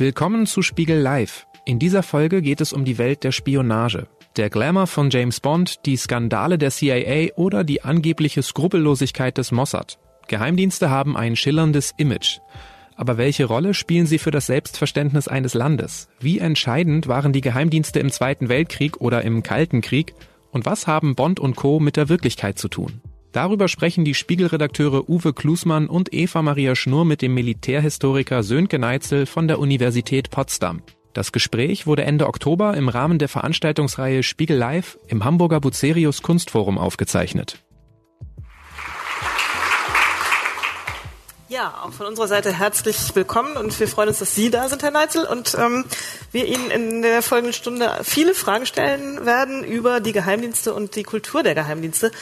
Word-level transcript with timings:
Willkommen 0.00 0.46
zu 0.46 0.62
Spiegel 0.62 0.98
Live. 0.98 1.46
In 1.66 1.78
dieser 1.78 2.02
Folge 2.02 2.40
geht 2.40 2.62
es 2.62 2.72
um 2.72 2.86
die 2.86 2.96
Welt 2.96 3.22
der 3.22 3.32
Spionage. 3.32 4.06
Der 4.38 4.48
Glamour 4.48 4.86
von 4.86 5.10
James 5.10 5.40
Bond, 5.40 5.84
die 5.84 5.98
Skandale 5.98 6.56
der 6.56 6.70
CIA 6.70 7.34
oder 7.36 7.64
die 7.64 7.82
angebliche 7.82 8.42
Skrupellosigkeit 8.42 9.36
des 9.36 9.52
Mossad. 9.52 9.98
Geheimdienste 10.26 10.88
haben 10.88 11.18
ein 11.18 11.36
schillerndes 11.36 11.92
Image. 11.98 12.38
Aber 12.96 13.18
welche 13.18 13.44
Rolle 13.44 13.74
spielen 13.74 14.06
sie 14.06 14.16
für 14.16 14.30
das 14.30 14.46
Selbstverständnis 14.46 15.28
eines 15.28 15.52
Landes? 15.52 16.08
Wie 16.18 16.38
entscheidend 16.38 17.06
waren 17.06 17.34
die 17.34 17.42
Geheimdienste 17.42 18.00
im 18.00 18.10
Zweiten 18.10 18.48
Weltkrieg 18.48 19.02
oder 19.02 19.20
im 19.20 19.42
Kalten 19.42 19.82
Krieg? 19.82 20.14
Und 20.50 20.64
was 20.64 20.86
haben 20.86 21.14
Bond 21.14 21.38
und 21.38 21.56
Co. 21.56 21.78
mit 21.78 21.98
der 21.98 22.08
Wirklichkeit 22.08 22.58
zu 22.58 22.68
tun? 22.68 23.02
Darüber 23.32 23.68
sprechen 23.68 24.04
die 24.04 24.14
Spiegelredakteure 24.14 25.08
Uwe 25.08 25.32
Klusmann 25.32 25.86
und 25.86 26.12
Eva 26.12 26.42
Maria 26.42 26.74
Schnurr 26.74 27.04
mit 27.04 27.22
dem 27.22 27.34
Militärhistoriker 27.34 28.42
Sönke 28.42 28.78
Neitzel 28.78 29.26
von 29.26 29.46
der 29.46 29.60
Universität 29.60 30.30
Potsdam. 30.30 30.82
Das 31.12 31.32
Gespräch 31.32 31.86
wurde 31.86 32.04
Ende 32.04 32.26
Oktober 32.26 32.76
im 32.76 32.88
Rahmen 32.88 33.18
der 33.18 33.28
Veranstaltungsreihe 33.28 34.22
Spiegel 34.22 34.56
Live 34.56 34.98
im 35.08 35.24
Hamburger 35.24 35.60
Bucerius 35.60 36.22
Kunstforum 36.22 36.78
aufgezeichnet. 36.78 37.62
Ja, 41.50 41.82
auch 41.82 41.92
von 41.92 42.06
unserer 42.06 42.28
Seite 42.28 42.52
herzlich 42.52 42.96
willkommen 43.16 43.56
und 43.56 43.80
wir 43.80 43.88
freuen 43.88 44.08
uns, 44.10 44.20
dass 44.20 44.36
Sie 44.36 44.50
da 44.50 44.68
sind, 44.68 44.84
Herr 44.84 44.92
Neitzel, 44.92 45.24
und 45.26 45.56
ähm, 45.58 45.84
wir 46.30 46.46
Ihnen 46.46 46.70
in 46.70 47.02
der 47.02 47.22
folgenden 47.22 47.52
Stunde 47.52 47.90
viele 48.04 48.36
Fragen 48.36 48.66
stellen 48.66 49.26
werden 49.26 49.64
über 49.64 49.98
die 49.98 50.12
Geheimdienste 50.12 50.72
und 50.72 50.94
die 50.94 51.02
Kultur 51.02 51.42
der 51.42 51.56
Geheimdienste. 51.56 52.12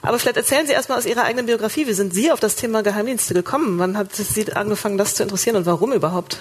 Aber 0.00 0.18
vielleicht 0.18 0.38
erzählen 0.38 0.66
Sie 0.66 0.72
erstmal 0.72 0.96
aus 0.96 1.04
Ihrer 1.04 1.24
eigenen 1.24 1.44
Biografie, 1.44 1.86
wie 1.86 1.92
sind 1.92 2.14
Sie 2.14 2.32
auf 2.32 2.40
das 2.40 2.56
Thema 2.56 2.82
Geheimdienste 2.82 3.34
gekommen? 3.34 3.78
Wann 3.78 3.98
hat 3.98 4.16
Sie 4.16 4.50
angefangen, 4.54 4.96
das 4.96 5.16
zu 5.16 5.22
interessieren 5.22 5.56
und 5.56 5.66
warum 5.66 5.92
überhaupt? 5.92 6.38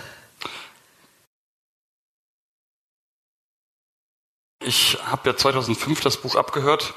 Ich 4.62 4.98
habe 5.06 5.32
ja 5.32 5.36
2005 5.36 6.00
das 6.00 6.16
Buch 6.16 6.38
abgehört, 6.38 6.94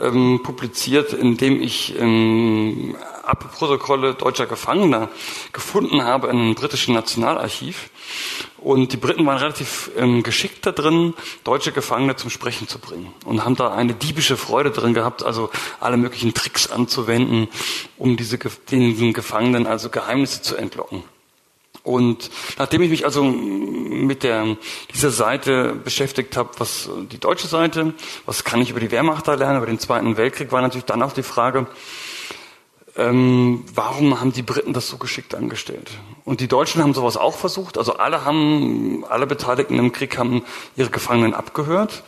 ähm, 0.00 0.40
publiziert, 0.42 1.12
in 1.12 1.36
dem 1.36 1.60
ich 1.60 1.98
ähm, 1.98 2.96
Abprotokolle 3.22 4.14
deutscher 4.14 4.46
Gefangener 4.46 5.08
gefunden 5.52 6.04
habe 6.04 6.28
in 6.28 6.38
einem 6.38 6.54
britischen 6.54 6.94
Nationalarchiv. 6.94 7.90
Und 8.58 8.92
die 8.92 8.96
Briten 8.96 9.26
waren 9.26 9.38
relativ 9.38 9.90
ähm, 9.96 10.22
geschickt 10.22 10.64
da 10.64 10.72
drin, 10.72 11.14
deutsche 11.44 11.72
Gefangene 11.72 12.16
zum 12.16 12.30
Sprechen 12.30 12.68
zu 12.68 12.78
bringen 12.78 13.12
und 13.24 13.44
haben 13.44 13.56
da 13.56 13.72
eine 13.72 13.94
diebische 13.94 14.36
Freude 14.36 14.70
drin 14.70 14.94
gehabt, 14.94 15.22
also 15.22 15.50
alle 15.80 15.96
möglichen 15.96 16.34
Tricks 16.34 16.70
anzuwenden, 16.70 17.48
um 17.96 18.16
diese, 18.16 18.38
diesen 18.70 19.12
Gefangenen 19.12 19.66
also 19.66 19.90
Geheimnisse 19.90 20.42
zu 20.42 20.56
entlocken. 20.56 21.02
Und 21.86 22.30
nachdem 22.58 22.82
ich 22.82 22.90
mich 22.90 23.04
also 23.04 23.22
mit 23.22 24.24
der, 24.24 24.56
dieser 24.92 25.10
Seite 25.10 25.74
beschäftigt 25.74 26.36
habe, 26.36 26.50
was 26.58 26.90
die 27.12 27.18
deutsche 27.18 27.46
Seite, 27.46 27.94
was 28.24 28.42
kann 28.42 28.60
ich 28.60 28.70
über 28.70 28.80
die 28.80 28.90
Wehrmacht 28.90 29.28
da 29.28 29.34
lernen, 29.34 29.58
über 29.58 29.66
den 29.66 29.78
Zweiten 29.78 30.16
Weltkrieg, 30.16 30.50
war 30.50 30.60
natürlich 30.62 30.84
dann 30.84 31.02
auch 31.02 31.12
die 31.12 31.22
Frage, 31.22 31.68
ähm, 32.98 33.64
warum 33.74 34.20
haben 34.20 34.32
die 34.32 34.42
Briten 34.42 34.72
das 34.72 34.88
so 34.88 34.96
geschickt 34.96 35.34
angestellt? 35.34 35.90
Und 36.24 36.40
die 36.40 36.48
Deutschen 36.48 36.82
haben 36.82 36.94
sowas 36.94 37.16
auch 37.16 37.36
versucht. 37.36 37.76
Also 37.76 37.94
alle 37.94 38.24
haben, 38.24 39.04
alle 39.08 39.26
Beteiligten 39.26 39.78
im 39.78 39.92
Krieg 39.92 40.16
haben 40.16 40.42
ihre 40.76 40.90
Gefangenen 40.90 41.34
abgehört. 41.34 42.02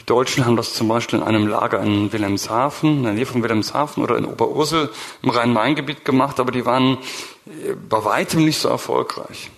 Die 0.00 0.06
Deutschen 0.06 0.46
haben 0.46 0.56
das 0.56 0.72
zum 0.72 0.88
Beispiel 0.88 1.18
in 1.18 1.24
einem 1.24 1.46
Lager 1.46 1.80
in 1.80 2.12
Wilhelmshaven, 2.12 2.98
in 2.98 3.02
der 3.02 3.12
Nähe 3.12 3.26
von 3.26 3.42
Wilhelmshaven 3.42 4.02
oder 4.02 4.16
in 4.16 4.24
Oberursel 4.24 4.90
im 5.22 5.30
Rhein-Main-Gebiet 5.30 6.04
gemacht, 6.04 6.40
aber 6.40 6.52
die 6.52 6.64
waren 6.64 6.98
äh, 7.46 7.74
bei 7.88 8.04
weitem 8.04 8.44
nicht 8.44 8.58
so 8.58 8.68
erfolgreich. 8.68 9.50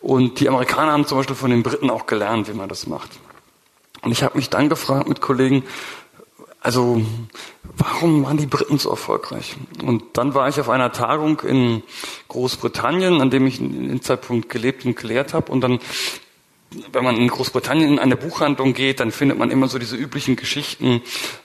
Und 0.00 0.40
die 0.40 0.48
Amerikaner 0.48 0.92
haben 0.92 1.06
zum 1.06 1.18
Beispiel 1.18 1.36
von 1.36 1.50
den 1.50 1.62
Briten 1.62 1.90
auch 1.90 2.06
gelernt, 2.06 2.48
wie 2.48 2.54
man 2.54 2.70
das 2.70 2.86
macht. 2.86 3.10
Und 4.02 4.12
ich 4.12 4.22
habe 4.22 4.38
mich 4.38 4.48
dann 4.48 4.70
gefragt 4.70 5.08
mit 5.08 5.20
Kollegen, 5.20 5.62
also 6.60 7.00
warum 7.76 8.24
waren 8.24 8.36
die 8.36 8.46
Briten 8.46 8.78
so 8.78 8.90
erfolgreich? 8.90 9.56
Und 9.82 10.18
dann 10.18 10.34
war 10.34 10.48
ich 10.48 10.60
auf 10.60 10.68
einer 10.68 10.92
Tagung 10.92 11.40
in 11.40 11.82
Großbritannien, 12.28 13.20
an 13.20 13.30
dem 13.30 13.46
ich 13.46 13.60
in 13.60 13.88
dem 13.88 14.02
Zeitpunkt 14.02 14.48
gelebt 14.50 14.84
und 14.84 14.96
gelehrt 14.96 15.32
habe. 15.32 15.50
Und 15.50 15.62
dann 15.62 15.78
wenn 16.92 17.02
man 17.02 17.16
in 17.16 17.26
Großbritannien 17.26 17.92
in 17.94 17.98
eine 17.98 18.16
Buchhandlung 18.16 18.74
geht, 18.74 19.00
dann 19.00 19.10
findet 19.10 19.38
man 19.38 19.50
immer 19.50 19.66
so 19.66 19.78
diese 19.78 19.96
üblichen 19.96 20.36
Geschichten 20.36 21.02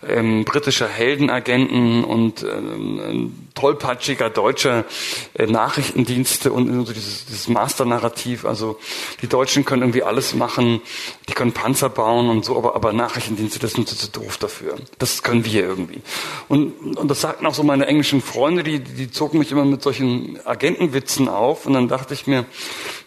ähm, 0.08 0.46
britischer 0.46 0.88
Heldenagenten 0.88 2.04
und 2.04 2.44
ähm, 2.44 3.48
tollpatschiger 3.56 4.30
deutscher 4.30 4.86
äh, 5.34 5.48
Nachrichtendienste 5.48 6.52
und 6.52 6.86
so 6.86 6.94
dieses, 6.94 7.26
dieses 7.26 7.48
Master-Narrativ. 7.48 8.46
Also 8.46 8.78
die 9.24 9.28
Deutschen 9.28 9.66
können 9.66 9.82
irgendwie 9.82 10.04
alles 10.04 10.36
machen, 10.36 10.82
die 11.28 11.34
können 11.34 11.54
Panzer 11.54 11.90
bauen 11.90 12.30
und 12.30 12.46
so, 12.46 12.56
aber, 12.56 12.76
aber 12.76 12.94
Nachrichtendienste, 12.94 13.58
das 13.58 13.74
sind 13.74 13.90
so 13.90 14.08
doof 14.08 14.38
dafür. 14.38 14.76
Das 15.00 15.24
können 15.24 15.44
wir 15.44 15.64
irgendwie. 15.64 16.02
Und, 16.48 16.98
und 16.98 17.10
das 17.10 17.22
sagten 17.22 17.48
auch 17.48 17.56
so 17.56 17.64
meine 17.64 17.88
englischen 17.88 18.22
Freunde, 18.22 18.64
die, 18.64 18.80
die 18.80 19.10
zogen 19.10 19.40
mich 19.40 19.52
immer 19.52 19.66
mit 19.66 19.82
solchen 19.82 20.40
Agentenwitzen 20.46 21.28
auf 21.28 21.66
und 21.66 21.74
dann 21.74 21.88
dachte 21.88 22.14
ich 22.14 22.28
mir, 22.28 22.46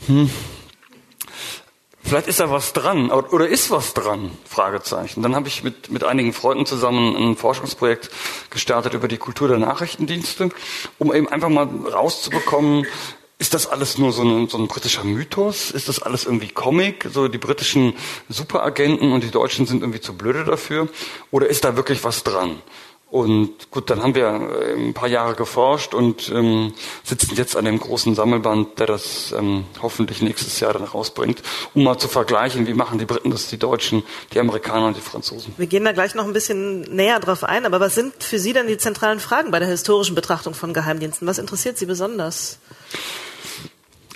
hm, 0.07 0.31
Vielleicht 2.09 2.29
ist 2.29 2.41
da 2.41 2.51
was 2.51 2.73
dran 2.73 3.11
oder 3.11 3.47
ist 3.47 3.71
was 3.71 3.93
dran? 3.93 4.31
Fragezeichen. 4.47 5.23
Dann 5.23 5.35
habe 5.35 5.47
ich 5.47 5.63
mit, 5.63 5.91
mit 5.91 6.05
einigen 6.05 6.33
Freunden 6.33 6.65
zusammen 6.65 7.15
ein 7.15 7.37
Forschungsprojekt 7.37 8.09
gestartet 8.49 8.95
über 8.95 9.09
die 9.09 9.19
Kultur 9.19 9.47
der 9.47 9.59
Nachrichtendienste, 9.59 10.49
um 10.97 11.15
eben 11.15 11.29
einfach 11.29 11.51
mal 11.51 11.69
rauszubekommen, 11.93 12.87
ist 13.39 13.53
das 13.53 13.67
alles 13.67 13.99
nur 13.99 14.13
so 14.13 14.23
ein, 14.23 14.49
so 14.49 14.57
ein 14.57 14.69
britischer 14.69 15.05
Mythos? 15.05 15.71
Ist 15.71 15.91
das 15.91 16.01
alles 16.01 16.25
irgendwie 16.25 16.49
Comic? 16.49 17.07
So 17.13 17.29
die 17.29 17.37
britischen 17.37 17.93
Superagenten 18.31 19.13
und 19.13 19.23
die 19.23 19.31
Deutschen 19.31 19.67
sind 19.67 19.83
irgendwie 19.83 20.01
zu 20.01 20.15
blöde 20.15 20.45
dafür? 20.45 20.89
Oder 21.31 21.49
ist 21.49 21.63
da 21.65 21.77
wirklich 21.77 22.05
was 22.05 22.25
dran? 22.25 22.63
Und 23.11 23.71
gut, 23.71 23.89
dann 23.89 24.03
haben 24.03 24.15
wir 24.15 24.27
äh, 24.27 24.75
ein 24.75 24.93
paar 24.93 25.09
Jahre 25.09 25.35
geforscht 25.35 25.95
und 25.95 26.29
ähm, 26.29 26.75
sitzen 27.05 27.37
jetzt 27.37 27.57
an 27.57 27.65
dem 27.65 27.81
großen 27.81 28.15
Sammelband, 28.15 28.79
der 28.79 28.87
das 28.87 29.33
ähm, 29.33 29.65
hoffentlich 29.81 30.21
nächstes 30.21 30.61
Jahr 30.61 30.75
dann 30.75 30.85
rausbringt, 30.85 31.43
um 31.73 31.85
mal 31.85 31.97
zu 31.97 32.07
vergleichen, 32.07 32.67
wie 32.67 32.75
machen 32.75 32.99
die 32.99 33.07
Briten 33.07 33.31
das, 33.31 33.49
die 33.49 33.57
Deutschen, 33.57 34.03
die 34.35 34.41
Amerikaner 34.41 34.89
und 34.89 34.97
die 34.99 35.01
Franzosen. 35.01 35.55
Wir 35.57 35.67
gehen 35.67 35.87
da 35.87 35.93
gleich 35.93 36.15
noch 36.15 36.27
ein 36.27 36.35
bisschen 36.35 36.83
näher 36.83 37.19
drauf 37.19 37.45
ein, 37.45 37.65
aber 37.65 37.81
was 37.81 37.95
sind 37.95 38.23
für 38.23 38.39
Sie 38.39 38.53
denn 38.53 38.67
die 38.67 38.77
zentralen 38.77 39.21
Fragen 39.21 39.51
bei 39.53 39.59
der 39.59 39.69
historischen 39.69 40.15
Betrachtung 40.15 40.53
von 40.53 40.75
Geheimdiensten? 40.75 41.27
Was 41.27 41.39
interessiert 41.39 41.79
Sie 41.79 41.87
besonders? 41.87 42.59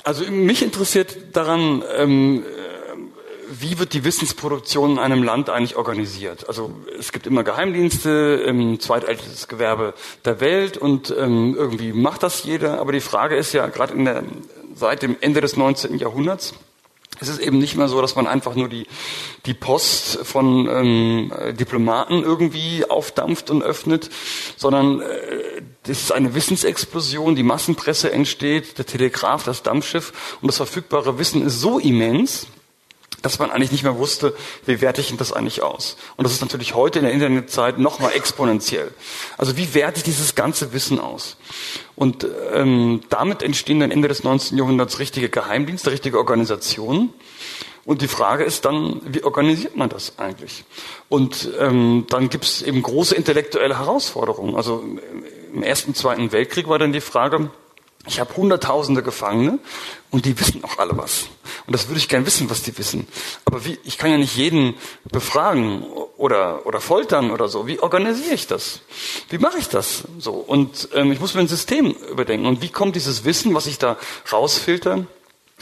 Also 0.05 0.25
mich 0.31 0.63
interessiert 0.63 1.17
daran, 1.35 1.83
ähm, 1.97 2.45
wie 3.61 3.79
wird 3.79 3.93
die 3.93 4.05
Wissensproduktion 4.05 4.93
in 4.93 4.99
einem 4.99 5.23
Land 5.23 5.51
eigentlich 5.51 5.77
organisiert? 5.77 6.49
Also 6.49 6.73
es 6.99 7.13
gibt 7.13 7.27
immer 7.27 7.45
Geheimdienste, 7.45 8.43
ähm, 8.47 8.81
zweitältestes 8.81 9.49
Gewerbe 9.49 9.95
der 10.25 10.41
Welt 10.41 10.79
und 10.79 11.15
ähm, 11.17 11.55
irgendwie 11.57 11.93
macht 11.93 12.23
das 12.23 12.45
jeder. 12.45 12.81
Aber 12.81 12.93
die 12.93 13.01
Frage 13.01 13.37
ist 13.37 13.53
ja 13.53 13.67
gerade 13.67 13.95
in 13.95 14.05
der, 14.05 14.23
seit 14.75 15.03
dem 15.03 15.17
Ende 15.21 15.41
des 15.41 15.57
19. 15.57 15.99
Jahrhunderts, 15.99 16.55
es 17.21 17.29
ist 17.29 17.41
eben 17.41 17.59
nicht 17.59 17.77
mehr 17.77 17.89
so, 17.89 18.01
dass 18.01 18.17
man 18.17 18.27
einfach 18.27 18.55
nur 18.55 18.69
die, 18.69 18.87
die 19.45 19.55
Post 19.55 20.21
von 20.25 20.67
ähm, 20.69 21.33
Diplomaten 21.53 22.23
irgendwie 22.23 22.85
aufdampft 22.89 23.51
und 23.51 23.63
öffnet, 23.63 24.11
sondern 24.57 25.03
äh, 25.03 25.63
das 25.85 26.01
ist 26.01 26.13
eine 26.13 26.35
Wissensexplosion, 26.35 27.37
die 27.37 27.43
Massenpresse 27.43 28.11
entsteht, 28.11 28.79
der 28.79 28.87
Telegraph, 28.87 29.45
das 29.45 29.63
Dampfschiff 29.63 30.39
und 30.41 30.49
das 30.49 30.57
verfügbare 30.57 31.19
Wissen 31.19 31.47
ist 31.47 31.61
so 31.61 31.79
immens, 31.79 32.47
dass 33.23 33.39
man 33.39 33.51
eigentlich 33.51 33.73
nicht 33.73 33.85
mehr 33.85 33.97
wusste, 33.97 34.35
wie 34.67 34.81
werte 34.81 35.01
ich 35.01 35.09
denn 35.09 35.17
das 35.17 35.33
eigentlich 35.33 35.63
aus? 35.63 35.97
Und 36.17 36.25
das 36.25 36.33
ist 36.33 36.41
natürlich 36.41 36.75
heute 36.75 36.99
in 36.99 37.05
der 37.05 37.15
Internetzeit 37.15 37.79
noch 37.79 38.01
mal 38.01 38.11
exponentiell. 38.11 38.93
Also 39.39 39.57
wie 39.57 39.75
werte 39.75 39.99
ich 39.99 40.05
dieses 40.05 40.35
ganze 40.35 40.73
Wissen 40.73 40.99
aus? 41.01 41.37
Und 41.97 42.27
ähm, 42.53 43.01
damit 43.09 43.43
entstehen 43.43 43.81
dann 43.81 43.91
Ende 43.91 44.09
des 44.09 44.25
19. 44.25 44.59
Jahrhunderts 44.59 44.99
richtige 44.99 45.29
Geheimdienste, 45.29 45.91
richtige 45.91 46.19
Organisationen. 46.19 47.13
Und 47.85 48.01
die 48.01 48.09
Frage 48.09 48.45
ist 48.45 48.65
dann, 48.65 49.01
wie 49.05 49.25
organisiert 49.25 49.77
man 49.77 49.89
das 49.89 50.19
eigentlich? 50.19 50.65
Und 51.09 51.51
ähm, 51.59 52.07
dann 52.09 52.29
gibt 52.29 52.45
es 52.45 52.63
eben 52.63 52.81
große 52.83 53.15
intellektuelle 53.15 53.79
Herausforderungen. 53.79 54.55
Also 54.55 54.85
im 55.53 55.63
Ersten, 55.63 55.95
Zweiten 55.95 56.31
Weltkrieg 56.31 56.69
war 56.69 56.79
dann 56.79 56.93
die 56.93 57.01
Frage, 57.01 57.51
ich 58.07 58.19
habe 58.19 58.37
hunderttausende 58.37 59.03
Gefangene 59.03 59.61
und 60.11 60.25
die 60.25 60.39
wissen 60.39 60.65
auch 60.65 60.79
alle 60.79 60.97
was. 60.97 61.29
Und 61.67 61.73
das 61.73 61.89
würde 61.89 61.99
ich 61.99 62.09
gern 62.09 62.27
wissen, 62.27 62.51
was 62.51 62.63
die 62.63 62.77
wissen. 62.77 63.07
Aber 63.45 63.65
wie, 63.65 63.79
ich 63.85 63.97
kann 63.97 64.11
ja 64.11 64.19
nicht 64.19 64.37
jeden 64.37 64.75
befragen 65.05 65.85
oder, 66.17 66.67
oder 66.67 66.81
foltern 66.81 67.31
oder 67.31 67.49
so. 67.49 67.69
Wie 67.69 67.79
organisiere 67.79 68.35
ich 68.35 68.49
das? 68.49 68.81
Wie 69.29 69.39
mache 69.39 69.59
ich 69.59 69.69
das? 69.69 70.03
So. 70.19 70.33
Und 70.33 70.89
ähm, 70.95 71.13
ich 71.13 71.21
muss 71.21 71.35
mir 71.35 71.41
ein 71.41 71.49
System 71.49 71.93
überdenken. 72.11 72.47
Und 72.47 72.61
wie 72.61 72.71
kommt 72.71 72.97
dieses 72.97 73.25
Wissen, 73.25 73.55
was 73.55 73.67
ich 73.67 73.79
da 73.79 73.97
rausfilter, 74.33 75.07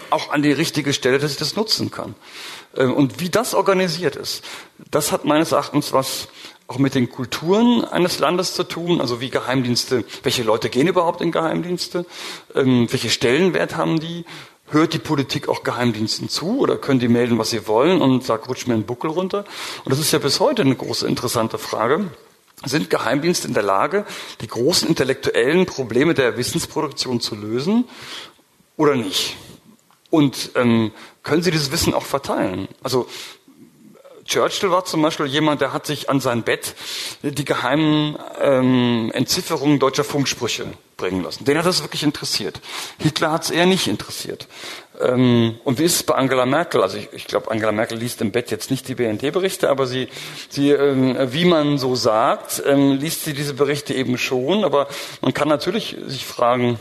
auch 0.09 0.31
an 0.31 0.43
die 0.43 0.53
richtige 0.53 0.95
Stelle, 0.95 1.19
dass 1.19 1.33
ich 1.33 1.37
das 1.39 1.57
nutzen 1.57 1.91
kann? 1.91 2.15
Ähm, 2.75 2.95
und 2.95 3.21
wie 3.21 3.29
das 3.29 3.55
organisiert 3.55 4.17
ist, 4.17 4.45
das 4.91 5.13
hat 5.13 5.27
meines 5.27 5.53
Erachtens 5.53 5.93
was 5.93 6.29
auch 6.71 6.79
mit 6.79 6.95
den 6.95 7.11
Kulturen 7.11 7.85
eines 7.85 8.21
Landes 8.21 8.55
zu 8.55 8.63
tun, 8.63 9.01
also 9.01 9.21
wie 9.21 9.29
Geheimdienste, 9.29 10.05
welche 10.23 10.45
Leute 10.45 10.71
gehen 10.71 10.87
überhaupt 10.87 11.21
in 11.21 11.33
Geheimdienste, 11.33 12.07
ähm, 12.55 12.87
welche 12.89 13.11
Stellenwert 13.11 13.77
haben 13.77 13.99
die, 13.99 14.25
hört 14.69 14.93
die 14.93 15.01
Politik 15.01 15.49
auch 15.49 15.65
Geheimdiensten 15.65 16.29
zu 16.29 16.61
oder 16.61 16.77
können 16.77 17.01
die 17.01 17.09
melden, 17.09 17.39
was 17.39 17.51
sie 17.51 17.67
wollen 17.67 18.01
und 18.01 18.23
sagt, 18.23 18.49
rutscht 18.49 18.69
mir 18.69 18.75
einen 18.75 18.87
Buckel 18.87 19.11
runter? 19.11 19.45
Und 19.85 19.91
das 19.91 19.99
ist 19.99 20.13
ja 20.13 20.21
bis 20.21 20.39
heute 20.39 20.63
eine 20.63 20.77
große 20.77 21.09
interessante 21.09 21.59
Frage. 21.59 22.09
Sind 22.65 22.89
Geheimdienste 22.89 23.49
in 23.49 23.55
der 23.55 23.65
Lage, 23.65 24.07
die 24.41 24.47
großen 24.47 24.87
intellektuellen 24.87 25.67
Probleme 25.67 26.15
der 26.15 26.37
Wissensproduktion 26.37 27.21
zu 27.21 27.35
lösen 27.35 27.89
oder 28.77 28.95
nicht? 28.95 29.37
Und 30.11 30.53
ähm, 30.55 30.93
können 31.25 31.43
sie 31.43 31.51
dieses 31.51 31.73
Wissen 31.73 31.95
auch 31.95 32.05
verteilen? 32.05 32.69
Also 32.83 33.09
Churchill 34.31 34.71
war 34.71 34.85
zum 34.85 35.03
Beispiel 35.03 35.27
jemand, 35.27 35.61
der 35.61 35.73
hat 35.73 35.87
sich 35.87 36.09
an 36.09 36.21
sein 36.21 36.45
Bett 36.45 36.77
die 37.23 37.45
geheimen 37.45 38.17
ähm, 38.41 39.11
Entzifferungen 39.13 39.81
deutscher 39.81 40.05
Funksprüche 40.05 40.67
bringen 40.97 41.25
lassen. 41.25 41.45
Den 41.45 41.59
hat 41.59 41.67
das 41.67 41.83
wirklich 41.83 42.05
interessiert. 42.05 42.61
Hitler 42.99 43.33
hat 43.33 43.43
es 43.43 43.51
eher 43.51 43.67
nicht 43.67 43.89
interessiert. 43.89 44.47
Ähm, 45.01 45.59
und 45.65 45.81
wie 45.81 45.85
ist 45.85 45.97
es 45.97 46.03
bei 46.05 46.15
Angela 46.15 46.47
Merkel? 46.47 46.81
Also 46.81 46.97
ich, 46.97 47.09
ich 47.13 47.27
glaube, 47.27 47.51
Angela 47.51 47.73
Merkel 47.73 47.99
liest 47.99 48.21
im 48.21 48.31
Bett 48.31 48.53
jetzt 48.53 48.71
nicht 48.71 48.87
die 48.87 48.95
BND-Berichte, 48.95 49.69
aber 49.69 49.89
sie, 49.89 50.07
sie 50.49 50.71
ähm, 50.71 51.17
wie 51.33 51.45
man 51.45 51.79
so 51.79 51.97
sagt, 51.97 52.63
ähm, 52.65 52.93
liest 52.93 53.25
sie 53.25 53.35
diese 53.35 53.55
Berichte 53.55 53.95
eben 53.95 54.17
schon. 54.17 54.63
Aber 54.63 54.87
man 55.23 55.35
kann 55.35 55.49
natürlich 55.49 55.97
sich 56.07 56.25
fragen, 56.25 56.79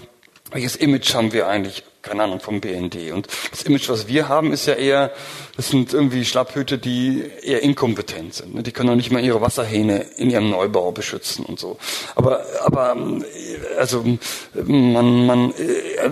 welches 0.51 0.75
Image 0.75 1.15
haben 1.15 1.33
wir 1.33 1.47
eigentlich 1.47 1.83
keine 2.01 2.23
Ahnung, 2.23 2.39
vom 2.39 2.61
BND. 2.61 3.11
Und 3.11 3.27
das 3.51 3.63
Image, 3.63 3.89
was 3.89 4.07
wir 4.07 4.29
haben, 4.29 4.53
ist 4.53 4.65
ja 4.65 4.73
eher, 4.73 5.11
das 5.55 5.69
sind 5.69 5.93
irgendwie 5.93 6.23
Schlapphüte, 6.23 6.77
die 6.77 7.29
eher 7.43 7.61
inkompetent 7.61 8.33
sind. 8.33 8.55
Ne? 8.55 8.63
Die 8.63 8.71
können 8.71 8.89
auch 8.89 8.95
nicht 8.95 9.11
mal 9.11 9.23
ihre 9.23 9.41
Wasserhähne 9.41 10.05
in 10.17 10.29
ihrem 10.29 10.49
Neubau 10.49 10.91
beschützen 10.91 11.45
und 11.45 11.59
so. 11.59 11.77
Aber, 12.15 12.45
aber, 12.63 12.95
also, 13.77 14.05
man, 14.53 15.25
man, 15.25 15.51
äh, 15.51 16.09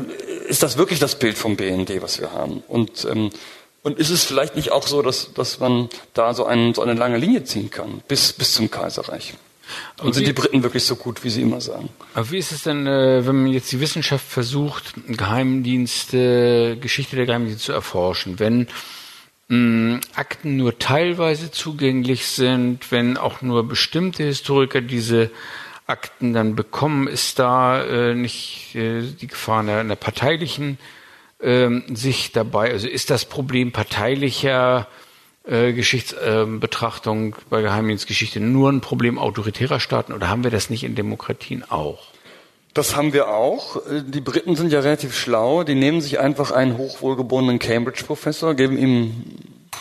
ist 0.48 0.63
das 0.63 0.78
wirklich 0.78 1.00
das 1.00 1.16
Bild 1.16 1.38
vom 1.38 1.56
BND, 1.56 2.01
was 2.01 2.19
wir 2.19 2.31
haben? 2.31 2.63
Und, 2.68 3.06
ähm, 3.10 3.30
und 3.84 4.00
ist 4.00 4.10
es 4.10 4.25
vielleicht 4.25 4.56
nicht 4.56 4.72
auch 4.72 4.86
so, 4.86 5.01
dass, 5.01 5.34
dass 5.34 5.60
man 5.60 5.89
da 6.13 6.34
so, 6.34 6.45
einen, 6.45 6.74
so 6.74 6.81
eine 6.81 6.94
lange 6.94 7.18
Linie 7.18 7.45
ziehen 7.45 7.69
kann, 7.69 8.01
bis, 8.07 8.34
bis 8.34 8.54
zum 8.54 8.69
Kaiserreich? 8.69 9.34
Und 10.02 10.14
sind 10.14 10.28
die 10.28 10.34
Briten 10.34 10.64
wirklich 10.64 10.84
so 10.84 10.96
gut, 10.96 11.24
wie 11.24 11.30
sie 11.30 11.42
immer 11.42 11.62
sagen? 11.62 11.90
Aber 12.14 12.30
wie 12.31 12.38
ist 12.38 12.52
es 12.52 12.64
denn, 12.64 12.88
äh, 12.88 13.25
wenn 13.25 13.44
man 13.44 13.52
jetzt 13.52 13.72
die 13.72 13.80
Wissenschaft 13.80 14.25
versucht, 14.25 14.94
Geheimdienste, 15.08 16.78
Geschichte 16.80 17.16
der 17.16 17.25
Geheimdienste 17.25 17.64
zu 17.66 17.72
erforschen, 17.74 18.40
wenn 18.40 18.68
mh, 19.50 20.00
Akten 20.16 20.58
nur 20.58 20.78
teilweise 20.80 21.52
zugänglich 21.52 22.28
sind, 22.28 22.92
wenn 22.92 23.18
auch 23.18 23.42
nur 23.42 23.68
bestimmte 23.68 24.24
Historiker 24.24 24.81
diese 24.81 25.31
Akten 25.88 26.34
dann 26.34 26.56
bekommen, 26.56 27.08
ist 27.08 27.40
da 27.40 27.81
äh, 27.84 28.13
nicht 28.13 28.75
äh, 28.75 29.02
die 29.02 29.28
Gefahr 29.28 29.62
einer, 29.62 29.78
einer 29.78 29.96
parteilichen 29.96 30.78
äh, 31.40 31.70
Sicht 31.94 32.36
dabei? 32.36 32.72
Also 32.72 32.88
ist 32.88 33.10
das 33.10 33.25
Problem 33.25 33.72
parteilicher 33.72 34.88
äh, 35.48 35.74
Geschichtsbetrachtung 35.74 37.34
äh, 37.34 37.38
bei 37.50 37.62
Geheimdienstgeschichte 37.62 38.40
nur 38.40 38.72
ein 38.72 38.82
Problem 38.82 39.18
autoritärer 39.18 39.80
Staaten 39.80 40.14
oder 40.14 40.30
haben 40.30 40.44
wir 40.44 40.52
das 40.52 40.70
nicht 40.70 40.84
in 40.84 40.96
Demokratien 40.96 41.64
auch? 41.70 42.00
Das 42.74 42.96
haben 42.96 43.12
wir 43.12 43.30
auch. 43.30 43.82
Die 43.90 44.22
Briten 44.22 44.56
sind 44.56 44.72
ja 44.72 44.82
relativ 44.82 45.18
schlau. 45.18 45.64
Die 45.64 45.74
nehmen 45.74 46.00
sich 46.00 46.20
einfach 46.20 46.52
einen 46.52 46.78
hochwohlgeborenen 46.78 47.58
Cambridge-Professor, 47.58 48.54
geben 48.54 48.78
ihm 48.78 49.24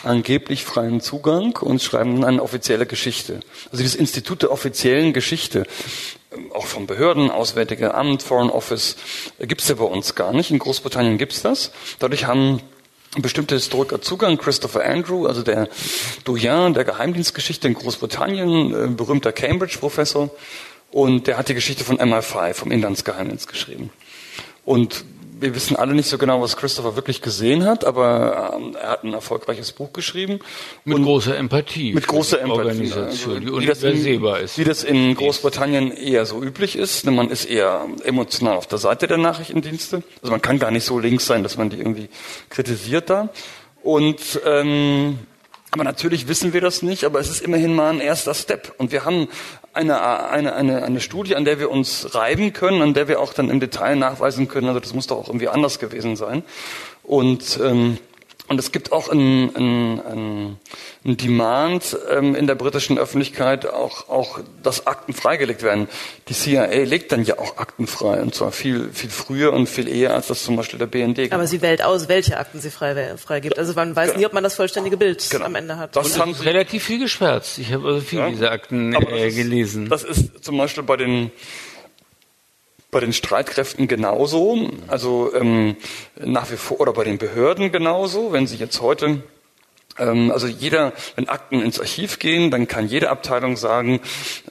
angeblich 0.03 0.65
freien 0.65 1.01
Zugang 1.01 1.57
und 1.59 1.83
schreiben 1.83 2.15
dann 2.15 2.25
eine 2.25 2.43
offizielle 2.43 2.87
Geschichte. 2.87 3.41
Also 3.71 3.83
das 3.83 3.95
Institut 3.95 4.43
der 4.43 4.51
offiziellen 4.51 5.13
Geschichte, 5.13 5.67
ähm, 6.33 6.53
auch 6.53 6.67
von 6.67 6.87
Behörden, 6.87 7.31
Auswärtige 7.31 7.95
Amt, 7.95 8.23
Foreign 8.23 8.51
Office, 8.51 8.97
äh, 9.39 9.47
gibt's 9.47 9.69
ja 9.69 9.75
bei 9.75 9.85
uns 9.85 10.15
gar 10.15 10.33
nicht. 10.33 10.51
In 10.51 10.59
Großbritannien 10.59 11.19
gibt's 11.19 11.43
das. 11.43 11.73
Dadurch 11.99 12.27
haben 12.27 12.61
bestimmte 13.23 13.55
Historiker 13.55 14.01
Zugang. 14.01 14.37
Christopher 14.39 14.85
Andrew, 14.85 15.27
also 15.27 15.43
der 15.43 15.69
Doyen 16.25 16.75
der 16.75 16.85
Geheimdienstgeschichte 16.85 17.69
in 17.69 17.75
Großbritannien, 17.75 18.75
äh, 18.75 18.89
berühmter 18.89 19.33
Cambridge-Professor. 19.33 20.31
Und 20.91 21.27
der 21.27 21.37
hat 21.37 21.49
die 21.49 21.55
Geschichte 21.55 21.85
von 21.85 21.99
MI5, 21.99 22.55
vom 22.55 22.71
Inlandsgeheimdienst 22.71 23.49
geschrieben. 23.49 23.91
Und 24.65 25.05
wir 25.39 25.55
wissen 25.55 25.77
alle 25.77 25.95
nicht 25.95 26.09
so 26.09 26.17
genau, 26.19 26.41
was 26.41 26.57
Christopher 26.57 26.97
wirklich 26.97 27.21
gesehen 27.21 27.65
hat, 27.65 27.85
aber 27.85 28.55
ähm, 28.57 28.77
er 28.81 28.91
hat 28.91 29.05
ein 29.05 29.13
erfolgreiches 29.13 29.73
Buch 29.73 29.93
geschrieben. 29.93 30.41
Mit 30.85 31.03
großer 31.03 31.37
Empathie. 31.37 31.93
Mit 31.93 32.07
großer 32.07 32.41
Empathie. 32.41 32.59
Organisation, 32.59 33.41
die 33.41 33.51
unübersehbar 33.51 34.41
ist. 34.41 34.59
Wie 34.59 34.65
das 34.65 34.83
in 34.83 35.15
Großbritannien 35.15 35.93
eher 35.93 36.25
so 36.25 36.43
üblich 36.43 36.77
ist. 36.77 37.05
Man 37.05 37.31
ist 37.31 37.45
eher 37.45 37.87
emotional 38.05 38.57
auf 38.57 38.67
der 38.67 38.79
Seite 38.79 39.07
der 39.07 39.19
Nachrichtendienste. 39.19 40.03
Also 40.23 40.33
man 40.33 40.41
kann 40.41 40.59
gar 40.59 40.71
nicht 40.71 40.85
so 40.85 40.99
links 40.99 41.27
sein, 41.27 41.43
dass 41.43 41.59
man 41.59 41.69
die 41.69 41.79
irgendwie 41.79 42.09
kritisiert 42.49 43.11
da. 43.11 43.29
Und 43.83 44.41
ähm, 44.47 45.19
aber 45.71 45.85
natürlich 45.85 46.27
wissen 46.27 46.55
wir 46.55 46.63
das 46.63 46.81
nicht, 46.81 47.05
aber 47.05 47.21
es 47.21 47.29
ist 47.29 47.43
immerhin 47.43 47.75
mal 47.75 47.91
ein 47.91 48.01
erster 48.01 48.33
Step. 48.33 48.75
Und 48.79 48.93
wir 48.93 49.05
haben 49.05 49.29
eine, 49.77 50.29
eine, 50.31 50.55
eine, 50.55 50.83
eine 50.83 51.01
Studie, 51.01 51.37
an 51.37 51.45
der 51.45 51.61
wir 51.61 51.71
uns 51.71 52.15
reiben 52.15 52.53
können, 52.53 52.81
an 52.81 52.95
der 52.95 53.09
wir 53.09 53.21
auch 53.21 53.35
dann 53.35 53.51
im 53.51 53.61
Detail 53.61 53.97
nachweisen 53.97 54.49
können, 54.49 54.69
also 54.69 54.81
das 54.81 54.95
muss 54.95 55.07
doch 55.07 55.19
auch 55.19 55.29
irgendwie 55.29 55.49
anders 55.49 55.79
gewesen 55.79 56.17
sein. 56.17 56.43
Und 57.03 57.61
ähm, 57.63 57.99
und 58.49 58.61
es 58.61 58.71
gibt 58.71 58.93
auch 58.93 59.09
ein, 59.09 59.55
ein, 59.57 60.57
ein, 61.05 61.17
Demand 61.17 61.97
ähm, 62.11 62.35
in 62.35 62.47
der 62.47 62.55
britischen 62.55 62.99
Öffentlichkeit, 62.99 63.67
auch, 63.67 64.09
auch, 64.09 64.41
dass 64.63 64.87
Akten 64.87 65.13
freigelegt 65.13 65.63
werden. 65.63 65.89
Die 66.29 66.35
CIA 66.35 66.85
legt 66.85 67.13
dann 67.13 67.25
ja 67.25 67.39
auch 67.39 67.59
Akten 67.59 67.87
frei, 67.87 68.21
und 68.21 68.35
zwar 68.35 68.53
viel, 68.53 68.91
viel 68.93 69.11
früher 69.11 69.53
und 69.53 69.69
viel 69.69 69.89
eher, 69.89 70.15
als 70.15 70.29
das 70.29 70.45
zum 70.45 70.57
Beispiel 70.57 70.79
der 70.79 70.87
BND 70.87 71.17
gibt. 71.17 71.33
Aber 71.33 71.47
sie 71.47 71.63
wählt 71.63 71.83
aus, 71.83 72.09
welche 72.09 72.39
Akten 72.39 72.61
sie 72.61 72.71
frei, 72.71 73.17
freigibt. 73.17 73.59
Also 73.59 73.75
man 73.75 73.95
weiß 73.97 74.11
genau. 74.11 74.21
nie, 74.21 74.27
ob 74.27 74.33
man 74.33 74.45
das 74.45 74.55
vollständige 74.55 74.97
Bild 74.97 75.29
genau. 75.31 75.47
am 75.47 75.55
Ende 75.55 75.77
hat. 75.77 75.97
Das 75.97 76.15
und 76.15 76.21
haben 76.21 76.35
sie 76.35 76.45
relativ 76.45 76.85
viel 76.85 77.01
geschwärzt. 77.01 77.59
Ich 77.59 77.73
habe 77.73 77.87
also 77.87 78.01
viel 78.01 78.19
ja, 78.21 78.31
dieser 78.31 78.53
Akten 78.53 78.95
äh, 78.95 79.31
gelesen. 79.31 79.89
Das 79.89 80.05
ist 80.05 80.45
zum 80.45 80.57
Beispiel 80.57 80.83
bei 80.83 80.97
den 80.97 81.31
bei 82.97 83.01
den 83.01 83.13
Streitkräften 83.13 83.89
genauso, 83.89 84.71
also 84.89 85.31
ähm, 85.35 85.77
nach 86.19 86.51
wie 86.51 86.57
vor 86.57 86.81
oder 86.81 86.95
bei 86.95 87.05
den 87.05 87.19
Behörden 87.19 87.71
genauso. 87.71 88.33
Wenn 88.33 88.47
Sie 88.47 88.57
jetzt 88.57 88.81
heute 88.81 89.23
ähm, 89.99 90.31
also 90.31 90.47
jeder, 90.47 90.95
wenn 91.15 91.29
Akten 91.29 91.61
ins 91.61 91.79
Archiv 91.79 92.19
gehen, 92.19 92.51
dann 92.51 92.67
kann 92.69 92.89
jede 92.89 93.11
Abteilung 93.11 93.59
sagen, 93.59 94.01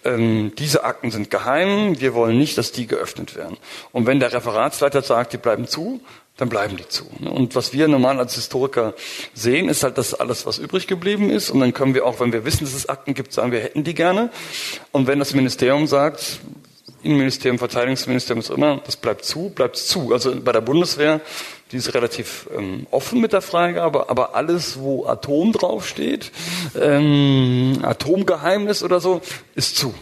ähm, 0.03 0.53
diese 0.59 0.83
Akten 0.83 1.09
sind 1.09 1.31
geheim, 1.31 1.99
wir 1.99 2.13
wollen 2.13 2.37
nicht, 2.37 2.55
dass 2.59 2.71
die 2.71 2.85
geöffnet 2.85 3.35
werden. 3.35 3.57
Und 3.91 4.05
wenn 4.05 4.19
der 4.19 4.31
Referatsleiter 4.31 5.01
sagt, 5.01 5.33
die 5.33 5.37
bleiben 5.37 5.67
zu, 5.67 6.01
dann 6.37 6.49
bleiben 6.49 6.77
die 6.77 6.87
zu. 6.87 7.05
Und 7.23 7.55
was 7.55 7.73
wir 7.73 7.87
normal 7.87 8.19
als 8.19 8.35
Historiker 8.35 8.93
sehen, 9.33 9.69
ist 9.69 9.83
halt 9.83 9.97
das 9.97 10.13
alles, 10.13 10.45
was 10.45 10.59
übrig 10.59 10.85
geblieben 10.85 11.31
ist. 11.31 11.49
Und 11.49 11.61
dann 11.61 11.73
können 11.73 11.95
wir 11.95 12.05
auch, 12.05 12.19
wenn 12.19 12.31
wir 12.31 12.45
wissen, 12.45 12.65
dass 12.65 12.75
es 12.75 12.89
Akten 12.89 13.15
gibt, 13.15 13.33
sagen, 13.33 13.51
wir 13.51 13.61
hätten 13.61 13.83
die 13.83 13.95
gerne. 13.95 14.29
Und 14.91 15.07
wenn 15.07 15.17
das 15.17 15.33
Ministerium 15.33 15.87
sagt, 15.87 16.39
Innenministerium, 17.05 17.59
Verteidigungsministerium, 17.59 18.43
was 18.43 18.49
immer, 18.49 18.81
das 18.85 18.97
bleibt 18.97 19.25
zu, 19.25 19.49
bleibt 19.49 19.77
zu. 19.77 20.11
Also 20.11 20.39
bei 20.41 20.51
der 20.51 20.61
Bundeswehr, 20.61 21.21
die 21.71 21.77
ist 21.77 21.93
relativ 21.93 22.49
ähm, 22.55 22.87
offen 22.91 23.21
mit 23.21 23.33
der 23.33 23.41
Freigabe, 23.41 24.09
aber 24.09 24.35
alles, 24.35 24.79
wo 24.79 25.05
Atom 25.05 25.51
draufsteht, 25.51 26.31
ähm, 26.79 27.79
Atomgeheimnis 27.83 28.83
oder 28.83 28.99
so, 28.99 29.21
ist 29.55 29.77
zu. 29.77 29.93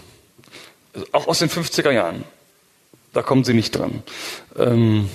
Also 0.94 1.08
auch 1.12 1.28
aus 1.28 1.40
den 1.40 1.50
50er 1.50 1.92
Jahren. 1.92 2.24
Da 3.14 3.22
kommen 3.22 3.44
sie 3.44 3.54
nicht 3.54 3.78
dran. 3.78 4.02
Ähm, 4.58 5.10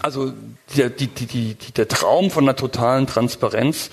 also 0.00 0.32
die, 0.74 0.90
die, 0.90 1.06
die, 1.54 1.72
der 1.76 1.88
Traum 1.88 2.30
von 2.30 2.44
einer 2.44 2.56
totalen 2.56 3.06
Transparenz, 3.06 3.90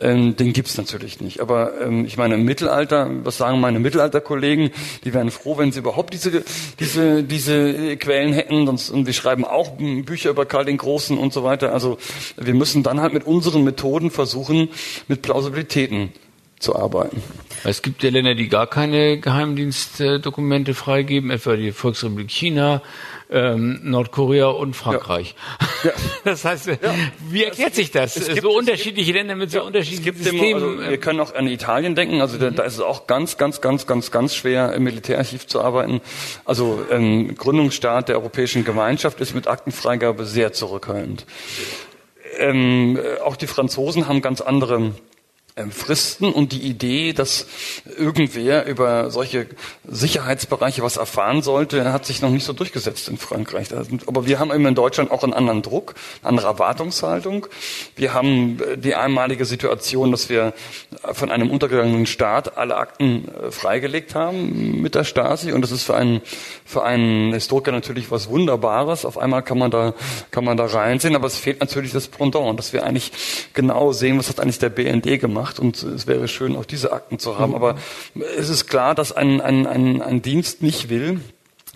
ähm, 0.00 0.36
den 0.36 0.52
gibt's 0.52 0.76
natürlich 0.76 1.20
nicht. 1.20 1.40
Aber 1.40 1.80
ähm, 1.80 2.04
ich 2.04 2.16
meine, 2.16 2.34
im 2.34 2.44
Mittelalter, 2.44 3.10
was 3.24 3.36
sagen 3.36 3.60
meine 3.60 3.80
Mittelalterkollegen, 3.80 4.70
die 5.04 5.12
wären 5.12 5.30
froh, 5.30 5.58
wenn 5.58 5.72
sie 5.72 5.80
überhaupt 5.80 6.14
diese, 6.14 6.44
diese, 6.78 7.22
diese 7.24 7.96
Quellen 7.96 8.32
hätten. 8.32 8.66
Sonst, 8.66 8.90
und 8.90 9.06
wir 9.06 9.12
schreiben 9.12 9.44
auch 9.44 9.72
Bücher 9.72 10.30
über 10.30 10.46
Karl 10.46 10.64
den 10.64 10.76
Großen 10.76 11.18
und 11.18 11.32
so 11.32 11.44
weiter. 11.44 11.72
Also 11.72 11.98
wir 12.36 12.54
müssen 12.54 12.82
dann 12.82 13.00
halt 13.00 13.12
mit 13.12 13.26
unseren 13.26 13.64
Methoden 13.64 14.10
versuchen, 14.10 14.68
mit 15.08 15.22
Plausibilitäten 15.22 16.12
zu 16.58 16.76
arbeiten. 16.76 17.22
Es 17.64 17.82
gibt 17.82 18.02
ja 18.02 18.10
Länder, 18.10 18.34
die 18.34 18.48
gar 18.48 18.66
keine 18.66 19.18
Geheimdienstdokumente 19.18 20.74
freigeben, 20.74 21.30
etwa 21.30 21.56
die 21.56 21.72
Volksrepublik 21.72 22.30
China, 22.30 22.82
ähm, 23.30 23.80
Nordkorea 23.82 24.46
und 24.46 24.74
Frankreich. 24.74 25.34
Ja. 25.60 25.66
Ja. 25.84 25.92
Das 26.24 26.44
heißt, 26.44 26.68
ja. 26.68 26.76
wie 27.28 27.44
erklärt 27.44 27.74
sich 27.74 27.90
das? 27.90 28.16
Es 28.16 28.28
gibt, 28.28 28.40
so 28.40 28.56
unterschiedliche 28.56 29.12
gibt, 29.12 29.18
Länder 29.18 29.36
mit 29.36 29.50
so 29.50 29.62
unterschiedlichen 29.62 30.16
Systemen. 30.16 30.54
also 30.54 30.90
wir 30.90 30.96
können 30.96 31.20
auch 31.20 31.34
an 31.34 31.46
Italien 31.46 31.94
denken. 31.94 32.22
Also 32.22 32.38
da, 32.38 32.48
da, 32.48 32.62
ist 32.62 32.74
es 32.74 32.80
auch 32.80 33.06
ganz, 33.06 33.36
ganz, 33.36 33.60
ganz, 33.60 33.86
ganz, 33.86 34.10
ganz 34.10 34.34
schwer, 34.34 34.72
im 34.72 34.84
Militärarchiv 34.84 35.46
zu 35.46 35.60
arbeiten. 35.60 36.00
Also 36.46 36.86
ähm, 36.90 37.34
Gründungsstaat 37.36 38.08
der 38.08 38.16
Europäischen 38.16 38.64
Gemeinschaft 38.64 39.20
ist 39.20 39.34
mit 39.34 39.46
Aktenfreigabe 39.46 40.24
sehr 40.24 40.54
zurückhaltend. 40.54 41.26
Ähm, 42.38 42.98
auch 43.22 43.36
die 43.36 43.46
Franzosen 43.46 44.08
haben 44.08 44.22
ganz 44.22 44.40
andere 44.40 44.76
ähm, 44.76 44.94
Fristen 45.70 46.32
und 46.32 46.50
die 46.50 46.62
Idee, 46.62 47.12
dass 47.12 47.46
irgendwer 47.96 48.66
über 48.66 49.12
solche 49.12 49.46
Sicherheitsbereiche 49.86 50.82
was 50.82 50.96
erfahren 50.96 51.42
sollte, 51.42 51.92
hat 51.92 52.06
sich 52.06 52.20
noch 52.20 52.30
nicht 52.30 52.44
so 52.44 52.52
durchgesetzt 52.52 53.08
in 53.08 53.18
Frankreich. 53.18 53.68
Aber 54.06 54.26
wir 54.26 54.40
haben 54.40 54.50
eben 54.52 54.66
in 54.66 54.74
Deutschland 54.74 55.12
auch 55.12 55.22
einen 55.22 55.32
anderen 55.32 55.62
Druck, 55.62 55.94
eine 56.22 56.30
andere 56.30 56.48
Erwartungshaltung. 56.48 57.46
Wir 57.94 58.14
haben 58.14 58.58
äh, 58.60 58.76
die 58.76 58.96
einmalige 58.96 59.44
Situation, 59.44 60.10
dass 60.10 60.28
wir 60.28 60.54
von 61.12 61.30
einem 61.30 61.50
untergegangenen 61.50 62.06
Staat 62.06 62.58
alle 62.58 62.74
Akten 62.74 63.28
äh, 63.28 63.52
freigelegt 63.52 64.16
haben 64.16 64.82
mit 64.82 64.96
der 64.96 65.04
Stasi 65.04 65.52
und 65.52 65.62
das 65.62 65.70
ist 65.70 65.84
für 65.84 65.94
einen, 65.94 66.20
für 66.64 66.82
einen 66.82 67.32
Historiker 67.32 67.70
natürlich 67.70 68.10
was 68.10 68.28
Wunderbares. 68.28 69.04
Auf 69.04 69.18
einmal 69.18 69.44
kann 69.44 69.58
man 69.58 69.70
da, 69.70 69.94
kann 70.32 70.44
man 70.44 70.56
da 70.56 70.64
reinsehen, 70.64 71.14
aber 71.14 71.28
es 71.28 71.38
fehlt 71.38 71.60
natürlich 71.60 71.92
das 71.92 72.08
Pendant, 72.08 72.58
dass 72.58 72.72
wir 72.72 72.84
eigentlich 72.84 73.12
genau 73.52 73.92
sehen, 73.92 74.18
was 74.18 74.28
hat 74.28 74.40
eigentlich 74.40 74.58
der 74.58 74.70
BND 74.70 75.20
gemacht 75.20 75.43
gemacht 75.44 75.58
und 75.58 75.82
es 75.82 76.06
wäre 76.06 76.28
schön, 76.28 76.56
auch 76.56 76.64
diese 76.64 76.92
Akten 76.92 77.18
zu 77.18 77.38
haben. 77.38 77.50
Mhm. 77.50 77.56
Aber 77.56 77.76
es 78.38 78.48
ist 78.48 78.66
klar, 78.66 78.94
dass 78.94 79.12
ein, 79.12 79.40
ein, 79.40 79.66
ein, 79.66 80.02
ein 80.02 80.22
Dienst 80.22 80.62
nicht 80.62 80.88
will, 80.88 81.20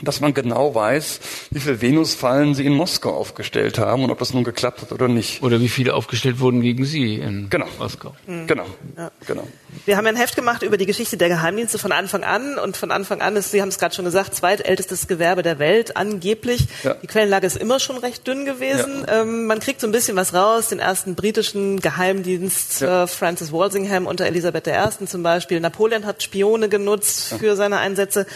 dass 0.01 0.21
man 0.21 0.33
genau 0.33 0.75
weiß, 0.75 1.21
wie 1.51 1.59
viele 1.59 1.81
Venusfallen 1.81 2.55
sie 2.55 2.65
in 2.65 2.73
Moskau 2.73 3.15
aufgestellt 3.15 3.79
haben 3.79 4.05
und 4.05 4.11
ob 4.11 4.19
das 4.21 4.33
nun 4.33 4.45
geklappt 4.45 4.83
hat 4.83 4.93
oder 4.93 5.09
nicht. 5.09 5.43
Oder 5.43 5.61
wie 5.61 5.69
viele 5.69 5.95
aufgestellt 5.95 6.39
wurden 6.39 6.61
gegen 6.63 6.85
sie 6.85 7.17
in 7.17 7.51
genau. 7.51 7.67
Moskau. 7.79 8.15
Mhm. 8.27 8.47
Genau. 8.47 8.67
Ja. 8.97 9.11
genau. 9.27 9.47
Wir 9.85 9.97
haben 9.97 10.07
ein 10.07 10.17
Heft 10.17 10.35
gemacht 10.35 10.63
über 10.63 10.77
die 10.77 10.87
Geschichte 10.87 11.17
der 11.17 11.29
Geheimdienste 11.29 11.79
von 11.79 11.93
Anfang 11.93 12.25
an 12.25 12.59
und 12.59 12.77
von 12.77 12.91
Anfang 12.91 13.21
an 13.21 13.37
ist, 13.37 13.51
Sie 13.51 13.61
haben 13.61 13.69
es 13.69 13.79
gerade 13.79 13.95
schon 13.95 14.05
gesagt, 14.05 14.35
zweitältestes 14.35 15.07
Gewerbe 15.09 15.43
der 15.43 15.59
Welt 15.59 15.97
angeblich. 15.97 16.67
Ja. 16.83 16.95
Die 16.95 17.07
Quellenlage 17.07 17.47
ist 17.47 17.57
immer 17.57 17.79
schon 17.79 17.99
recht 17.99 18.27
dünn 18.27 18.45
gewesen. 18.45 19.05
Ja. 19.07 19.23
Ähm, 19.23 19.47
man 19.47 19.61
kriegt 19.61 19.81
so 19.81 19.87
ein 19.87 19.93
bisschen 19.93 20.17
was 20.17 20.33
raus, 20.33 20.69
den 20.69 20.79
ersten 20.79 21.15
britischen 21.15 21.81
Geheimdienst 21.81 22.81
äh, 22.83 23.07
Francis 23.07 23.53
Walsingham 23.53 24.07
unter 24.07 24.27
Elisabeth 24.27 24.67
I. 24.67 25.07
zum 25.07 25.23
Beispiel. 25.23 25.61
Napoleon 25.61 26.07
hat 26.07 26.23
Spione 26.23 26.69
genutzt 26.69 27.35
für 27.39 27.55
seine 27.55 27.79
Einsätze. 27.79 28.27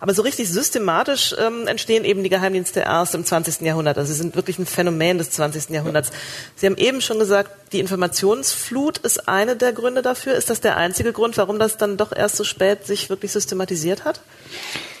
Aber 0.00 0.12
so 0.12 0.22
richtig 0.22 0.50
systematisch 0.50 1.34
ähm, 1.38 1.66
entstehen 1.66 2.04
eben 2.04 2.22
die 2.22 2.28
Geheimdienste 2.28 2.80
erst 2.80 3.14
im 3.14 3.24
20. 3.24 3.62
Jahrhundert. 3.62 3.96
Also 3.96 4.12
sie 4.12 4.18
sind 4.18 4.36
wirklich 4.36 4.58
ein 4.58 4.66
Phänomen 4.66 5.18
des 5.18 5.30
20. 5.30 5.70
Jahrhunderts. 5.70 6.10
Sie 6.56 6.66
haben 6.66 6.76
eben 6.76 7.00
schon 7.00 7.18
gesagt, 7.18 7.50
die 7.72 7.80
Informationsflut 7.80 8.98
ist 8.98 9.28
eine 9.28 9.56
der 9.56 9.72
Gründe 9.72 10.02
dafür. 10.02 10.34
Ist 10.34 10.50
das 10.50 10.60
der 10.60 10.76
einzige 10.82 11.12
Grund, 11.12 11.36
warum 11.38 11.58
das 11.58 11.76
dann 11.76 11.96
doch 11.96 12.12
erst 12.12 12.36
so 12.36 12.44
spät 12.44 12.86
sich 12.86 13.08
wirklich 13.10 13.32
systematisiert 13.32 14.04
hat? 14.04 14.20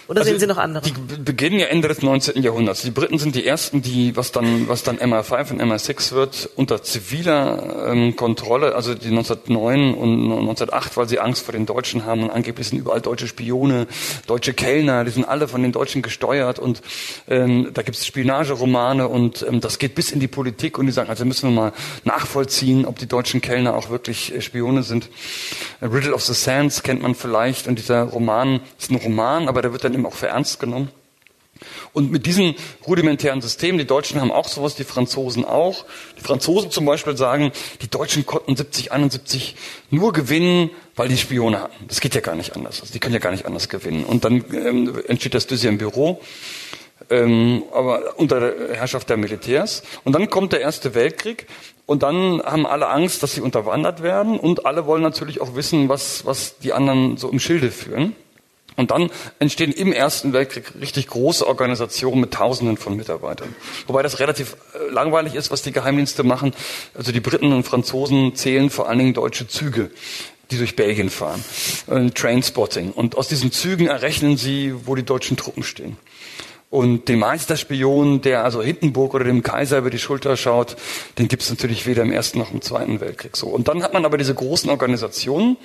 Oder 0.08 0.20
also 0.20 0.30
sehen 0.30 0.40
Sie 0.40 0.46
noch 0.46 0.58
andere? 0.58 0.84
Die 0.84 0.92
beginnen 1.22 1.58
ja 1.58 1.66
Ende 1.66 1.88
des 1.88 2.02
19. 2.02 2.42
Jahrhunderts. 2.42 2.82
Die 2.82 2.90
Briten 2.90 3.18
sind 3.18 3.34
die 3.34 3.46
ersten, 3.46 3.82
die, 3.82 4.16
was 4.16 4.32
dann, 4.32 4.68
was 4.68 4.82
dann 4.82 4.98
MI5 4.98 5.52
und 5.52 5.62
MI6 5.62 6.12
wird, 6.12 6.50
unter 6.56 6.82
ziviler 6.82 7.86
ähm, 7.88 8.16
Kontrolle, 8.16 8.74
also 8.74 8.94
die 8.94 9.08
1909 9.08 9.94
und 9.94 10.22
1908, 10.22 10.96
weil 10.96 11.08
sie 11.08 11.20
Angst 11.20 11.44
vor 11.44 11.52
den 11.52 11.66
Deutschen 11.66 12.04
haben 12.04 12.24
und 12.24 12.30
angeblich 12.30 12.68
sind 12.68 12.78
überall 12.78 13.00
deutsche 13.00 13.26
Spione, 13.26 13.86
deutsche 14.26 14.54
Kellner, 14.54 15.04
die 15.04 15.10
sind 15.10 15.24
alle 15.24 15.48
von 15.48 15.62
den 15.62 15.72
Deutschen 15.72 16.02
gesteuert 16.02 16.58
und 16.58 16.82
ähm, 17.28 17.70
da 17.72 17.82
gibt 17.82 17.96
es 17.96 18.06
Spionageromane 18.06 19.08
und 19.08 19.44
ähm, 19.48 19.60
das 19.60 19.78
geht 19.78 19.94
bis 19.94 20.10
in 20.10 20.20
die 20.20 20.28
Politik 20.28 20.78
und 20.78 20.86
die 20.86 20.92
sagen, 20.92 21.10
also 21.10 21.24
müssen 21.24 21.50
wir 21.50 21.54
mal 21.54 21.72
nachvollziehen, 22.04 22.84
ob 22.86 22.98
die 22.98 23.06
deutschen 23.06 23.40
Kellner 23.40 23.74
auch 23.74 23.90
wirklich 23.90 24.34
äh, 24.34 24.40
Spione 24.40 24.82
sind. 24.82 25.08
Riddle 25.80 26.14
of 26.14 26.22
the 26.22 26.34
Sands 26.34 26.82
kennt 26.82 27.02
man 27.02 27.14
vielleicht 27.14 27.68
und 27.68 27.78
dieser 27.78 28.02
Roman 28.02 28.60
ist 28.78 28.90
ein 28.90 28.96
Roman, 28.96 29.48
aber 29.48 29.62
der 29.62 29.72
wird 29.72 29.84
dann 29.84 29.91
auch 30.06 30.14
für 30.14 30.28
ernst 30.28 30.60
genommen. 30.60 30.90
Und 31.92 32.10
mit 32.10 32.26
diesem 32.26 32.54
rudimentären 32.86 33.40
System, 33.40 33.78
die 33.78 33.84
Deutschen 33.86 34.20
haben 34.20 34.32
auch 34.32 34.48
sowas, 34.48 34.74
die 34.74 34.84
Franzosen 34.84 35.44
auch. 35.44 35.84
Die 36.18 36.22
Franzosen 36.22 36.70
zum 36.70 36.84
Beispiel 36.84 37.16
sagen, 37.16 37.52
die 37.82 37.88
Deutschen 37.88 38.26
konnten 38.26 38.56
70, 38.56 38.92
71 38.92 39.56
nur 39.90 40.12
gewinnen, 40.12 40.70
weil 40.96 41.08
die 41.08 41.16
Spione 41.16 41.60
hatten. 41.60 41.86
Das 41.88 42.00
geht 42.00 42.14
ja 42.14 42.20
gar 42.20 42.34
nicht 42.34 42.56
anders. 42.56 42.80
Also 42.80 42.92
die 42.92 42.98
können 42.98 43.14
ja 43.14 43.20
gar 43.20 43.32
nicht 43.32 43.46
anders 43.46 43.68
gewinnen. 43.68 44.04
Und 44.04 44.24
dann 44.24 44.44
ähm, 44.52 45.02
entsteht 45.06 45.34
das 45.34 45.48
Deuxième 45.48 45.78
Büro, 45.78 46.20
ähm, 47.10 47.64
aber 47.72 48.18
unter 48.18 48.40
der 48.40 48.76
Herrschaft 48.76 49.08
der 49.10 49.16
Militärs. 49.16 49.82
Und 50.04 50.14
dann 50.14 50.30
kommt 50.30 50.52
der 50.52 50.60
Erste 50.60 50.94
Weltkrieg. 50.94 51.46
Und 51.84 52.02
dann 52.04 52.42
haben 52.42 52.64
alle 52.64 52.88
Angst, 52.88 53.22
dass 53.22 53.34
sie 53.34 53.40
unterwandert 53.40 54.02
werden. 54.02 54.38
Und 54.38 54.66
alle 54.66 54.86
wollen 54.86 55.02
natürlich 55.02 55.40
auch 55.40 55.54
wissen, 55.54 55.88
was, 55.88 56.24
was 56.24 56.58
die 56.58 56.72
anderen 56.72 57.16
so 57.16 57.28
im 57.28 57.40
Schilde 57.40 57.70
führen. 57.70 58.14
Und 58.76 58.90
dann 58.90 59.10
entstehen 59.38 59.72
im 59.72 59.92
Ersten 59.92 60.32
Weltkrieg 60.32 60.72
richtig 60.80 61.08
große 61.08 61.46
Organisationen 61.46 62.20
mit 62.20 62.32
Tausenden 62.32 62.76
von 62.76 62.96
Mitarbeitern. 62.96 63.54
Wobei 63.86 64.02
das 64.02 64.20
relativ 64.20 64.56
äh, 64.74 64.90
langweilig 64.92 65.34
ist, 65.34 65.50
was 65.50 65.62
die 65.62 65.72
Geheimdienste 65.72 66.22
machen. 66.22 66.54
Also 66.94 67.12
die 67.12 67.20
Briten 67.20 67.52
und 67.52 67.64
Franzosen 67.64 68.34
zählen 68.34 68.70
vor 68.70 68.88
allen 68.88 68.98
Dingen 68.98 69.14
deutsche 69.14 69.48
Züge 69.48 69.90
die 70.50 70.58
durch 70.58 70.76
Belgien 70.76 71.08
fahren. 71.08 71.42
Äh, 71.88 72.10
Trainspotting. 72.10 72.92
Und 72.92 73.16
aus 73.16 73.28
diesen 73.28 73.52
Zügen 73.52 73.86
errechnen 73.86 74.36
sie, 74.36 74.74
wo 74.84 74.94
die 74.94 75.02
deutschen 75.02 75.38
Truppen 75.38 75.62
stehen. 75.62 75.96
Und 76.72 77.08
den 77.08 77.18
Meisterspion, 77.18 78.22
der 78.22 78.44
also 78.44 78.62
Hindenburg 78.62 79.12
oder 79.12 79.24
dem 79.24 79.42
Kaiser 79.42 79.76
über 79.76 79.90
die 79.90 79.98
Schulter 79.98 80.38
schaut, 80.38 80.76
den 81.18 81.28
gibt 81.28 81.42
es 81.42 81.50
natürlich 81.50 81.86
weder 81.86 82.02
im 82.02 82.10
Ersten 82.10 82.38
noch 82.38 82.50
im 82.50 82.62
Zweiten 82.62 82.98
Weltkrieg 82.98 83.36
so. 83.36 83.48
Und 83.48 83.68
dann 83.68 83.82
hat 83.82 83.92
man 83.92 84.06
aber 84.06 84.16
diese 84.16 84.34
großen 84.34 84.70
Organisationen 84.70 85.58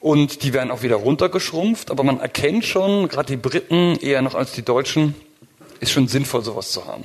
und 0.00 0.42
die 0.42 0.52
werden 0.52 0.70
auch 0.70 0.82
wieder 0.82 0.96
runtergeschrumpft, 0.96 1.90
aber 1.90 2.02
man 2.02 2.20
erkennt 2.20 2.64
schon, 2.64 3.08
gerade 3.08 3.26
die 3.26 3.36
Briten 3.36 3.96
eher 4.00 4.22
noch 4.22 4.34
als 4.34 4.52
die 4.52 4.62
Deutschen, 4.62 5.14
ist 5.80 5.92
schon 5.92 6.08
sinnvoll, 6.08 6.44
sowas 6.44 6.70
zu 6.70 6.86
haben. 6.86 7.04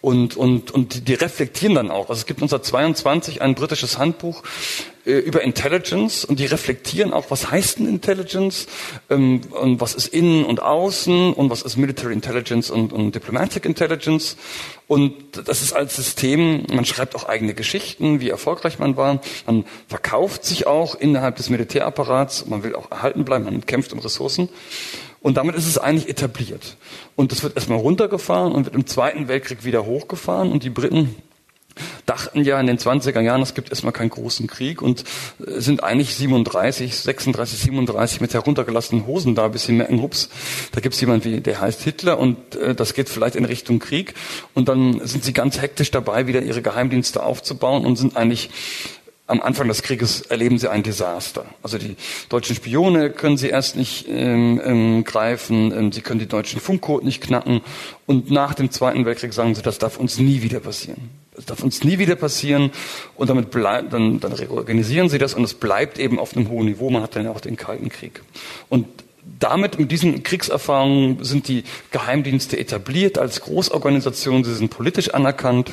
Und, 0.00 0.36
und, 0.36 0.70
und 0.70 1.08
die, 1.08 1.14
reflektieren 1.14 1.74
dann 1.74 1.90
auch. 1.90 2.08
Also 2.08 2.20
es 2.20 2.26
gibt 2.26 2.40
1922 2.40 3.42
ein 3.42 3.54
britisches 3.54 3.98
Handbuch 3.98 4.42
äh, 5.04 5.18
über 5.18 5.42
Intelligence 5.42 6.24
und 6.24 6.38
die 6.38 6.46
reflektieren 6.46 7.12
auch, 7.12 7.26
was 7.30 7.50
heißt 7.50 7.80
denn 7.80 7.88
Intelligence 7.88 8.66
ähm, 9.10 9.40
und 9.50 9.80
was 9.80 9.94
ist 9.94 10.08
Innen 10.08 10.44
und 10.44 10.62
Außen 10.62 11.32
und 11.32 11.50
was 11.50 11.62
ist 11.62 11.76
Military 11.76 12.12
Intelligence 12.12 12.70
und, 12.70 12.92
und 12.92 13.14
Diplomatic 13.14 13.64
Intelligence. 13.64 14.36
Und 14.86 15.14
das 15.48 15.62
ist 15.62 15.72
als 15.72 15.96
System, 15.96 16.66
man 16.72 16.84
schreibt 16.84 17.16
auch 17.16 17.24
eigene 17.24 17.54
Geschichten, 17.54 18.20
wie 18.20 18.28
erfolgreich 18.28 18.78
man 18.78 18.96
war. 18.96 19.20
Man 19.46 19.64
verkauft 19.88 20.44
sich 20.44 20.66
auch 20.66 20.94
innerhalb 20.94 21.36
des 21.36 21.50
Militärapparats, 21.50 22.46
man 22.46 22.62
will 22.62 22.76
auch 22.76 22.90
erhalten 22.90 23.24
bleiben, 23.24 23.44
man 23.44 23.66
kämpft 23.66 23.92
um 23.92 23.98
Ressourcen. 23.98 24.48
Und 25.24 25.38
damit 25.38 25.54
ist 25.54 25.66
es 25.66 25.78
eigentlich 25.78 26.10
etabliert. 26.10 26.76
Und 27.16 27.32
das 27.32 27.42
wird 27.42 27.56
erstmal 27.56 27.78
runtergefahren 27.78 28.52
und 28.52 28.66
wird 28.66 28.74
im 28.74 28.86
Zweiten 28.86 29.26
Weltkrieg 29.26 29.64
wieder 29.64 29.86
hochgefahren. 29.86 30.52
Und 30.52 30.64
die 30.64 30.68
Briten 30.68 31.16
dachten 32.04 32.44
ja 32.44 32.60
in 32.60 32.66
den 32.66 32.76
20er 32.76 33.22
Jahren, 33.22 33.40
es 33.40 33.54
gibt 33.54 33.70
erstmal 33.70 33.94
keinen 33.94 34.10
großen 34.10 34.46
Krieg 34.48 34.82
und 34.82 35.04
äh, 35.46 35.62
sind 35.62 35.82
eigentlich 35.82 36.14
37, 36.14 36.94
36, 36.94 37.58
37 37.58 38.20
mit 38.20 38.34
heruntergelassenen 38.34 39.06
Hosen 39.06 39.34
da, 39.34 39.48
bis 39.48 39.64
sie 39.64 39.72
merken, 39.72 40.02
hups, 40.02 40.28
da 40.72 40.82
gibt's 40.82 41.00
jemand 41.00 41.24
wie, 41.24 41.40
der 41.40 41.58
heißt 41.58 41.80
Hitler 41.80 42.18
und 42.18 42.56
äh, 42.56 42.74
das 42.74 42.92
geht 42.92 43.08
vielleicht 43.08 43.34
in 43.34 43.46
Richtung 43.46 43.78
Krieg. 43.78 44.12
Und 44.52 44.68
dann 44.68 45.00
sind 45.06 45.24
sie 45.24 45.32
ganz 45.32 45.58
hektisch 45.58 45.90
dabei, 45.90 46.26
wieder 46.26 46.42
ihre 46.42 46.60
Geheimdienste 46.60 47.22
aufzubauen 47.22 47.86
und 47.86 47.96
sind 47.96 48.18
eigentlich 48.18 48.50
am 49.26 49.40
Anfang 49.40 49.68
des 49.68 49.82
Krieges 49.82 50.20
erleben 50.22 50.58
sie 50.58 50.70
ein 50.70 50.82
Desaster. 50.82 51.46
Also 51.62 51.78
die 51.78 51.96
deutschen 52.28 52.54
Spione 52.54 53.10
können 53.10 53.38
sie 53.38 53.48
erst 53.48 53.74
nicht 53.74 54.06
ähm, 54.08 54.60
ähm, 54.62 55.04
greifen, 55.04 55.72
ähm, 55.72 55.92
sie 55.92 56.02
können 56.02 56.20
die 56.20 56.28
deutschen 56.28 56.60
Funkcode 56.60 57.04
nicht 57.04 57.22
knacken 57.22 57.62
und 58.06 58.30
nach 58.30 58.52
dem 58.52 58.70
Zweiten 58.70 59.06
Weltkrieg 59.06 59.32
sagen 59.32 59.54
sie, 59.54 59.62
das 59.62 59.78
darf 59.78 59.96
uns 59.96 60.18
nie 60.18 60.42
wieder 60.42 60.60
passieren. 60.60 61.08
Das 61.34 61.46
darf 61.46 61.62
uns 61.62 61.82
nie 61.82 61.98
wieder 61.98 62.16
passieren 62.16 62.70
und 63.16 63.30
damit 63.30 63.50
bleibt, 63.50 63.92
dann, 63.92 64.20
dann 64.20 64.32
reorganisieren 64.32 65.08
sie 65.08 65.18
das 65.18 65.34
und 65.34 65.42
es 65.42 65.54
bleibt 65.54 65.98
eben 65.98 66.18
auf 66.18 66.36
einem 66.36 66.48
hohen 66.50 66.66
Niveau. 66.66 66.90
Man 66.90 67.02
hat 67.02 67.16
dann 67.16 67.26
auch 67.26 67.40
den 67.40 67.56
Kalten 67.56 67.88
Krieg. 67.88 68.22
Und 68.68 68.86
damit, 69.40 69.78
mit 69.78 69.90
diesen 69.90 70.22
Kriegserfahrungen 70.22 71.24
sind 71.24 71.48
die 71.48 71.64
Geheimdienste 71.90 72.58
etabliert 72.58 73.18
als 73.18 73.40
Großorganisation, 73.40 74.44
sie 74.44 74.54
sind 74.54 74.68
politisch 74.68 75.12
anerkannt. 75.14 75.72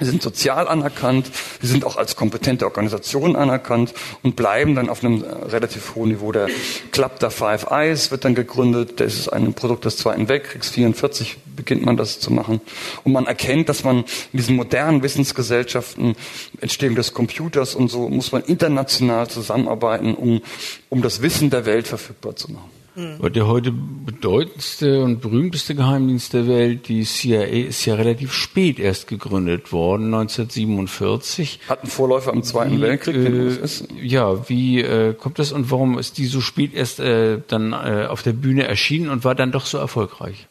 Sie 0.00 0.04
sind 0.04 0.22
sozial 0.22 0.68
anerkannt, 0.68 1.30
sie 1.60 1.66
sind 1.66 1.84
auch 1.84 1.96
als 1.96 2.14
kompetente 2.14 2.64
Organisation 2.66 3.34
anerkannt 3.34 3.94
und 4.22 4.36
bleiben 4.36 4.74
dann 4.76 4.88
auf 4.88 5.04
einem 5.04 5.24
äh, 5.24 5.26
relativ 5.26 5.94
hohen 5.96 6.10
Niveau. 6.10 6.30
Der 6.30 6.48
Club 6.92 7.18
der 7.18 7.30
Five 7.30 7.70
Eyes 7.70 8.10
wird 8.10 8.24
dann 8.24 8.34
gegründet, 8.34 9.00
das 9.00 9.14
ist 9.14 9.28
ein 9.28 9.54
Produkt 9.54 9.84
des 9.84 9.96
Zweiten 9.96 10.28
Weltkriegs, 10.28 10.70
44 10.70 11.36
beginnt 11.56 11.84
man 11.84 11.96
das 11.96 12.20
zu 12.20 12.32
machen. 12.32 12.60
Und 13.02 13.12
man 13.12 13.26
erkennt, 13.26 13.68
dass 13.68 13.82
man 13.82 13.98
in 13.98 14.36
diesen 14.36 14.54
modernen 14.54 15.02
Wissensgesellschaften, 15.02 16.14
Entstehung 16.60 16.94
des 16.94 17.12
Computers 17.12 17.74
und 17.74 17.88
so, 17.88 18.08
muss 18.08 18.30
man 18.30 18.42
international 18.44 19.28
zusammenarbeiten, 19.28 20.14
um, 20.14 20.42
um 20.88 21.02
das 21.02 21.22
Wissen 21.22 21.50
der 21.50 21.66
Welt 21.66 21.88
verfügbar 21.88 22.36
zu 22.36 22.52
machen. 22.52 22.77
Mhm. 22.98 23.32
Der 23.32 23.46
heute 23.46 23.70
bedeutendste 23.70 25.04
und 25.04 25.20
berühmteste 25.20 25.76
Geheimdienst 25.76 26.32
der 26.32 26.48
Welt, 26.48 26.88
die 26.88 27.04
CIA, 27.04 27.44
ist 27.44 27.84
ja 27.84 27.94
relativ 27.94 28.32
spät 28.32 28.80
erst 28.80 29.06
gegründet 29.06 29.70
worden, 29.72 30.06
1947. 30.06 31.60
Hat 31.68 31.82
einen 31.82 31.90
Vorläufer 31.90 32.32
im 32.32 32.42
Zweiten 32.42 32.78
wie, 32.78 32.80
Weltkrieg, 32.80 33.14
äh, 33.14 33.62
ist. 33.62 33.86
Ja, 34.02 34.48
wie 34.48 34.80
äh, 34.80 35.14
kommt 35.14 35.38
das 35.38 35.52
und 35.52 35.70
warum 35.70 35.96
ist 35.96 36.18
die 36.18 36.26
so 36.26 36.40
spät 36.40 36.74
erst 36.74 36.98
äh, 36.98 37.40
dann 37.46 37.72
äh, 37.72 38.06
auf 38.08 38.24
der 38.24 38.32
Bühne 38.32 38.66
erschienen 38.66 39.10
und 39.10 39.22
war 39.22 39.36
dann 39.36 39.52
doch 39.52 39.66
so 39.66 39.78
erfolgreich? 39.78 40.48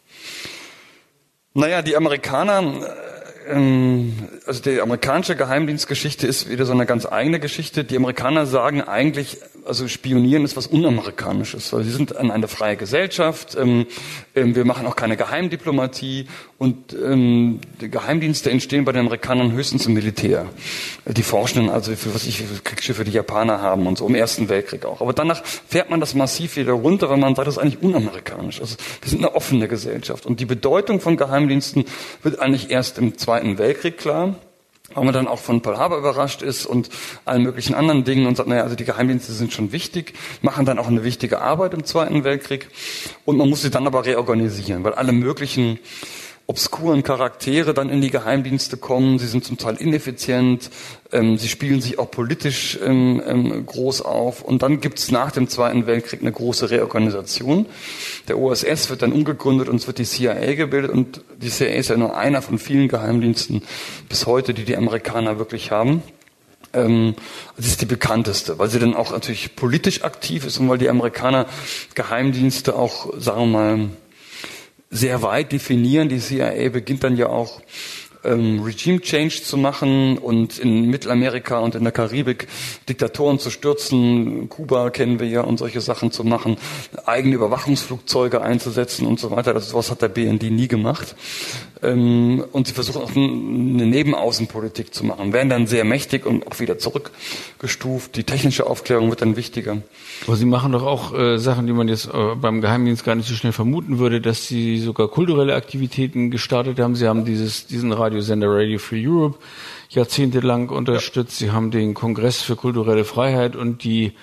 Naja, 1.53 1.81
die 1.81 1.97
Amerikaner 1.97 2.59
ähm, 2.59 2.85
also 3.49 4.61
die 4.61 4.81
amerikanische 4.81 5.35
Geheimdienstgeschichte 5.35 6.27
ist 6.27 6.49
wieder 6.49 6.65
so 6.65 6.73
eine 6.73 6.85
ganz 6.85 7.05
eigene 7.05 7.39
Geschichte. 7.39 7.83
Die 7.83 7.95
Amerikaner 7.95 8.45
sagen 8.45 8.81
eigentlich, 8.81 9.37
also 9.67 9.87
Spionieren 9.87 10.43
ist 10.45 10.55
was 10.55 10.67
Unamerikanisches, 10.67 11.71
weil 11.73 11.83
sie 11.83 11.91
sind 11.91 12.15
an 12.15 12.31
eine 12.31 12.47
freie 12.47 12.77
Gesellschaft, 12.77 13.57
ähm, 13.59 13.85
ähm, 14.35 14.55
wir 14.55 14.65
machen 14.65 14.87
auch 14.87 14.95
keine 14.95 15.17
Geheimdiplomatie 15.17 16.27
und 16.57 16.93
ähm, 16.93 17.59
die 17.81 17.91
Geheimdienste 17.91 18.49
entstehen 18.49 18.85
bei 18.85 18.91
den 18.91 19.01
Amerikanern 19.01 19.51
höchstens 19.51 19.85
im 19.85 19.93
Militär. 19.93 20.45
Die 21.05 21.23
forschen 21.23 21.69
also, 21.69 21.95
für 21.95 22.15
was 22.15 22.25
ich 22.25 22.39
für 22.39 22.61
Kriegsschiffe 22.63 23.03
die 23.03 23.11
Japaner 23.11 23.61
haben 23.61 23.85
und 23.85 23.97
so, 23.97 24.07
im 24.07 24.15
Ersten 24.15 24.49
Weltkrieg 24.49 24.85
auch. 24.85 25.01
Aber 25.01 25.13
danach 25.13 25.43
fährt 25.45 25.89
man 25.89 25.99
das 25.99 26.15
massiv 26.15 26.55
wieder 26.55 26.73
runter, 26.73 27.09
weil 27.09 27.17
man 27.17 27.35
sagt, 27.35 27.47
das 27.47 27.57
ist 27.57 27.61
eigentlich 27.61 27.83
unamerikanisch. 27.83 28.59
Also 28.61 28.75
wir 29.01 29.09
sind 29.09 29.19
eine 29.19 29.35
offene 29.35 29.67
Gesellschaft. 29.67 30.25
Und 30.25 30.39
die 30.39 30.45
Bedeutung 30.45 30.99
von 30.99 31.15
Geheimdiensten 31.17 31.85
wird 32.23 32.39
eigentlich 32.39 32.71
erst 32.71 32.97
im 32.97 33.17
Zweiten 33.17 33.36
Weltkrieg 33.57 33.97
klar 33.97 34.35
weil 34.93 35.03
man 35.03 35.13
dann 35.13 35.27
auch 35.27 35.39
von 35.39 35.61
Pearl 35.61 35.77
Harbor 35.77 35.97
überrascht 35.97 36.41
ist 36.41 36.65
und 36.65 36.89
allen 37.25 37.43
möglichen 37.43 37.75
anderen 37.75 38.03
Dingen 38.03 38.25
und 38.25 38.37
sagt, 38.37 38.47
naja, 38.47 38.63
also 38.63 38.75
die 38.75 38.85
Geheimdienste 38.85 39.33
sind 39.33 39.53
schon 39.53 39.71
wichtig, 39.71 40.13
machen 40.41 40.65
dann 40.65 40.79
auch 40.79 40.87
eine 40.87 41.03
wichtige 41.03 41.41
Arbeit 41.41 41.73
im 41.73 41.83
Zweiten 41.83 42.23
Weltkrieg. 42.23 42.69
Und 43.25 43.37
man 43.37 43.49
muss 43.49 43.61
sie 43.61 43.69
dann 43.69 43.85
aber 43.85 44.05
reorganisieren, 44.05 44.83
weil 44.83 44.93
alle 44.93 45.11
möglichen 45.11 45.79
obskuren 46.49 47.03
Charaktere 47.03 47.73
dann 47.73 47.89
in 47.89 47.99
die 47.99 48.09
Geheimdienste 48.09 48.77
kommen. 48.77 49.19
Sie 49.19 49.27
sind 49.27 49.43
zum 49.43 49.57
Teil 49.57 49.75
ineffizient. 49.75 50.69
Ähm, 51.11 51.37
sie 51.37 51.49
spielen 51.49 51.81
sich 51.81 51.99
auch 51.99 52.09
politisch 52.09 52.79
ähm, 52.81 53.21
ähm, 53.27 53.65
groß 53.65 54.01
auf. 54.01 54.43
Und 54.43 54.61
dann 54.61 54.79
gibt 54.79 54.99
es 54.99 55.11
nach 55.11 55.31
dem 55.31 55.49
Zweiten 55.49 55.87
Weltkrieg 55.87 56.21
eine 56.21 56.31
große 56.31 56.69
Reorganisation. 56.69 57.65
Der 58.29 58.39
OSS 58.39 58.89
wird 58.89 59.01
dann 59.01 59.11
umgegründet 59.11 59.67
und 59.67 59.75
es 59.75 59.87
wird 59.87 59.97
die 59.97 60.05
CIA 60.05 60.55
gebildet. 60.55 60.91
Und 60.91 61.21
die 61.41 61.49
CIA 61.49 61.75
ist 61.75 61.89
ja 61.89 61.97
nur 61.97 62.15
einer 62.15 62.41
von 62.41 62.59
vielen 62.59 62.87
Geheimdiensten 62.87 63.61
bis 64.07 64.25
heute, 64.25 64.53
die 64.53 64.63
die 64.63 64.77
Amerikaner 64.77 65.39
wirklich 65.39 65.71
haben. 65.71 66.01
Ähm, 66.71 67.15
das 67.57 67.67
ist 67.67 67.81
die 67.81 67.85
bekannteste, 67.85 68.57
weil 68.57 68.69
sie 68.69 68.79
dann 68.79 68.95
auch 68.95 69.11
natürlich 69.11 69.57
politisch 69.57 70.05
aktiv 70.05 70.45
ist 70.45 70.59
und 70.59 70.69
weil 70.69 70.77
die 70.77 70.89
Amerikaner 70.89 71.45
Geheimdienste 71.93 72.73
auch, 72.73 73.13
sagen 73.17 73.51
wir 73.51 73.59
mal, 73.59 73.89
sehr 74.89 75.21
weit 75.21 75.51
definieren. 75.51 76.09
Die 76.09 76.19
CIA 76.19 76.69
beginnt 76.69 77.03
dann 77.03 77.17
ja 77.17 77.27
auch 77.27 77.61
ähm, 78.27 78.61
Regime 78.63 79.01
Change 79.01 79.41
zu 79.43 79.57
machen 79.57 80.17
und 80.17 80.59
in 80.59 80.89
Mittelamerika 80.89 81.59
und 81.59 81.75
in 81.75 81.83
der 81.83 81.93
Karibik 81.93 82.47
Diktatoren 82.89 83.39
zu 83.39 83.49
stürzen. 83.49 84.49
Kuba 84.49 84.89
kennen 84.89 85.19
wir 85.19 85.27
ja 85.27 85.41
und 85.41 85.57
solche 85.57 85.81
Sachen 85.81 86.11
zu 86.11 86.23
machen, 86.23 86.57
eigene 87.05 87.35
Überwachungsflugzeuge 87.35 88.41
einzusetzen 88.41 89.07
und 89.07 89.19
so 89.19 89.31
weiter. 89.31 89.53
Das 89.53 89.69
sowas 89.69 89.91
hat 89.91 90.01
der 90.01 90.09
BND 90.09 90.43
nie 90.51 90.67
gemacht. 90.67 91.15
Ähm, 91.83 92.43
und 92.51 92.67
sie 92.67 92.73
versuchen 92.73 93.01
auch 93.01 93.11
eine 93.11 93.85
Nebenaußenpolitik 93.85 94.93
zu 94.93 95.05
machen, 95.05 95.33
werden 95.33 95.49
dann 95.49 95.67
sehr 95.67 95.83
mächtig 95.83 96.25
und 96.25 96.47
auch 96.47 96.59
wieder 96.59 96.77
zurückgestuft. 96.77 98.15
Die 98.15 98.23
technische 98.23 98.65
Aufklärung 98.67 99.09
wird 99.09 99.21
dann 99.21 99.35
wichtiger. 99.35 99.77
Aber 100.25 100.35
sie 100.35 100.45
machen 100.45 100.71
doch 100.71 100.83
auch 100.83 101.13
äh, 101.13 101.37
Sachen, 101.37 101.67
die 101.67 101.73
man 101.73 101.87
jetzt 101.87 102.07
äh, 102.07 102.35
beim 102.35 102.61
Geheimdienst 102.61 103.03
gar 103.03 103.15
nicht 103.15 103.27
so 103.27 103.35
schnell 103.35 103.53
vermuten 103.53 103.99
würde, 103.99 104.21
dass 104.21 104.47
sie 104.47 104.79
sogar 104.79 105.07
kulturelle 105.09 105.55
Aktivitäten 105.55 106.31
gestartet 106.31 106.79
haben. 106.79 106.95
Sie 106.95 107.07
haben 107.07 107.25
dieses, 107.25 107.67
diesen 107.67 107.91
Radiosender 108.17 108.47
Radio 108.49 108.79
Free 108.79 109.07
Europe 109.07 109.37
jahrzehntelang 109.89 110.69
unterstützt. 110.69 111.37
Sie 111.37 111.51
haben 111.51 111.69
den 111.71 111.93
Kongress 111.93 112.41
für 112.41 112.55
kulturelle 112.55 113.05
Freiheit 113.05 113.55
und 113.55 113.83
die 113.83 114.13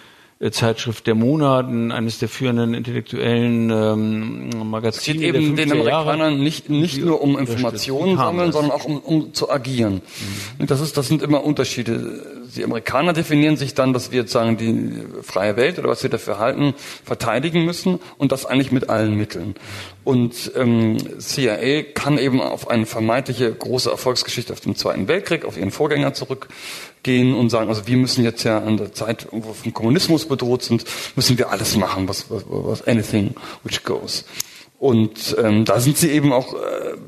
äh, 0.40 0.50
Zeitschrift 0.50 1.06
Der 1.06 1.14
Monat, 1.14 1.68
eines 1.68 2.18
der 2.18 2.28
führenden 2.28 2.74
intellektuellen 2.74 3.70
ähm, 3.70 4.68
Magazine. 4.68 5.16
Es 5.16 5.22
geht 5.22 5.34
eben 5.34 5.56
den 5.56 5.72
Amerikanern 5.72 6.42
nicht, 6.42 6.68
nicht 6.68 6.98
nur 6.98 7.22
um 7.22 7.38
Informationen 7.38 8.16
sammeln, 8.16 8.52
sondern 8.52 8.72
auch 8.72 8.84
um, 8.84 8.98
um 8.98 9.32
zu 9.32 9.48
agieren. 9.48 10.02
Mhm. 10.58 10.66
Das, 10.66 10.80
ist, 10.80 10.96
das 10.96 11.06
sind 11.06 11.22
immer 11.22 11.44
Unterschiede. 11.44 12.43
Die 12.56 12.64
Amerikaner 12.64 13.12
definieren 13.12 13.56
sich 13.56 13.74
dann, 13.74 13.92
dass 13.92 14.10
wir 14.10 14.20
jetzt 14.20 14.32
sagen, 14.32 14.56
die 14.56 15.22
freie 15.22 15.56
Welt 15.56 15.78
oder 15.78 15.88
was 15.88 16.02
wir 16.02 16.10
dafür 16.10 16.38
halten, 16.38 16.74
verteidigen 17.04 17.64
müssen 17.64 18.00
und 18.18 18.32
das 18.32 18.44
eigentlich 18.44 18.72
mit 18.72 18.90
allen 18.90 19.14
Mitteln. 19.14 19.54
Und 20.04 20.52
ähm, 20.56 20.98
CIA 21.18 21.82
kann 21.94 22.18
eben 22.18 22.40
auf 22.40 22.68
eine 22.68 22.86
vermeintliche 22.86 23.52
große 23.52 23.90
Erfolgsgeschichte 23.90 24.52
auf 24.52 24.60
dem 24.60 24.76
Zweiten 24.76 25.08
Weltkrieg, 25.08 25.44
auf 25.44 25.56
ihren 25.56 25.70
Vorgänger 25.70 26.12
zurückgehen 26.12 27.34
und 27.34 27.48
sagen, 27.50 27.68
also 27.68 27.86
wir 27.86 27.96
müssen 27.96 28.24
jetzt 28.24 28.42
ja 28.44 28.58
an 28.58 28.76
der 28.76 28.92
Zeit, 28.92 29.28
wo 29.30 29.48
wir 29.48 29.54
vom 29.54 29.72
Kommunismus 29.72 30.26
bedroht 30.26 30.62
sind, 30.62 30.84
müssen 31.16 31.38
wir 31.38 31.50
alles 31.50 31.76
machen, 31.76 32.08
was, 32.08 32.30
was, 32.30 32.44
was 32.46 32.86
anything 32.86 33.34
which 33.62 33.82
goes. 33.84 34.24
Und 34.84 35.34
ähm, 35.42 35.64
da 35.64 35.80
sind 35.80 35.96
sie 35.96 36.10
eben 36.10 36.30
auch 36.30 36.52
äh, 36.52 36.58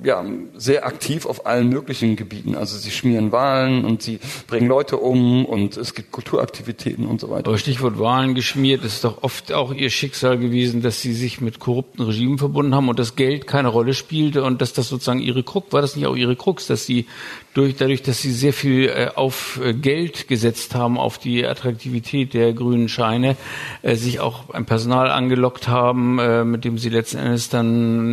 ja, 0.02 0.24
sehr 0.56 0.86
aktiv 0.86 1.26
auf 1.26 1.44
allen 1.44 1.68
möglichen 1.68 2.16
Gebieten. 2.16 2.54
Also 2.54 2.78
sie 2.78 2.90
schmieren 2.90 3.32
Wahlen 3.32 3.84
und 3.84 4.00
sie 4.00 4.18
bringen 4.46 4.66
Leute 4.66 4.96
um 4.96 5.44
und 5.44 5.76
es 5.76 5.92
gibt 5.92 6.10
Kulturaktivitäten 6.10 7.06
und 7.06 7.20
so 7.20 7.28
weiter. 7.28 7.48
Aber 7.48 7.58
Stichwort 7.58 7.98
Wahlen 7.98 8.34
geschmiert 8.34 8.82
ist 8.82 9.04
doch 9.04 9.22
oft 9.22 9.52
auch 9.52 9.74
ihr 9.74 9.90
Schicksal 9.90 10.38
gewesen, 10.38 10.80
dass 10.80 11.02
sie 11.02 11.12
sich 11.12 11.42
mit 11.42 11.58
korrupten 11.58 12.00
Regimen 12.00 12.38
verbunden 12.38 12.74
haben 12.74 12.88
und 12.88 12.98
das 12.98 13.14
Geld 13.14 13.46
keine 13.46 13.68
Rolle 13.68 13.92
spielte 13.92 14.42
und 14.42 14.62
dass 14.62 14.72
das 14.72 14.88
sozusagen 14.88 15.20
ihre 15.20 15.42
Krux, 15.42 15.70
war 15.70 15.82
das 15.82 15.96
nicht 15.96 16.06
auch 16.06 16.16
ihre 16.16 16.34
Krux, 16.34 16.66
dass 16.68 16.86
sie 16.86 17.04
durch, 17.52 17.76
dadurch, 17.76 18.02
dass 18.02 18.22
sie 18.22 18.32
sehr 18.32 18.54
viel 18.54 18.88
äh, 18.88 19.10
auf 19.14 19.60
äh, 19.62 19.74
Geld 19.74 20.28
gesetzt 20.28 20.74
haben, 20.74 20.98
auf 20.98 21.18
die 21.18 21.46
Attraktivität 21.46 22.32
der 22.32 22.52
grünen 22.54 22.88
Scheine, 22.88 23.36
äh, 23.82 23.96
sich 23.96 24.20
auch 24.20 24.50
ein 24.50 24.64
Personal 24.64 25.10
angelockt 25.10 25.68
haben, 25.68 26.18
äh, 26.18 26.44
mit 26.44 26.64
dem 26.64 26.78
sie 26.78 26.90
letzten 26.90 27.18
Endes 27.18 27.48
dann 27.48 27.65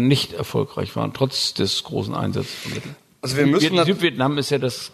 nicht 0.08 0.34
erfolgreich 0.34 0.96
waren, 0.96 1.14
trotz 1.14 1.54
des 1.54 1.84
großen 1.84 2.14
Einsatzes 2.14 2.54
von 2.54 2.74
Mitteln. 2.74 2.96
Also 3.22 3.38
wir 3.38 3.48
müssen 3.48 3.84
Südvietnam 3.86 4.38
ist 4.38 4.50
ja 4.50 4.58
das 4.58 4.92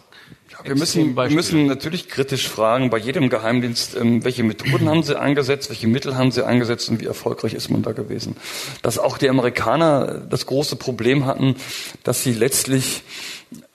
wir 0.64 0.76
müssen, 0.76 1.16
wir 1.16 1.30
müssen 1.30 1.66
natürlich 1.66 2.08
kritisch 2.08 2.48
fragen 2.48 2.90
bei 2.90 2.98
jedem 2.98 3.30
Geheimdienst, 3.30 3.96
ähm, 3.96 4.24
welche 4.24 4.42
Methoden 4.42 4.88
haben 4.88 5.02
sie 5.02 5.18
eingesetzt, 5.18 5.70
welche 5.70 5.86
Mittel 5.86 6.16
haben 6.16 6.30
sie 6.32 6.44
eingesetzt 6.44 6.88
und 6.90 7.00
wie 7.00 7.06
erfolgreich 7.06 7.54
ist 7.54 7.70
man 7.70 7.82
da 7.82 7.92
gewesen. 7.92 8.36
Dass 8.82 8.98
auch 8.98 9.16
die 9.16 9.30
Amerikaner 9.30 10.20
das 10.28 10.46
große 10.46 10.76
Problem 10.76 11.24
hatten, 11.24 11.56
dass 12.02 12.22
sie 12.22 12.32
letztlich 12.32 13.02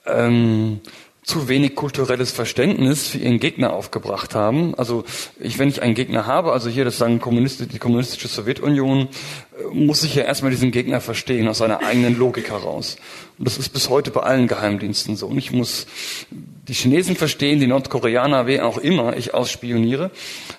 ähm, 0.06 0.80
zu 1.26 1.48
wenig 1.48 1.74
kulturelles 1.74 2.30
Verständnis 2.30 3.08
für 3.08 3.18
ihren 3.18 3.40
Gegner 3.40 3.72
aufgebracht 3.72 4.36
haben. 4.36 4.76
Also 4.76 5.04
ich, 5.40 5.58
wenn 5.58 5.68
ich 5.68 5.82
einen 5.82 5.96
Gegner 5.96 6.24
habe, 6.24 6.52
also 6.52 6.70
hier 6.70 6.84
das 6.84 6.98
sagen 6.98 7.18
Kommunist, 7.18 7.72
die 7.72 7.78
kommunistische 7.80 8.28
Sowjetunion, 8.28 9.08
äh, 9.08 9.74
muss 9.74 10.04
ich 10.04 10.14
ja 10.14 10.22
erstmal 10.22 10.52
diesen 10.52 10.70
Gegner 10.70 11.00
verstehen 11.00 11.48
aus 11.48 11.58
seiner 11.58 11.80
eigenen 11.80 12.16
Logik 12.16 12.50
heraus. 12.50 12.96
Und 13.38 13.46
das 13.46 13.58
ist 13.58 13.68
bis 13.70 13.90
heute 13.90 14.10
bei 14.10 14.22
allen 14.22 14.48
Geheimdiensten 14.48 15.14
so. 15.16 15.26
Und 15.26 15.36
ich 15.36 15.52
muss 15.52 15.86
die 16.30 16.72
Chinesen 16.72 17.16
verstehen, 17.16 17.60
die 17.60 17.66
Nordkoreaner, 17.66 18.46
wer 18.46 18.66
auch 18.66 18.78
immer 18.78 19.16
ich 19.16 19.34
ausspioniere. 19.34 20.10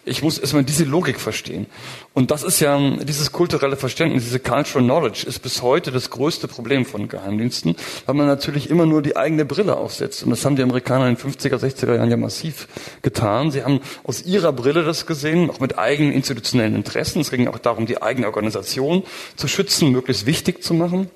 Ich 0.06 0.22
muss 0.22 0.38
erstmal 0.38 0.64
diese 0.64 0.84
Logik 0.84 1.20
verstehen. 1.20 1.66
Und 2.14 2.30
das 2.30 2.44
ist 2.44 2.60
ja, 2.60 2.80
dieses 2.98 3.32
kulturelle 3.32 3.78
Verständnis, 3.78 4.26
diese 4.26 4.40
Cultural 4.40 4.84
Knowledge 4.84 5.26
ist 5.28 5.40
bis 5.40 5.64
heute 5.64 5.92
das 5.92 6.12
größte 6.12 6.48
Problem 6.48 6.86
von 6.86 7.10
Geheimdiensten, 7.10 7.76
weil 8.06 8.16
man 8.16 8.28
natürlich 8.28 8.70
immer 8.70 8.86
nur 8.86 9.02
die 9.02 9.18
eigene 9.18 9.44
Brille 9.44 9.76
aufsetzt. 9.76 10.24
Und 10.24 10.30
das 10.30 10.46
haben 10.46 10.56
die 10.56 10.64
Amerikaner 10.64 11.10
in 11.10 11.16
den 11.16 11.32
50er, 11.32 11.58
60er 11.58 11.96
Jahren 11.96 12.12
ja 12.12 12.18
massiv 12.18 12.68
getan. 13.02 13.50
Sie 13.50 13.64
haben 13.64 13.82
aus 14.04 14.24
ihrer 14.24 14.54
Brille 14.54 14.84
das 14.84 15.08
gesehen, 15.08 15.50
auch 15.50 15.60
mit 15.60 15.80
eigenen 15.80 16.14
institutionellen 16.14 16.76
Interessen. 16.76 17.22
Es 17.22 17.32
ging 17.32 17.48
auch 17.48 17.60
darum, 17.60 17.88
die 17.88 18.04
eigene 18.04 18.28
Organisation 18.28 19.04
zu 19.36 19.48
schützen, 19.48 19.92
möglichst 19.92 20.28
wichtig 20.28 20.64
zu 20.64 20.76
machen 20.76 21.10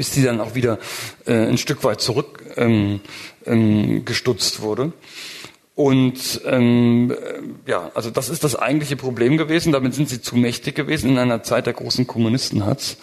bis 0.00 0.12
die 0.12 0.22
dann 0.22 0.40
auch 0.40 0.54
wieder 0.54 0.78
äh, 1.26 1.34
ein 1.34 1.58
Stück 1.58 1.84
weit 1.84 2.00
zurück 2.00 2.42
ähm, 2.56 3.00
ähm, 3.44 4.02
wurde. 4.62 4.94
Und 5.80 6.42
ähm, 6.44 7.16
ja, 7.64 7.90
also 7.94 8.10
das 8.10 8.28
ist 8.28 8.44
das 8.44 8.54
eigentliche 8.54 8.96
Problem 8.96 9.38
gewesen. 9.38 9.72
Damit 9.72 9.94
sind 9.94 10.10
sie 10.10 10.20
zu 10.20 10.36
mächtig 10.36 10.74
gewesen 10.74 11.08
in 11.08 11.16
einer 11.16 11.42
Zeit 11.42 11.64
der 11.64 11.72
großen 11.72 12.06
Kommunisten 12.06 12.66
hat's 12.66 12.98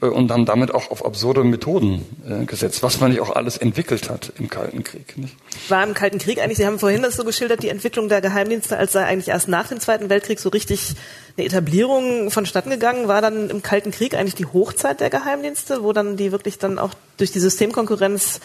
äh, 0.00 0.06
und 0.06 0.30
haben 0.30 0.46
damit 0.46 0.72
auch 0.72 0.90
auf 0.90 1.04
absurde 1.04 1.44
Methoden 1.44 2.06
äh, 2.26 2.46
gesetzt, 2.46 2.82
was 2.82 3.00
man 3.00 3.10
nicht 3.10 3.20
auch 3.20 3.36
alles 3.36 3.58
entwickelt 3.58 4.08
hat 4.08 4.32
im 4.38 4.48
Kalten 4.48 4.82
Krieg. 4.82 5.18
Nicht? 5.18 5.36
War 5.68 5.84
im 5.84 5.92
Kalten 5.92 6.16
Krieg 6.16 6.40
eigentlich? 6.40 6.56
Sie 6.56 6.64
haben 6.64 6.78
vorhin 6.78 7.02
das 7.02 7.16
so 7.16 7.24
geschildert, 7.24 7.62
die 7.62 7.68
Entwicklung 7.68 8.08
der 8.08 8.22
Geheimdienste, 8.22 8.78
als 8.78 8.92
sei 8.92 9.04
eigentlich 9.04 9.28
erst 9.28 9.48
nach 9.48 9.68
dem 9.68 9.78
Zweiten 9.78 10.08
Weltkrieg 10.08 10.40
so 10.40 10.48
richtig 10.48 10.94
eine 11.36 11.44
Etablierung 11.44 12.30
vonstatten 12.30 12.70
gegangen. 12.70 13.08
War 13.08 13.20
dann 13.20 13.50
im 13.50 13.60
Kalten 13.60 13.90
Krieg 13.90 14.14
eigentlich 14.14 14.36
die 14.36 14.46
Hochzeit 14.46 15.00
der 15.00 15.10
Geheimdienste, 15.10 15.82
wo 15.82 15.92
dann 15.92 16.16
die 16.16 16.32
wirklich 16.32 16.56
dann 16.56 16.78
auch 16.78 16.94
durch 17.18 17.30
die 17.30 17.40
Systemkonkurrenz 17.40 18.40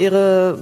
ihre 0.00 0.58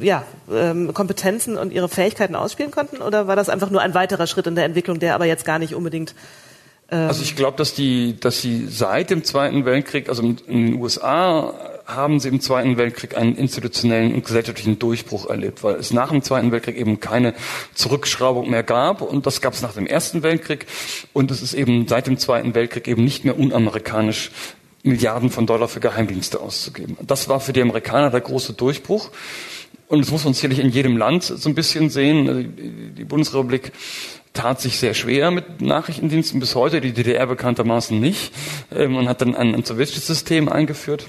ja, 0.00 0.24
ähm, 0.52 0.92
Kompetenzen 0.94 1.56
und 1.56 1.72
ihre 1.72 1.88
Fähigkeiten 1.88 2.34
ausspielen 2.34 2.70
konnten? 2.70 2.98
Oder 2.98 3.26
war 3.26 3.36
das 3.36 3.48
einfach 3.48 3.70
nur 3.70 3.80
ein 3.80 3.94
weiterer 3.94 4.26
Schritt 4.26 4.46
in 4.46 4.54
der 4.54 4.64
Entwicklung, 4.64 4.98
der 4.98 5.14
aber 5.14 5.26
jetzt 5.26 5.44
gar 5.44 5.58
nicht 5.58 5.74
unbedingt 5.74 6.14
ähm 6.90 7.08
also 7.08 7.22
ich 7.22 7.36
glaube, 7.36 7.56
dass 7.56 7.74
die, 7.74 8.18
dass 8.18 8.40
sie 8.40 8.66
seit 8.66 9.10
dem 9.10 9.24
Zweiten 9.24 9.64
Weltkrieg, 9.64 10.08
also 10.08 10.22
in 10.22 10.36
den 10.46 10.74
USA 10.74 11.54
haben 11.86 12.20
sie 12.20 12.28
im 12.28 12.40
Zweiten 12.40 12.76
Weltkrieg 12.76 13.16
einen 13.16 13.34
institutionellen 13.34 14.14
und 14.14 14.24
gesellschaftlichen 14.24 14.78
Durchbruch 14.78 15.28
erlebt, 15.28 15.62
weil 15.62 15.76
es 15.76 15.90
nach 15.90 16.10
dem 16.10 16.22
Zweiten 16.22 16.52
Weltkrieg 16.52 16.76
eben 16.76 17.00
keine 17.00 17.34
Zurückschraubung 17.74 18.50
mehr 18.50 18.62
gab 18.62 19.00
und 19.00 19.26
das 19.26 19.40
gab 19.40 19.54
es 19.54 19.62
nach 19.62 19.72
dem 19.72 19.86
Ersten 19.86 20.22
Weltkrieg 20.22 20.66
und 21.14 21.30
es 21.30 21.40
ist 21.40 21.54
eben 21.54 21.88
seit 21.88 22.06
dem 22.06 22.18
Zweiten 22.18 22.54
Weltkrieg 22.54 22.88
eben 22.88 23.04
nicht 23.04 23.24
mehr 23.24 23.38
unamerikanisch 23.38 24.30
Milliarden 24.82 25.30
von 25.30 25.46
Dollar 25.46 25.66
für 25.66 25.80
Geheimdienste 25.80 26.40
auszugeben. 26.40 26.96
Das 27.02 27.28
war 27.28 27.40
für 27.40 27.52
die 27.52 27.62
Amerikaner 27.62 28.10
der 28.10 28.20
große 28.20 28.52
Durchbruch. 28.52 29.10
Und 29.88 30.00
das 30.00 30.10
muss 30.10 30.24
man 30.24 30.34
sicherlich 30.34 30.58
in 30.58 30.68
jedem 30.68 30.96
Land 30.96 31.24
so 31.24 31.48
ein 31.48 31.54
bisschen 31.54 31.88
sehen. 31.88 32.94
Die 32.94 33.04
Bundesrepublik 33.04 33.72
tat 34.34 34.60
sich 34.60 34.78
sehr 34.78 34.94
schwer 34.94 35.30
mit 35.30 35.62
Nachrichtendiensten 35.62 36.40
bis 36.40 36.54
heute, 36.54 36.80
die 36.80 36.92
DDR 36.92 37.26
bekanntermaßen 37.26 37.98
nicht, 37.98 38.32
ähm, 38.72 38.96
und 38.96 39.08
hat 39.08 39.22
dann 39.22 39.34
ein, 39.34 39.54
ein 39.54 39.64
sowjetisches 39.64 40.06
System 40.06 40.48
eingeführt. 40.48 41.08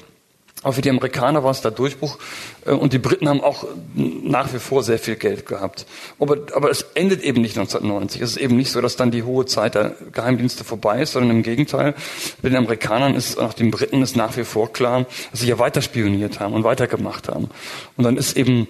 Aber 0.61 0.73
für 0.73 0.81
die 0.81 0.89
Amerikaner 0.89 1.43
war 1.43 1.51
es 1.51 1.61
der 1.61 1.71
Durchbruch 1.71 2.17
äh, 2.65 2.71
und 2.71 2.91
die 2.91 2.99
Briten 2.99 3.29
haben 3.29 3.41
auch 3.41 3.65
nach 3.95 4.53
wie 4.53 4.59
vor 4.59 4.83
sehr 4.83 4.99
viel 4.99 5.15
Geld 5.15 5.45
gehabt. 5.45 5.85
Aber, 6.19 6.37
aber 6.53 6.69
es 6.69 6.81
endet 6.95 7.23
eben 7.23 7.41
nicht 7.41 7.57
1990. 7.57 8.21
Es 8.21 8.31
ist 8.31 8.37
eben 8.37 8.57
nicht 8.57 8.71
so, 8.71 8.81
dass 8.81 8.97
dann 8.97 9.09
die 9.09 9.23
hohe 9.23 9.45
Zeit 9.45 9.75
der 9.75 9.95
Geheimdienste 10.11 10.65
vorbei 10.65 11.01
ist, 11.01 11.13
sondern 11.13 11.37
im 11.37 11.43
Gegenteil. 11.43 11.95
Bei 12.41 12.49
den 12.49 12.57
Amerikanern 12.57 13.15
ist, 13.15 13.39
auch 13.39 13.53
den 13.53 13.71
Briten 13.71 14.01
ist 14.01 14.17
nach 14.17 14.35
wie 14.35 14.43
vor 14.43 14.73
klar, 14.73 15.05
dass 15.31 15.39
sie 15.39 15.47
ja 15.47 15.59
weiter 15.59 15.81
spioniert 15.81 16.41
haben 16.41 16.53
und 16.53 16.65
weitergemacht 16.65 17.29
haben. 17.29 17.49
Und 17.95 18.03
dann 18.03 18.17
ist 18.17 18.35
eben, 18.35 18.67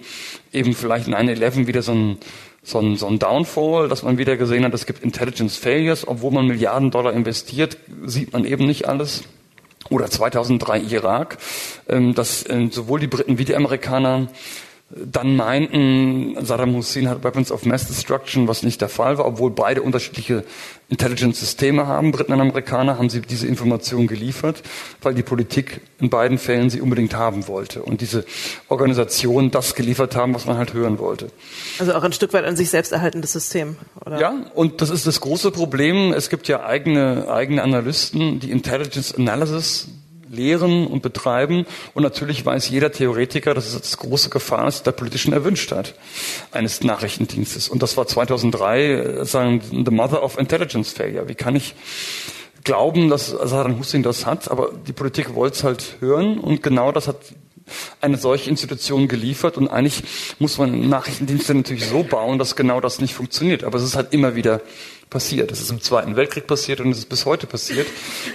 eben 0.52 0.74
vielleicht 0.74 1.08
9-11 1.08 1.66
wieder 1.66 1.82
so 1.82 1.92
ein, 1.92 2.18
so 2.62 2.78
ein, 2.78 2.96
so 2.96 3.08
ein 3.08 3.18
Downfall, 3.18 3.88
dass 3.88 4.04
man 4.04 4.16
wieder 4.16 4.36
gesehen 4.36 4.64
hat, 4.64 4.74
es 4.74 4.86
gibt 4.86 5.02
Intelligence 5.02 5.56
Failures, 5.56 6.06
obwohl 6.06 6.30
man 6.30 6.46
Milliarden 6.46 6.92
Dollar 6.92 7.12
investiert, 7.14 7.78
sieht 8.04 8.32
man 8.32 8.44
eben 8.44 8.66
nicht 8.66 8.86
alles 8.86 9.24
oder 9.90 10.10
2003 10.10 10.80
Irak, 10.80 11.36
ähm, 11.88 12.14
dass 12.14 12.44
äh, 12.46 12.68
sowohl 12.70 13.00
die 13.00 13.08
Briten 13.08 13.36
wie 13.38 13.44
die 13.44 13.56
Amerikaner 13.56 14.28
dann 14.90 15.36
meinten, 15.36 16.36
Saddam 16.44 16.74
Hussein 16.74 17.08
hat 17.08 17.22
Weapons 17.22 17.52
of 17.52 17.64
Mass 17.64 17.86
Destruction, 17.86 18.48
was 18.48 18.64
nicht 18.64 18.80
der 18.80 18.88
Fall 18.88 19.18
war, 19.18 19.26
obwohl 19.26 19.52
beide 19.52 19.82
unterschiedliche 19.82 20.44
Intelligence-Systeme 20.88 21.86
haben, 21.86 22.10
Briten 22.10 22.32
und 22.32 22.40
Amerikaner, 22.40 22.98
haben 22.98 23.08
sie 23.08 23.20
diese 23.20 23.46
Information 23.46 24.08
geliefert, 24.08 24.62
weil 25.00 25.14
die 25.14 25.22
Politik 25.22 25.80
in 26.00 26.10
beiden 26.10 26.38
Fällen 26.38 26.70
sie 26.70 26.80
unbedingt 26.80 27.14
haben 27.14 27.46
wollte 27.46 27.82
und 27.82 28.00
diese 28.00 28.24
Organisation 28.68 29.52
das 29.52 29.76
geliefert 29.76 30.16
haben, 30.16 30.34
was 30.34 30.46
man 30.46 30.56
halt 30.58 30.72
hören 30.72 30.98
wollte. 30.98 31.30
Also 31.78 31.94
auch 31.94 32.02
ein 32.02 32.12
Stück 32.12 32.32
weit 32.32 32.44
an 32.44 32.56
sich 32.56 32.70
selbst 32.70 32.90
erhaltendes 32.90 33.32
System, 33.32 33.76
oder? 34.04 34.18
Ja, 34.18 34.34
und 34.54 34.80
das 34.80 34.90
ist 34.90 35.06
das 35.06 35.20
große 35.20 35.52
Problem. 35.52 36.12
Es 36.12 36.30
gibt 36.30 36.48
ja 36.48 36.64
eigene, 36.64 37.28
eigene 37.28 37.62
Analysten, 37.62 38.40
die 38.40 38.50
Intelligence 38.50 39.14
Analysis 39.14 39.86
lehren 40.30 40.86
und 40.86 41.02
betreiben. 41.02 41.66
Und 41.94 42.02
natürlich 42.02 42.46
weiß 42.46 42.68
jeder 42.68 42.92
Theoretiker, 42.92 43.52
dass 43.52 43.66
es 43.66 43.80
das 43.80 43.96
große 43.98 44.30
Gefahr 44.30 44.68
ist 44.68 44.86
der 44.86 44.92
politischen 44.92 45.32
Erwünschtheit 45.32 45.94
eines 46.52 46.82
Nachrichtendienstes. 46.82 47.68
Und 47.68 47.82
das 47.82 47.96
war 47.96 48.06
2003 48.06 48.82
äh, 48.82 49.24
sagen 49.24 49.60
the 49.70 49.90
mother 49.90 50.22
of 50.22 50.38
intelligence 50.38 50.92
failure. 50.92 51.28
Wie 51.28 51.34
kann 51.34 51.56
ich 51.56 51.74
glauben, 52.64 53.10
dass 53.10 53.28
Saddam 53.28 53.78
Hussein 53.78 54.02
das 54.02 54.26
hat? 54.26 54.50
Aber 54.50 54.70
die 54.86 54.92
Politik 54.92 55.34
wollte 55.34 55.56
es 55.56 55.64
halt 55.64 55.96
hören 56.00 56.38
und 56.38 56.62
genau 56.62 56.92
das 56.92 57.08
hat 57.08 57.16
eine 58.00 58.16
solche 58.16 58.50
Institution 58.50 59.06
geliefert 59.06 59.56
und 59.56 59.68
eigentlich 59.68 60.02
muss 60.38 60.58
man 60.58 60.88
Nachrichtendienste 60.88 61.54
natürlich 61.54 61.86
so 61.86 62.02
bauen, 62.02 62.38
dass 62.38 62.56
genau 62.56 62.80
das 62.80 63.00
nicht 63.00 63.14
funktioniert. 63.14 63.64
Aber 63.64 63.78
es 63.78 63.84
ist 63.84 63.96
halt 63.96 64.12
immer 64.12 64.34
wieder 64.34 64.60
passiert. 65.08 65.50
Es 65.52 65.60
ist 65.60 65.70
im 65.70 65.80
Zweiten 65.80 66.16
Weltkrieg 66.16 66.46
passiert 66.46 66.80
und 66.80 66.90
es 66.90 66.98
ist 66.98 67.08
bis 67.08 67.26
heute 67.26 67.46
passiert. 67.46 67.86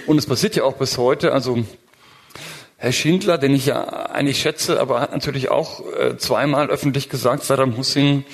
Und 0.06 0.18
es 0.18 0.26
passiert 0.26 0.56
ja 0.56 0.64
auch 0.64 0.74
bis 0.74 0.98
heute. 0.98 1.32
Also 1.32 1.64
Herr 2.86 2.92
Schindler, 2.92 3.36
den 3.36 3.52
ich 3.52 3.66
ja 3.66 3.84
eigentlich 3.84 4.38
schätze, 4.38 4.78
aber 4.78 5.00
hat 5.00 5.10
natürlich 5.10 5.50
auch 5.50 5.82
äh, 5.98 6.16
zweimal 6.18 6.70
öffentlich 6.70 7.08
gesagt, 7.08 7.42
Saddam 7.42 7.76
Hussein 7.76 8.24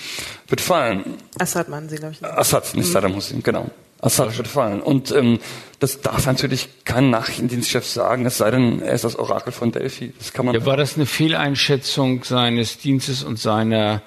wird 0.47 0.61
fallen. 0.61 1.05
Assad 1.39 1.71
meinen 1.71 1.89
Sie, 1.89 1.97
glaube 1.97 2.13
ich. 2.13 2.23
Assad, 2.23 2.75
nicht 2.75 2.89
mhm. 2.89 2.93
Saddam 2.93 3.15
Hussein, 3.17 3.43
genau. 3.43 3.71
Assad 4.03 4.37
wird 4.37 4.49
fallen. 4.49 4.83
Und 4.83 5.11
ähm, 5.11 5.39
das 5.79 6.03
darf 6.03 6.27
natürlich 6.27 6.69
kein 6.85 7.09
Nachrichtendienstchef 7.09 7.87
sagen, 7.87 8.27
es 8.27 8.37
sei 8.37 8.51
denn, 8.51 8.83
er 8.83 8.93
ist 8.93 9.05
das 9.05 9.19
Orakel 9.19 9.55
von 9.55 9.73
Delphi. 9.73 10.13
Das 10.19 10.35
kann 10.35 10.45
man. 10.45 10.55
Ja, 10.55 10.67
war 10.67 10.77
das 10.77 10.97
eine 10.97 11.07
Fehleinschätzung 11.07 12.23
seines 12.23 12.77
Dienstes 12.77 13.25
und 13.25 13.39
seiner 13.39 14.03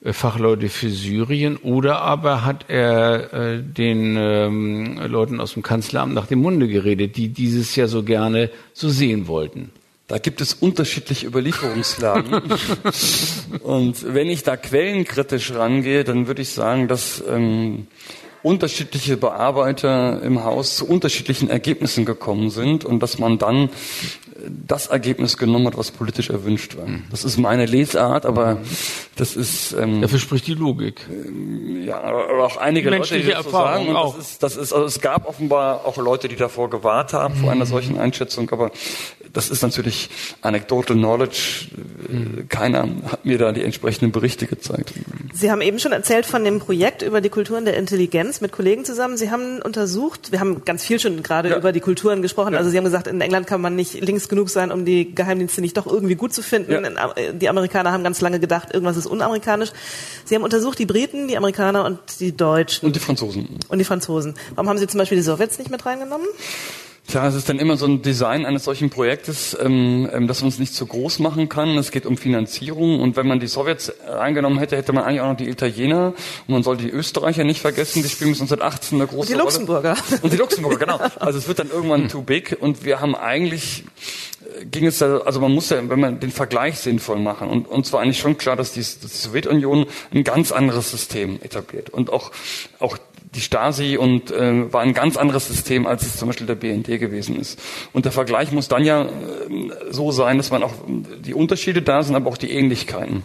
äh, 0.00 0.12
Fachleute 0.12 0.68
für 0.68 0.90
Syrien 0.90 1.56
oder 1.56 2.02
aber 2.02 2.44
hat 2.44 2.66
er 2.68 3.32
äh, 3.32 3.62
den 3.64 4.16
ähm, 4.16 5.00
Leuten 5.08 5.40
aus 5.40 5.54
dem 5.54 5.64
Kanzleramt 5.64 6.14
nach 6.14 6.26
dem 6.26 6.38
Munde 6.38 6.68
geredet, 6.68 7.16
die 7.16 7.30
dieses 7.30 7.74
ja 7.74 7.88
so 7.88 8.04
gerne 8.04 8.50
so 8.74 8.90
sehen 8.90 9.26
wollten? 9.26 9.72
Da 10.08 10.16
gibt 10.16 10.40
es 10.40 10.54
unterschiedliche 10.54 11.26
Überlieferungslagen. 11.26 12.32
und 13.62 14.14
wenn 14.14 14.30
ich 14.30 14.42
da 14.42 14.56
quellenkritisch 14.56 15.52
rangehe, 15.52 16.02
dann 16.02 16.26
würde 16.26 16.40
ich 16.40 16.48
sagen, 16.48 16.88
dass 16.88 17.22
ähm, 17.28 17.88
unterschiedliche 18.42 19.18
Bearbeiter 19.18 20.22
im 20.22 20.44
Haus 20.44 20.76
zu 20.76 20.88
unterschiedlichen 20.88 21.50
Ergebnissen 21.50 22.06
gekommen 22.06 22.48
sind 22.48 22.86
und 22.86 23.00
dass 23.00 23.18
man 23.18 23.36
dann 23.36 23.68
das 24.46 24.86
Ergebnis 24.86 25.36
genommen 25.36 25.66
hat, 25.66 25.76
was 25.76 25.90
politisch 25.90 26.30
erwünscht 26.30 26.76
war. 26.76 26.86
Mhm. 26.86 27.04
Das 27.10 27.24
ist 27.24 27.38
meine 27.38 27.66
Lesart, 27.66 28.24
aber 28.24 28.58
das 29.16 29.36
ist 29.36 29.72
ähm, 29.72 30.00
dafür 30.00 30.18
spricht 30.18 30.46
die 30.46 30.54
Logik. 30.54 31.00
Ähm, 31.10 31.84
ja, 31.84 32.00
aber 32.00 32.44
auch 32.44 32.56
einige 32.56 32.90
Leute, 32.90 33.18
die 33.18 33.28
das 33.28 33.44
so 33.44 33.50
sagen. 33.50 33.88
Und 33.88 33.96
auch. 33.96 34.16
Das 34.16 34.30
ist, 34.30 34.42
das 34.42 34.56
ist, 34.56 34.72
also 34.72 34.86
es 34.86 35.00
gab 35.00 35.26
offenbar 35.28 35.84
auch 35.84 35.96
Leute, 35.96 36.28
die 36.28 36.36
davor 36.36 36.70
gewahrt 36.70 37.12
haben 37.12 37.34
vor 37.34 37.50
einer 37.50 37.64
mhm. 37.64 37.68
solchen 37.68 37.98
Einschätzung, 37.98 38.50
aber 38.50 38.70
das 39.32 39.50
ist 39.50 39.62
natürlich 39.62 40.08
anecdotal 40.42 40.96
knowledge. 40.96 41.68
Mhm. 42.08 42.48
Keiner 42.48 42.88
hat 43.10 43.24
mir 43.24 43.38
da 43.38 43.52
die 43.52 43.62
entsprechenden 43.62 44.12
Berichte 44.12 44.46
gezeigt. 44.46 44.92
Sie 45.32 45.50
haben 45.50 45.60
eben 45.60 45.78
schon 45.78 45.92
erzählt 45.92 46.26
von 46.26 46.44
dem 46.44 46.60
Projekt 46.60 47.02
über 47.02 47.20
die 47.20 47.28
Kulturen 47.28 47.64
der 47.64 47.76
Intelligenz 47.76 48.40
mit 48.40 48.52
Kollegen 48.52 48.84
zusammen. 48.84 49.16
Sie 49.16 49.30
haben 49.30 49.60
untersucht, 49.60 50.32
wir 50.32 50.40
haben 50.40 50.64
ganz 50.64 50.84
viel 50.84 50.98
schon 50.98 51.22
gerade 51.22 51.50
ja. 51.50 51.56
über 51.56 51.72
die 51.72 51.80
Kulturen 51.80 52.22
gesprochen. 52.22 52.52
Ja. 52.52 52.58
Also 52.58 52.70
Sie 52.70 52.76
haben 52.76 52.84
gesagt, 52.84 53.06
in 53.06 53.20
England 53.20 53.46
kann 53.46 53.60
man 53.60 53.74
nicht 53.74 54.00
links 54.00 54.27
genug 54.28 54.50
sein, 54.50 54.70
um 54.72 54.84
die 54.84 55.14
Geheimdienste 55.14 55.60
nicht 55.60 55.76
doch 55.76 55.86
irgendwie 55.86 56.14
gut 56.14 56.32
zu 56.32 56.42
finden. 56.42 56.72
Ja. 56.72 57.14
Die 57.32 57.48
Amerikaner 57.48 57.92
haben 57.92 58.04
ganz 58.04 58.20
lange 58.20 58.40
gedacht, 58.40 58.72
irgendwas 58.72 58.96
ist 58.96 59.06
unamerikanisch. 59.06 59.70
Sie 60.24 60.34
haben 60.34 60.42
untersucht 60.42 60.78
die 60.78 60.86
Briten, 60.86 61.28
die 61.28 61.36
Amerikaner 61.36 61.84
und 61.84 61.98
die 62.20 62.36
Deutschen. 62.36 62.86
Und 62.86 62.96
die 62.96 63.00
Franzosen. 63.00 63.58
Und 63.68 63.78
die 63.78 63.84
Franzosen. 63.84 64.34
Warum 64.54 64.68
haben 64.68 64.78
Sie 64.78 64.86
zum 64.86 64.98
Beispiel 64.98 65.18
die 65.18 65.24
Sowjets 65.24 65.58
nicht 65.58 65.70
mit 65.70 65.84
reingenommen? 65.84 66.26
Tja, 67.10 67.26
es 67.26 67.34
ist 67.34 67.48
dann 67.48 67.58
immer 67.58 67.78
so 67.78 67.86
ein 67.86 68.02
Design 68.02 68.44
eines 68.44 68.64
solchen 68.64 68.90
Projektes, 68.90 69.56
ähm, 69.58 70.10
ähm, 70.12 70.26
dass 70.26 70.42
man 70.42 70.50
es 70.50 70.58
nicht 70.58 70.74
zu 70.74 70.84
groß 70.84 71.20
machen 71.20 71.48
kann. 71.48 71.78
Es 71.78 71.90
geht 71.90 72.04
um 72.04 72.18
Finanzierung 72.18 73.00
und 73.00 73.16
wenn 73.16 73.26
man 73.26 73.40
die 73.40 73.46
Sowjets 73.46 73.94
reingenommen 74.06 74.58
hätte, 74.58 74.76
hätte 74.76 74.92
man 74.92 75.04
eigentlich 75.04 75.22
auch 75.22 75.30
noch 75.30 75.36
die 75.38 75.48
Italiener 75.48 76.08
und 76.46 76.52
man 76.52 76.62
sollte 76.62 76.84
die 76.84 76.90
Österreicher 76.90 77.44
nicht 77.44 77.62
vergessen, 77.62 78.02
die 78.02 78.10
spielen 78.10 78.32
bis 78.32 78.42
1918 78.42 78.98
eine 78.98 79.08
große 79.08 79.20
Und 79.20 79.28
die 79.30 79.42
Luxemburger. 79.42 79.94
Rolle. 79.94 80.20
Und 80.20 80.32
die 80.34 80.36
Luxemburger, 80.36 80.76
genau. 80.76 81.00
Also 81.18 81.38
es 81.38 81.48
wird 81.48 81.60
dann 81.60 81.70
irgendwann 81.70 82.10
too 82.10 82.20
big 82.20 82.58
und 82.60 82.84
wir 82.84 83.00
haben 83.00 83.14
eigentlich 83.14 83.84
äh, 84.60 84.66
ging 84.66 84.84
es 84.84 84.98
da, 84.98 85.20
also 85.20 85.40
man 85.40 85.52
muss 85.52 85.70
ja, 85.70 85.88
wenn 85.88 86.00
man 86.00 86.20
den 86.20 86.30
Vergleich 86.30 86.78
sinnvoll 86.78 87.20
machen 87.20 87.48
und 87.48 87.68
uns 87.68 87.90
war 87.90 88.02
eigentlich 88.02 88.18
schon 88.18 88.36
klar, 88.36 88.54
dass 88.54 88.72
die, 88.72 88.80
dass 88.80 89.00
die 89.00 89.06
Sowjetunion 89.08 89.86
ein 90.12 90.24
ganz 90.24 90.52
anderes 90.52 90.90
System 90.90 91.38
etabliert 91.40 91.88
und 91.88 92.12
auch 92.12 92.32
auch 92.80 92.98
die 93.34 93.40
Stasi 93.40 93.96
und 93.96 94.30
äh, 94.30 94.72
war 94.72 94.82
ein 94.82 94.94
ganz 94.94 95.16
anderes 95.16 95.48
System, 95.48 95.86
als 95.86 96.02
es 96.06 96.16
zum 96.16 96.28
Beispiel 96.28 96.46
der 96.46 96.54
BND 96.54 96.86
gewesen 96.98 97.38
ist. 97.38 97.60
Und 97.92 98.04
der 98.04 98.12
Vergleich 98.12 98.52
muss 98.52 98.68
dann 98.68 98.84
ja 98.84 99.04
äh, 99.04 99.08
so 99.90 100.10
sein, 100.12 100.38
dass 100.38 100.50
man 100.50 100.62
auch 100.62 100.72
die 100.86 101.34
Unterschiede 101.34 101.82
da 101.82 102.02
sind, 102.02 102.14
aber 102.14 102.30
auch 102.30 102.38
die 102.38 102.50
Ähnlichkeiten. 102.50 103.22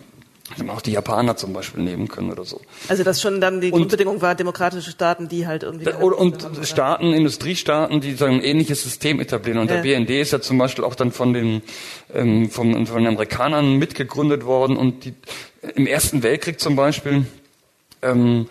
Hätte 0.49 0.65
man 0.65 0.75
auch 0.75 0.81
die 0.81 0.91
Japaner 0.91 1.37
zum 1.37 1.53
Beispiel 1.53 1.81
nehmen 1.83 2.09
können 2.09 2.31
oder 2.31 2.43
so. 2.43 2.59
Also 2.89 3.03
das 3.03 3.21
schon 3.21 3.39
dann 3.39 3.61
die 3.61 3.71
und, 3.71 3.79
Grundbedingung 3.79 4.21
war, 4.21 4.35
demokratische 4.35 4.91
Staaten, 4.91 5.29
die 5.29 5.47
halt 5.47 5.63
irgendwie... 5.63 5.89
Und, 5.89 6.13
und 6.13 6.67
Staaten, 6.67 7.07
oder? 7.07 7.17
Industriestaaten, 7.17 8.01
die 8.01 8.13
sagen, 8.15 8.35
ein 8.35 8.43
ähnliches 8.43 8.83
System 8.83 9.21
etablieren. 9.21 9.59
Und 9.59 9.69
ja. 9.69 9.77
der 9.77 9.83
BND 9.83 10.09
ist 10.09 10.31
ja 10.31 10.41
zum 10.41 10.57
Beispiel 10.57 10.83
auch 10.83 10.95
dann 10.95 11.11
von 11.11 11.33
den, 11.33 11.61
ähm, 12.13 12.49
von, 12.49 12.85
von 12.85 12.97
den 12.97 13.07
Amerikanern 13.07 13.77
mitgegründet 13.77 14.45
worden. 14.45 14.75
Und 14.75 15.05
die, 15.05 15.13
im 15.75 15.87
Ersten 15.87 16.23
Weltkrieg 16.23 16.59
zum 16.59 16.75
Beispiel 16.75 17.25
ähm, 18.01 18.47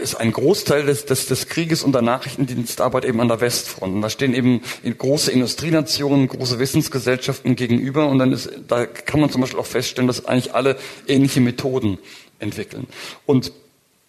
ist 0.00 0.16
ein 0.16 0.32
Großteil 0.32 0.84
des, 0.84 1.06
des, 1.06 1.26
des 1.26 1.48
Krieges 1.48 1.82
und 1.82 1.92
der 1.92 2.02
Nachrichtendienstarbeit 2.02 3.04
eben 3.04 3.20
an 3.20 3.28
der 3.28 3.40
Westfront. 3.40 3.94
Und 3.94 4.02
da 4.02 4.10
stehen 4.10 4.34
eben 4.34 4.62
große 4.82 5.30
Industrienationen, 5.30 6.28
große 6.28 6.58
Wissensgesellschaften 6.58 7.56
gegenüber 7.56 8.08
und 8.08 8.18
dann 8.18 8.32
ist, 8.32 8.50
da 8.68 8.86
kann 8.86 9.20
man 9.20 9.30
zum 9.30 9.40
Beispiel 9.40 9.60
auch 9.60 9.66
feststellen, 9.66 10.08
dass 10.08 10.24
eigentlich 10.24 10.54
alle 10.54 10.76
ähnliche 11.06 11.40
Methoden 11.40 11.98
entwickeln. 12.38 12.86
Und 13.26 13.52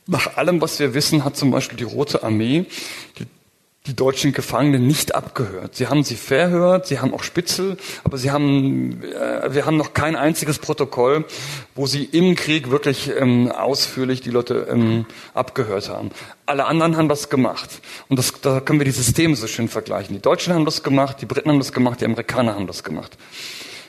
nach 0.08 0.38
allem, 0.38 0.62
was 0.62 0.80
wir 0.80 0.93
wissen, 0.93 1.23
hat 1.23 1.38
zum 1.38 1.51
Beispiel 1.51 1.77
die 1.77 1.84
Rote 1.84 2.23
Armee 2.23 2.65
die 3.19 3.25
die 3.88 3.96
deutschen 3.96 4.32
Gefangenen 4.32 4.86
nicht 4.86 5.15
abgehört. 5.15 5.76
Sie 5.76 5.88
haben 5.88 6.04
sie 6.04 6.15
verhört, 6.15 6.86
sie 6.86 7.00
haben 7.00 7.15
auch 7.15 7.24
Spitzel, 7.24 7.78
aber 8.04 8.20
sie 8.20 8.30
haben, 8.30 9.04
äh, 9.04 9.54
wir 9.56 9.65
haben 9.65 9.76
noch 9.76 9.94
kein 9.94 10.15
einziges 10.15 10.60
Protokoll, 10.60 11.26
wo 11.74 11.88
sie 11.88 12.04
im 12.04 12.36
Krieg 12.36 12.70
wirklich 12.70 13.10
ähm, 13.10 13.52
ausführlich 13.52 14.22
die 14.22 14.30
Leute 14.30 14.67
ähm, 14.70 15.08
abgehört 15.34 15.89
haben. 15.89 16.12
Alle 16.46 16.65
anderen 16.65 16.96
haben 16.96 17.10
das 17.10 17.30
gemacht. 17.30 17.82
Und 18.08 18.20
das, 18.20 18.34
da 18.41 18.60
können 18.60 18.80
wir 18.80 18.86
die 18.86 18.91
Systeme 18.91 19.36
so 19.36 19.48
schön 19.48 19.67
vergleichen. 19.67 20.15
Die 20.15 20.22
Deutschen 20.22 20.54
haben 20.54 20.65
das 20.65 20.84
gemacht, 20.84 21.17
die 21.22 21.26
Briten 21.26 21.50
haben 21.50 21.60
das 21.60 21.74
gemacht, 21.74 22.02
die 22.02 22.06
Amerikaner 22.06 22.54
haben 22.54 22.67
das 22.67 22.84
gemacht. 22.84 23.17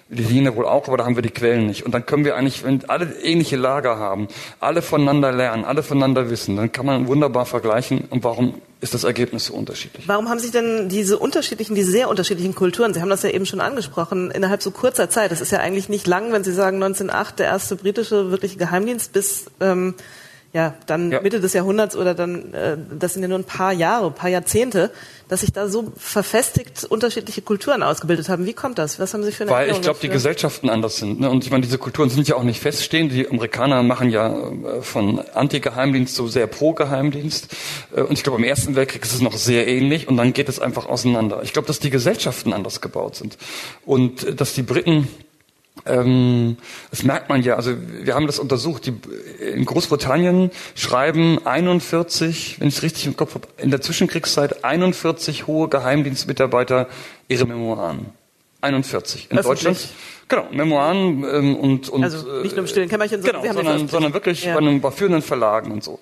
Die 0.08 0.22
Linie 0.22 0.54
wohl 0.56 0.66
auch, 0.66 0.88
aber 0.88 0.96
da 0.96 1.04
haben 1.04 1.16
wir 1.16 1.22
die 1.22 1.30
Quellen 1.30 1.66
nicht. 1.66 1.84
Und 1.84 1.92
dann 1.92 2.04
können 2.04 2.24
wir 2.24 2.36
eigentlich, 2.36 2.64
wenn 2.64 2.88
alle 2.88 3.06
ähnliche 3.22 3.56
Lager 3.56 3.98
haben, 3.98 4.28
alle 4.60 4.82
voneinander 4.82 5.32
lernen, 5.32 5.64
alle 5.64 5.82
voneinander 5.82 6.28
wissen, 6.30 6.56
dann 6.56 6.70
kann 6.70 6.86
man 6.86 7.06
wunderbar 7.06 7.46
vergleichen. 7.46 8.04
Und 8.10 8.22
warum 8.22 8.54
ist 8.82 8.94
das 8.94 9.04
Ergebnis 9.04 9.46
so 9.46 9.54
unterschiedlich? 9.54 10.06
Warum 10.08 10.28
haben 10.28 10.40
sich 10.40 10.50
denn 10.50 10.88
diese 10.88 11.18
unterschiedlichen, 11.18 11.74
diese 11.74 11.90
sehr 11.90 12.08
unterschiedlichen 12.08 12.54
Kulturen, 12.54 12.92
Sie 12.92 13.00
haben 13.00 13.10
das 13.10 13.22
ja 13.22 13.30
eben 13.30 13.46
schon 13.46 13.60
angesprochen, 13.60 14.30
innerhalb 14.30 14.62
so 14.62 14.70
kurzer 14.70 15.08
Zeit, 15.08 15.30
das 15.30 15.40
ist 15.40 15.52
ja 15.52 15.60
eigentlich 15.60 15.88
nicht 15.88 16.06
lang, 16.06 16.32
wenn 16.32 16.44
Sie 16.44 16.52
sagen 16.52 16.82
1908 16.82 17.38
der 17.38 17.46
erste 17.46 17.76
britische 17.76 18.30
wirkliche 18.30 18.56
Geheimdienst 18.58 19.12
bis 19.12 19.46
ähm, 19.60 19.94
ja, 20.54 20.74
dann 20.86 21.10
ja. 21.10 21.22
Mitte 21.22 21.40
des 21.40 21.54
Jahrhunderts 21.54 21.96
oder 21.96 22.14
dann, 22.14 22.52
äh, 22.52 22.76
das 22.98 23.14
sind 23.14 23.22
ja 23.22 23.28
nur 23.28 23.38
ein 23.38 23.44
paar 23.44 23.72
Jahre, 23.72 24.08
ein 24.08 24.14
paar 24.14 24.28
Jahrzehnte, 24.28 24.90
dass 25.28 25.40
sich 25.40 25.50
da 25.50 25.66
so 25.66 25.92
verfestigt 25.96 26.84
unterschiedliche 26.84 27.40
Kulturen 27.40 27.82
ausgebildet 27.82 28.28
haben. 28.28 28.44
Wie 28.44 28.52
kommt 28.52 28.78
das? 28.78 28.98
Was 29.00 29.14
haben 29.14 29.22
Sie 29.22 29.32
für 29.32 29.44
eine 29.44 29.50
Weil 29.50 29.70
ich 29.70 29.80
glaube, 29.80 29.98
die 30.02 30.10
Gesellschaften 30.10 30.68
anders 30.68 30.98
sind. 30.98 31.20
Ne? 31.20 31.30
Und 31.30 31.42
ich 31.44 31.50
meine, 31.50 31.62
diese 31.62 31.78
Kulturen 31.78 32.10
sind 32.10 32.28
ja 32.28 32.36
auch 32.36 32.42
nicht 32.42 32.60
feststehend. 32.60 33.12
Die 33.12 33.26
Amerikaner 33.26 33.82
machen 33.82 34.10
ja 34.10 34.28
äh, 34.28 34.82
von 34.82 35.20
Anti-Geheimdienst 35.32 36.14
so 36.14 36.28
sehr 36.28 36.46
Pro-Geheimdienst. 36.48 37.48
Äh, 37.96 38.02
und 38.02 38.12
ich 38.12 38.22
glaube, 38.22 38.36
im 38.36 38.44
Ersten 38.44 38.76
Weltkrieg 38.76 39.02
ist 39.02 39.14
es 39.14 39.22
noch 39.22 39.32
sehr 39.32 39.66
ähnlich 39.66 40.06
und 40.06 40.18
dann 40.18 40.34
geht 40.34 40.50
es 40.50 40.60
einfach 40.60 40.84
auseinander. 40.84 41.40
Ich 41.42 41.54
glaube, 41.54 41.66
dass 41.66 41.78
die 41.78 41.88
Gesellschaften 41.88 42.52
anders 42.52 42.82
gebaut 42.82 43.16
sind. 43.16 43.38
Und 43.86 44.22
äh, 44.24 44.34
dass 44.34 44.52
die 44.52 44.62
Briten 44.62 45.08
ähm, 45.87 46.58
das 46.90 47.02
merkt 47.02 47.28
man 47.28 47.42
ja, 47.42 47.56
also 47.56 47.72
wir 47.76 48.14
haben 48.14 48.26
das 48.26 48.38
untersucht. 48.38 48.87
Die, 48.87 48.94
in 49.40 49.64
Großbritannien 49.64 50.50
schreiben 50.74 51.44
41, 51.44 52.61
wenn 52.61 52.68
ich 52.68 52.76
es 52.76 52.82
richtig 52.82 53.06
im 53.06 53.16
Kopf 53.16 53.35
habe, 53.35 53.48
in 53.56 53.70
der 53.70 53.80
Zwischenkriegszeit 53.80 54.64
41 54.64 55.46
hohe 55.46 55.68
Geheimdienstmitarbeiter 55.68 56.88
ihre 57.28 57.46
Memoiren. 57.46 58.06
41. 58.61 59.28
In 59.30 59.38
Deutschland. 59.38 59.88
Genau, 60.28 60.46
Memoiren 60.52 61.24
ähm, 61.24 61.56
und, 61.56 61.88
und 61.88 62.04
also 62.04 62.42
nicht 62.42 62.52
nur 62.52 62.64
im 62.64 62.68
stillen 62.68 62.88
Kämmerchen, 62.88 63.20
sondern, 63.20 63.42
genau, 63.42 63.54
sondern, 63.54 63.88
sondern 63.88 64.14
wirklich 64.14 64.44
ja. 64.44 64.54
bei, 64.54 64.61
einem, 64.61 64.80
bei 64.80 64.90
führenden 64.90 65.20
Verlagen 65.20 65.72
und 65.72 65.82
so. 65.82 65.98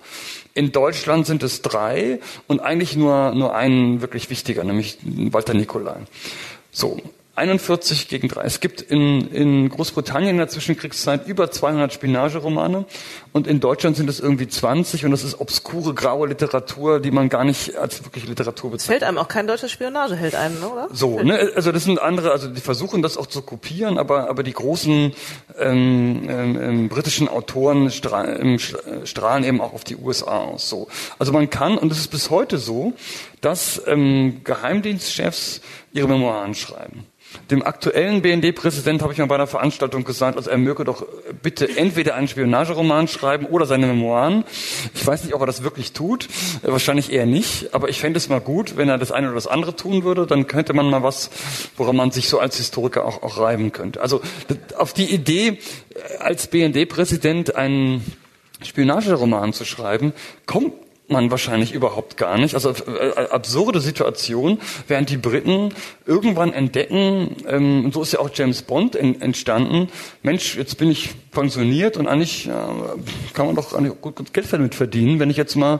In 0.53 0.71
Deutschland 0.71 1.25
sind 1.25 1.43
es 1.43 1.61
drei 1.61 2.19
und 2.47 2.59
eigentlich 2.59 2.95
nur 2.95 3.33
nur 3.33 3.55
einen 3.55 4.01
wirklich 4.01 4.29
wichtiger, 4.29 4.63
nämlich 4.63 4.99
Walter 5.03 5.53
Nikolai. 5.53 5.97
So, 6.71 7.01
41 7.41 8.07
gegen 8.07 8.27
3. 8.27 8.43
Es 8.43 8.59
gibt 8.59 8.81
in, 8.81 9.27
in 9.33 9.69
Großbritannien 9.69 10.29
in 10.31 10.37
der 10.37 10.47
Zwischenkriegszeit 10.47 11.27
über 11.27 11.49
200 11.49 11.91
Spionageromane 11.91 12.85
und 13.31 13.47
in 13.47 13.59
Deutschland 13.59 13.97
sind 13.97 14.07
es 14.09 14.19
irgendwie 14.19 14.47
20 14.47 15.05
und 15.05 15.11
das 15.11 15.23
ist 15.23 15.41
obskure, 15.41 15.95
graue 15.95 16.27
Literatur, 16.27 16.99
die 16.99 17.09
man 17.09 17.29
gar 17.29 17.43
nicht 17.43 17.75
als 17.77 18.03
wirklich 18.05 18.27
Literatur 18.27 18.69
bezeichnet. 18.69 18.99
Fällt 18.99 19.09
einem 19.09 19.17
auch 19.17 19.27
kein 19.27 19.47
deutscher 19.47 19.69
Spionageheld 19.69 20.35
ein, 20.35 20.55
oder? 20.61 20.89
So, 20.93 21.19
ne? 21.23 21.51
also 21.55 21.71
das 21.71 21.83
sind 21.83 21.99
andere, 21.99 22.31
also 22.31 22.47
die 22.47 22.61
versuchen 22.61 23.01
das 23.01 23.17
auch 23.17 23.25
zu 23.25 23.41
kopieren, 23.41 23.97
aber, 23.97 24.29
aber 24.29 24.43
die 24.43 24.53
großen 24.53 25.11
ähm, 25.57 26.29
ähm, 26.29 26.61
ähm 26.61 26.89
britischen 26.89 27.27
Autoren 27.27 27.89
strahlen, 27.89 28.59
strahlen 29.03 29.43
eben 29.43 29.61
auch 29.61 29.73
auf 29.73 29.83
die 29.83 29.95
USA 29.95 30.37
aus. 30.37 30.69
So. 30.69 30.89
Also 31.17 31.31
man 31.31 31.49
kann, 31.49 31.79
und 31.79 31.91
es 31.91 31.97
ist 31.97 32.09
bis 32.09 32.29
heute 32.29 32.59
so, 32.59 32.93
dass 33.41 33.81
ähm, 33.87 34.41
Geheimdienstchefs 34.43 35.61
ihre 35.91 36.07
Memoiren 36.07 36.53
schreiben. 36.53 37.07
Dem 37.49 37.63
aktuellen 37.63 38.21
BND-Präsident 38.21 39.01
habe 39.01 39.13
ich 39.13 39.19
mal 39.19 39.25
bei 39.25 39.35
einer 39.35 39.47
Veranstaltung 39.47 40.03
gesagt, 40.03 40.37
also 40.37 40.49
er 40.49 40.57
möge 40.57 40.83
doch 40.83 41.05
bitte 41.41 41.77
entweder 41.77 42.15
einen 42.15 42.27
Spionageroman 42.27 43.07
schreiben 43.07 43.45
oder 43.45 43.65
seine 43.65 43.87
Memoiren. 43.87 44.43
Ich 44.93 45.05
weiß 45.05 45.23
nicht, 45.23 45.33
ob 45.33 45.41
er 45.41 45.47
das 45.47 45.63
wirklich 45.63 45.93
tut, 45.93 46.27
wahrscheinlich 46.61 47.11
eher 47.11 47.25
nicht, 47.25 47.73
aber 47.73 47.89
ich 47.89 47.99
fände 47.99 48.17
es 48.17 48.29
mal 48.29 48.41
gut, 48.41 48.77
wenn 48.77 48.89
er 48.89 48.97
das 48.97 49.11
eine 49.11 49.27
oder 49.27 49.35
das 49.35 49.47
andere 49.47 49.75
tun 49.75 50.03
würde, 50.03 50.27
dann 50.27 50.47
könnte 50.47 50.73
man 50.73 50.89
mal 50.89 51.03
was, 51.03 51.29
woran 51.77 51.95
man 51.95 52.11
sich 52.11 52.27
so 52.27 52.39
als 52.39 52.57
Historiker 52.57 53.05
auch, 53.05 53.23
auch 53.23 53.37
reiben 53.37 53.71
könnte. 53.71 54.01
Also 54.01 54.21
auf 54.77 54.93
die 54.93 55.13
Idee, 55.13 55.59
als 56.19 56.47
BND-Präsident 56.47 57.55
einen 57.55 58.03
Spionageroman 58.63 59.53
zu 59.53 59.65
schreiben, 59.65 60.13
kommt 60.45 60.73
man 61.11 61.31
wahrscheinlich 61.31 61.73
überhaupt 61.73 62.17
gar 62.17 62.37
nicht. 62.37 62.55
Also 62.55 62.71
äh, 62.71 63.27
absurde 63.29 63.81
Situation, 63.81 64.59
während 64.87 65.09
die 65.09 65.17
Briten 65.17 65.73
irgendwann 66.05 66.53
entdecken, 66.53 67.35
ähm, 67.47 67.91
so 67.91 68.01
ist 68.01 68.13
ja 68.13 68.19
auch 68.19 68.29
James 68.33 68.61
Bond 68.61 68.95
in, 68.95 69.21
entstanden, 69.21 69.89
Mensch, 70.23 70.55
jetzt 70.57 70.77
bin 70.77 70.89
ich 70.89 71.09
pensioniert 71.31 71.97
und 71.97 72.07
eigentlich 72.07 72.47
äh, 72.47 72.51
kann 73.33 73.45
man 73.45 73.55
doch 73.55 73.71
gut, 74.01 74.15
gut 74.15 74.33
Geld 74.33 74.51
damit 74.51 74.75
verdienen, 74.75 75.19
wenn 75.19 75.29
ich 75.29 75.37
jetzt 75.37 75.55
mal 75.55 75.79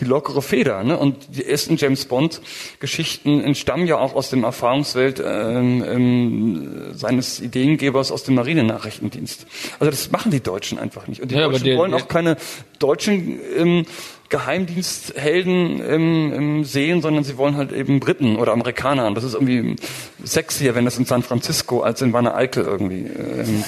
die 0.00 0.04
lockere 0.04 0.42
Feder. 0.42 0.82
Ne? 0.82 0.98
Und 0.98 1.16
die 1.36 1.44
ersten 1.44 1.76
James 1.76 2.04
Bond-Geschichten 2.06 3.40
entstammen 3.40 3.86
ja 3.86 3.98
auch 3.98 4.14
aus 4.14 4.30
dem 4.30 4.44
Erfahrungswelt 4.44 5.22
ähm, 5.24 5.84
ähm, 5.86 6.94
seines 6.94 7.40
Ideengebers 7.40 8.10
aus 8.10 8.24
dem 8.24 8.34
Marinenachrichtendienst. 8.34 9.46
Also 9.78 9.90
das 9.90 10.10
machen 10.10 10.30
die 10.30 10.40
Deutschen 10.40 10.78
einfach 10.78 11.06
nicht. 11.06 11.22
Und 11.22 11.30
die 11.30 11.36
ja, 11.36 11.48
Deutschen 11.48 11.64
der, 11.64 11.78
wollen 11.78 11.94
auch 11.94 12.08
keine 12.08 12.36
deutschen 12.78 13.38
ähm, 13.56 13.86
Geheimdiensthelden 14.28 15.80
ähm, 15.82 16.32
ähm, 16.34 16.64
sehen, 16.64 17.00
sondern 17.00 17.24
sie 17.24 17.38
wollen 17.38 17.56
halt 17.56 17.72
eben 17.72 17.98
Briten 17.98 18.36
oder 18.36 18.52
Amerikaner. 18.52 19.06
Und 19.06 19.14
das 19.14 19.24
ist 19.24 19.34
irgendwie 19.34 19.76
sexier, 20.22 20.74
wenn 20.74 20.84
das 20.84 20.98
in 20.98 21.06
San 21.06 21.22
Francisco 21.22 21.80
als 21.80 22.02
in 22.02 22.12
Wanne 22.12 22.34
Eickel 22.34 22.64
irgendwie 22.64 23.06
ähm, 23.06 23.64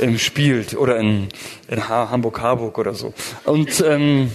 ähm, 0.00 0.18
spielt 0.18 0.74
oder 0.76 0.98
in, 0.98 1.28
in 1.68 1.88
Hamburg-Harburg 1.88 2.78
oder 2.78 2.94
so. 2.94 3.12
Und 3.44 3.82
ähm, 3.86 4.30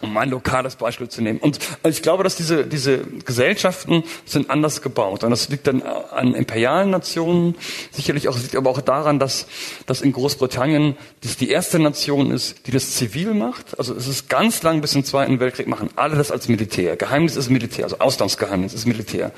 um 0.00 0.16
ein 0.16 0.30
lokales 0.30 0.76
Beispiel 0.76 1.08
zu 1.08 1.22
nehmen. 1.22 1.38
Und 1.38 1.58
ich 1.86 2.02
glaube, 2.02 2.24
dass 2.24 2.36
diese, 2.36 2.66
diese 2.66 3.00
Gesellschaften 3.24 4.04
sind 4.24 4.50
anders 4.50 4.82
gebaut. 4.82 5.24
Und 5.24 5.30
das 5.30 5.48
liegt 5.48 5.66
dann 5.66 5.82
an 5.82 6.34
imperialen 6.34 6.90
Nationen 6.90 7.56
sicherlich 7.90 8.28
auch, 8.28 8.36
es 8.36 8.42
liegt 8.42 8.56
aber 8.56 8.70
auch 8.70 8.80
daran, 8.80 9.18
dass, 9.18 9.46
dass 9.86 10.00
in 10.00 10.12
Großbritannien 10.12 10.96
das 11.22 11.36
die 11.36 11.50
erste 11.50 11.78
Nation 11.78 12.30
ist, 12.30 12.66
die 12.66 12.70
das 12.70 12.94
zivil 12.94 13.34
macht. 13.34 13.78
Also 13.78 13.94
es 13.94 14.06
ist 14.06 14.28
ganz 14.28 14.62
lang 14.62 14.80
bis 14.80 14.92
zum 14.92 15.04
Zweiten 15.04 15.40
Weltkrieg 15.40 15.66
machen 15.66 15.90
alle 15.96 16.16
das 16.16 16.30
als 16.30 16.48
Militär. 16.48 16.96
Geheimnis 16.96 17.36
ist 17.36 17.50
Militär, 17.50 17.84
also 17.84 17.98
Auslandsgeheimnis 17.98 18.74
ist 18.74 18.86
Militär. 18.86 19.32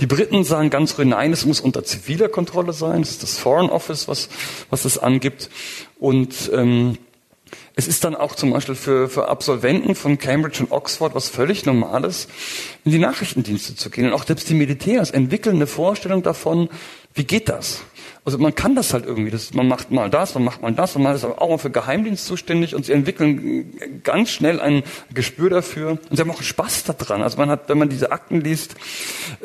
Die 0.00 0.06
Briten 0.06 0.44
sagen 0.44 0.70
ganz 0.70 0.92
früh, 0.92 1.04
nein, 1.04 1.32
es 1.32 1.44
muss 1.44 1.60
unter 1.60 1.84
ziviler 1.84 2.28
Kontrolle 2.28 2.72
sein. 2.72 3.00
Das 3.00 3.10
ist 3.10 3.22
das 3.22 3.38
Foreign 3.38 3.70
Office, 3.70 4.08
was, 4.08 4.28
was 4.70 4.84
es 4.84 4.98
angibt. 4.98 5.50
Und 5.98 6.50
ähm, 6.52 6.98
es 7.78 7.86
ist 7.86 8.04
dann 8.04 8.16
auch 8.16 8.34
zum 8.34 8.52
Beispiel 8.52 8.74
für, 8.74 9.10
für 9.10 9.28
Absolventen 9.28 9.94
von 9.94 10.16
Cambridge 10.16 10.60
und 10.62 10.72
Oxford 10.72 11.14
was 11.14 11.28
völlig 11.28 11.66
Normales, 11.66 12.26
in 12.86 12.90
die 12.90 12.98
Nachrichtendienste 12.98 13.76
zu 13.76 13.90
gehen. 13.90 14.06
Und 14.06 14.14
auch 14.14 14.24
selbst 14.24 14.48
die 14.48 14.54
Militärs 14.54 15.10
entwickeln 15.10 15.56
eine 15.56 15.66
Vorstellung 15.66 16.22
davon, 16.22 16.70
wie 17.12 17.24
geht 17.24 17.50
das? 17.50 17.82
Also 18.26 18.38
man 18.38 18.56
kann 18.56 18.74
das 18.74 18.92
halt 18.92 19.06
irgendwie. 19.06 19.30
Das, 19.30 19.54
man 19.54 19.68
macht 19.68 19.92
mal 19.92 20.10
das, 20.10 20.34
man 20.34 20.42
macht 20.42 20.60
mal 20.60 20.72
das, 20.72 20.96
und 20.96 21.04
man 21.04 21.14
ist 21.14 21.24
auch 21.24 21.48
mal 21.48 21.58
für 21.58 21.70
Geheimdienst 21.70 22.26
zuständig 22.26 22.74
und 22.74 22.84
sie 22.84 22.92
entwickeln 22.92 23.72
ganz 24.02 24.30
schnell 24.30 24.60
ein 24.60 24.82
Gespür 25.14 25.48
dafür 25.48 25.90
und 25.90 26.16
sie 26.16 26.20
haben 26.20 26.32
auch 26.32 26.42
Spaß 26.42 26.82
daran. 26.84 27.22
Also 27.22 27.38
man 27.38 27.48
hat, 27.48 27.68
wenn 27.68 27.78
man 27.78 27.88
diese 27.88 28.10
Akten 28.10 28.40
liest, 28.40 28.74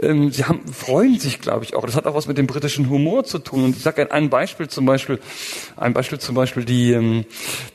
ähm, 0.01 0.31
sie 0.31 0.45
haben, 0.45 0.61
freuen 0.67 1.19
sich, 1.19 1.41
glaube 1.41 1.63
ich, 1.63 1.75
auch. 1.75 1.85
Das 1.85 1.95
hat 1.95 2.07
auch 2.07 2.15
was 2.15 2.27
mit 2.27 2.39
dem 2.39 2.47
britischen 2.47 2.89
Humor 2.89 3.23
zu 3.23 3.37
tun. 3.37 3.65
Und 3.65 3.77
ich 3.77 3.83
sage 3.83 4.11
ein 4.11 4.31
Beispiel 4.31 4.67
zum 4.67 4.87
Beispiel, 4.87 5.19
ein 5.77 5.93
Beispiel 5.93 6.17
zum 6.17 6.33
Beispiel, 6.33 6.65
die, 6.65 6.91
ähm, 6.93 7.25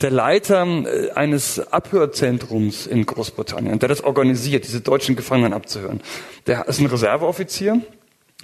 der 0.00 0.10
Leiter 0.10 0.66
äh, 0.66 1.12
eines 1.12 1.72
Abhörzentrums 1.72 2.88
in 2.88 3.06
Großbritannien, 3.06 3.78
der 3.78 3.88
das 3.88 4.02
organisiert, 4.02 4.64
diese 4.66 4.80
deutschen 4.80 5.14
Gefangenen 5.14 5.52
abzuhören. 5.52 6.00
Der 6.48 6.66
ist 6.66 6.80
ein 6.80 6.86
Reserveoffizier 6.86 7.80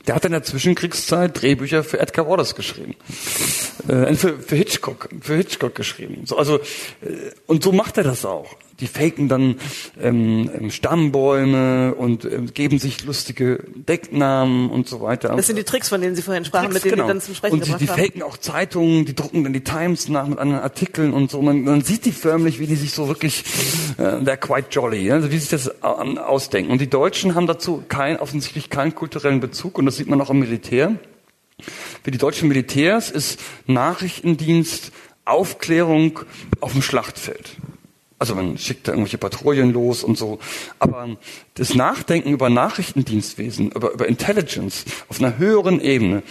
der 0.06 0.14
hat 0.14 0.24
in 0.24 0.32
der 0.32 0.42
Zwischenkriegszeit 0.42 1.40
Drehbücher 1.40 1.84
für 1.84 2.00
Edgar 2.00 2.28
Wallace 2.28 2.54
geschrieben, 2.54 2.94
äh, 3.88 4.14
für, 4.14 4.38
für 4.38 4.56
Hitchcock, 4.56 5.08
für 5.20 5.36
Hitchcock 5.36 5.74
geschrieben. 5.74 6.22
So, 6.24 6.36
also 6.36 6.56
äh, 6.56 7.30
und 7.46 7.62
so 7.62 7.72
macht 7.72 7.98
er 7.98 8.04
das 8.04 8.24
auch 8.24 8.56
die 8.82 8.88
faken 8.88 9.28
dann 9.28 9.56
ähm, 10.00 10.50
ähm, 10.52 10.70
Stammbäume 10.70 11.94
und 11.94 12.24
äh, 12.24 12.40
geben 12.52 12.78
sich 12.80 13.04
lustige 13.04 13.64
Decknamen 13.76 14.70
und 14.70 14.88
so 14.88 15.00
weiter. 15.00 15.34
Das 15.36 15.46
sind 15.46 15.56
die 15.56 15.64
Tricks, 15.64 15.88
von 15.88 16.00
denen 16.00 16.16
Sie 16.16 16.22
vorhin 16.22 16.44
sprachen, 16.44 16.70
Tricks, 16.70 16.84
mit 16.84 16.84
denen 16.84 16.96
genau. 16.96 17.06
die 17.06 17.12
dann 17.12 17.20
zum 17.20 17.34
Sprechen 17.34 17.54
Und 17.54 17.66
die, 17.66 17.74
die 17.74 17.86
faken 17.86 18.22
auch 18.22 18.36
Zeitungen, 18.36 19.04
die 19.04 19.14
drucken 19.14 19.44
dann 19.44 19.52
die 19.52 19.62
Times 19.62 20.08
nach 20.08 20.26
mit 20.26 20.38
anderen 20.38 20.62
Artikeln 20.62 21.14
und 21.14 21.30
so. 21.30 21.40
Man, 21.40 21.62
man 21.62 21.82
sieht 21.82 22.04
die 22.04 22.12
förmlich, 22.12 22.58
wie 22.58 22.66
die 22.66 22.74
sich 22.74 22.92
so 22.92 23.06
wirklich, 23.06 23.44
äh, 23.98 24.02
they're 24.02 24.36
quite 24.36 24.66
jolly, 24.70 25.12
also 25.12 25.30
wie 25.30 25.38
sich 25.38 25.48
das 25.48 25.68
äh, 25.68 25.72
ausdenken. 25.82 26.72
Und 26.72 26.80
die 26.80 26.90
Deutschen 26.90 27.36
haben 27.36 27.46
dazu 27.46 27.84
kein, 27.88 28.18
offensichtlich 28.18 28.68
keinen 28.68 28.96
kulturellen 28.96 29.38
Bezug 29.38 29.78
und 29.78 29.86
das 29.86 29.96
sieht 29.96 30.08
man 30.08 30.20
auch 30.20 30.30
im 30.30 30.40
Militär. 30.40 30.96
Für 32.02 32.10
die 32.10 32.18
deutschen 32.18 32.48
Militärs 32.48 33.10
ist 33.10 33.40
Nachrichtendienst 33.66 34.92
Aufklärung 35.24 36.20
auf 36.60 36.72
dem 36.72 36.82
Schlachtfeld. 36.82 37.56
Also 38.18 38.36
man 38.36 38.56
schickt 38.56 38.86
da 38.86 38.92
irgendwelche 38.92 39.18
Patrouillen 39.18 39.72
los 39.72 40.04
und 40.04 40.16
so. 40.16 40.38
Aber 40.78 41.16
das 41.54 41.74
Nachdenken 41.74 42.30
über 42.30 42.50
Nachrichtendienstwesen, 42.50 43.72
über, 43.72 43.92
über 43.92 44.06
Intelligence 44.06 44.84
auf 45.08 45.20
einer 45.20 45.38
höheren 45.38 45.80
Ebene, 45.80 46.22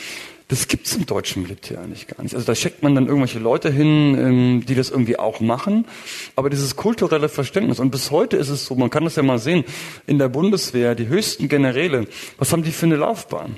das 0.52 0.68
gibt's 0.68 0.96
im 0.96 1.06
deutschen 1.06 1.44
Militär 1.44 1.88
nicht 1.88 2.10
gar 2.10 2.24
nicht. 2.24 2.36
Also 2.36 2.46
da 2.46 2.56
schickt 2.56 2.84
man 2.84 2.94
dann 2.94 3.08
irgendwelche 3.08 3.40
Leute 3.40 3.72
hin, 3.72 4.18
ähm, 4.18 4.66
die 4.66 4.76
das 4.76 4.90
irgendwie 4.90 5.18
auch 5.18 5.40
machen. 5.40 5.86
Aber 6.36 6.50
dieses 6.50 6.76
kulturelle 6.76 7.30
Verständnis, 7.30 7.80
und 7.80 7.90
bis 7.90 8.12
heute 8.12 8.36
ist 8.36 8.50
es 8.50 8.66
so, 8.66 8.76
man 8.76 8.90
kann 8.90 9.06
das 9.06 9.16
ja 9.16 9.24
mal 9.24 9.40
sehen, 9.40 9.64
in 10.08 10.18
der 10.18 10.28
Bundeswehr, 10.28 10.94
die 10.94 11.08
höchsten 11.08 11.48
Generäle, 11.48 12.08
was 12.38 12.52
haben 12.52 12.64
die 12.64 12.72
für 12.72 12.86
eine 12.86 12.98
Laufbahn? 12.98 13.58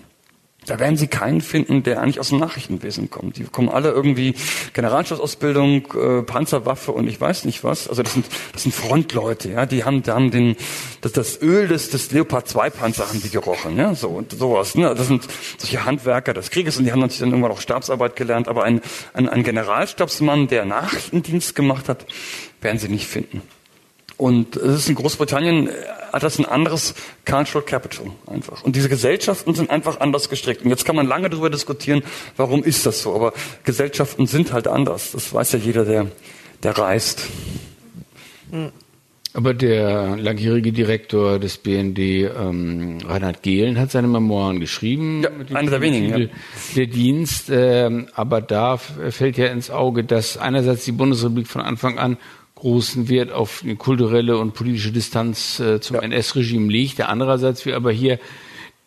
Da 0.66 0.80
werden 0.80 0.98
Sie 0.98 1.08
keinen 1.08 1.42
finden, 1.42 1.84
der 1.84 2.02
eigentlich 2.02 2.20
aus 2.20 2.30
dem 2.30 2.40
Nachrichtenwesen 2.40 3.10
kommt. 3.10 3.38
Die 3.38 3.44
kommen 3.44 3.70
alle 3.70 3.92
irgendwie 3.92 4.36
Generalstabsausbildung, 4.74 5.88
äh, 5.94 6.22
Panzerwaffe 6.24 6.92
und 6.92 7.08
ich 7.08 7.20
weiß 7.20 7.46
nicht 7.46 7.64
was. 7.64 7.88
Also 7.88 8.04
das 8.04 8.14
sind 8.14 8.26
das 8.52 8.64
sind 8.64 8.74
Frontleute, 8.74 9.50
ja. 9.52 9.66
Die 9.66 9.84
haben, 9.84 10.04
die 10.04 10.12
haben 10.12 10.32
den 10.32 10.56
das, 11.02 11.12
das 11.12 11.42
Öl 11.42 11.68
des, 11.68 11.90
des 11.90 12.12
Leopard 12.12 12.48
2 12.48 12.70
Panzer 12.70 13.08
haben 13.08 13.22
die 13.22 13.30
gerochen, 13.30 13.78
ja. 13.78 13.96
So 13.96 14.10
und 14.10 14.32
sowas. 14.32 14.76
Ne? 14.76 14.94
Das 14.96 15.08
sind 15.08 15.28
solche 15.58 15.86
Handwerker 15.86 16.34
des 16.34 16.50
Krieges 16.50 16.78
und 16.78 16.86
die 16.86 16.92
haben 16.92 17.00
natürlich 17.00 17.20
dann 17.20 17.30
irgendwann 17.30 17.52
auch 17.52 17.62
Stabsarbeit 17.62 18.16
gelernt. 18.16 18.48
Aber 18.48 18.64
ein, 18.64 18.82
ein, 19.14 19.30
ein 19.30 19.44
Generalstabsmann, 19.44 20.48
der 20.48 20.66
Nachrichtendienst 20.66 21.56
gemacht 21.56 21.90
hat, 21.90 22.06
werden 22.62 22.80
Sie 22.80 22.90
nicht 22.90 23.08
finden. 23.08 23.42
Und 24.18 24.56
es 24.56 24.80
ist 24.80 24.90
in 24.90 24.96
Großbritannien 24.96 25.68
äh, 25.68 25.72
hat 26.12 26.24
das 26.24 26.38
ein 26.38 26.46
anderes 26.46 26.94
Cultural 27.26 27.66
Capital 27.66 28.08
einfach. 28.28 28.64
Und 28.64 28.76
diese 28.76 28.90
Gesellschaften 28.90 29.56
sind 29.56 29.70
einfach 29.70 30.00
anders 30.00 30.30
gestrickt. 30.30 30.64
Und 30.64 30.70
jetzt 30.70 30.86
kann 30.86 30.96
man 30.96 31.08
lange 31.08 31.30
darüber 31.30 31.50
diskutieren, 31.50 32.04
warum 32.38 32.64
ist 32.64 32.86
das 32.86 33.02
so. 33.02 33.16
Aber 33.16 33.34
Gesellschaften 33.64 34.28
sind 34.28 34.54
halt 34.54 34.68
anders. 34.68 35.12
Das 35.12 35.34
weiß 35.34 35.54
ja 35.54 35.60
jeder, 35.60 35.86
der, 35.86 36.08
der 36.62 36.78
reist. 36.78 37.24
Aber 39.34 39.56
der 39.56 40.16
langjährige 40.16 40.72
Direktor 40.72 41.40
des 41.40 41.58
BND, 41.58 41.98
ähm, 41.98 43.00
Reinhard 43.04 43.42
Gehlen, 43.42 43.80
hat 43.80 43.90
seine 43.90 44.08
Memoiren 44.08 44.60
geschrieben. 44.60 45.24
Ja, 45.24 45.58
einer 45.58 45.72
der 45.72 45.82
wenigen. 45.82 46.16
Ja. 46.16 46.28
Der 46.76 46.86
Dienst. 46.86 47.50
Ähm, 47.52 48.08
aber 48.14 48.42
da 48.42 48.78
fällt 48.78 49.38
ja 49.38 49.48
ins 49.48 49.72
Auge, 49.72 50.04
dass 50.04 50.38
einerseits 50.38 50.86
die 50.86 50.92
Bundesrepublik 50.92 51.48
von 51.48 51.62
Anfang 51.62 51.98
an 51.98 52.18
großen 52.64 53.10
Wert 53.10 53.34
auf 53.34 53.62
eine 53.62 53.76
kulturelle 53.76 54.38
und 54.38 54.54
politische 54.54 54.94
Distanz 54.94 55.60
äh, 55.60 55.82
zum 55.82 55.98
ja. 55.98 56.02
NS-Regime 56.02 56.72
legt. 56.72 57.02
Andererseits 57.02 57.66
wir 57.66 57.76
aber 57.76 57.92
hier 57.92 58.20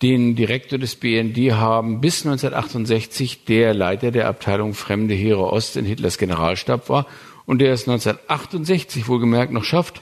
den 0.01 0.35
Direktor 0.35 0.79
des 0.79 0.97
BND 0.97 1.53
haben 1.53 2.01
bis 2.01 2.25
1968 2.25 3.45
der 3.45 3.75
Leiter 3.75 4.11
der 4.11 4.29
Abteilung 4.29 4.73
Fremde 4.73 5.15
Heere 5.15 5.53
Ost 5.53 5.77
in 5.77 5.85
Hitlers 5.85 6.17
Generalstab 6.17 6.89
war 6.89 7.07
und 7.45 7.59
der 7.59 7.75
es 7.75 7.83
1968 7.83 9.09
wohlgemerkt 9.09 9.53
noch 9.53 9.65
schafft, 9.65 10.01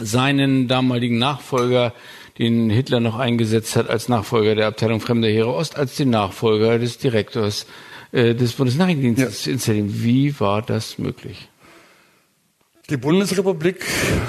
seinen 0.00 0.68
damaligen 0.68 1.18
Nachfolger, 1.18 1.92
den 2.38 2.70
Hitler 2.70 3.00
noch 3.00 3.18
eingesetzt 3.18 3.74
hat 3.74 3.90
als 3.90 4.08
Nachfolger 4.08 4.54
der 4.54 4.68
Abteilung 4.68 5.00
Fremde 5.00 5.26
Heere 5.26 5.52
Ost, 5.52 5.76
als 5.76 5.96
den 5.96 6.10
Nachfolger 6.10 6.78
des 6.78 6.98
Direktors 6.98 7.66
äh, 8.12 8.36
des 8.36 8.52
Bundesnachrichtendienstes 8.52 9.46
ja. 9.46 9.52
installieren. 9.52 9.90
Wie 10.04 10.38
war 10.38 10.62
das 10.62 10.98
möglich? 10.98 11.48
Die 12.90 12.96
Bundesrepublik 12.96 13.86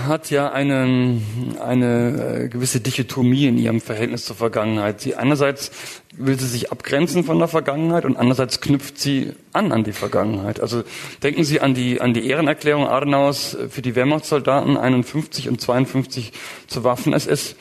hat 0.07 0.29
ja 0.29 0.51
eine, 0.51 1.19
eine 1.59 2.43
äh, 2.43 2.49
gewisse 2.49 2.81
Dichotomie 2.81 3.47
in 3.47 3.57
ihrem 3.57 3.81
Verhältnis 3.81 4.25
zur 4.25 4.35
Vergangenheit. 4.35 5.01
Sie 5.01 5.15
einerseits 5.15 5.71
will 6.15 6.39
sie 6.39 6.45
sich 6.45 6.71
abgrenzen 6.71 7.23
von 7.23 7.39
der 7.39 7.47
Vergangenheit 7.47 8.05
und 8.05 8.15
andererseits 8.15 8.61
knüpft 8.61 8.99
sie 8.99 9.33
an 9.53 9.71
an 9.71 9.83
die 9.83 9.91
Vergangenheit. 9.91 10.59
Also 10.59 10.83
denken 11.23 11.43
Sie 11.43 11.61
an 11.61 11.73
die, 11.73 11.99
an 11.99 12.13
die 12.13 12.27
Ehrenerklärung 12.27 12.87
Adenauers 12.87 13.57
für 13.69 13.81
die 13.81 13.95
Wehrmachtssoldaten 13.95 14.77
51 14.77 15.49
und 15.49 15.59
52 15.59 16.31
zur 16.67 16.83
Waffen-SS. 16.83 17.55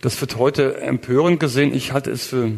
Das 0.00 0.18
wird 0.18 0.38
heute 0.38 0.80
empörend 0.80 1.40
gesehen. 1.40 1.74
Ich 1.74 1.92
halte 1.92 2.10
es 2.10 2.26
für 2.26 2.52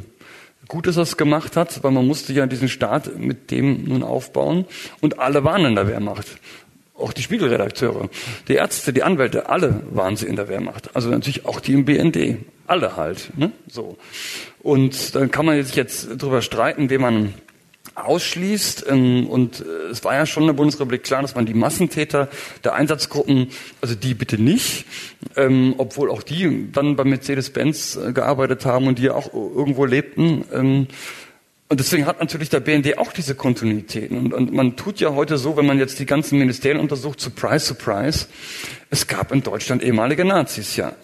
gut, 0.69 0.87
dass 0.87 0.97
er 0.97 1.03
es 1.03 1.17
gemacht 1.17 1.57
hat, 1.57 1.83
weil 1.83 1.91
man 1.91 2.07
musste 2.07 2.33
ja 2.33 2.47
diesen 2.47 2.69
Staat 2.69 3.19
mit 3.19 3.51
dem 3.51 3.85
nun 3.85 4.05
aufbauen 4.05 4.67
und 5.01 5.19
alle 5.19 5.43
waren 5.43 5.65
in 5.65 5.75
der 5.75 5.89
Wehrmacht 5.89 6.39
auch 7.01 7.13
die 7.13 7.23
Spiegelredakteure, 7.23 8.09
die 8.49 8.55
Ärzte, 8.55 8.93
die 8.93 9.03
Anwälte, 9.03 9.49
alle 9.49 9.83
waren 9.91 10.17
sie 10.17 10.27
in 10.27 10.37
der 10.37 10.49
Wehrmacht. 10.49 10.95
Also 10.95 11.11
natürlich 11.11 11.47
auch 11.47 11.61
die 11.61 11.73
im 11.73 11.85
BND. 11.85 12.39
Alle 12.67 12.97
halt. 12.97 13.37
Ne? 13.37 13.53
So. 13.69 13.97
Und 14.63 15.15
dann 15.15 15.31
kann 15.31 15.47
man 15.47 15.63
sich 15.63 15.75
jetzt 15.75 16.23
drüber 16.23 16.43
streiten, 16.43 16.91
wen 16.91 17.01
man 17.01 17.35
ausschließt. 17.95 18.87
Ähm, 18.89 19.27
und 19.27 19.61
äh, 19.61 19.91
es 19.91 20.05
war 20.05 20.15
ja 20.15 20.27
schon 20.27 20.45
in 20.45 20.49
der 20.49 20.55
Bundesrepublik 20.55 21.03
klar, 21.03 21.23
dass 21.23 21.35
man 21.35 21.47
die 21.47 21.55
Massentäter 21.55 22.29
der 22.65 22.75
Einsatzgruppen, 22.75 23.49
also 23.81 23.95
die 23.95 24.15
bitte 24.15 24.41
nicht, 24.41 24.87
ähm, 25.37 25.75
obwohl 25.79 26.11
auch 26.11 26.23
die 26.23 26.71
dann 26.73 26.97
bei 26.97 27.05
Mercedes-Benz 27.05 27.97
äh, 27.97 28.13
gearbeitet 28.13 28.65
haben 28.65 28.87
und 28.87 28.99
die 28.99 29.05
ja 29.05 29.15
auch 29.15 29.33
irgendwo 29.33 29.85
lebten, 29.85 30.45
ähm, 30.53 30.87
und 31.71 31.79
deswegen 31.79 32.05
hat 32.05 32.19
natürlich 32.19 32.49
der 32.49 32.59
BND 32.59 32.99
auch 32.99 33.13
diese 33.13 33.37
Kontinuitäten. 33.37 34.19
Und, 34.19 34.35
und, 34.35 34.53
man 34.53 34.75
tut 34.75 34.99
ja 34.99 35.15
heute 35.15 35.39
so, 35.39 35.57
wenn 35.57 35.67
man 35.67 35.79
jetzt 35.79 36.01
die 36.01 36.05
ganzen 36.05 36.37
Ministerien 36.37 36.81
untersucht, 36.81 37.21
surprise, 37.21 37.65
surprise, 37.65 38.27
es 38.91 39.07
gab 39.07 39.31
in 39.31 39.45
Deutschland 39.45 39.81
ehemalige 39.85 40.25
Nazis, 40.25 40.75
ja. 40.75 40.95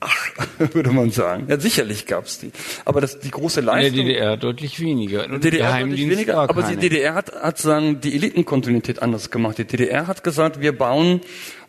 Ach, 0.00 0.28
würde 0.58 0.90
man 0.90 1.12
sagen. 1.12 1.46
Ja, 1.48 1.60
sicherlich 1.60 2.06
gab's 2.06 2.40
die. 2.40 2.50
Aber 2.84 3.00
das, 3.00 3.20
die 3.20 3.30
große 3.30 3.60
Leistung... 3.60 4.00
In 4.00 4.06
der 4.06 4.14
DDR 4.14 4.36
deutlich 4.36 4.80
weniger. 4.80 5.26
Und 5.26 5.44
DDR 5.44 5.78
deutlich 5.78 6.10
weniger, 6.10 6.38
aber 6.38 6.62
die 6.64 6.76
DDR 6.76 7.14
hat, 7.14 7.32
hat 7.32 7.58
sagen, 7.58 8.00
die 8.00 8.16
Elitenkontinuität 8.16 9.00
anders 9.00 9.30
gemacht. 9.30 9.58
Die 9.58 9.64
DDR 9.64 10.08
hat 10.08 10.24
gesagt, 10.24 10.60
wir 10.60 10.76
bauen 10.76 11.20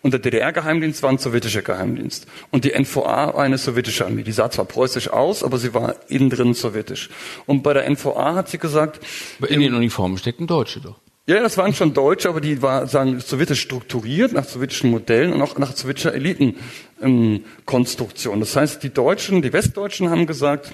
und 0.01 0.11
der 0.11 0.19
DDR-Geheimdienst 0.19 1.03
war 1.03 1.09
ein 1.09 1.17
sowjetischer 1.17 1.61
Geheimdienst. 1.61 2.27
Und 2.51 2.65
die 2.65 2.77
NVA 2.77 3.33
war 3.33 3.39
eine 3.39 3.57
sowjetische 3.57 4.05
Armee. 4.05 4.23
Die 4.23 4.31
sah 4.31 4.49
zwar 4.49 4.65
preußisch 4.65 5.09
aus, 5.09 5.43
aber 5.43 5.57
sie 5.57 5.73
war 5.73 5.95
innen 6.07 6.29
drin 6.29 6.53
sowjetisch. 6.53 7.09
Und 7.45 7.63
bei 7.63 7.73
der 7.73 7.89
NVA 7.89 8.35
hat 8.35 8.49
sie 8.49 8.57
gesagt... 8.57 8.99
Aber 9.39 9.49
in 9.49 9.59
den 9.59 9.73
Uniformen 9.73 10.17
steckten 10.17 10.47
Deutsche 10.47 10.79
doch. 10.79 10.99
Ja, 11.29 11.41
das 11.41 11.57
waren 11.57 11.73
schon 11.73 11.93
Deutsche, 11.93 12.29
aber 12.29 12.39
die 12.39 12.61
waren 12.61 12.87
sagen, 12.87 13.19
sowjetisch 13.19 13.59
strukturiert, 13.59 14.31
nach 14.31 14.45
sowjetischen 14.45 14.91
Modellen 14.91 15.33
und 15.33 15.41
auch 15.41 15.57
nach 15.57 15.75
sowjetischer 15.75 16.13
Elitenkonstruktion. 16.13 18.35
Ähm, 18.35 18.39
das 18.39 18.55
heißt, 18.55 18.81
die 18.81 18.93
Deutschen, 18.93 19.41
die 19.41 19.51
Westdeutschen 19.51 20.09
haben 20.09 20.25
gesagt, 20.25 20.71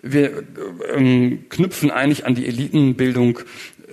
wir 0.00 0.44
ähm, 0.94 1.46
knüpfen 1.48 1.90
eigentlich 1.90 2.24
an 2.24 2.36
die 2.36 2.46
Elitenbildung 2.46 3.40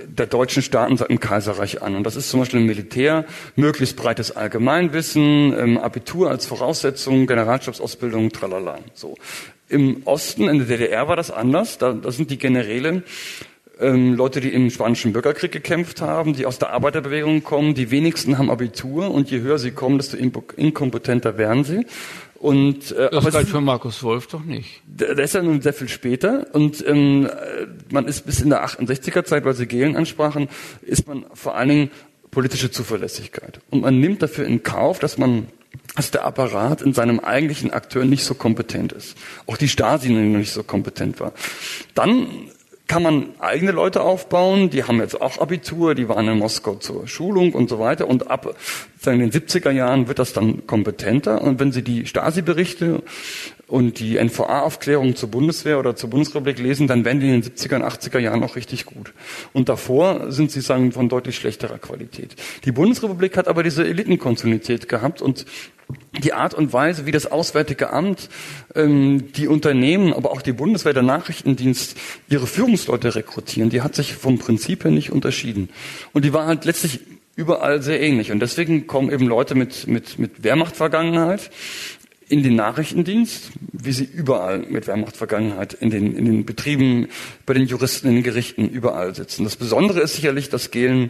der 0.07 0.25
deutschen 0.25 0.63
Staaten 0.63 0.97
seit 0.97 1.09
dem 1.09 1.19
Kaiserreich 1.19 1.81
an. 1.81 1.95
Und 1.95 2.03
das 2.03 2.15
ist 2.15 2.29
zum 2.29 2.39
Beispiel 2.39 2.59
im 2.59 2.65
Militär 2.65 3.25
möglichst 3.55 3.95
breites 3.95 4.35
Allgemeinwissen, 4.35 5.53
ähm, 5.57 5.77
Abitur 5.77 6.29
als 6.29 6.45
Voraussetzung, 6.45 7.27
Generalstabsausbildung, 7.27 8.31
tralala. 8.31 8.79
So. 8.93 9.15
Im 9.67 10.01
Osten, 10.05 10.49
in 10.49 10.59
der 10.59 10.67
DDR 10.67 11.07
war 11.07 11.15
das 11.15 11.31
anders. 11.31 11.77
Da, 11.77 11.93
da 11.93 12.11
sind 12.11 12.31
die 12.31 12.37
Generäle 12.37 13.03
ähm, 13.79 14.15
Leute, 14.15 14.41
die 14.41 14.49
im 14.49 14.69
spanischen 14.69 15.13
Bürgerkrieg 15.13 15.51
gekämpft 15.51 16.01
haben, 16.01 16.33
die 16.33 16.45
aus 16.45 16.59
der 16.59 16.71
Arbeiterbewegung 16.71 17.43
kommen. 17.43 17.73
Die 17.75 17.91
wenigsten 17.91 18.37
haben 18.37 18.49
Abitur 18.49 19.11
und 19.11 19.31
je 19.31 19.39
höher 19.39 19.57
sie 19.57 19.71
kommen, 19.71 19.97
desto 19.97 20.17
inkompetenter 20.17 21.37
werden 21.37 21.63
sie. 21.63 21.85
Und, 22.39 22.91
äh, 22.93 23.09
das 23.11 23.31
galt 23.33 23.49
für 23.49 23.59
Markus 23.59 24.01
Wolf 24.01 24.27
doch 24.27 24.43
nicht. 24.43 24.81
Der, 24.85 25.13
der 25.13 25.25
ist 25.25 25.33
ja 25.33 25.41
nun 25.41 25.61
sehr 25.61 25.73
viel 25.73 25.89
später 25.89 26.47
und 26.53 26.83
ähm, 26.87 27.29
man 27.91 28.07
ist 28.07 28.25
bis 28.25 28.39
in 28.39 28.49
der 28.49 28.65
68er 28.65 29.25
Zeit, 29.25 29.43
weil 29.43 29.55
Sie 29.55 29.67
Gehlen 29.67 29.97
ansprachen, 29.97 30.47
ist 30.81 31.05
man 31.05 31.25
vor 31.33 31.55
allen 31.55 31.69
Dingen 31.69 31.91
politische 32.31 32.71
Zuverlässigkeit. 32.71 33.59
Und 33.69 33.81
man 33.81 33.99
nimmt 33.99 34.21
dafür 34.21 34.45
in 34.45 34.63
Kauf, 34.63 34.99
dass 34.99 35.17
man 35.17 35.47
dass 35.95 36.11
der 36.11 36.23
Apparat 36.23 36.81
in 36.81 36.93
seinem 36.93 37.19
eigentlichen 37.19 37.71
Akteur 37.71 38.05
nicht 38.05 38.23
so 38.23 38.33
kompetent 38.33 38.93
ist. 38.93 39.17
Auch 39.47 39.57
die 39.57 39.67
Stasi 39.67 40.09
nicht 40.09 40.51
so 40.51 40.63
kompetent 40.63 41.19
war. 41.19 41.33
Dann 41.93 42.27
kann 42.89 43.03
man 43.03 43.27
eigene 43.39 43.71
Leute 43.71 44.01
aufbauen, 44.01 44.71
die 44.71 44.83
haben 44.83 44.99
jetzt 44.99 45.21
auch 45.21 45.37
Abitur, 45.37 45.93
die 45.93 46.09
waren 46.09 46.27
in 46.27 46.39
Moskau 46.39 46.75
zur 46.75 47.07
Schulung 47.07 47.53
und 47.53 47.69
so 47.69 47.79
weiter 47.79 48.07
und 48.07 48.31
ab 48.31 48.55
in 49.05 49.19
den 49.19 49.31
70er 49.31 49.71
Jahren 49.71 50.07
wird 50.07 50.19
das 50.19 50.33
dann 50.33 50.65
kompetenter 50.67 51.41
und 51.41 51.59
wenn 51.59 51.71
Sie 51.71 51.83
die 51.83 52.07
Stasi-Berichte 52.07 53.03
und 53.67 53.99
die 53.99 54.17
NVA-Aufklärung 54.17 55.15
zur 55.15 55.29
Bundeswehr 55.29 55.79
oder 55.79 55.95
zur 55.95 56.09
Bundesrepublik 56.09 56.57
lesen, 56.57 56.87
dann 56.87 57.05
werden 57.05 57.19
die 57.19 57.29
in 57.29 57.41
den 57.41 57.51
70er 57.51 57.75
und 57.75 57.83
80er 57.83 58.19
Jahren 58.19 58.43
auch 58.43 58.55
richtig 58.55 58.85
gut. 58.85 59.13
Und 59.53 59.69
davor 59.69 60.31
sind 60.31 60.51
sie, 60.51 60.61
sagen, 60.61 60.91
von 60.91 61.07
deutlich 61.07 61.35
schlechterer 61.35 61.77
Qualität. 61.77 62.35
Die 62.65 62.71
Bundesrepublik 62.71 63.37
hat 63.37 63.47
aber 63.47 63.61
diese 63.61 63.85
Elitenkontinuität 63.85 64.89
gehabt 64.89 65.21
und 65.21 65.45
die 66.23 66.33
Art 66.33 66.53
und 66.53 66.73
Weise, 66.73 67.05
wie 67.05 67.11
das 67.11 67.31
Auswärtige 67.31 67.91
Amt, 67.91 68.29
ähm, 68.75 69.31
die 69.33 69.47
Unternehmen, 69.47 70.13
aber 70.13 70.31
auch 70.31 70.41
die 70.41 70.53
Bundeswehr, 70.53 70.93
der 70.93 71.03
Nachrichtendienst 71.03 71.97
ihre 72.29 72.47
Führungsleute 72.47 73.15
rekrutieren, 73.15 73.69
die 73.69 73.81
hat 73.81 73.95
sich 73.95 74.15
vom 74.15 74.37
Prinzip 74.37 74.83
her 74.83 74.91
nicht 74.91 75.11
unterschieden. 75.11 75.69
Und 76.13 76.25
die 76.25 76.33
war 76.33 76.45
halt 76.45 76.65
letztlich 76.65 77.01
überall 77.35 77.81
sehr 77.81 78.01
ähnlich. 78.01 78.31
Und 78.31 78.41
deswegen 78.41 78.85
kommen 78.85 79.11
eben 79.11 79.25
Leute 79.25 79.55
mit, 79.55 79.87
mit, 79.87 80.19
mit 80.19 80.43
Wehrmachtvergangenheit 80.43 81.49
in 82.29 82.43
den 82.43 82.55
Nachrichtendienst, 82.55 83.51
wie 83.73 83.91
sie 83.91 84.03
überall 84.03 84.59
mit 84.59 84.87
Wehrmachtvergangenheit 84.87 85.73
in 85.73 85.89
den, 85.89 86.15
in 86.15 86.25
den 86.25 86.45
Betrieben, 86.45 87.07
bei 87.45 87.55
den 87.55 87.65
Juristen, 87.65 88.07
in 88.07 88.15
den 88.15 88.23
Gerichten, 88.23 88.69
überall 88.69 89.15
sitzen. 89.15 89.43
Das 89.43 89.55
Besondere 89.55 90.01
ist 90.01 90.15
sicherlich, 90.15 90.49
dass 90.49 90.69
Gehlen 90.69 91.09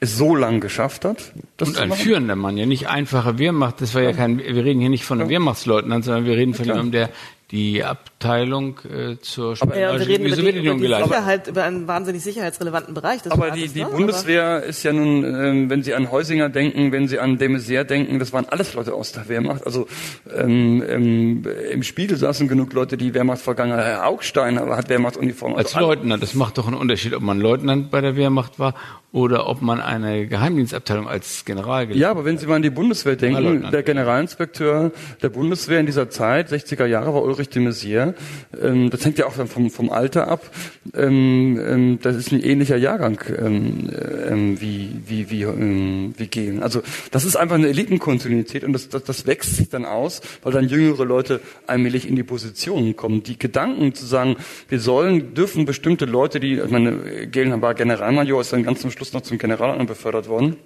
es 0.00 0.16
so 0.16 0.34
lang 0.34 0.60
geschafft 0.60 1.04
hat. 1.04 1.32
Das 1.58 1.68
Und 1.68 1.78
ein 1.78 1.92
führender 1.92 2.34
Mann, 2.34 2.56
ja 2.56 2.64
nicht 2.64 2.88
einfache 2.88 3.38
Wehrmacht. 3.38 3.82
Das 3.82 3.94
war 3.94 4.02
ja, 4.02 4.10
ja 4.10 4.16
kein, 4.16 4.38
wir 4.38 4.64
reden 4.64 4.80
hier 4.80 4.88
nicht 4.88 5.04
von 5.04 5.20
einem 5.20 5.28
ja. 5.28 5.34
Wehrmachtsleutnant, 5.34 6.06
sondern 6.06 6.24
wir 6.24 6.36
reden 6.36 6.54
von 6.54 6.64
jemandem, 6.64 6.92
der 6.92 7.10
die 7.50 7.84
Ab 7.84 8.10
Abteilung 8.24 8.78
äh, 8.90 9.16
zur 9.20 9.54
aber, 9.60 9.78
ja, 9.78 9.98
wir 9.98 10.06
reden 10.06 10.26
über 10.26 10.36
die, 10.36 10.66
über 10.66 10.74
die 10.74 11.02
Sicherheit, 11.04 11.48
über 11.48 11.64
einen 11.64 11.86
wahnsinnig 11.86 12.22
sicherheitsrelevanten 12.22 12.94
Bereich. 12.94 13.20
Aber 13.28 13.50
die, 13.50 13.68
die 13.68 13.82
ne? 13.82 13.90
Bundeswehr 13.90 14.44
aber 14.44 14.64
ist 14.64 14.82
ja 14.82 14.92
nun, 14.92 15.24
äh, 15.24 15.70
wenn 15.70 15.82
Sie 15.82 15.94
an 15.94 16.10
Heusinger 16.10 16.48
denken, 16.48 16.90
wenn 16.92 17.06
Sie 17.06 17.18
an 17.18 17.36
de 17.36 17.48
Maizière 17.48 17.84
denken, 17.84 18.18
das 18.18 18.32
waren 18.32 18.46
alles 18.48 18.72
Leute 18.74 18.94
aus 18.94 19.12
der 19.12 19.28
Wehrmacht. 19.28 19.66
Also 19.66 19.86
ähm, 20.34 20.82
ähm, 20.88 21.46
im 21.70 21.82
Spiegel 21.82 22.16
saßen 22.16 22.48
genug 22.48 22.72
Leute, 22.72 22.96
die 22.96 23.12
Wehrmacht 23.12 23.40
vergangen 23.40 23.78
Herr 23.78 24.06
Augstein 24.06 24.58
aber 24.58 24.76
hat 24.76 24.88
Wehrmachtsuniform. 24.88 25.54
Also 25.54 25.76
Als 25.76 25.86
Leutnant, 25.86 26.22
das 26.22 26.34
macht 26.34 26.56
doch 26.56 26.66
einen 26.66 26.76
Unterschied, 26.76 27.14
ob 27.14 27.22
man 27.22 27.40
Leutnant 27.40 27.90
bei 27.90 28.00
der 28.00 28.16
Wehrmacht 28.16 28.58
war 28.58 28.74
oder 29.14 29.48
ob 29.48 29.62
man 29.62 29.80
eine 29.80 30.26
Geheimdienstabteilung 30.26 31.08
als 31.08 31.44
General 31.44 31.88
Ja, 31.92 32.10
aber 32.10 32.24
wenn 32.24 32.36
Sie 32.36 32.48
mal 32.48 32.56
an 32.56 32.62
die 32.62 32.70
Bundeswehr 32.70 33.14
denken, 33.14 33.70
der 33.70 33.84
Generalinspekteur 33.84 34.90
der 35.22 35.28
Bundeswehr 35.28 35.78
in 35.78 35.86
dieser 35.86 36.10
Zeit, 36.10 36.50
60er 36.50 36.86
Jahre, 36.86 37.14
war 37.14 37.22
Ulrich 37.22 37.48
de 37.50 37.62
Maizière. 37.62 38.13
Ähm, 38.60 38.90
das 38.90 39.04
hängt 39.04 39.18
ja 39.18 39.26
auch 39.26 39.32
vom, 39.32 39.70
vom 39.70 39.90
Alter 39.90 40.28
ab. 40.28 40.50
Ähm, 40.94 41.60
ähm, 41.64 41.98
das 42.02 42.16
ist 42.16 42.32
ein 42.32 42.42
ähnlicher 42.42 42.76
Jahrgang 42.76 43.20
ähm, 43.38 43.90
ähm, 44.28 44.60
wie, 44.60 44.90
wie, 45.06 45.30
wie, 45.30 45.46
wie 45.46 46.26
Gehlen. 46.26 46.62
Also 46.62 46.82
das 47.10 47.24
ist 47.24 47.36
einfach 47.36 47.56
eine 47.56 47.68
Elitenkontinuität 47.68 48.64
und 48.64 48.72
das, 48.72 48.88
das, 48.88 49.04
das 49.04 49.26
wächst 49.26 49.56
sich 49.56 49.68
dann 49.68 49.84
aus, 49.84 50.22
weil 50.42 50.52
dann 50.52 50.68
jüngere 50.68 51.04
Leute 51.04 51.40
allmählich 51.66 52.08
in 52.08 52.16
die 52.16 52.22
Positionen 52.22 52.96
kommen. 52.96 53.22
Die 53.22 53.38
Gedanken 53.38 53.94
zu 53.94 54.06
sagen, 54.06 54.36
wir 54.68 54.80
sollen, 54.80 55.34
dürfen 55.34 55.66
bestimmte 55.66 56.04
Leute, 56.04 56.40
die, 56.40 56.54
ich 56.54 56.70
meine, 56.70 57.28
Gehlen 57.28 57.60
war 57.62 57.74
Generalmajor, 57.74 58.40
ist 58.40 58.52
dann 58.52 58.64
ganz 58.64 58.80
zum 58.80 58.90
Schluss 58.90 59.12
noch 59.12 59.22
zum 59.22 59.38
Generaladmiral 59.38 59.86
befördert 59.86 60.28
worden. 60.28 60.56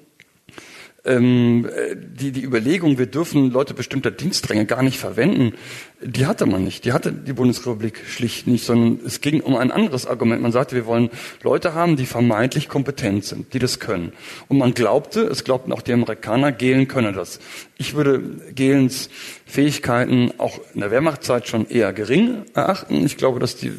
Ähm, 1.05 1.69
die, 1.97 2.33
die 2.33 2.43
Überlegung, 2.43 2.99
wir 2.99 3.07
dürfen 3.07 3.51
Leute 3.51 3.73
bestimmter 3.73 4.11
Dienstränge 4.11 4.67
gar 4.67 4.83
nicht 4.83 4.99
verwenden, 4.99 5.55
die 6.01 6.27
hatte 6.27 6.47
man 6.47 6.63
nicht. 6.63 6.85
Die 6.85 6.93
hatte 6.93 7.13
die 7.13 7.33
Bundesrepublik 7.33 8.01
schlicht 8.07 8.47
nicht, 8.47 8.65
sondern 8.65 9.05
es 9.05 9.21
ging 9.21 9.41
um 9.41 9.57
ein 9.57 9.73
anderes 9.73 10.07
Argument. 10.07 10.41
Man 10.41 10.53
sagte, 10.53 10.77
wir 10.77 10.87
wollen 10.87 11.11
Leute 11.43 11.75
haben, 11.75 11.97
die 11.97 12.07
vermeintlich 12.07 12.69
kompetent 12.69 13.25
sind, 13.25 13.53
die 13.53 13.59
das 13.59 13.81
können. 13.81 14.13
Und 14.47 14.59
man 14.59 14.75
glaubte, 14.75 15.23
es 15.23 15.43
glaubten 15.43 15.73
auch 15.73 15.83
die 15.83 15.93
Amerikaner, 15.93 16.53
Gehlen 16.53 16.87
könne 16.87 17.13
das. 17.13 17.41
Ich 17.79 17.95
würde 17.95 18.21
Gehlens 18.55 19.11
Fähigkeiten 19.45 20.33
auch 20.39 20.61
in 20.75 20.81
der 20.81 20.91
Wehrmachtzeit 20.91 21.49
schon 21.49 21.69
eher 21.69 21.93
gering 21.93 22.45
erachten. 22.55 23.05
Ich 23.05 23.17
glaube, 23.17 23.41
dass 23.41 23.57
die 23.57 23.73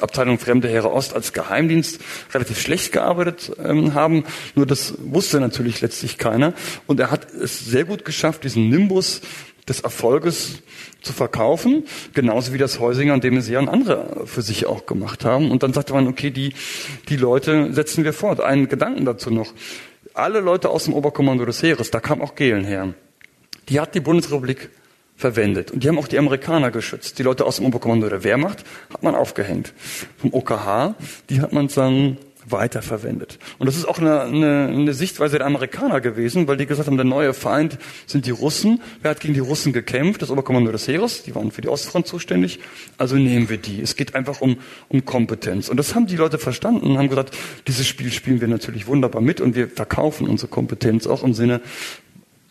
Abteilung 0.00 0.38
Fremde 0.38 0.68
Heere 0.68 0.92
Ost 0.92 1.14
als 1.14 1.32
Geheimdienst 1.32 2.00
relativ 2.34 2.60
schlecht 2.60 2.92
gearbeitet 2.92 3.52
ähm, 3.64 3.94
haben. 3.94 4.24
Nur 4.54 4.66
das 4.66 4.94
wusste 4.98 5.40
natürlich 5.40 5.80
letztlich 5.80 6.18
keiner. 6.18 6.52
Und 6.86 7.00
er 7.00 7.10
hat 7.10 7.32
es 7.32 7.64
sehr 7.64 7.84
gut 7.84 8.04
geschafft, 8.04 8.44
diesen 8.44 8.68
Nimbus 8.68 9.22
des 9.68 9.80
Erfolges 9.80 10.62
zu 11.02 11.12
verkaufen, 11.12 11.84
genauso 12.14 12.52
wie 12.52 12.58
das 12.58 12.80
Heusinger 12.80 13.14
und 13.14 13.24
Demesier 13.24 13.58
und 13.58 13.68
andere 13.68 14.26
für 14.26 14.42
sich 14.42 14.66
auch 14.66 14.86
gemacht 14.86 15.24
haben. 15.24 15.50
Und 15.50 15.62
dann 15.62 15.72
sagte 15.72 15.92
man, 15.92 16.08
okay, 16.08 16.30
die, 16.30 16.54
die 17.08 17.16
Leute 17.16 17.72
setzen 17.72 18.04
wir 18.04 18.12
fort. 18.12 18.40
Einen 18.40 18.68
Gedanken 18.68 19.04
dazu 19.04 19.30
noch. 19.30 19.52
Alle 20.14 20.40
Leute 20.40 20.68
aus 20.68 20.84
dem 20.84 20.94
Oberkommando 20.94 21.44
des 21.44 21.62
Heeres, 21.62 21.90
da 21.90 22.00
kam 22.00 22.20
auch 22.20 22.34
Gehlen 22.34 22.64
her, 22.64 22.94
die 23.68 23.80
hat 23.80 23.94
die 23.94 24.00
Bundesrepublik 24.00 24.70
verwendet. 25.16 25.70
Und 25.70 25.84
die 25.84 25.88
haben 25.88 25.98
auch 25.98 26.08
die 26.08 26.18
Amerikaner 26.18 26.70
geschützt. 26.70 27.18
Die 27.18 27.22
Leute 27.22 27.46
aus 27.46 27.56
dem 27.56 27.66
Oberkommando 27.66 28.08
der 28.08 28.24
Wehrmacht 28.24 28.64
hat 28.92 29.02
man 29.02 29.14
aufgehängt. 29.14 29.72
Vom 30.18 30.34
OKH, 30.34 30.96
die 31.30 31.40
hat 31.40 31.52
man 31.52 31.68
dann 31.68 32.18
weiterverwendet. 32.52 33.38
Und 33.58 33.66
das 33.66 33.76
ist 33.76 33.86
auch 33.86 33.98
eine, 33.98 34.22
eine, 34.22 34.68
eine 34.68 34.94
Sichtweise 34.94 35.38
der 35.38 35.46
Amerikaner 35.46 36.00
gewesen, 36.00 36.46
weil 36.46 36.56
die 36.56 36.66
gesagt 36.66 36.86
haben, 36.86 36.96
der 36.96 37.04
neue 37.04 37.34
Feind 37.34 37.78
sind 38.06 38.26
die 38.26 38.30
Russen. 38.30 38.80
Wer 39.00 39.12
hat 39.12 39.20
gegen 39.20 39.34
die 39.34 39.40
Russen 39.40 39.72
gekämpft? 39.72 40.22
Das 40.22 40.30
Oberkommando 40.30 40.70
des 40.70 40.86
Heeres, 40.86 41.22
die 41.22 41.34
waren 41.34 41.50
für 41.50 41.62
die 41.62 41.68
Ostfront 41.68 42.06
zuständig. 42.06 42.60
Also 42.98 43.16
nehmen 43.16 43.48
wir 43.48 43.58
die. 43.58 43.80
Es 43.80 43.96
geht 43.96 44.14
einfach 44.14 44.40
um, 44.40 44.58
um 44.88 45.04
Kompetenz. 45.04 45.68
Und 45.68 45.76
das 45.78 45.94
haben 45.94 46.06
die 46.06 46.16
Leute 46.16 46.38
verstanden 46.38 46.86
und 46.86 46.98
haben 46.98 47.08
gesagt, 47.08 47.36
dieses 47.66 47.86
Spiel 47.86 48.12
spielen 48.12 48.40
wir 48.40 48.48
natürlich 48.48 48.86
wunderbar 48.86 49.22
mit 49.22 49.40
und 49.40 49.56
wir 49.56 49.68
verkaufen 49.68 50.28
unsere 50.28 50.48
Kompetenz 50.48 51.06
auch 51.06 51.22
im 51.22 51.34
Sinne 51.34 51.60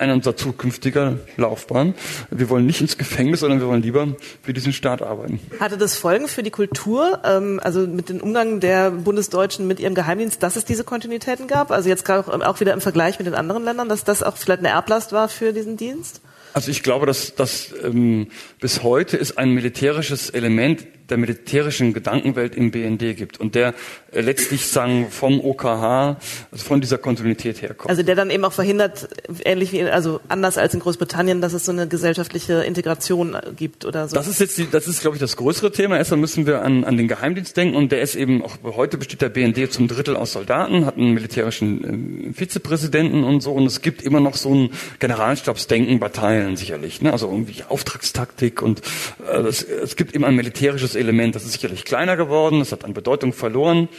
einer 0.01 0.13
unserer 0.13 0.35
zukünftiger 0.35 1.19
Laufbahn. 1.37 1.93
Wir 2.29 2.49
wollen 2.49 2.65
nicht 2.65 2.81
ins 2.81 2.97
Gefängnis, 2.97 3.39
sondern 3.41 3.59
wir 3.59 3.67
wollen 3.67 3.81
lieber 3.81 4.07
für 4.41 4.53
diesen 4.53 4.73
Staat 4.73 5.01
arbeiten. 5.01 5.39
Hatte 5.59 5.77
das 5.77 5.95
Folgen 5.95 6.27
für 6.27 6.43
die 6.43 6.51
Kultur, 6.51 7.21
ähm, 7.23 7.59
also 7.63 7.81
mit 7.81 8.09
dem 8.09 8.19
Umgang 8.19 8.59
der 8.59 8.91
Bundesdeutschen 8.91 9.67
mit 9.67 9.79
ihrem 9.79 9.95
Geheimdienst, 9.95 10.41
dass 10.43 10.55
es 10.55 10.65
diese 10.65 10.83
Kontinuitäten 10.83 11.47
gab? 11.47 11.71
Also 11.71 11.87
jetzt 11.87 12.03
gerade 12.03 12.47
auch 12.47 12.59
wieder 12.59 12.73
im 12.73 12.81
Vergleich 12.81 13.19
mit 13.19 13.27
den 13.27 13.35
anderen 13.35 13.63
Ländern, 13.63 13.87
dass 13.87 14.03
das 14.03 14.23
auch 14.23 14.37
vielleicht 14.37 14.59
eine 14.59 14.69
Erblast 14.69 15.11
war 15.11 15.29
für 15.29 15.53
diesen 15.53 15.77
Dienst? 15.77 16.21
Also 16.53 16.71
ich 16.71 16.83
glaube, 16.83 17.05
dass, 17.05 17.35
dass 17.35 17.73
ähm, 17.83 18.27
bis 18.59 18.83
heute 18.83 19.17
ist 19.17 19.37
ein 19.37 19.51
militärisches 19.51 20.29
Element 20.29 20.85
der 21.11 21.17
militärischen 21.17 21.93
Gedankenwelt 21.93 22.55
im 22.55 22.71
BND 22.71 23.15
gibt 23.15 23.39
und 23.39 23.53
der 23.53 23.75
äh, 24.11 24.21
letztlich 24.21 24.65
sagen 24.65 25.07
vom 25.11 25.39
OKH, 25.39 26.17
also 26.51 26.65
von 26.65 26.81
dieser 26.81 26.97
Kontinuität 26.97 27.61
herkommt. 27.61 27.89
Also 27.89 28.01
der 28.01 28.15
dann 28.15 28.29
eben 28.29 28.43
auch 28.45 28.53
verhindert, 28.53 29.09
ähnlich 29.45 29.71
wie 29.73 29.83
also 29.83 30.21
anders 30.29 30.57
als 30.57 30.73
in 30.73 30.79
Großbritannien, 30.79 31.41
dass 31.41 31.53
es 31.53 31.65
so 31.65 31.71
eine 31.71 31.87
gesellschaftliche 31.87 32.63
Integration 32.63 33.37
gibt 33.55 33.85
oder 33.85 34.07
so. 34.07 34.15
Das 34.15 34.27
ist 34.27 34.39
jetzt 34.39 34.57
die, 34.57 34.69
das 34.69 34.87
ist 34.87 35.01
glaube 35.01 35.17
ich 35.17 35.21
das 35.21 35.35
größere 35.35 35.71
Thema. 35.71 35.97
Erstmal 35.97 36.19
müssen 36.19 36.47
wir 36.47 36.61
an, 36.61 36.83
an 36.85 36.97
den 36.97 37.07
Geheimdienst 37.07 37.55
denken 37.55 37.75
und 37.75 37.91
der 37.91 38.01
ist 38.01 38.15
eben 38.15 38.43
auch 38.43 38.57
heute 38.63 38.97
besteht 38.97 39.21
der 39.21 39.29
BND 39.29 39.71
zum 39.71 39.87
Drittel 39.87 40.15
aus 40.15 40.31
Soldaten, 40.31 40.85
hat 40.85 40.97
einen 40.97 41.13
militärischen 41.13 42.29
äh, 42.29 42.33
Vizepräsidenten 42.33 43.23
und 43.23 43.41
so 43.41 43.51
und 43.51 43.65
es 43.65 43.81
gibt 43.81 44.01
immer 44.01 44.21
noch 44.21 44.35
so 44.35 44.53
ein 44.53 44.69
Generalstabsdenken 44.99 45.99
bei 45.99 46.09
Teilen 46.09 46.55
sicherlich, 46.55 47.01
ne? 47.01 47.11
also 47.11 47.29
irgendwie 47.29 47.63
Auftragstaktik 47.67 48.61
und 48.61 48.81
äh, 49.27 49.39
es, 49.41 49.63
es 49.63 49.95
gibt 49.97 50.13
immer 50.13 50.27
ein 50.27 50.35
militärisches 50.35 50.95
Element. 51.01 51.35
Das 51.35 51.43
ist 51.43 51.53
sicherlich 51.53 51.85
kleiner 51.85 52.15
geworden, 52.15 52.61
es 52.61 52.71
hat 52.71 52.85
an 52.85 52.93
Bedeutung 52.93 53.33
verloren, 53.33 53.89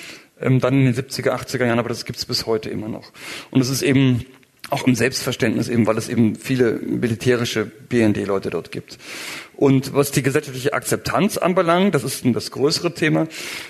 ähm, 0.41 0.61
dann 0.61 0.75
in 0.75 0.93
den 0.93 0.95
70er, 0.95 1.31
80er 1.31 1.67
Jahren, 1.67 1.79
aber 1.79 1.89
das 1.89 2.05
gibt 2.05 2.19
es 2.19 2.25
bis 2.25 2.47
heute 2.47 2.71
immer 2.71 2.89
noch. 2.89 3.13
Und 3.51 3.61
es 3.61 3.69
ist 3.69 3.83
eben 3.83 4.25
auch 4.71 4.87
im 4.87 4.95
Selbstverständnis 4.95 5.69
eben, 5.69 5.87
weil 5.87 5.99
es 5.99 6.09
eben 6.09 6.35
viele 6.37 6.75
militärische 6.75 7.67
BND-Leute 7.67 8.49
dort 8.49 8.73
gibt. 8.73 8.99
Und 9.55 9.93
was 9.93 10.13
die 10.13 10.23
gesellschaftliche 10.23 10.73
Akzeptanz 10.73 11.37
anbelangt, 11.37 11.95
das 11.95 12.05
ist 12.05 12.25
das 12.25 12.51
größere 12.51 12.95
Thema. 12.95 13.29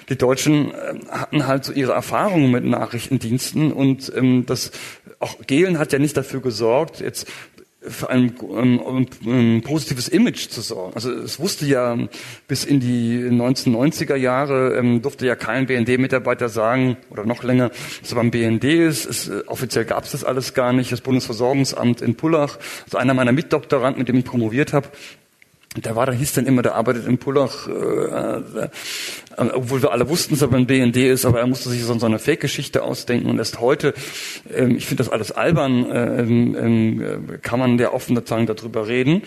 Die 0.08 0.16
Deutschen 0.16 0.72
äh, 0.72 0.94
hatten 1.10 1.46
halt 1.46 1.64
so 1.64 1.72
ihre 1.72 1.92
Erfahrungen 1.92 2.50
mit 2.50 2.64
Nachrichtendiensten 2.64 3.72
und 3.72 4.12
ähm, 4.14 4.46
das 4.46 4.70
auch 5.18 5.38
Gehlen 5.46 5.78
hat 5.78 5.92
ja 5.92 5.98
nicht 5.98 6.16
dafür 6.16 6.40
gesorgt, 6.40 7.00
jetzt 7.00 7.28
für 7.88 8.10
ein, 8.10 8.34
ein, 8.40 9.08
ein, 9.26 9.62
positives 9.62 10.08
Image 10.08 10.48
zu 10.48 10.60
sorgen. 10.60 10.94
Also 10.94 11.10
es 11.12 11.40
wusste 11.40 11.66
ja 11.66 11.98
bis 12.46 12.64
in 12.64 12.80
die 12.80 13.18
1990er 13.24 14.14
Jahre 14.14 14.76
ähm, 14.76 15.02
durfte 15.02 15.26
ja 15.26 15.34
kein 15.34 15.66
BND-Mitarbeiter 15.66 16.48
sagen 16.48 16.96
oder 17.10 17.24
noch 17.24 17.42
länger, 17.42 17.70
dass 18.00 18.12
er 18.12 18.16
beim 18.16 18.30
BND 18.30 18.64
ist. 18.64 19.06
Es, 19.06 19.28
äh, 19.28 19.42
offiziell 19.46 19.84
gab 19.84 20.04
es 20.04 20.12
das 20.12 20.24
alles 20.24 20.54
gar 20.54 20.72
nicht. 20.72 20.92
Das 20.92 21.00
Bundesversorgungsamt 21.00 22.02
in 22.02 22.14
Pullach, 22.14 22.58
also 22.84 22.98
einer 22.98 23.14
meiner 23.14 23.32
Mitdoktoranden, 23.32 23.98
mit 23.98 24.08
dem 24.08 24.16
ich 24.16 24.24
promoviert 24.24 24.72
habe, 24.72 24.88
der 25.76 25.96
war, 25.96 26.04
da 26.06 26.12
hieß 26.12 26.34
dann 26.34 26.46
immer, 26.46 26.62
der 26.62 26.74
arbeitet 26.74 27.06
in 27.06 27.18
Pullach, 27.18 27.66
äh, 27.66 27.72
äh, 27.72 28.68
obwohl 29.36 29.82
wir 29.82 29.92
alle 29.92 30.08
wussten, 30.08 30.34
dass 30.34 30.42
er 30.42 30.48
beim 30.48 30.66
BND 30.66 30.96
ist, 30.96 31.24
aber 31.24 31.40
er 31.40 31.46
musste 31.46 31.68
sich 31.68 31.82
so, 31.82 31.92
eine 31.92 32.18
Fake-Geschichte 32.18 32.82
ausdenken 32.82 33.28
und 33.30 33.38
erst 33.38 33.60
heute, 33.60 33.94
ähm, 34.52 34.76
ich 34.76 34.86
finde 34.86 35.02
das 35.04 35.12
alles 35.12 35.32
albern, 35.32 35.90
äh, 35.90 36.20
ähm, 36.20 37.02
äh, 37.02 37.38
kann 37.38 37.58
man 37.58 37.78
der 37.78 37.94
offen 37.94 38.20
sagen, 38.26 38.46
darüber 38.46 38.88
reden. 38.88 39.22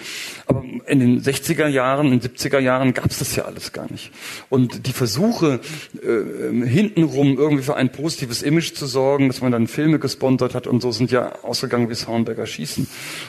Aber 0.48 0.64
in 0.88 1.00
den 1.00 1.22
60er 1.22 1.68
Jahren, 1.68 2.12
in 2.12 2.20
den 2.20 2.32
70er 2.32 2.60
Jahren 2.60 2.94
gab 2.94 3.12
es 3.12 3.20
das 3.20 3.36
ja 3.36 3.46
alles 3.46 3.72
gar 3.72 3.92
nicht. 3.92 4.12
Und 4.50 4.88
die 4.88 4.94
Versuche, 4.94 5.60
äh, 6.02 6.66
hintenrum 6.66 7.38
irgendwie 7.38 7.64
für 7.64 7.76
ein 7.76 7.92
positives 7.92 8.42
Image 8.42 8.74
zu 8.74 8.86
sorgen, 8.86 9.28
dass 9.28 9.42
man 9.42 9.52
dann 9.52 9.68
Filme 9.68 10.00
gesponsert 10.00 10.56
hat 10.56 10.68
und 10.68 10.82
so, 10.82 10.92
sind 10.92 11.12
ja 11.12 11.34
ausgegangen 11.44 11.88
wie 11.88 11.94
das 11.94 12.08
Hornberger 12.08 12.46
Schießen. 12.46 12.88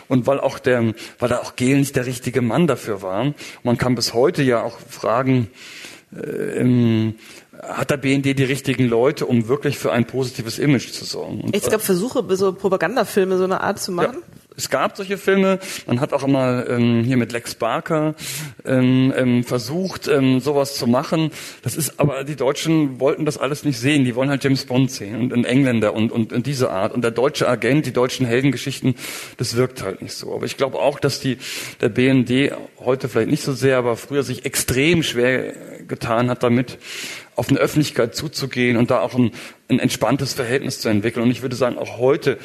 Und 0.09 0.27
weil 0.27 0.41
auch 0.41 0.59
der, 0.59 0.95
weil 1.18 1.29
da 1.29 1.39
auch 1.39 1.57
Gehl 1.57 1.79
nicht 1.79 1.97
der 1.97 2.07
richtige 2.07 2.43
Mann 2.43 2.66
dafür 2.66 3.03
war. 3.03 3.35
Man 3.62 3.79
kann 3.79 3.95
bis 3.95 4.14
heute 4.14 4.43
ja 4.43 4.62
auch 4.62 4.79
fragen, 4.79 5.49
äh, 6.13 7.13
hat 7.63 7.91
der 7.91 7.97
BND 7.97 8.39
die 8.39 8.45
richtigen 8.45 8.87
Leute, 8.89 9.27
um 9.27 9.49
wirklich 9.49 9.79
für 9.79 9.93
ein 9.93 10.07
positives 10.07 10.59
Image 10.59 10.93
zu 10.93 11.05
sorgen? 11.05 11.41
Und, 11.41 11.57
es 11.57 11.71
gab 11.71 11.81
Versuche, 11.81 12.25
so 12.37 12.53
Propagandafilme 12.53 13.39
so 13.39 13.45
eine 13.45 13.61
Art 13.61 13.81
zu 13.81 13.93
machen? 13.93 14.19
Ja 14.21 14.46
es 14.57 14.71
gab 14.71 14.97
solche 14.97 15.19
Filme. 15.19 15.59
Man 15.87 16.01
hat 16.01 16.13
auch 16.13 16.25
immer 16.25 16.69
ähm, 16.69 17.05
hier 17.05 17.17
mit 17.17 17.33
Lex 17.33 17.55
Barker 17.55 18.15
ähm, 18.65 19.13
ähm, 19.17 19.45
versucht, 19.45 20.09
ähm, 20.09 20.41
sowas 20.41 20.77
zu 20.77 20.87
machen. 20.87 21.31
Das 21.63 21.77
ist, 21.77 22.01
aber 22.01 22.25
die 22.25 22.37
Deutschen 22.37 22.99
wollten 22.99 23.25
das 23.25 23.37
alles 23.37 23.65
nicht 23.65 23.79
sehen. 23.79 24.05
Die 24.05 24.15
wollen 24.15 24.31
halt 24.31 24.43
James 24.43 24.65
Bond 24.65 24.91
sehen 24.91 25.21
und 25.21 25.33
einen 25.33 25.45
Engländer 25.45 25.95
und, 25.95 26.11
und, 26.11 26.33
und 26.33 26.47
diese 26.47 26.71
Art. 26.71 26.95
Und 26.95 27.03
der 27.03 27.11
deutsche 27.11 27.49
Agent, 27.49 27.87
die 27.87 27.93
deutschen 27.93 28.27
Heldengeschichten, 28.27 28.95
das 29.37 29.57
wirkt 29.57 29.83
halt 29.83 30.01
nicht 30.01 30.15
so. 30.15 30.35
Aber 30.35 30.47
ich 30.47 30.57
glaube 30.57 30.79
auch, 30.79 30.99
dass 30.99 31.21
die 31.21 31.39
der 31.81 31.91
BND 31.91 32.53
heute 32.79 33.09
vielleicht 33.09 33.31
nicht 33.31 33.43
so 33.43 33.53
sehr, 33.53 33.77
aber 33.77 33.97
früher 33.97 34.23
sich 34.23 34.45
extrem 34.47 35.03
schwer 35.03 35.53
getan 35.87 36.31
hat 36.31 36.43
damit, 36.43 36.79
auf 37.37 37.51
eine 37.51 37.59
Öffentlichkeit 37.59 38.15
zuzugehen 38.15 38.79
und 38.79 38.91
da 38.91 39.01
auch 39.01 39.15
ein, 39.15 39.31
ein 39.69 39.79
entspanntes 39.79 40.33
Verhältnis 40.33 40.81
zu 40.81 40.89
entwickeln. 40.89 41.23
Und 41.23 41.31
ich 41.31 41.43
würde 41.43 41.55
sagen, 41.55 41.77
auch 41.77 41.99
heute 41.99 42.39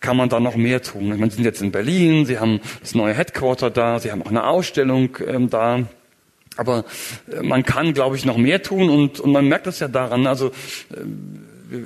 kann 0.00 0.16
man 0.16 0.28
da 0.28 0.40
noch 0.40 0.56
mehr 0.56 0.82
tun. 0.82 1.12
Ich 1.12 1.18
meine, 1.18 1.30
Sie 1.30 1.36
sind 1.36 1.44
jetzt 1.44 1.62
in 1.62 1.70
Berlin, 1.70 2.26
Sie 2.26 2.38
haben 2.38 2.60
das 2.80 2.94
neue 2.94 3.14
Headquarter 3.14 3.70
da, 3.70 3.98
Sie 3.98 4.10
haben 4.10 4.22
auch 4.22 4.30
eine 4.30 4.44
Ausstellung 4.46 5.16
ähm, 5.26 5.50
da. 5.50 5.84
Aber 6.56 6.84
äh, 7.30 7.42
man 7.42 7.64
kann, 7.64 7.92
glaube 7.94 8.16
ich, 8.16 8.24
noch 8.24 8.36
mehr 8.36 8.62
tun 8.62 8.90
und, 8.90 9.20
und 9.20 9.32
man 9.32 9.46
merkt 9.46 9.66
das 9.66 9.80
ja 9.80 9.88
daran. 9.88 10.26
Also 10.26 10.48
äh, 10.48 11.04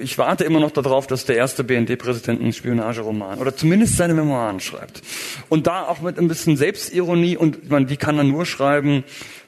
ich 0.01 0.17
warte 0.17 0.45
immer 0.45 0.61
noch 0.61 0.71
darauf, 0.71 1.07
dass 1.07 1.27
der 1.27 1.37
erste 1.37 1.63
BND-Präsident 1.63 2.41
einen 2.41 2.53
Spionageroman 2.53 3.39
oder 3.39 3.55
zumindest 3.55 3.97
seine 3.97 4.15
Memoiren 4.15 4.61
schreibt. 4.61 5.03
Und 5.49 5.67
da 5.67 5.83
auch 5.83 6.01
mit 6.01 6.19
ein 6.19 6.29
bisschen 6.29 6.57
Selbstironie 6.57 7.37
und 7.37 7.71
man, 7.71 7.87
die 7.87 7.97
kann 7.97 8.17
er 8.17 8.25
nur 8.25 8.47
schreiben, 8.47 9.05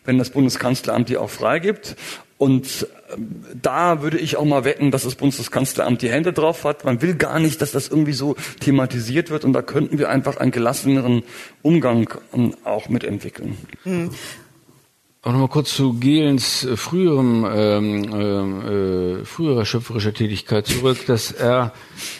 wenn 0.06 0.18
das 0.18 0.30
Bundeskanzleramt 0.30 1.08
die 1.08 1.16
auch 1.16 1.30
freigibt. 1.30 1.96
Und 2.38 2.86
ähm, 3.14 3.44
da 3.60 4.02
würde 4.02 4.18
ich 4.18 4.36
auch 4.36 4.44
mal 4.44 4.64
wetten, 4.64 4.90
dass 4.90 5.04
das 5.04 5.14
Bundeskanzleramt 5.14 6.02
die 6.02 6.10
Hände 6.10 6.32
drauf 6.32 6.64
hat. 6.64 6.84
Man 6.84 7.00
will 7.00 7.14
gar 7.14 7.38
nicht, 7.38 7.62
dass 7.62 7.72
das 7.72 7.88
irgendwie 7.88 8.12
so 8.12 8.36
thematisiert 8.60 9.30
wird 9.30 9.44
und 9.44 9.52
da 9.52 9.62
könnten 9.62 9.98
wir 9.98 10.10
einfach 10.10 10.36
einen 10.36 10.50
gelasseneren 10.50 11.22
Umgang 11.62 12.10
ähm, 12.34 12.54
auch 12.64 12.88
mitentwickeln. 12.88 13.56
Mhm. 13.84 14.10
Auch 15.26 15.32
nochmal 15.32 15.48
kurz 15.48 15.74
zu 15.74 15.94
Gehlens 15.94 16.62
äh, 16.64 16.76
früherem, 16.76 17.44
ähm, 17.52 19.22
äh, 19.22 19.24
früherer 19.24 19.64
schöpferischer 19.64 20.14
Tätigkeit 20.14 20.68
zurück, 20.68 20.98
dass 21.08 21.32
er, 21.32 21.72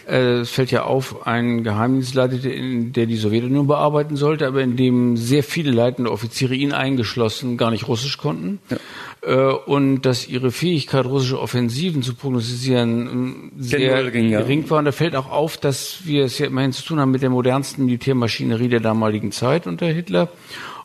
äh, 0.08 0.40
es 0.40 0.50
fällt 0.50 0.72
ja 0.72 0.82
auf, 0.82 1.24
einen 1.24 1.62
Geheimdienst 1.62 2.16
leitete, 2.16 2.50
der 2.50 3.06
die 3.06 3.14
Sowjetunion 3.14 3.68
bearbeiten 3.68 4.16
sollte, 4.16 4.48
aber 4.48 4.60
in 4.60 4.76
dem 4.76 5.16
sehr 5.16 5.44
viele 5.44 5.70
leitende 5.70 6.10
Offiziere, 6.10 6.56
ihn 6.56 6.72
eingeschlossen, 6.72 7.56
gar 7.56 7.70
nicht 7.70 7.86
Russisch 7.86 8.18
konnten. 8.18 8.58
Ja. 8.70 8.78
Äh, 9.22 9.54
und 9.54 10.02
dass 10.02 10.26
ihre 10.26 10.50
Fähigkeit, 10.50 11.06
russische 11.06 11.40
Offensiven 11.40 12.02
zu 12.02 12.12
prognostizieren, 12.12 13.52
äh, 13.56 13.62
sehr 13.62 14.10
ging, 14.10 14.30
ja. 14.30 14.40
gering 14.40 14.68
war. 14.68 14.80
Und 14.80 14.84
da 14.84 14.90
fällt 14.90 15.14
auch 15.14 15.30
auf, 15.30 15.58
dass 15.58 15.98
wir 16.06 16.24
es 16.24 16.40
ja 16.40 16.46
immerhin 16.46 16.72
zu 16.72 16.84
tun 16.84 16.98
haben 16.98 17.12
mit 17.12 17.22
der 17.22 17.30
modernsten 17.30 17.84
Militärmaschinerie 17.84 18.68
der 18.68 18.80
damaligen 18.80 19.30
Zeit 19.30 19.68
unter 19.68 19.86
Hitler 19.86 20.28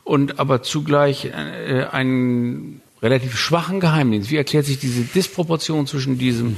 und 0.04 0.40
aber 0.40 0.64
zugleich 0.64 1.26
äh, 1.26 1.86
einen 1.92 2.82
relativ 3.02 3.38
schwachen 3.38 3.80
Geheimdienst. 3.80 4.30
Wie 4.32 4.38
erklärt 4.38 4.66
sich 4.66 4.80
diese 4.80 5.04
Disproportion 5.04 5.88
zwischen 5.88 6.18
diesem 6.18 6.58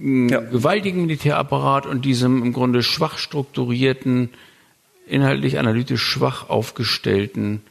äh, 0.00 0.30
ja. 0.30 0.40
gewaltigen 0.40 1.02
Militärapparat 1.02 1.86
und 1.86 2.04
diesem 2.04 2.42
im 2.42 2.52
Grunde 2.52 2.82
schwach 2.82 3.18
strukturierten, 3.18 4.30
inhaltlich 5.06 5.58
analytisch 5.58 6.02
schwach 6.02 6.48
aufgestellten 6.48 7.62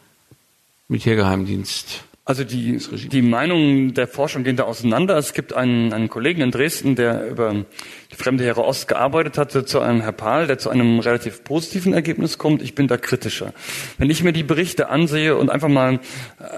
Militärgeheimdienst? 0.87 2.03
Also 2.31 2.45
die, 2.45 2.77
die 3.09 3.21
Meinungen 3.21 3.93
der 3.93 4.07
Forschung 4.07 4.45
gehen 4.45 4.55
da 4.55 4.63
auseinander. 4.63 5.17
Es 5.17 5.33
gibt 5.33 5.51
einen, 5.51 5.91
einen 5.91 6.07
Kollegen 6.07 6.39
in 6.39 6.49
Dresden, 6.49 6.95
der 6.95 7.27
über 7.27 7.65
die 8.09 8.15
fremde 8.15 8.45
Heere 8.45 8.63
Ost 8.63 8.87
gearbeitet 8.87 9.37
hatte, 9.37 9.65
zu 9.65 9.81
einem 9.81 9.99
Herr 9.99 10.13
Pahl, 10.13 10.47
der 10.47 10.57
zu 10.57 10.69
einem 10.69 11.01
relativ 11.01 11.43
positiven 11.43 11.93
Ergebnis 11.93 12.37
kommt. 12.37 12.61
Ich 12.61 12.73
bin 12.73 12.87
da 12.87 12.95
kritischer. 12.95 13.53
Wenn 13.97 14.09
ich 14.09 14.23
mir 14.23 14.31
die 14.31 14.43
Berichte 14.43 14.87
ansehe 14.87 15.35
und 15.35 15.49
einfach 15.49 15.67
mal 15.67 15.99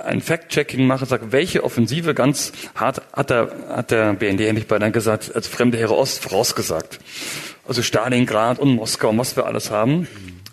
ein 0.05 0.21
Fact-Checking 0.21 0.85
mache, 0.85 1.07
sage, 1.07 1.31
welche 1.31 1.63
Offensive 1.63 2.13
ganz 2.13 2.51
hart 2.75 3.01
hat 3.11 3.31
der, 3.31 3.51
hat 3.67 3.89
der 3.89 4.13
BND 4.13 4.41
endlich 4.41 4.67
bei 4.67 4.77
dann 4.77 4.91
gesagt, 4.91 5.35
als 5.35 5.47
fremde 5.47 5.79
Heere 5.79 5.97
Ost 5.97 6.21
vorausgesagt. 6.21 6.99
Also 7.67 7.81
Stalingrad 7.81 8.59
und 8.59 8.75
Moskau, 8.75 9.17
was 9.17 9.35
wir 9.35 9.47
alles 9.47 9.71
haben. 9.71 10.07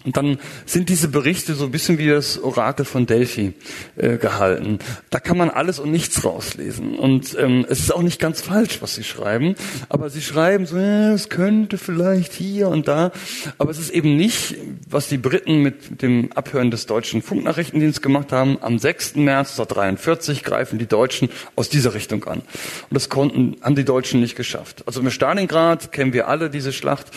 Und 0.05 0.17
dann 0.17 0.39
sind 0.65 0.89
diese 0.89 1.09
Berichte 1.09 1.55
so 1.55 1.65
ein 1.65 1.71
bisschen 1.71 1.99
wie 1.99 2.09
das 2.09 2.43
Orakel 2.43 2.87
von 2.87 3.05
Delphi 3.07 3.53
äh, 3.97 4.17
gehalten. 4.17 4.79
Da 5.11 5.21
kann 5.21 5.37
man 5.37 5.51
alles 5.51 5.79
und 5.79 5.91
nichts 5.91 6.25
rauslesen. 6.25 6.99
Und 6.99 7.37
ähm, 7.39 7.67
es 7.69 7.81
ist 7.81 7.95
auch 7.95 8.03
nicht 8.03 8.19
ganz 8.19 8.41
falsch, 8.41 8.81
was 8.81 8.95
sie 8.95 9.05
schreiben. 9.05 9.57
Aber 9.91 10.09
sie 10.09 10.23
schreiben 10.23 10.65
so, 10.65 10.79
ja, 10.79 11.13
es 11.13 11.29
könnte 11.29 11.77
vielleicht 11.77 12.33
hier 12.33 12.69
und 12.69 12.89
da. 12.89 13.13
Aber 13.59 13.71
es 13.71 13.79
ist 13.79 13.91
eben 13.91 14.17
nicht, 14.17 14.57
was 14.89 15.09
die 15.09 15.19
Briten 15.19 15.63
mit 15.63 16.01
dem 16.03 16.33
Abhören 16.33 16.71
des 16.71 16.87
deutschen 16.87 17.21
Funknachrichtendienstes 17.21 18.01
gemacht 18.01 18.33
haben. 18.33 18.57
Am 18.63 18.79
6. 18.79 19.17
März 19.17 19.53
1943 19.53 20.45
greifen 20.45 20.79
die 20.79 20.87
Deutschen 20.87 21.29
aus 21.57 21.69
dieser 21.69 21.93
Richtung 21.93 22.25
an. 22.25 22.39
Und 22.39 22.47
das 22.91 23.11
konnten, 23.11 23.57
haben 23.61 23.75
die 23.75 23.85
Deutschen 23.85 24.21
nicht 24.21 24.35
geschafft. 24.35 24.83
Also 24.87 25.03
mit 25.03 25.13
Stalingrad 25.13 25.93
kennen 25.93 26.15
wir 26.15 26.29
alle 26.29 26.49
diese 26.49 26.73
Schlacht. 26.73 27.09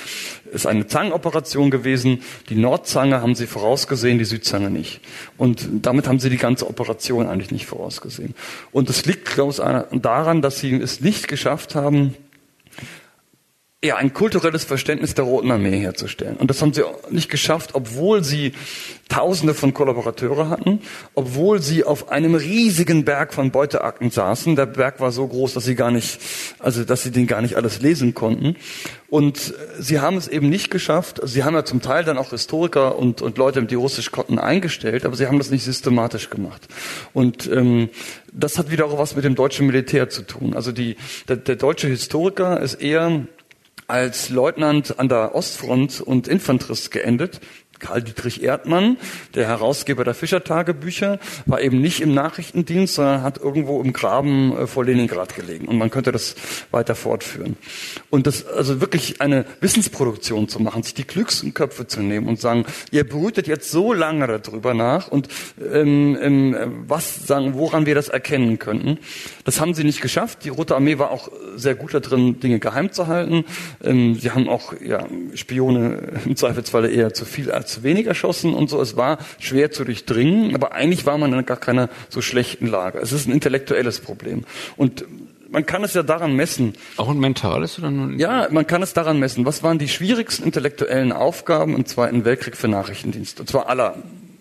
Ist 0.54 0.68
eine 0.68 0.86
Zangenoperation 0.86 1.72
gewesen. 1.72 2.22
Die 2.50 2.56
Nord 2.56 2.84
Nordzange 2.84 3.22
haben 3.22 3.34
sie 3.34 3.48
vorausgesehen, 3.48 4.18
die 4.18 4.26
Südzange 4.26 4.70
nicht. 4.70 5.00
Und 5.38 5.68
damit 5.84 6.08
haben 6.08 6.20
sie 6.20 6.30
die 6.30 6.38
ganze 6.38 6.68
Operation 6.68 7.28
eigentlich 7.28 7.52
nicht 7.52 7.66
vorausgesehen. 7.66 8.36
Und 8.72 8.90
es 8.90 9.06
liegt, 9.06 9.26
glaube 9.26 9.52
ich, 9.52 10.02
daran, 10.02 10.42
dass 10.42 10.60
sie 10.60 10.76
es 10.76 11.00
nicht 11.00 11.28
geschafft 11.28 11.76
haben, 11.76 12.16
ja, 13.84 13.98
ein 13.98 14.14
kulturelles 14.14 14.64
Verständnis 14.64 15.14
der 15.14 15.26
Roten 15.26 15.52
Armee 15.52 15.78
herzustellen. 15.78 16.38
Und 16.38 16.50
das 16.50 16.62
haben 16.62 16.74
sie 16.74 16.84
nicht 17.10 17.30
geschafft, 17.30 17.72
obwohl 17.74 18.24
sie 18.24 18.54
Tausende 19.10 19.54
von 19.54 19.74
Kollaborateure 19.74 20.48
hatten, 20.48 20.80
obwohl 21.14 21.62
sie 21.62 21.84
auf 21.84 22.10
einem 22.10 22.34
riesigen 22.34 23.04
Berg 23.04 23.34
von 23.34 23.52
Beuteakten 23.52 24.10
saßen. 24.10 24.56
Der 24.56 24.66
Berg 24.66 25.02
war 25.02 25.12
so 25.12 25.28
groß, 25.28 25.54
dass 25.54 25.66
sie 25.66 25.76
gar 25.76 25.92
nicht, 25.92 26.20
also 26.60 26.86
dass 26.86 27.04
sie 27.04 27.12
den 27.12 27.28
gar 27.28 27.42
nicht 27.42 27.56
alles 27.56 27.82
lesen 27.82 28.14
konnten. 28.14 28.56
Und 29.10 29.54
sie 29.78 30.00
haben 30.00 30.16
es 30.16 30.30
eben 30.30 30.50
nicht 30.50 30.72
geschafft. 30.72 31.20
Sie 31.26 31.44
haben 31.44 31.54
ja 31.54 31.66
zum 31.66 31.82
Teil 31.82 32.06
dann 32.06 32.18
auch 32.18 32.30
Historiker 32.30 32.98
und, 32.98 33.22
und 33.22 33.38
Leute, 33.38 33.62
die 33.64 33.76
Russisch 33.76 34.12
konnten, 34.12 34.40
eingestellt, 34.40 35.06
aber 35.06 35.18
sie 35.18 35.28
haben 35.28 35.38
das 35.38 35.52
nicht 35.52 35.66
systematisch 35.66 36.30
gemacht. 36.30 36.68
Und 37.14 37.48
ähm, 37.52 37.90
das 38.32 38.58
hat 38.58 38.72
wieder 38.72 38.86
auch 38.86 38.98
was 38.98 39.16
mit 39.16 39.26
dem 39.26 39.36
deutschen 39.36 39.68
Militär 39.68 40.10
zu 40.10 40.22
tun. 40.22 40.56
Also 40.56 40.72
die, 40.72 40.96
der, 41.28 41.36
der 41.36 41.58
deutsche 41.58 41.90
Historiker 41.90 42.62
ist 42.62 42.76
eher 42.76 43.28
als 43.94 44.30
Leutnant 44.32 44.98
an 44.98 45.08
der 45.08 45.36
Ostfront 45.36 46.02
und 46.02 46.28
Infanterist 46.28 46.90
geendet. 46.90 47.42
Karl 47.84 48.02
Dietrich 48.02 48.42
Erdmann, 48.42 48.98
der 49.36 49.46
Herausgeber 49.48 50.06
der 50.06 50.14
Fischer-Tagebücher, 50.14 51.20
war 51.46 51.60
eben 51.60 51.82
nicht 51.82 52.02
im 52.02 52.14
Nachrichtendienst, 52.14 52.96
sondern 52.96 53.24
hat 53.24 53.40
irgendwo 53.40 53.82
im 53.82 53.92
Graben 53.92 54.56
äh, 54.56 54.68
vor 54.68 54.86
Leningrad 54.86 55.36
gelegen. 55.36 55.68
Und 55.68 55.78
man 55.78 55.90
könnte 55.90 56.14
das 56.14 56.36
weiter 56.72 56.96
fortführen. 56.96 57.58
Und 58.10 58.26
das, 58.26 58.48
also 58.48 58.80
wirklich 58.80 59.20
eine 59.20 59.46
Wissensproduktion 59.60 60.48
zu 60.48 60.62
machen, 60.62 60.82
sich 60.84 60.94
die 60.94 61.04
klügsten 61.04 61.54
Köpfe 61.54 61.86
zu 61.86 62.02
nehmen 62.02 62.28
und 62.28 62.40
sagen, 62.40 62.66
ihr 62.92 63.08
brütet 63.08 63.48
jetzt 63.48 63.70
so 63.70 63.92
lange 63.92 64.40
darüber 64.40 64.74
nach 64.74 65.10
und 65.10 65.28
ähm, 65.62 66.18
ähm, 66.22 66.84
was 66.88 67.28
sagen, 67.28 67.56
woran 67.56 67.86
wir 67.86 67.96
das 67.96 68.08
erkennen 68.08 68.60
könnten. 68.60 68.98
Das 69.44 69.60
haben 69.60 69.74
sie 69.74 69.84
nicht 69.84 70.02
geschafft. 70.02 70.46
Die 70.46 70.50
Rote 70.50 70.76
Armee 70.76 71.00
war 71.00 71.12
auch 71.12 71.30
sehr 71.56 71.76
gut 71.76 71.94
darin, 71.94 72.40
Dinge 72.40 72.60
geheim 72.60 72.94
zu 72.94 73.08
halten. 73.08 73.44
Ähm, 73.84 74.16
sie 74.16 74.32
haben 74.32 74.48
auch 74.48 74.74
ja, 74.82 75.06
Spione 75.34 76.22
im 76.26 76.38
Zweifelsfalle 76.38 76.90
eher 76.90 77.14
zu 77.14 77.26
viel 77.26 77.52
als 77.52 77.73
zu 77.74 77.84
wenig 77.84 78.08
erschossen 78.08 78.54
und 78.54 78.70
so. 78.70 78.82
Es 78.82 78.96
war 78.96 79.18
schwer 79.40 79.72
zu 79.72 79.84
durchdringen, 79.84 80.56
aber 80.56 80.74
eigentlich 80.74 81.06
war 81.06 81.18
man 81.18 81.34
in 81.34 81.46
gar 81.46 81.58
keiner 81.58 81.90
so 82.10 82.22
schlechten 82.22 82.68
Lage. 82.68 83.00
Es 83.00 83.12
ist 83.12 83.28
ein 83.28 83.34
intellektuelles 83.34 84.00
Problem. 84.00 84.46
Und 84.78 85.06
man 85.50 85.66
kann 85.66 85.84
es 85.84 85.94
ja 85.94 86.02
daran 86.02 86.36
messen. 86.36 86.74
Auch 86.98 87.10
ein 87.10 87.20
mentales 87.20 87.78
oder 87.78 87.92
nur? 87.92 88.20
Ja, 88.20 88.48
man 88.50 88.66
kann 88.66 88.82
es 88.82 88.94
daran 88.94 89.20
messen. 89.20 89.46
Was 89.46 89.62
waren 89.62 89.78
die 89.78 89.88
schwierigsten 89.88 90.46
intellektuellen 90.46 91.12
Aufgaben 91.12 91.76
im 91.76 91.86
Zweiten 91.86 92.26
Weltkrieg 92.26 92.58
für 92.58 92.68
Nachrichtendienste? 92.68 93.44
Und 93.44 93.48
zwar 93.50 93.70
aller, 93.70 93.96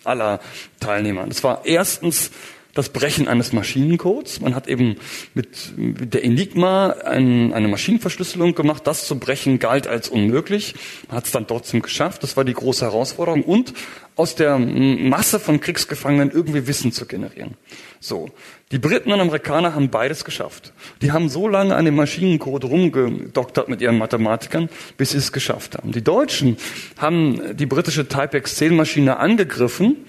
aller 0.05 0.41
Teilnehmer. 0.81 1.27
Das 1.27 1.45
war 1.45 1.63
erstens 1.65 2.31
das 2.75 2.89
Brechen 2.89 3.29
eines 3.29 3.53
Maschinencodes. 3.53 4.41
Man 4.41 4.55
hat 4.55 4.67
eben 4.67 4.97
mit, 5.35 5.73
der 5.77 6.25
Enigma 6.25 6.91
ein, 6.91 7.53
eine 7.53 7.69
Maschinenverschlüsselung 7.69 8.55
gemacht. 8.55 8.87
Das 8.87 9.07
zu 9.07 9.19
brechen 9.19 9.59
galt 9.59 9.87
als 9.87 10.09
unmöglich. 10.09 10.75
Man 11.09 11.19
hat 11.19 11.27
es 11.27 11.33
dann 11.33 11.47
trotzdem 11.47 11.83
geschafft. 11.83 12.23
Das 12.23 12.37
war 12.37 12.45
die 12.45 12.55
große 12.55 12.85
Herausforderung. 12.85 13.43
Und 13.43 13.75
aus 14.17 14.35
der 14.35 14.59
Masse 14.59 15.39
von 15.39 15.61
Kriegsgefangenen 15.61 16.31
irgendwie 16.31 16.67
Wissen 16.67 16.93
zu 16.93 17.07
generieren. 17.07 17.57
So. 18.01 18.31
Die 18.71 18.79
Briten 18.79 19.13
und 19.13 19.21
Amerikaner 19.21 19.75
haben 19.75 19.91
beides 19.91 20.25
geschafft. 20.25 20.73
Die 21.03 21.13
haben 21.13 21.29
so 21.29 21.49
lange 21.49 21.75
an 21.75 21.85
dem 21.85 21.97
Maschinencode 21.97 22.65
rumgedoktert 22.65 23.69
mit 23.69 23.83
ihren 23.83 23.99
Mathematikern, 23.99 24.71
bis 24.97 25.11
sie 25.11 25.19
es 25.19 25.33
geschafft 25.33 25.77
haben. 25.77 25.93
Die 25.93 26.03
Deutschen 26.03 26.57
haben 26.97 27.57
die 27.57 27.67
britische 27.67 28.09
Typex-10-Maschine 28.09 29.19
angegriffen 29.19 30.07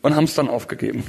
und 0.00 0.16
haben 0.16 0.24
es 0.24 0.34
dann 0.34 0.48
aufgegeben. 0.48 1.04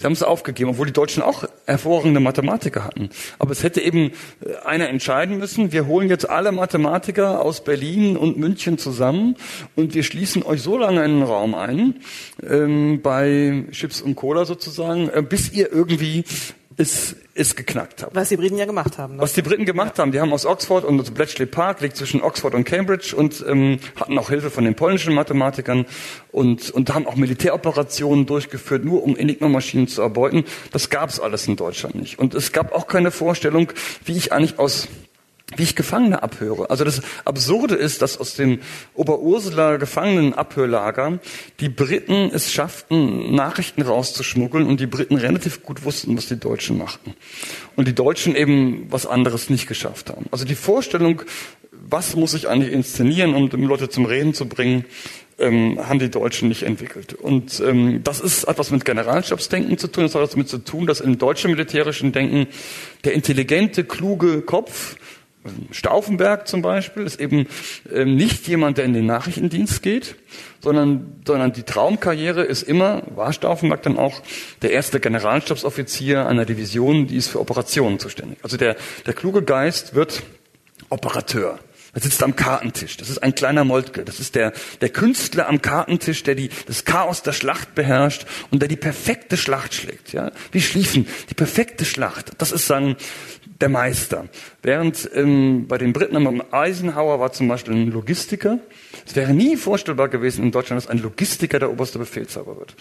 Sie 0.00 0.06
haben 0.06 0.14
es 0.14 0.22
aufgegeben, 0.22 0.70
obwohl 0.70 0.86
die 0.86 0.94
Deutschen 0.94 1.22
auch 1.22 1.44
hervorragende 1.66 2.20
Mathematiker 2.20 2.84
hatten. 2.84 3.10
Aber 3.38 3.50
es 3.50 3.62
hätte 3.62 3.82
eben 3.82 4.12
äh, 4.42 4.56
einer 4.64 4.88
entscheiden 4.88 5.36
müssen, 5.36 5.72
wir 5.72 5.86
holen 5.86 6.08
jetzt 6.08 6.26
alle 6.26 6.52
Mathematiker 6.52 7.42
aus 7.42 7.62
Berlin 7.64 8.16
und 8.16 8.38
München 8.38 8.78
zusammen 8.78 9.36
und 9.76 9.92
wir 9.92 10.02
schließen 10.02 10.42
euch 10.42 10.62
so 10.62 10.78
lange 10.78 11.04
in 11.04 11.18
den 11.18 11.22
Raum 11.22 11.54
ein, 11.54 11.96
ähm, 12.42 13.02
bei 13.02 13.66
Chips 13.72 14.00
und 14.00 14.14
Cola 14.14 14.46
sozusagen, 14.46 15.10
äh, 15.10 15.20
bis 15.20 15.52
ihr 15.52 15.70
irgendwie 15.70 16.24
es, 16.80 17.14
es 17.34 17.54
geknackt. 17.54 18.06
Was 18.12 18.30
die 18.30 18.36
Briten 18.36 18.56
ja 18.56 18.64
gemacht 18.64 18.96
haben. 18.96 19.16
Ne? 19.16 19.22
Was 19.22 19.34
die 19.34 19.42
Briten 19.42 19.66
gemacht 19.66 19.98
ja. 19.98 20.02
haben, 20.02 20.12
die 20.12 20.20
haben 20.20 20.32
aus 20.32 20.46
Oxford 20.46 20.84
und 20.84 20.98
also 20.98 21.12
Bletchley 21.12 21.46
Park 21.46 21.82
liegt 21.82 21.96
zwischen 21.96 22.22
Oxford 22.22 22.54
und 22.54 22.64
Cambridge 22.64 23.14
und 23.14 23.44
ähm, 23.46 23.78
hatten 23.96 24.18
auch 24.18 24.30
Hilfe 24.30 24.50
von 24.50 24.64
den 24.64 24.74
polnischen 24.74 25.14
Mathematikern 25.14 25.86
und, 26.32 26.70
und 26.70 26.92
haben 26.94 27.06
auch 27.06 27.16
Militäroperationen 27.16 28.24
durchgeführt, 28.26 28.84
nur 28.84 29.02
um 29.02 29.16
Enigma-Maschinen 29.16 29.88
zu 29.88 30.00
erbeuten. 30.00 30.44
Das 30.72 30.88
gab 30.88 31.10
es 31.10 31.20
alles 31.20 31.46
in 31.46 31.56
Deutschland 31.56 31.96
nicht. 31.96 32.18
Und 32.18 32.34
es 32.34 32.52
gab 32.52 32.72
auch 32.72 32.86
keine 32.86 33.10
Vorstellung, 33.10 33.72
wie 34.04 34.16
ich 34.16 34.32
eigentlich 34.32 34.58
aus 34.58 34.88
wie 35.56 35.64
ich 35.64 35.76
Gefangene 35.76 36.22
abhöre. 36.22 36.70
Also 36.70 36.84
das 36.84 37.02
Absurde 37.24 37.74
ist, 37.74 38.02
dass 38.02 38.18
aus 38.18 38.34
dem 38.34 38.60
Oberursula 38.94 39.76
Gefangenenabhörlager 39.76 41.18
die 41.58 41.68
Briten 41.68 42.30
es 42.32 42.52
schafften, 42.52 43.34
Nachrichten 43.34 43.82
rauszuschmuggeln 43.82 44.66
und 44.66 44.80
die 44.80 44.86
Briten 44.86 45.16
relativ 45.16 45.62
gut 45.62 45.84
wussten, 45.84 46.16
was 46.16 46.26
die 46.26 46.38
Deutschen 46.38 46.78
machten. 46.78 47.14
Und 47.76 47.88
die 47.88 47.94
Deutschen 47.94 48.36
eben 48.36 48.86
was 48.90 49.06
anderes 49.06 49.50
nicht 49.50 49.66
geschafft 49.66 50.10
haben. 50.10 50.26
Also 50.30 50.44
die 50.44 50.54
Vorstellung, 50.54 51.22
was 51.72 52.14
muss 52.14 52.34
ich 52.34 52.48
eigentlich 52.48 52.72
inszenieren, 52.72 53.34
um 53.34 53.48
Leute 53.64 53.88
zum 53.88 54.04
Reden 54.04 54.34
zu 54.34 54.48
bringen, 54.48 54.84
ähm, 55.40 55.78
haben 55.82 55.98
die 55.98 56.10
Deutschen 56.10 56.48
nicht 56.48 56.62
entwickelt. 56.62 57.14
Und 57.14 57.60
ähm, 57.66 58.02
das 58.04 58.20
ist 58.20 58.44
etwas 58.44 58.70
mit 58.70 58.84
Generalstabsdenken 58.84 59.78
zu 59.78 59.88
tun. 59.88 60.04
Das 60.04 60.14
hat 60.14 60.20
etwas 60.20 60.32
damit 60.32 60.48
zu 60.48 60.58
tun, 60.58 60.86
dass 60.86 61.00
im 61.00 61.18
deutschen 61.18 61.50
militärischen 61.50 62.12
Denken 62.12 62.46
der 63.04 63.14
intelligente, 63.14 63.84
kluge 63.84 64.42
Kopf 64.42 64.96
Stauffenberg 65.70 66.46
zum 66.48 66.60
Beispiel 66.60 67.04
ist 67.04 67.18
eben 67.18 67.46
ähm, 67.90 68.14
nicht 68.14 68.46
jemand, 68.46 68.76
der 68.78 68.84
in 68.84 68.92
den 68.92 69.06
Nachrichtendienst 69.06 69.82
geht, 69.82 70.16
sondern, 70.60 71.22
sondern 71.26 71.52
die 71.52 71.62
Traumkarriere 71.62 72.42
ist 72.42 72.62
immer, 72.62 73.02
war 73.14 73.32
Stauffenberg 73.32 73.82
dann 73.82 73.96
auch, 73.96 74.20
der 74.60 74.72
erste 74.72 75.00
Generalstabsoffizier 75.00 76.26
einer 76.26 76.44
Division, 76.44 77.06
die 77.06 77.16
ist 77.16 77.28
für 77.28 77.40
Operationen 77.40 77.98
zuständig. 77.98 78.38
Also 78.42 78.58
der, 78.58 78.76
der 79.06 79.14
kluge 79.14 79.42
Geist 79.42 79.94
wird 79.94 80.22
Operateur. 80.90 81.58
Er 81.92 82.00
sitzt 82.00 82.22
am 82.22 82.36
Kartentisch. 82.36 82.96
Das 82.98 83.10
ist 83.10 83.18
ein 83.18 83.34
kleiner 83.34 83.64
Moltke. 83.64 84.04
Das 84.04 84.20
ist 84.20 84.36
der, 84.36 84.52
der 84.80 84.90
Künstler 84.90 85.48
am 85.48 85.60
Kartentisch, 85.60 86.22
der 86.22 86.36
die, 86.36 86.50
das 86.66 86.84
Chaos 86.84 87.22
der 87.22 87.32
Schlacht 87.32 87.74
beherrscht 87.74 88.26
und 88.50 88.60
der 88.60 88.68
die 88.68 88.76
perfekte 88.76 89.36
Schlacht 89.36 89.74
schlägt. 89.74 90.12
Ja? 90.12 90.30
Wie 90.52 90.60
schliefen. 90.60 91.08
Die 91.30 91.34
perfekte 91.34 91.84
Schlacht. 91.84 92.30
Das 92.38 92.52
ist 92.52 92.66
sein, 92.66 92.96
der 93.60 93.68
Meister. 93.68 94.28
Während 94.62 95.10
ähm, 95.14 95.66
bei 95.68 95.78
den 95.78 95.92
Briten 95.92 96.16
am 96.16 96.42
Eisenhower 96.50 97.20
war 97.20 97.32
zum 97.32 97.48
Beispiel 97.48 97.74
ein 97.74 97.90
Logistiker. 97.90 98.58
Es 99.06 99.14
wäre 99.16 99.34
nie 99.34 99.56
vorstellbar 99.56 100.08
gewesen 100.08 100.44
in 100.44 100.50
Deutschland, 100.50 100.82
dass 100.82 100.90
ein 100.90 100.98
Logistiker 100.98 101.58
der 101.58 101.70
oberste 101.70 101.98
Befehlshaber 101.98 102.56
wird. 102.58 102.74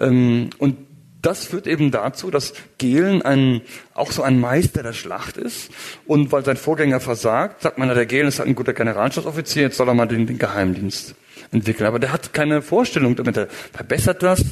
Ähm, 0.00 0.50
und 0.58 0.76
das 1.22 1.46
führt 1.46 1.66
eben 1.66 1.90
dazu, 1.90 2.30
dass 2.30 2.52
Gehlen 2.78 3.22
ein, 3.22 3.62
auch 3.94 4.12
so 4.12 4.22
ein 4.22 4.38
Meister 4.38 4.82
der 4.82 4.92
Schlacht 4.92 5.36
ist. 5.36 5.70
Und 6.06 6.30
weil 6.30 6.44
sein 6.44 6.56
Vorgänger 6.56 7.00
versagt, 7.00 7.62
sagt 7.62 7.78
man, 7.78 7.88
der 7.88 8.06
Gehlen 8.06 8.28
ist 8.28 8.38
halt 8.38 8.48
ein 8.48 8.54
guter 8.54 8.72
Generalstabsoffizier, 8.72 9.62
jetzt 9.62 9.76
soll 9.76 9.88
er 9.88 9.94
mal 9.94 10.06
den, 10.06 10.26
den 10.26 10.38
Geheimdienst 10.38 11.14
entwickeln. 11.50 11.86
Aber 11.86 11.98
der 11.98 12.12
hat 12.12 12.32
keine 12.32 12.62
Vorstellung 12.62 13.16
damit. 13.16 13.36
Er 13.36 13.48
verbessert 13.48 14.22
das, 14.22 14.44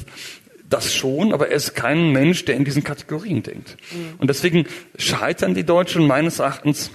das 0.69 0.93
schon, 0.93 1.33
aber 1.33 1.49
er 1.49 1.55
ist 1.55 1.75
kein 1.75 2.11
Mensch, 2.11 2.45
der 2.45 2.55
in 2.55 2.65
diesen 2.65 2.83
Kategorien 2.83 3.43
denkt. 3.43 3.77
Mhm. 3.91 4.15
Und 4.19 4.29
deswegen 4.29 4.65
scheitern 4.97 5.53
die 5.53 5.63
Deutschen 5.63 6.05
meines 6.07 6.39
Erachtens 6.39 6.91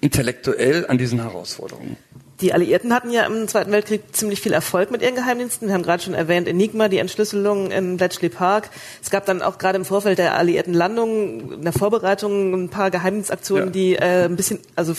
intellektuell 0.00 0.86
an 0.86 0.98
diesen 0.98 1.20
Herausforderungen. 1.20 1.96
Die 2.40 2.54
Alliierten 2.54 2.94
hatten 2.94 3.10
ja 3.10 3.26
im 3.26 3.48
Zweiten 3.48 3.70
Weltkrieg 3.70 4.02
ziemlich 4.12 4.40
viel 4.40 4.54
Erfolg 4.54 4.90
mit 4.90 5.02
ihren 5.02 5.14
Geheimdiensten. 5.14 5.68
Wir 5.68 5.74
haben 5.74 5.82
gerade 5.82 6.02
schon 6.02 6.14
erwähnt, 6.14 6.48
Enigma, 6.48 6.88
die 6.88 6.96
Entschlüsselung 6.96 7.70
in 7.70 7.98
Bletchley 7.98 8.30
Park. 8.30 8.70
Es 9.02 9.10
gab 9.10 9.26
dann 9.26 9.42
auch 9.42 9.58
gerade 9.58 9.76
im 9.76 9.84
Vorfeld 9.84 10.18
der 10.18 10.36
Alliierten 10.36 10.72
Landung, 10.72 11.52
in 11.52 11.62
der 11.62 11.74
Vorbereitung, 11.74 12.54
ein 12.54 12.68
paar 12.70 12.90
Geheimdienstaktionen, 12.90 13.66
ja. 13.66 13.72
die 13.72 13.96
äh, 13.96 14.24
ein 14.24 14.36
bisschen, 14.36 14.58
also 14.74 14.94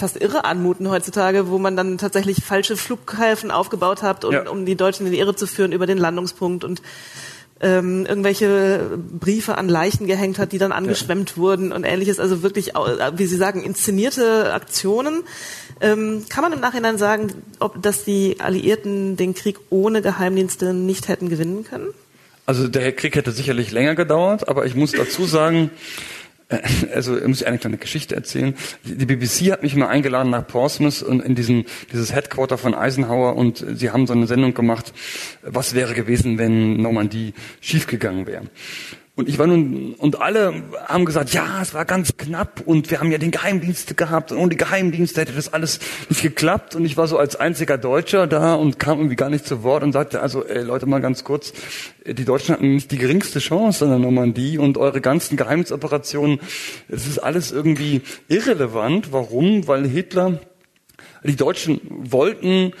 fast 0.00 0.20
irre 0.20 0.44
anmuten 0.44 0.90
heutzutage, 0.90 1.48
wo 1.48 1.58
man 1.58 1.76
dann 1.76 1.98
tatsächlich 1.98 2.42
falsche 2.44 2.76
Flughäfen 2.76 3.50
aufgebaut 3.50 4.02
hat, 4.02 4.24
um, 4.24 4.32
ja. 4.32 4.48
um 4.48 4.66
die 4.66 4.76
Deutschen 4.76 5.06
in 5.06 5.12
die 5.12 5.18
Irre 5.18 5.36
zu 5.36 5.46
führen 5.46 5.72
über 5.72 5.86
den 5.86 5.98
Landungspunkt 5.98 6.64
und 6.64 6.82
ähm, 7.62 8.06
irgendwelche 8.06 8.98
Briefe 9.20 9.58
an 9.58 9.68
Leichen 9.68 10.06
gehängt 10.06 10.38
hat, 10.38 10.52
die 10.52 10.58
dann 10.58 10.72
angeschwemmt 10.72 11.30
ja. 11.30 11.36
wurden 11.36 11.72
und 11.72 11.84
ähnliches. 11.84 12.18
Also 12.18 12.42
wirklich, 12.42 12.72
wie 13.16 13.26
Sie 13.26 13.36
sagen, 13.36 13.62
inszenierte 13.62 14.52
Aktionen. 14.52 15.22
Ähm, 15.80 16.24
kann 16.28 16.42
man 16.42 16.52
im 16.52 16.60
Nachhinein 16.60 16.96
sagen, 16.96 17.32
ob 17.58 17.82
dass 17.82 18.04
die 18.04 18.36
Alliierten 18.40 19.16
den 19.16 19.34
Krieg 19.34 19.58
ohne 19.68 20.00
Geheimdienste 20.00 20.72
nicht 20.72 21.08
hätten 21.08 21.28
gewinnen 21.28 21.64
können? 21.64 21.88
Also 22.46 22.66
der 22.66 22.92
Krieg 22.92 23.14
hätte 23.14 23.30
sicherlich 23.30 23.70
länger 23.70 23.94
gedauert, 23.94 24.48
aber 24.48 24.64
ich 24.66 24.74
muss 24.74 24.92
dazu 24.92 25.24
sagen, 25.24 25.70
also 26.94 27.12
muss 27.26 27.40
ich 27.40 27.46
eine 27.46 27.58
kleine 27.58 27.78
Geschichte 27.78 28.14
erzählen. 28.14 28.54
Die 28.84 29.06
BBC 29.06 29.52
hat 29.52 29.62
mich 29.62 29.76
mal 29.76 29.88
eingeladen 29.88 30.30
nach 30.30 30.46
Portsmouth 30.46 31.02
und 31.02 31.20
in 31.20 31.34
diesem 31.34 31.64
dieses 31.92 32.12
Headquarter 32.12 32.58
von 32.58 32.74
Eisenhower 32.74 33.36
und 33.36 33.64
sie 33.74 33.90
haben 33.90 34.06
so 34.06 34.12
eine 34.12 34.26
Sendung 34.26 34.54
gemacht, 34.54 34.92
was 35.42 35.74
wäre 35.74 35.94
gewesen, 35.94 36.38
wenn 36.38 36.76
Normandie 36.76 37.34
schiefgegangen 37.60 38.26
wäre. 38.26 38.42
Und 39.20 39.28
ich 39.28 39.38
war 39.38 39.46
nun, 39.46 39.92
und 39.98 40.22
alle 40.22 40.62
haben 40.86 41.04
gesagt, 41.04 41.34
ja, 41.34 41.60
es 41.60 41.74
war 41.74 41.84
ganz 41.84 42.16
knapp 42.16 42.62
und 42.64 42.90
wir 42.90 43.00
haben 43.00 43.12
ja 43.12 43.18
den 43.18 43.30
Geheimdienst 43.30 43.94
gehabt 43.98 44.32
und 44.32 44.38
ohne 44.38 44.48
die 44.48 44.56
Geheimdienste 44.56 45.20
hätte 45.20 45.34
das 45.34 45.52
alles 45.52 45.78
nicht 46.08 46.22
geklappt. 46.22 46.74
Und 46.74 46.86
ich 46.86 46.96
war 46.96 47.06
so 47.06 47.18
als 47.18 47.36
einziger 47.36 47.76
Deutscher 47.76 48.26
da 48.26 48.54
und 48.54 48.78
kam 48.78 48.96
irgendwie 48.96 49.16
gar 49.16 49.28
nicht 49.28 49.46
zu 49.46 49.62
Wort 49.62 49.82
und 49.82 49.92
sagte, 49.92 50.22
also 50.22 50.42
ey, 50.42 50.62
Leute, 50.62 50.86
mal 50.86 51.02
ganz 51.02 51.22
kurz, 51.22 51.52
die 52.06 52.24
Deutschen 52.24 52.54
hatten 52.54 52.76
nicht 52.76 52.90
die 52.92 52.96
geringste 52.96 53.40
Chance 53.40 53.84
an 53.84 53.90
der 53.90 53.98
Normandie 53.98 54.56
und 54.56 54.78
eure 54.78 55.02
ganzen 55.02 55.36
Geheimnisoperationen, 55.36 56.40
es 56.88 57.06
ist 57.06 57.18
alles 57.18 57.52
irgendwie 57.52 58.00
irrelevant. 58.28 59.12
Warum? 59.12 59.68
Weil 59.68 59.86
Hitler 59.86 60.38
die 61.24 61.36
Deutschen 61.36 61.78
wollten, 61.88 62.72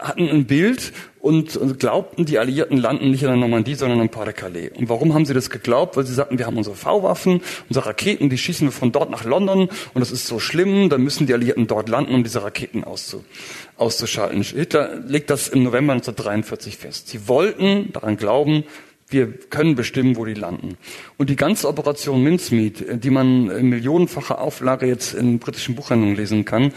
hatten 0.00 0.28
ein 0.28 0.44
Bild 0.46 0.92
und 1.20 1.58
glaubten, 1.78 2.26
die 2.26 2.38
Alliierten 2.38 2.76
landen 2.76 3.10
nicht 3.10 3.22
in 3.22 3.28
der 3.28 3.36
Normandie, 3.36 3.74
sondern 3.74 4.00
im 4.00 4.10
Pas-de-Calais. 4.10 4.72
Und 4.76 4.90
warum 4.90 5.14
haben 5.14 5.24
sie 5.24 5.32
das 5.32 5.48
geglaubt? 5.48 5.96
Weil 5.96 6.04
sie 6.04 6.12
sagten, 6.12 6.38
wir 6.38 6.46
haben 6.46 6.58
unsere 6.58 6.76
V-Waffen, 6.76 7.40
unsere 7.68 7.86
Raketen, 7.86 8.28
die 8.28 8.36
schießen 8.36 8.68
wir 8.68 8.72
von 8.72 8.92
dort 8.92 9.10
nach 9.10 9.24
London 9.24 9.68
und 9.94 10.00
das 10.00 10.10
ist 10.10 10.26
so 10.26 10.38
schlimm, 10.38 10.90
dann 10.90 11.02
müssen 11.02 11.26
die 11.26 11.32
Alliierten 11.32 11.66
dort 11.66 11.88
landen, 11.88 12.14
um 12.14 12.24
diese 12.24 12.42
Raketen 12.42 12.84
auszu, 12.84 13.24
auszuschalten. 13.78 14.42
Hitler 14.42 14.96
legt 15.06 15.30
das 15.30 15.48
im 15.48 15.62
November 15.62 15.94
1943 15.94 16.76
fest. 16.76 17.08
Sie 17.08 17.26
wollten 17.26 17.90
daran 17.92 18.18
glauben, 18.18 18.64
wir 19.14 19.32
können 19.48 19.76
bestimmen, 19.76 20.16
wo 20.16 20.24
die 20.24 20.34
landen. 20.34 20.76
Und 21.16 21.30
die 21.30 21.36
ganze 21.36 21.68
Operation 21.68 22.22
Mincemeat, 22.22 23.02
die 23.02 23.10
man 23.10 23.48
in 23.48 23.68
millionenfacher 23.68 24.40
Auflage 24.40 24.86
jetzt 24.86 25.14
in 25.14 25.38
britischen 25.38 25.76
Buchhandlungen 25.76 26.16
lesen 26.16 26.44
kann, 26.44 26.72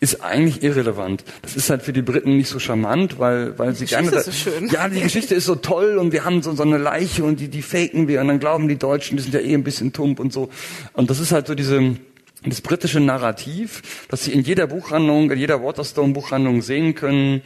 ist 0.00 0.22
eigentlich 0.22 0.62
irrelevant. 0.62 1.24
Das 1.42 1.56
ist 1.56 1.68
halt 1.68 1.82
für 1.82 1.92
die 1.92 2.02
Briten 2.02 2.36
nicht 2.36 2.48
so 2.48 2.58
charmant, 2.58 3.18
weil, 3.18 3.58
weil 3.58 3.74
sie 3.74 3.84
gerne. 3.84 4.10
Ist 4.10 4.24
so 4.24 4.32
schön. 4.32 4.68
Ja, 4.68 4.88
die 4.88 5.00
Geschichte 5.00 5.34
ist 5.34 5.44
so 5.44 5.54
toll 5.56 5.98
und 5.98 6.12
wir 6.12 6.24
haben 6.24 6.42
so, 6.42 6.54
so 6.54 6.62
eine 6.62 6.78
Leiche 6.78 7.22
und 7.22 7.38
die, 7.38 7.48
die 7.48 7.62
faken 7.62 8.08
wir 8.08 8.20
und 8.22 8.28
dann 8.28 8.40
glauben 8.40 8.66
die 8.66 8.76
Deutschen, 8.76 9.18
die 9.18 9.22
sind 9.22 9.34
ja 9.34 9.40
eh 9.40 9.54
ein 9.54 9.64
bisschen 9.64 9.92
tump 9.92 10.18
und 10.20 10.32
so. 10.32 10.48
Und 10.94 11.10
das 11.10 11.20
ist 11.20 11.32
halt 11.32 11.46
so 11.46 11.54
diese, 11.54 11.96
das 12.46 12.60
britische 12.60 13.00
Narrativ, 13.00 13.82
das 14.08 14.24
Sie 14.24 14.32
in 14.32 14.42
jeder 14.42 14.66
Buchhandlung, 14.66 15.30
in 15.30 15.38
jeder 15.38 15.62
Waterstone-Buchhandlung 15.62 16.62
sehen 16.62 16.94
können. 16.94 17.42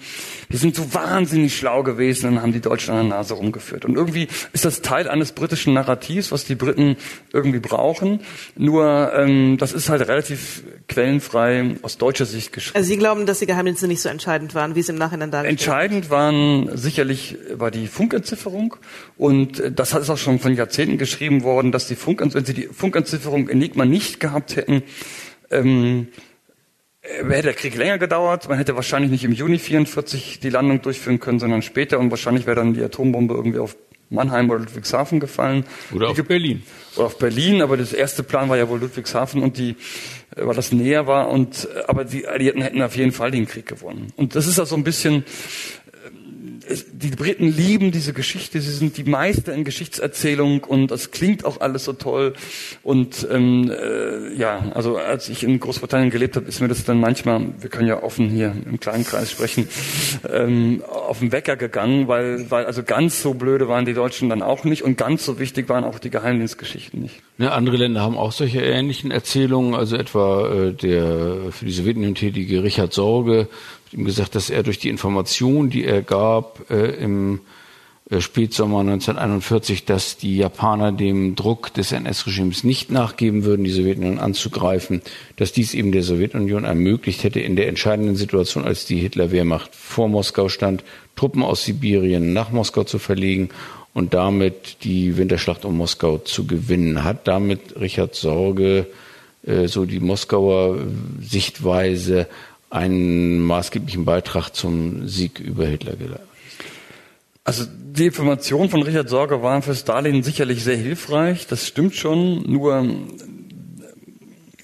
Wir 0.49 0.59
sind 0.59 0.75
so 0.75 0.95
wahnsinnig 0.95 1.57
schlau 1.57 1.83
gewesen 1.83 2.29
und 2.29 2.43
haben 2.43 2.53
die 2.53 2.61
Deutschen 2.61 2.95
an 2.95 3.09
der 3.09 3.19
Nase 3.19 3.35
rumgeführt. 3.35 3.85
Und 3.85 3.97
irgendwie 3.97 4.29
ist 4.53 4.65
das 4.65 4.81
Teil 4.81 5.09
eines 5.09 5.33
britischen 5.33 5.75
Narrativs, 5.75 6.33
was 6.33 6.45
die 6.45 6.55
Briten 6.55 6.97
irgendwie 7.33 7.61
brauchen. 7.61 8.21
Nur 8.57 9.13
ähm, 9.15 9.59
das 9.59 9.73
ist 9.73 9.89
halt 9.89 10.09
relativ 10.09 10.63
quellenfrei 10.89 11.77
aus 11.83 11.99
deutscher 11.99 12.25
Sicht 12.25 12.53
geschrieben. 12.53 12.77
Also 12.77 12.89
Sie 12.89 12.97
glauben, 12.97 13.27
dass 13.27 13.41
die 13.41 13.47
Geheimnisse 13.47 13.87
nicht 13.87 14.01
so 14.01 14.09
entscheidend 14.09 14.55
waren, 14.55 14.75
wie 14.75 14.81
es 14.81 14.89
im 14.89 14.97
Nachhinein 14.97 15.31
dargestellt 15.31 15.61
Entscheidend 15.61 16.11
waren 16.11 16.77
sicherlich 16.77 17.37
war 17.53 17.71
die 17.71 17.87
Funkentzifferung 17.87 18.77
und 19.17 19.63
das 19.75 19.93
ist 19.93 20.09
auch 20.09 20.17
schon 20.17 20.39
von 20.39 20.55
Jahrzehnten 20.55 20.97
geschrieben 20.97 21.43
worden, 21.43 21.73
dass 21.73 21.89
die 21.89 21.95
Funkentzifferung, 21.95 22.47
wenn 22.47 22.55
Sie 22.55 22.55
die 22.55 22.69
Funkentzifferung 22.73 23.49
Enigma 23.49 23.85
nicht 23.85 24.21
gehabt 24.21 24.57
hätten, 24.57 24.83
ähm, 25.51 26.09
hätte 27.17 27.43
der 27.43 27.55
Krieg 27.55 27.77
länger 27.77 27.99
gedauert. 27.99 28.49
Man 28.49 28.59
hätte 28.59 28.77
wahrscheinlich 28.77 29.11
nicht 29.11 29.25
im 29.25 29.33
Juni 29.33 29.59
44 29.59 30.41
die 30.41 30.51
Landung 30.51 30.83
durchführen 30.83 31.21
können, 31.21 31.39
sondern 31.39 31.63
später 31.63 31.99
und 31.99 32.11
wahrscheinlich 32.11 32.47
wäre 32.47 32.57
dann 32.57 32.75
die 32.75 32.83
Atombombe 32.83 33.35
irgendwie 33.35 33.59
auf 33.59 33.77
Mannheim 34.11 34.49
oder 34.49 34.61
Ludwigshafen 34.61 35.21
gefallen. 35.21 35.65
Oder 35.95 36.09
auf 36.09 36.25
Berlin. 36.25 36.63
Oder 36.97 37.07
auf 37.07 37.19
Berlin, 37.19 37.63
aber 37.63 37.77
das 37.77 37.93
erste 37.93 38.23
Plan 38.23 38.49
war 38.49 38.57
ja 38.57 38.69
wohl 38.69 38.81
Ludwigshafen 38.81 39.43
und 39.43 39.59
die, 39.59 39.71
äh, 40.35 40.47
weil 40.47 40.55
das 40.55 40.73
näher 40.73 41.07
war 41.07 41.29
und, 41.29 41.69
äh, 41.75 41.83
aber 41.87 42.05
die 42.05 42.27
Alliierten 42.27 42.63
hätten 42.63 42.81
auf 42.81 42.97
jeden 42.97 43.13
Fall 43.13 43.31
den 43.31 43.47
Krieg 43.47 43.67
gewonnen. 43.67 44.13
Und 44.17 44.35
das 44.35 44.47
ist 44.47 44.59
ja 44.59 44.65
so 44.65 44.77
ein 44.77 44.85
bisschen, 44.85 45.25
die 46.93 47.11
Briten 47.11 47.49
lieben 47.49 47.93
diese 47.93 48.13
Geschichte, 48.13 48.61
sie 48.61 48.73
sind 48.73 48.97
die 48.97 49.05
Meister 49.05 49.55
in 49.55 49.65
Geschichtserzählung 49.65 50.65
und 50.65 50.91
es 50.91 51.11
klingt 51.11 51.45
auch 51.45 51.61
alles 51.61 51.85
so 51.85 51.93
toll. 51.93 52.35
Und 52.83 53.27
ähm, 53.31 53.71
äh, 53.71 54.35
ja, 54.35 54.71
also 54.75 54.97
als 54.97 55.29
ich 55.29 55.45
in 55.45 55.61
Großbritannien 55.61 56.11
gelebt 56.11 56.37
habe, 56.37 56.47
ist 56.47 56.61
mir 56.61 56.69
das 56.69 56.85
dann 56.85 57.01
manchmal, 57.01 57.47
wir 57.61 57.71
können 57.71 57.89
ja 57.89 58.03
offen 58.03 58.29
hier 58.29 58.55
im 58.67 58.81
kleinen 58.81 59.05
Kreis 59.05 59.31
sprechen, 59.31 59.69
ähm, 60.31 60.83
auf 60.87 61.21
den 61.21 61.33
Wecker 61.33 61.57
gegangen, 61.57 62.09
weil, 62.09 62.51
weil 62.51 62.67
also 62.67 62.83
ganz 62.83 63.23
so 63.23 63.35
blöde 63.35 63.69
waren 63.69 63.85
die 63.85 63.95
Deutschen 63.95 64.29
dann 64.29 64.43
auch 64.43 64.65
nicht 64.65 64.83
und 64.83 64.97
ganz 64.97 65.25
so 65.25 65.39
wichtig 65.39 65.69
waren 65.69 65.85
auch 65.85 65.99
die 65.99 66.11
Geheimdienstgeschichten 66.11 67.01
nicht. 67.01 67.17
Ja, 67.39 67.51
andere 67.53 67.77
Länder 67.77 68.01
haben 68.01 68.17
auch 68.17 68.33
solche 68.33 68.61
ähnlichen 68.61 69.11
Erzählungen, 69.11 69.75
also 69.75 69.97
etwa 69.97 70.49
äh, 70.49 70.73
der 70.73 71.53
für 71.53 71.65
die 71.65 71.73
Sowjetunion 71.73 72.15
tätige 72.15 72.63
Richard 72.63 72.93
Sorge 72.93 73.49
ihm 73.93 74.05
gesagt, 74.05 74.35
dass 74.35 74.51
er 74.51 74.63
durch 74.63 74.79
die 74.79 74.89
Information, 74.89 75.71
die 75.71 75.85
er 75.85 76.03
gab, 76.03 76.71
äh, 76.71 76.91
im 76.93 77.41
äh, 78.11 78.21
Spätsommer 78.21 78.81
1941, 78.81 79.85
dass 79.85 80.17
die 80.17 80.37
Japaner 80.37 80.93
dem 80.93 81.35
Druck 81.35 81.73
des 81.75 81.93
NS-Regimes 81.93 82.65
nicht 82.65 82.91
nachgeben 82.91 83.45
würden, 83.45 83.65
die 83.65 83.71
Sowjetunion 83.71 84.19
anzugreifen, 84.19 85.03
dass 85.37 85.53
dies 85.53 85.75
eben 85.75 85.93
der 85.93 86.03
Sowjetunion 86.03 86.65
ermöglicht 86.65 87.25
hätte, 87.25 87.41
in 87.41 87.57
der 87.57 87.69
entscheidenden 87.69 88.17
Situation, 88.17 88.65
als 88.65 88.87
die 88.87 88.97
Hitler-Wehrmacht 88.97 89.75
vor 89.75 90.09
Moskau 90.09 90.49
stand, 90.49 90.85
Truppen 91.17 91.43
aus 91.43 91.65
Sibirien 91.65 92.33
nach 92.33 92.51
Moskau 92.51 92.85
zu 92.85 92.99
verlegen 92.99 93.51
und 93.93 94.15
damit 94.15 94.85
die 94.85 95.17
Winterschlacht 95.17 95.65
um 95.65 95.77
Moskau 95.77 96.19
zu 96.19 96.47
gewinnen. 96.47 97.05
Hat 97.05 97.27
damit 97.27 97.79
Richard 97.81 98.15
Sorge 98.15 98.87
äh, 99.45 99.67
so 99.67 99.85
die 99.85 100.01
Moskauer 100.01 100.79
Sichtweise 101.21 102.29
einen 102.71 103.43
maßgeblichen 103.43 104.05
Beitrag 104.05 104.51
zum 104.51 105.09
Sieg 105.09 105.41
über 105.41 105.67
Hitler 105.67 105.97
geleistet? 105.97 106.29
Also 107.45 107.65
die 107.67 108.07
Informationen 108.07 108.69
von 108.69 108.83
Richard 108.83 109.09
Sorge 109.09 109.43
waren 109.43 109.63
für 109.63 109.75
Stalin 109.75 110.23
sicherlich 110.23 110.63
sehr 110.63 110.77
hilfreich, 110.77 111.47
das 111.47 111.67
stimmt 111.67 111.95
schon, 111.95 112.43
nur 112.43 112.85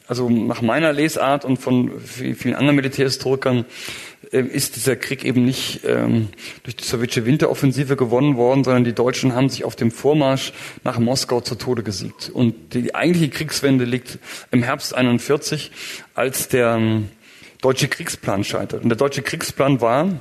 also 0.07 0.29
nach 0.29 0.61
meiner 0.61 0.93
Lesart 0.93 1.47
und 1.47 1.57
von 1.57 1.99
vielen 2.01 2.55
anderen 2.55 2.77
Militärhistorikern 2.77 3.65
äh, 4.33 4.41
ist 4.41 4.77
dieser 4.77 4.97
Krieg 4.97 5.25
eben 5.25 5.45
nicht 5.45 5.81
ähm, 5.85 6.29
durch 6.63 6.77
die 6.77 6.85
sowjetische 6.85 7.25
Winteroffensive 7.25 7.97
gewonnen 7.97 8.37
worden, 8.37 8.65
sondern 8.65 8.85
die 8.85 8.93
Deutschen 8.93 9.35
haben 9.35 9.49
sich 9.49 9.65
auf 9.65 9.77
dem 9.77 9.91
Vormarsch 9.91 10.53
nach 10.83 10.99
Moskau 10.99 11.41
zu 11.41 11.55
Tode 11.55 11.83
gesiegt. 11.83 12.31
Und 12.33 12.75
die 12.75 12.95
eigentliche 12.95 13.31
Kriegswende 13.31 13.85
liegt 13.85 14.19
im 14.51 14.63
Herbst 14.63 14.95
41, 14.95 15.71
als 16.15 16.49
der 16.49 16.75
ähm, 16.75 17.09
deutsche 17.65 17.89
Kriegsplan 17.89 18.45
scheitert. 18.45 18.83
Und 18.83 18.91
der 18.91 18.99
deutsche 18.99 19.23
Kriegsplan 19.23 19.81
war, 19.81 20.21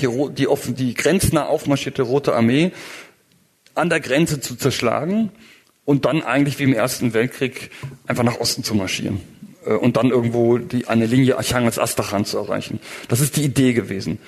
die, 0.00 0.08
die, 0.32 0.48
offen, 0.48 0.74
die 0.74 0.94
grenznah 0.94 1.46
aufmarschierte 1.46 2.02
Rote 2.02 2.34
Armee 2.34 2.72
an 3.74 3.90
der 3.90 4.00
Grenze 4.00 4.40
zu 4.40 4.56
zerschlagen 4.56 5.30
und 5.84 6.06
dann 6.06 6.22
eigentlich 6.22 6.58
wie 6.58 6.64
im 6.64 6.72
Ersten 6.72 7.12
Weltkrieg 7.12 7.70
einfach 8.06 8.24
nach 8.24 8.40
Osten 8.40 8.64
zu 8.64 8.74
marschieren 8.74 9.20
äh, 9.66 9.72
und 9.72 9.96
dann 9.98 10.10
irgendwo 10.10 10.56
die, 10.56 10.88
eine 10.88 11.06
Linie 11.06 11.36
Archangels-Astachan 11.36 12.24
zu 12.24 12.38
erreichen. 12.38 12.80
Das 13.08 13.20
ist 13.20 13.36
die 13.36 13.44
Idee 13.44 13.74
gewesen. 13.74 14.18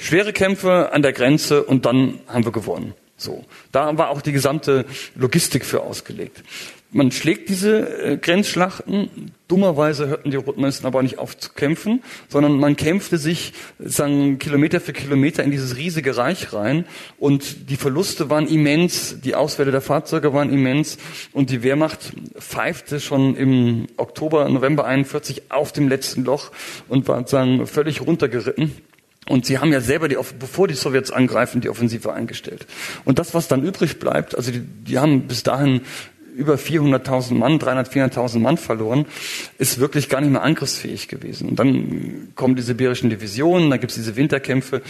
Schwere 0.00 0.32
Kämpfe 0.32 0.92
an 0.92 1.02
der 1.02 1.12
Grenze 1.12 1.62
und 1.62 1.86
dann 1.86 2.20
haben 2.26 2.44
wir 2.44 2.52
gewonnen. 2.52 2.94
So. 3.16 3.44
Da 3.72 3.96
war 3.98 4.10
auch 4.10 4.22
die 4.22 4.32
gesamte 4.32 4.84
Logistik 5.14 5.64
für 5.64 5.82
ausgelegt. 5.82 6.42
Man 6.90 7.12
schlägt 7.12 7.50
diese 7.50 8.02
äh, 8.02 8.16
Grenzschlachten. 8.16 9.32
Dummerweise 9.46 10.08
hörten 10.08 10.30
die 10.30 10.38
Rotmeister 10.38 10.86
aber 10.86 11.02
nicht 11.02 11.18
auf 11.18 11.36
zu 11.36 11.50
kämpfen, 11.52 12.02
sondern 12.28 12.58
man 12.58 12.76
kämpfte 12.76 13.18
sich 13.18 13.52
sagen, 13.78 14.38
Kilometer 14.38 14.80
für 14.80 14.94
Kilometer 14.94 15.44
in 15.44 15.50
dieses 15.50 15.76
riesige 15.76 16.16
Reich 16.16 16.54
rein. 16.54 16.86
Und 17.18 17.70
die 17.70 17.76
Verluste 17.76 18.30
waren 18.30 18.48
immens, 18.48 19.20
die 19.20 19.34
Auswähle 19.34 19.70
der 19.70 19.82
Fahrzeuge 19.82 20.32
waren 20.32 20.50
immens. 20.50 20.96
Und 21.32 21.50
die 21.50 21.62
Wehrmacht 21.62 22.12
pfeifte 22.38 23.00
schon 23.00 23.36
im 23.36 23.86
Oktober, 23.98 24.48
November 24.48 24.86
41 24.86 25.50
auf 25.50 25.72
dem 25.72 25.88
letzten 25.88 26.24
Loch 26.24 26.52
und 26.88 27.06
war 27.06 27.26
sagen, 27.28 27.66
völlig 27.66 28.00
runtergeritten. 28.00 28.72
Und 29.28 29.44
sie 29.44 29.58
haben 29.58 29.72
ja 29.72 29.82
selber, 29.82 30.08
die, 30.08 30.16
bevor 30.38 30.68
die 30.68 30.74
Sowjets 30.74 31.10
angreifen, 31.10 31.60
die 31.60 31.68
Offensive 31.68 32.14
eingestellt. 32.14 32.66
Und 33.04 33.18
das, 33.18 33.34
was 33.34 33.46
dann 33.46 33.62
übrig 33.62 33.98
bleibt, 33.98 34.34
also 34.34 34.50
die, 34.50 34.60
die 34.60 34.98
haben 34.98 35.26
bis 35.26 35.42
dahin 35.42 35.82
über 36.38 36.54
400.000 36.54 37.34
Mann, 37.34 37.58
300, 37.58 37.92
400.000 37.92 38.38
Mann 38.38 38.56
verloren, 38.56 39.06
ist 39.58 39.80
wirklich 39.80 40.08
gar 40.08 40.20
nicht 40.20 40.30
mehr 40.30 40.42
angriffsfähig 40.42 41.08
gewesen. 41.08 41.48
Und 41.48 41.58
dann 41.58 42.28
kommen 42.36 42.54
die 42.54 42.62
sibirischen 42.62 43.10
Divisionen, 43.10 43.70
dann 43.70 43.80
gibt 43.80 43.90
es 43.90 43.96
diese 43.96 44.14
Winterkämpfe, 44.14 44.82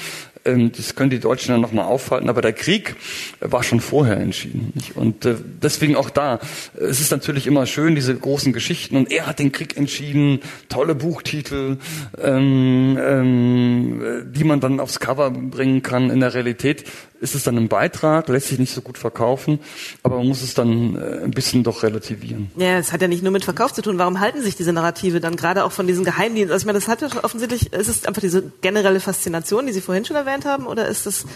ähm, 0.44 0.70
das 0.76 0.94
können 0.94 1.09
die 1.09 1.20
Deutschen 1.20 1.53
dann 1.53 1.62
nochmal 1.62 1.86
aufhalten, 1.86 2.28
aber 2.28 2.42
der 2.42 2.53
Krieg 2.53 2.96
war 3.40 3.62
schon 3.62 3.80
vorher 3.80 4.18
entschieden. 4.18 4.74
Und 4.94 5.24
äh, 5.24 5.36
deswegen 5.62 5.96
auch 5.96 6.11
da, 6.11 6.38
es 6.78 7.01
ist 7.01 7.11
natürlich 7.11 7.46
immer 7.46 7.64
schön, 7.64 7.94
diese 7.94 8.14
großen 8.14 8.53
Geschichten, 8.53 8.96
und 8.96 9.11
er 9.11 9.26
hat 9.26 9.38
den 9.38 9.51
Krieg 9.51 9.76
entschieden, 9.78 10.40
tolle 10.68 10.94
Buchtitel, 10.94 11.78
ähm, 12.22 12.99
ähm, 13.01 14.32
die 14.34 14.44
man 14.44 14.61
dann 14.61 14.80
aufs 14.80 15.01
Cover 15.01 15.30
bringen 15.30 15.82
kann. 15.82 16.11
In 16.11 16.20
der 16.20 16.34
Realität 16.34 16.84
ist 17.20 17.34
es 17.34 17.44
dann 17.44 17.57
ein 17.57 17.68
Beitrag, 17.68 18.28
lässt 18.28 18.49
sich 18.49 18.59
nicht 18.59 18.72
so 18.72 18.80
gut 18.80 18.99
verkaufen, 18.99 19.59
aber 20.03 20.18
man 20.18 20.28
muss 20.28 20.42
es 20.42 20.55
dann 20.55 20.96
äh, 20.96 21.28
bisschen 21.39 21.62
doch 21.62 21.84
relativieren. 21.84 22.51
Ja, 22.57 22.78
es 22.78 22.93
hat 22.93 23.01
ja 23.01 23.07
nicht 23.07 23.22
nur 23.22 23.30
mit 23.30 23.45
Verkauf 23.45 23.72
zu 23.72 23.80
tun. 23.80 23.97
Warum 23.97 24.18
halten 24.18 24.43
sich 24.43 24.57
diese 24.57 24.72
Narrative 24.72 25.20
dann 25.20 25.36
gerade 25.36 25.64
auch 25.64 25.70
von 25.70 25.86
diesen 25.86 26.05
Geheimdiensten? 26.05 26.53
Also 26.53 26.64
ich 26.64 26.66
meine, 26.66 26.80
das 26.80 26.89
hat 26.89 27.01
ja 27.01 27.09
offensichtlich, 27.22 27.72
ist 27.72 27.86
es 27.86 28.07
einfach 28.07 28.20
diese 28.20 28.51
generelle 28.61 28.99
Faszination, 28.99 29.66
die 29.66 29.72
Sie 29.72 29.80
vorhin 29.80 30.05
schon 30.05 30.16
erwähnt 30.16 30.45
haben, 30.45 30.66
oder 30.66 30.89
ist 30.89 31.07
es 31.07 31.26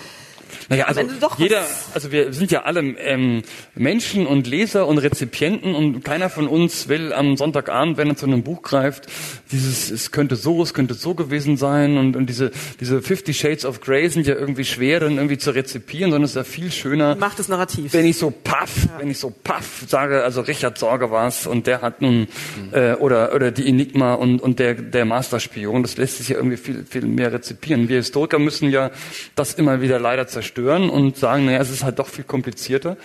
naja, 0.73 0.87
also 0.87 1.03
jeder, 1.37 1.67
also 1.93 2.13
wir 2.13 2.33
sind 2.33 2.51
ja 2.51 2.63
alle 2.63 2.81
ähm, 2.81 3.43
Menschen 3.75 4.27
und 4.27 4.47
Leser 4.47 4.87
und 4.87 4.97
Rezipienten 4.97 5.75
und 5.75 6.03
keiner 6.03 6.31
von 6.31 6.49
uns 6.49 6.89
will 6.89 7.13
am 7.13 7.37
Sonntagabend, 7.37 7.99
wenn 7.99 8.09
er 8.09 8.17
zu 8.17 8.25
einem 8.25 8.43
Buch 8.43 8.63
greift, 8.63 9.07
dieses, 9.51 9.91
es 9.91 10.13
könnte 10.13 10.35
so, 10.35 10.63
es 10.63 10.73
könnte 10.73 10.95
so 10.95 11.15
gewesen 11.15 11.59
sein 11.59 11.99
und, 11.99 12.17
und 12.17 12.27
diese, 12.27 12.53
diese 12.81 13.03
Fifty 13.03 13.35
Shades 13.35 13.67
of 13.67 13.83
Grey 13.83 14.09
sind 14.09 14.27
ja 14.27 14.35
irgendwie 14.35 14.65
schwer 14.65 15.01
dann 15.01 15.17
irgendwie 15.17 15.37
zu 15.37 15.51
rezipieren, 15.51 16.11
sondern 16.11 16.25
es 16.25 16.31
ist 16.31 16.37
ja 16.37 16.45
viel 16.45 16.73
schöner. 16.73 17.17
Macht 17.17 17.39
das 17.39 17.49
Narrativ. 17.49 17.93
Wenn 17.93 18.07
ich 18.07 18.17
so 18.17 18.31
paff, 18.31 18.87
ja. 18.87 18.99
wenn 18.99 19.11
ich 19.11 19.19
so 19.19 19.31
paff 19.31 19.85
sage, 19.87 20.25
also 20.25 20.41
Richard 20.41 20.79
Sorge 20.79 21.11
war's 21.11 21.47
und 21.47 21.67
der 21.67 21.83
hat 21.83 22.01
nun, 22.01 22.29
äh, 22.73 22.95
oder, 22.95 23.35
oder 23.35 23.51
die 23.51 23.69
Enigma 23.69 24.15
und, 24.15 24.41
und 24.41 24.59
der, 24.59 24.73
der 24.73 25.05
Masterspion, 25.05 25.83
das 25.83 25.99
lässt 25.99 26.17
sich 26.17 26.31
ja 26.31 26.37
irgendwie 26.37 26.57
viel, 26.57 26.87
viel 26.89 27.05
mehr 27.05 27.31
rezipieren. 27.31 27.91
Wir 27.91 27.99
Historiker 27.99 28.39
müssen 28.39 28.71
ja 28.71 28.91
das 29.35 29.53
immer 29.53 29.83
wieder 29.83 29.99
leider 29.99 30.27
zerstören 30.27 30.62
zerstören 30.63 30.91
und 30.91 31.17
sagen, 31.17 31.47
naja, 31.47 31.61
es 31.61 31.71
ist 31.71 31.85
halt 31.85 31.99
doch 31.99 32.09
viel 32.09 32.25
komplizierter. 32.25 32.97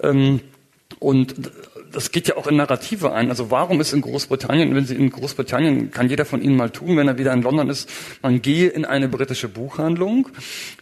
Ähm, 0.00 0.40
und 0.98 1.34
das 1.92 2.10
geht 2.10 2.28
ja 2.28 2.36
auch 2.36 2.46
in 2.46 2.56
Narrative 2.56 3.12
ein. 3.12 3.28
Also 3.28 3.50
warum 3.50 3.80
ist 3.80 3.92
in 3.92 4.00
Großbritannien, 4.00 4.74
wenn 4.74 4.84
Sie 4.84 4.94
in 4.94 5.10
Großbritannien, 5.10 5.90
kann 5.90 6.08
jeder 6.08 6.24
von 6.24 6.42
Ihnen 6.42 6.56
mal 6.56 6.70
tun, 6.70 6.96
wenn 6.96 7.08
er 7.08 7.18
wieder 7.18 7.32
in 7.32 7.42
London 7.42 7.68
ist, 7.68 7.88
man 8.22 8.42
gehe 8.42 8.68
in 8.68 8.84
eine 8.84 9.08
britische 9.08 9.48
Buchhandlung, 9.48 10.28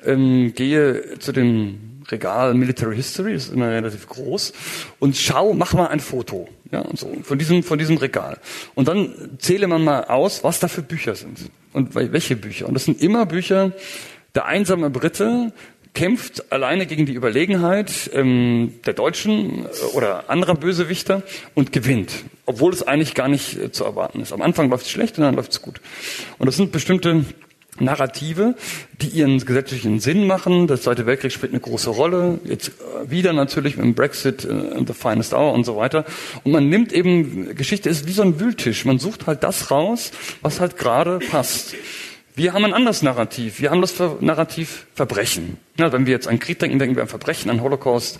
ähm, 0.05 0.53
gehe 0.55 1.19
zu 1.19 1.33
dem 1.33 2.03
Regal 2.11 2.55
Military 2.55 2.97
History, 2.97 3.35
das 3.35 3.45
ist 3.45 3.55
immer 3.55 3.71
relativ 3.71 4.09
groß, 4.09 4.53
und 4.99 5.17
schau, 5.17 5.55
mach 5.55 5.73
mal 5.73 5.87
ein 5.87 6.01
Foto, 6.01 6.49
ja, 6.71 6.81
und 6.81 6.99
so, 6.99 7.09
von 7.23 7.39
diesem, 7.39 7.63
von 7.63 7.79
diesem 7.79 7.97
Regal. 7.97 8.39
Und 8.75 8.89
dann 8.89 9.15
zähle 9.39 9.67
man 9.67 9.85
mal 9.85 10.05
aus, 10.05 10.43
was 10.43 10.61
da 10.61 10.69
für 10.69 10.83
Bücher 10.83 11.15
sind. 11.15 11.51
Und 11.73 11.95
welche 11.95 12.37
Bücher. 12.37 12.67
Und 12.69 12.75
das 12.75 12.85
sind 12.85 13.01
immer 13.01 13.25
Bücher, 13.25 13.73
der 14.35 14.47
einsame 14.47 14.91
Brite, 14.91 15.53
kämpft 15.95 16.51
alleine 16.51 16.87
gegen 16.87 17.07
die 17.07 17.13
Überlegenheit 17.13 18.11
ähm, 18.15 18.75
der 18.87 18.95
Deutschen 18.95 19.67
äh, 19.67 19.69
oder 19.95 20.31
anderer 20.31 20.55
Bösewichter 20.55 21.23
und 21.55 21.73
gewinnt, 21.73 22.25
obwohl 22.47 22.73
es 22.73 22.83
eigentlich 22.83 23.15
gar 23.15 23.29
nicht 23.29 23.59
äh, 23.59 23.73
zu 23.73 23.85
erwarten 23.85 24.21
ist. 24.21 24.33
Am 24.33 24.43
Anfang 24.43 24.71
läuft 24.71 24.87
es 24.87 24.91
schlecht 24.91 25.19
und 25.19 25.25
dann 25.25 25.35
läuft 25.35 25.53
es 25.53 25.63
gut. 25.63 25.81
Und 26.39 26.47
das 26.47 26.57
sind 26.57 26.73
bestimmte 26.73 27.25
Narrative, 27.79 28.55
die 29.01 29.09
ihren 29.09 29.39
gesetzlichen 29.45 29.99
Sinn 29.99 30.27
machen. 30.27 30.67
Der 30.67 30.81
Zweite 30.81 31.07
Weltkrieg 31.07 31.33
spielt 31.33 31.53
eine 31.53 31.61
große 31.61 31.91
Rolle. 31.91 32.39
Jetzt 32.45 32.69
äh, 32.69 33.11
wieder 33.11 33.35
natürlich 33.35 33.77
mit 33.77 33.85
dem 33.85 33.95
Brexit 33.95 34.47
und 34.47 34.87
The 34.87 34.95
Finest 34.95 35.35
Hour 35.35 35.53
und 35.53 35.65
so 35.65 35.77
weiter. 35.77 36.07
Und 36.43 36.53
man 36.53 36.71
nimmt 36.71 36.93
eben, 36.93 37.55
Geschichte 37.55 37.91
ist 37.91 38.07
wie 38.07 38.13
so 38.13 38.23
ein 38.23 38.41
Wühltisch. 38.41 38.87
Man 38.87 38.99
sucht 38.99 39.27
halt 39.27 39.43
das 39.43 39.71
raus, 39.71 40.13
was 40.41 40.59
halt 40.59 40.79
gerade 40.79 41.19
passt. 41.19 41.75
Wir 42.35 42.55
haben 42.55 42.65
ein 42.65 42.73
anderes 42.73 43.03
Narrativ. 43.03 43.61
Wir 43.61 43.71
haben 43.71 43.83
das 43.83 43.95
Narrativ 44.21 44.87
Verbrechen. 44.95 45.59
Ja, 45.79 45.93
wenn 45.93 46.07
wir 46.07 46.13
jetzt 46.13 46.29
an 46.29 46.39
Krieg 46.39 46.59
denken, 46.59 46.79
denken 46.79 46.97
wir 46.97 47.03
an 47.03 47.09
Verbrechen, 47.09 47.51
an 47.51 47.61
Holocaust, 47.61 48.19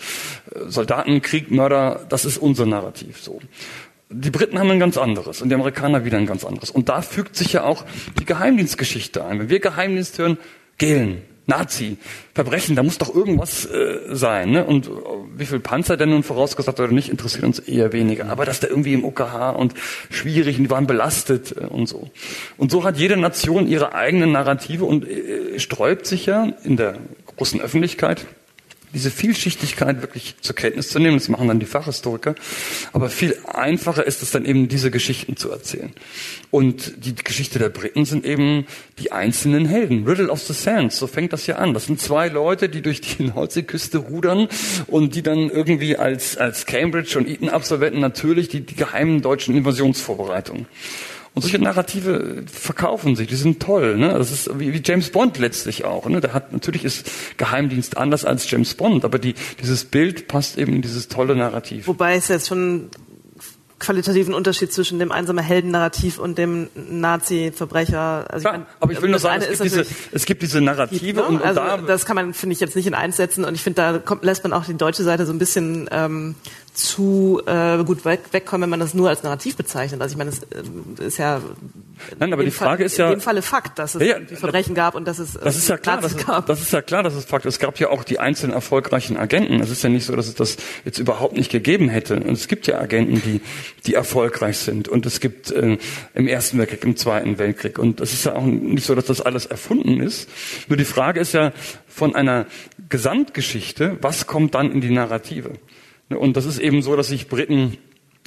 äh, 0.53 0.69
Soldatenkrieg, 0.69 1.49
Mörder. 1.49 2.05
Das 2.09 2.25
ist 2.25 2.37
unser 2.37 2.65
Narrativ. 2.65 3.21
So. 3.21 3.39
Die 4.09 4.29
Briten 4.29 4.59
haben 4.59 4.69
ein 4.69 4.79
ganz 4.79 4.97
anderes 4.97 5.41
und 5.41 5.49
die 5.49 5.55
Amerikaner 5.55 6.05
wieder 6.05 6.19
ein 6.19 6.27
ganz 6.27 6.45
anderes. 6.45 6.69
Und 6.69 6.89
da 6.89 7.01
fügt 7.01 7.35
sich 7.35 7.53
ja 7.53 7.63
auch 7.63 7.83
die 8.19 8.25
Geheimdienstgeschichte 8.25 9.25
ein. 9.25 9.39
Wenn 9.39 9.49
wir 9.49 9.59
Geheimdienst 9.59 10.19
hören, 10.19 10.37
Gehlen, 10.77 11.23
Nazi, 11.45 11.97
Verbrechen, 12.33 12.75
da 12.75 12.83
muss 12.83 12.97
doch 12.97 13.13
irgendwas 13.13 13.65
äh, 13.65 13.99
sein. 14.15 14.51
Ne? 14.51 14.65
Und 14.65 14.87
äh, 14.87 14.91
wie 15.35 15.45
viel 15.45 15.59
Panzer 15.59 15.97
denn 15.97 16.09
nun 16.09 16.23
vorausgesagt 16.23 16.79
oder 16.79 16.91
nicht, 16.91 17.09
interessiert 17.09 17.43
uns 17.43 17.59
eher 17.59 17.91
weniger. 17.91 18.29
Aber 18.29 18.45
dass 18.45 18.61
da 18.61 18.67
irgendwie 18.67 18.93
im 18.93 19.03
OKH 19.03 19.49
und 19.51 19.73
schwierig, 20.09 20.57
und 20.57 20.63
die 20.63 20.69
waren 20.69 20.87
belastet 20.87 21.55
äh, 21.57 21.65
und 21.65 21.87
so. 21.87 22.09
Und 22.57 22.71
so 22.71 22.83
hat 22.83 22.97
jede 22.97 23.17
Nation 23.17 23.67
ihre 23.67 23.93
eigenen 23.93 24.31
Narrative 24.31 24.85
und 24.85 25.07
äh, 25.07 25.59
sträubt 25.59 26.05
sich 26.05 26.25
ja 26.25 26.47
in 26.63 26.77
der 26.77 26.97
großen 27.35 27.59
Öffentlichkeit 27.59 28.25
diese 28.93 29.11
Vielschichtigkeit 29.11 30.01
wirklich 30.01 30.35
zur 30.41 30.55
Kenntnis 30.55 30.89
zu 30.89 30.99
nehmen. 30.99 31.17
Das 31.17 31.29
machen 31.29 31.47
dann 31.47 31.59
die 31.59 31.65
Fachhistoriker. 31.65 32.35
Aber 32.91 33.09
viel 33.09 33.37
einfacher 33.51 34.05
ist 34.05 34.21
es 34.21 34.31
dann 34.31 34.45
eben, 34.45 34.67
diese 34.67 34.91
Geschichten 34.91 35.35
zu 35.35 35.49
erzählen. 35.51 35.91
Und 36.51 37.05
die 37.05 37.15
Geschichte 37.15 37.59
der 37.59 37.69
Briten 37.69 38.05
sind 38.05 38.25
eben 38.25 38.65
die 38.99 39.11
einzelnen 39.11 39.65
Helden. 39.65 40.07
Riddle 40.07 40.29
of 40.29 40.41
the 40.41 40.53
Sands, 40.53 40.97
so 40.97 41.07
fängt 41.07 41.33
das 41.33 41.47
ja 41.47 41.55
an. 41.55 41.73
Das 41.73 41.85
sind 41.85 41.99
zwei 41.99 42.27
Leute, 42.27 42.69
die 42.69 42.81
durch 42.81 43.01
die 43.01 43.23
Nordseeküste 43.23 43.97
rudern 43.97 44.47
und 44.87 45.15
die 45.15 45.23
dann 45.23 45.49
irgendwie 45.49 45.97
als, 45.97 46.37
als 46.37 46.65
Cambridge 46.65 47.17
und 47.17 47.27
Eton-Absolventen 47.27 47.99
natürlich 47.99 48.49
die, 48.49 48.61
die 48.61 48.75
geheimen 48.75 49.21
deutschen 49.21 49.55
Invasionsvorbereitungen. 49.55 50.67
Und 51.35 51.41
solche 51.41 51.59
Narrative 51.59 52.43
verkaufen 52.45 53.15
sich, 53.15 53.27
die 53.27 53.35
sind 53.35 53.59
toll. 53.59 53.97
Ne? 53.97 54.09
Das 54.09 54.31
ist 54.31 54.59
wie, 54.59 54.71
wie 54.71 54.81
James 54.83 55.09
Bond 55.09 55.39
letztlich 55.39 55.83
auch. 55.83 56.07
Ne? 56.07 56.21
Der 56.21 56.33
hat 56.33 56.53
natürlich 56.53 56.85
ist 56.85 57.09
Geheimdienst 57.37 57.97
anders 57.97 58.23
als 58.23 58.49
James 58.49 58.75
Bond, 58.75 59.03
aber 59.03 59.17
die, 59.17 59.33
dieses 59.59 59.85
Bild 59.85 60.27
passt 60.27 60.59
eben 60.59 60.73
in 60.73 60.81
dieses 60.83 61.07
tolle 61.07 61.35
Narrativ. 61.35 61.87
Wobei 61.87 62.15
es 62.15 62.27
jetzt 62.27 62.47
schon 62.47 62.89
qualitativen 63.83 64.33
Unterschied 64.33 64.71
zwischen 64.71 64.97
dem 64.97 65.11
einsamen 65.11 65.43
Helden-Narrativ 65.43 66.17
und 66.17 66.37
dem 66.37 66.69
Nazi-Verbrecher. 66.75 68.25
Also 68.29 68.49
aber 68.79 68.91
ich 68.91 69.01
will 69.01 69.09
nur 69.09 69.19
sagen, 69.19 69.43
es 69.43 69.59
gibt, 69.59 69.63
diese, 69.63 69.85
es 70.11 70.25
gibt 70.25 70.41
diese 70.41 70.61
Narrative 70.61 71.19
ne? 71.19 71.23
und, 71.23 71.35
und 71.35 71.43
also 71.43 71.59
da 71.59 71.77
das 71.77 72.05
kann 72.05 72.15
man 72.15 72.33
finde 72.33 72.53
ich 72.53 72.59
jetzt 72.59 72.75
nicht 72.75 72.87
in 72.87 72.93
eins 72.93 73.17
setzen 73.17 73.43
und 73.43 73.55
ich 73.55 73.61
finde 73.61 73.81
da 73.81 73.99
kommt, 73.99 74.23
lässt 74.23 74.43
man 74.43 74.53
auch 74.53 74.65
die 74.65 74.75
deutsche 74.75 75.03
Seite 75.03 75.25
so 75.25 75.33
ein 75.33 75.37
bisschen 75.37 75.89
ähm, 75.91 76.35
zu 76.73 77.41
äh, 77.45 77.83
gut 77.83 78.03
weg, 78.03 78.21
wegkommen, 78.31 78.63
wenn 78.63 78.69
man 78.71 78.79
das 78.79 78.93
nur 78.93 79.09
als 79.09 79.23
Narrativ 79.23 79.55
bezeichnet. 79.55 80.01
Also 80.01 80.13
ich 80.13 80.17
meine, 80.17 80.31
es 80.31 80.39
äh, 80.39 81.05
ist 81.05 81.17
ja 81.17 81.41
Nein, 82.19 82.33
aber 82.33 82.43
die 82.43 82.51
Frage 82.51 82.77
Fall, 82.77 82.85
ist 82.85 82.97
ja 82.97 83.05
in 83.07 83.19
dem 83.19 83.21
Falle 83.21 83.41
Fakt, 83.41 83.77
dass 83.77 83.95
es 83.95 84.05
ja, 84.05 84.19
die 84.19 84.35
Verbrechen 84.35 84.73
gab 84.73 84.95
und 84.95 85.07
dass 85.07 85.19
es 85.19 85.35
äh, 85.35 85.43
das 85.43 85.55
ist 85.55 85.69
ja 85.69 85.77
klar, 85.77 86.01
das, 86.01 86.17
gab. 86.17 86.47
das 86.47 86.61
ist 86.61 86.73
ja 86.73 86.81
klar, 86.81 87.03
dass 87.03 87.13
es 87.13 87.25
Fakt 87.25 87.45
ist. 87.45 87.55
Es 87.55 87.59
gab 87.59 87.79
ja 87.79 87.89
auch 87.89 88.03
die 88.03 88.19
einzelnen 88.19 88.53
erfolgreichen 88.53 89.17
Agenten. 89.17 89.59
Es 89.61 89.69
ist 89.69 89.83
ja 89.83 89.89
nicht 89.89 90.05
so, 90.05 90.15
dass 90.15 90.27
es 90.27 90.35
das 90.35 90.57
jetzt 90.83 90.97
überhaupt 90.97 91.37
nicht 91.37 91.51
gegeben 91.51 91.89
hätte. 91.89 92.15
Und 92.15 92.31
es 92.31 92.47
gibt 92.47 92.65
ja 92.67 92.79
Agenten, 92.79 93.21
die 93.21 93.41
die 93.85 93.93
erfolgreich 93.93 94.57
sind. 94.57 94.87
Und 94.87 95.05
es 95.05 95.19
gibt 95.19 95.51
äh, 95.51 95.77
im 96.13 96.27
Ersten 96.27 96.57
Weltkrieg, 96.57 96.83
im 96.83 96.95
Zweiten 96.95 97.37
Weltkrieg. 97.37 97.77
Und 97.77 98.01
es 98.01 98.13
ist 98.13 98.25
ja 98.25 98.33
auch 98.33 98.43
nicht 98.43 98.85
so, 98.85 98.95
dass 98.95 99.05
das 99.05 99.21
alles 99.21 99.45
erfunden 99.45 100.01
ist. 100.01 100.29
Nur 100.67 100.77
die 100.77 100.85
Frage 100.85 101.19
ist 101.19 101.33
ja 101.33 101.51
von 101.87 102.15
einer 102.15 102.47
Gesamtgeschichte, 102.89 103.97
was 104.01 104.25
kommt 104.25 104.55
dann 104.55 104.71
in 104.71 104.81
die 104.81 104.89
Narrative? 104.89 105.51
Und 106.15 106.37
das 106.37 106.45
ist 106.45 106.59
eben 106.59 106.81
so, 106.81 106.95
dass 106.95 107.07
sich 107.07 107.27
Briten 107.27 107.77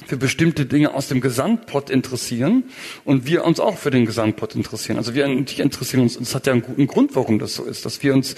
für 0.05 0.17
bestimmte 0.17 0.65
Dinge 0.65 0.93
aus 0.93 1.07
dem 1.07 1.21
Gesamtpot 1.21 1.89
interessieren 1.89 2.65
und 3.03 3.25
wir 3.25 3.43
uns 3.43 3.59
auch 3.59 3.77
für 3.77 3.89
den 3.89 4.05
Gesamtpot 4.05 4.55
interessieren. 4.55 4.97
Also 4.97 5.15
wir 5.15 5.25
interessieren 5.25 6.01
uns, 6.01 6.17
und 6.17 6.23
es 6.23 6.35
hat 6.35 6.45
ja 6.45 6.53
einen 6.53 6.61
guten 6.61 6.85
Grund, 6.85 7.15
warum 7.15 7.39
das 7.39 7.55
so 7.55 7.63
ist, 7.63 7.83
dass 7.85 8.03
wir 8.03 8.13
uns, 8.13 8.35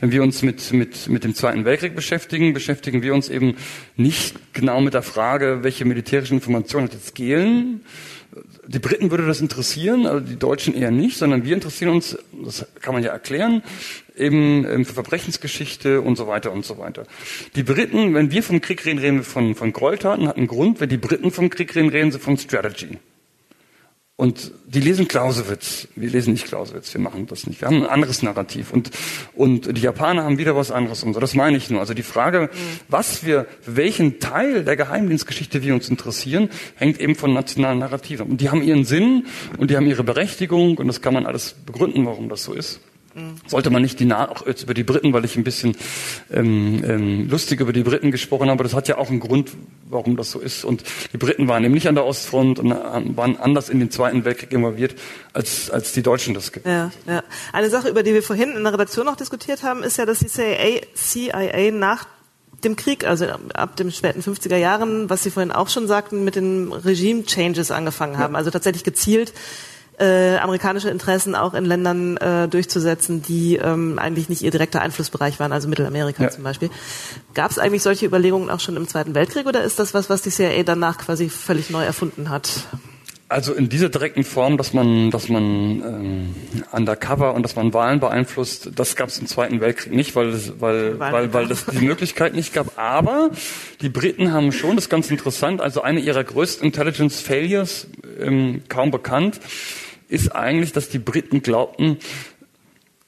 wenn 0.00 0.12
wir 0.12 0.22
uns 0.22 0.42
mit, 0.42 0.72
mit, 0.72 1.08
mit 1.08 1.24
dem 1.24 1.34
Zweiten 1.34 1.64
Weltkrieg 1.64 1.96
beschäftigen, 1.96 2.52
beschäftigen 2.52 3.02
wir 3.02 3.12
uns 3.12 3.28
eben 3.28 3.56
nicht 3.96 4.36
genau 4.52 4.80
mit 4.80 4.94
der 4.94 5.02
Frage, 5.02 5.58
welche 5.62 5.84
militärischen 5.84 6.34
Informationen 6.34 6.86
hat 6.86 6.94
jetzt 6.94 7.14
Gehlen, 7.16 7.82
die 8.72 8.78
Briten 8.78 9.10
würde 9.10 9.26
das 9.26 9.40
interessieren, 9.40 10.06
aber 10.06 10.20
die 10.20 10.38
Deutschen 10.38 10.74
eher 10.74 10.92
nicht, 10.92 11.18
sondern 11.18 11.44
wir 11.44 11.54
interessieren 11.54 11.90
uns, 11.90 12.16
das 12.44 12.64
kann 12.80 12.94
man 12.94 13.02
ja 13.02 13.10
erklären, 13.10 13.64
eben 14.16 14.64
ähm, 14.64 14.84
für 14.84 14.94
Verbrechensgeschichte 14.94 16.00
und 16.00 16.14
so 16.14 16.28
weiter 16.28 16.52
und 16.52 16.64
so 16.64 16.78
weiter. 16.78 17.04
Die 17.56 17.64
Briten, 17.64 18.14
wenn 18.14 18.30
wir 18.30 18.44
vom 18.44 18.60
Krieg 18.60 18.84
reden, 18.86 19.00
reden 19.00 19.16
wir 19.18 19.24
von, 19.24 19.56
von 19.56 19.72
Gräueltaten, 19.72 20.28
hat 20.28 20.36
einen 20.36 20.46
Grund. 20.46 20.80
Wenn 20.80 20.88
die 20.88 20.98
Briten 20.98 21.32
vom 21.32 21.50
Krieg 21.50 21.74
reden, 21.74 21.88
reden 21.88 22.12
sie 22.12 22.20
von 22.20 22.36
Strategy. 22.36 22.98
Und 24.20 24.52
die 24.66 24.80
lesen 24.80 25.08
Clausewitz. 25.08 25.88
Wir 25.96 26.10
lesen 26.10 26.34
nicht 26.34 26.44
Clausewitz, 26.44 26.92
wir 26.92 27.00
machen 27.00 27.26
das 27.26 27.46
nicht. 27.46 27.62
Wir 27.62 27.68
haben 27.68 27.84
ein 27.84 27.88
anderes 27.88 28.22
Narrativ. 28.22 28.70
Und, 28.70 28.90
und 29.34 29.74
die 29.74 29.80
Japaner 29.80 30.24
haben 30.24 30.36
wieder 30.36 30.54
was 30.54 30.70
anderes 30.70 31.02
und 31.04 31.14
so. 31.14 31.20
Das 31.20 31.34
meine 31.34 31.56
ich 31.56 31.70
nur. 31.70 31.80
Also 31.80 31.94
die 31.94 32.02
Frage, 32.02 32.50
was 32.88 33.24
wir, 33.24 33.46
welchen 33.64 34.20
Teil 34.20 34.62
der 34.62 34.76
Geheimdienstgeschichte 34.76 35.62
wir 35.62 35.72
uns 35.72 35.88
interessieren, 35.88 36.50
hängt 36.76 37.00
eben 37.00 37.14
von 37.14 37.32
nationalen 37.32 37.78
Narrativen. 37.78 38.28
Und 38.28 38.42
die 38.42 38.50
haben 38.50 38.60
ihren 38.60 38.84
Sinn 38.84 39.24
und 39.56 39.70
die 39.70 39.76
haben 39.78 39.86
ihre 39.86 40.04
Berechtigung 40.04 40.76
und 40.76 40.86
das 40.86 41.00
kann 41.00 41.14
man 41.14 41.24
alles 41.24 41.54
begründen, 41.64 42.04
warum 42.04 42.28
das 42.28 42.44
so 42.44 42.52
ist. 42.52 42.78
Sollte 43.46 43.70
man 43.70 43.82
nicht 43.82 43.98
die 43.98 44.04
Na 44.04 44.28
auch 44.28 44.46
jetzt 44.46 44.62
über 44.62 44.74
die 44.74 44.84
Briten, 44.84 45.12
weil 45.12 45.24
ich 45.24 45.36
ein 45.36 45.42
bisschen 45.42 45.76
ähm, 46.30 46.82
ähm, 46.84 47.28
lustig 47.28 47.60
über 47.60 47.72
die 47.72 47.82
Briten 47.82 48.12
gesprochen 48.12 48.50
habe, 48.50 48.62
das 48.62 48.74
hat 48.74 48.86
ja 48.86 48.98
auch 48.98 49.10
einen 49.10 49.18
Grund, 49.18 49.50
warum 49.88 50.16
das 50.16 50.30
so 50.30 50.38
ist. 50.38 50.64
Und 50.64 50.84
die 51.12 51.18
Briten 51.18 51.48
waren 51.48 51.64
eben 51.64 51.74
nicht 51.74 51.88
an 51.88 51.96
der 51.96 52.04
Ostfront 52.04 52.60
und 52.60 52.70
waren 52.70 53.36
anders 53.36 53.68
in 53.68 53.80
den 53.80 53.90
Zweiten 53.90 54.24
Weltkrieg 54.24 54.52
involviert, 54.52 54.94
als, 55.32 55.70
als 55.70 55.92
die 55.92 56.02
Deutschen 56.02 56.34
das 56.34 56.52
gibt. 56.52 56.66
Ja, 56.66 56.92
ja. 57.06 57.24
Eine 57.52 57.68
Sache, 57.68 57.88
über 57.88 58.04
die 58.04 58.14
wir 58.14 58.22
vorhin 58.22 58.52
in 58.52 58.62
der 58.62 58.72
Redaktion 58.72 59.06
noch 59.06 59.16
diskutiert 59.16 59.64
haben, 59.64 59.82
ist 59.82 59.98
ja, 59.98 60.06
dass 60.06 60.20
die 60.20 60.28
CIA, 60.28 60.82
CIA 60.94 61.72
nach 61.72 62.06
dem 62.62 62.76
Krieg, 62.76 63.06
also 63.06 63.26
ab 63.54 63.76
den 63.76 63.90
späten 63.90 64.20
50er 64.20 64.56
Jahren, 64.56 65.10
was 65.10 65.22
Sie 65.22 65.30
vorhin 65.30 65.50
auch 65.50 65.68
schon 65.68 65.88
sagten, 65.88 66.24
mit 66.24 66.36
den 66.36 66.72
Regime-Changes 66.72 67.70
angefangen 67.70 68.18
haben. 68.18 68.36
Also 68.36 68.50
tatsächlich 68.50 68.84
gezielt 68.84 69.32
äh, 70.00 70.36
amerikanische 70.38 70.90
Interessen 70.90 71.34
auch 71.34 71.54
in 71.54 71.64
Ländern 71.64 72.16
äh, 72.16 72.48
durchzusetzen, 72.48 73.22
die 73.22 73.56
ähm, 73.56 73.98
eigentlich 73.98 74.28
nicht 74.28 74.42
ihr 74.42 74.50
direkter 74.50 74.80
Einflussbereich 74.80 75.38
waren, 75.38 75.52
also 75.52 75.68
Mittelamerika 75.68 76.24
ja. 76.24 76.30
zum 76.30 76.42
Beispiel. 76.42 76.70
Gab 77.34 77.50
es 77.50 77.58
eigentlich 77.58 77.82
solche 77.82 78.06
Überlegungen 78.06 78.50
auch 78.50 78.60
schon 78.60 78.76
im 78.76 78.88
Zweiten 78.88 79.14
Weltkrieg 79.14 79.46
oder 79.46 79.62
ist 79.62 79.78
das 79.78 79.94
was, 79.94 80.08
was 80.08 80.22
die 80.22 80.30
CIA 80.30 80.62
danach 80.62 80.98
quasi 80.98 81.28
völlig 81.28 81.70
neu 81.70 81.84
erfunden 81.84 82.30
hat? 82.30 82.64
Also 83.30 83.54
in 83.54 83.68
dieser 83.68 83.90
direkten 83.90 84.24
Form, 84.24 84.56
dass 84.56 84.72
man, 84.72 85.12
dass 85.12 85.28
man 85.28 85.44
ähm, 85.44 86.34
undercover 86.72 87.32
und 87.34 87.44
dass 87.44 87.54
man 87.54 87.72
Wahlen 87.72 88.00
beeinflusst, 88.00 88.72
das 88.74 88.96
gab 88.96 89.08
es 89.08 89.20
im 89.20 89.28
Zweiten 89.28 89.60
Weltkrieg 89.60 89.92
nicht, 89.92 90.16
weil 90.16 90.30
es, 90.30 90.60
weil, 90.60 90.98
weil, 90.98 91.32
weil 91.32 91.46
das 91.46 91.64
die 91.66 91.84
Möglichkeit 91.84 92.34
nicht 92.34 92.52
gab. 92.52 92.76
Aber 92.76 93.30
die 93.82 93.88
Briten 93.88 94.32
haben 94.32 94.50
schon, 94.50 94.74
das 94.74 94.86
ist 94.86 94.90
ganz 94.90 95.12
interessant, 95.12 95.60
also 95.60 95.80
eine 95.80 96.00
ihrer 96.00 96.24
größten 96.24 96.66
Intelligence 96.66 97.20
Failures, 97.20 97.86
ähm, 98.18 98.62
kaum 98.68 98.90
bekannt, 98.90 99.38
ist 100.10 100.34
eigentlich, 100.34 100.72
dass 100.72 100.88
die 100.88 100.98
Briten 100.98 101.42
glaubten, 101.42 101.98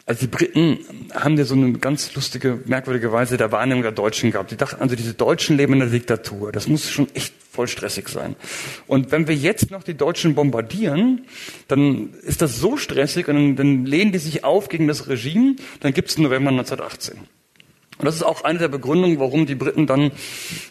also 0.05 0.23
die 0.23 0.27
Briten 0.27 0.79
haben 1.15 1.37
ja 1.39 1.45
so 1.45 1.55
eine 1.55 1.73
ganz 1.75 2.15
lustige, 2.15 2.61
merkwürdige 2.67 3.13
Weise 3.13 3.37
der 3.37 3.53
Wahrnehmung 3.53 3.83
der 3.83 3.93
Deutschen 3.93 4.33
gehabt. 4.33 4.51
Die 4.51 4.57
dachten, 4.57 4.81
also 4.81 4.97
diese 4.97 5.15
Deutschen 5.15 5.57
leben 5.57 5.75
in 5.75 5.79
der 5.79 5.89
Diktatur. 5.91 6.51
Das 6.51 6.67
muss 6.67 6.91
schon 6.91 7.09
echt 7.15 7.33
voll 7.51 7.69
stressig 7.69 8.09
sein. 8.09 8.35
Und 8.89 9.13
wenn 9.13 9.29
wir 9.29 9.37
jetzt 9.37 9.71
noch 9.71 9.85
die 9.85 9.95
Deutschen 9.95 10.35
bombardieren, 10.35 11.27
dann 11.69 12.15
ist 12.23 12.43
das 12.43 12.59
so 12.59 12.77
stressig 12.77 13.29
und 13.29 13.57
dann, 13.57 13.87
lehnen 13.87 14.11
die 14.11 14.19
sich 14.19 14.43
auf 14.43 14.69
gegen 14.69 14.89
das 14.89 15.09
Regime. 15.09 15.55
Dann 15.81 15.93
gibt 15.93 16.11
es 16.11 16.19
November 16.19 16.51
1918. 16.51 17.19
Und 18.03 18.07
das 18.07 18.17
ist 18.17 18.25
auch 18.25 18.43
eine 18.43 18.59
der 18.59 18.67
Begründungen, 18.67 19.21
warum 19.21 19.47
die 19.47 19.55
Briten 19.55 19.87
dann, 19.87 20.11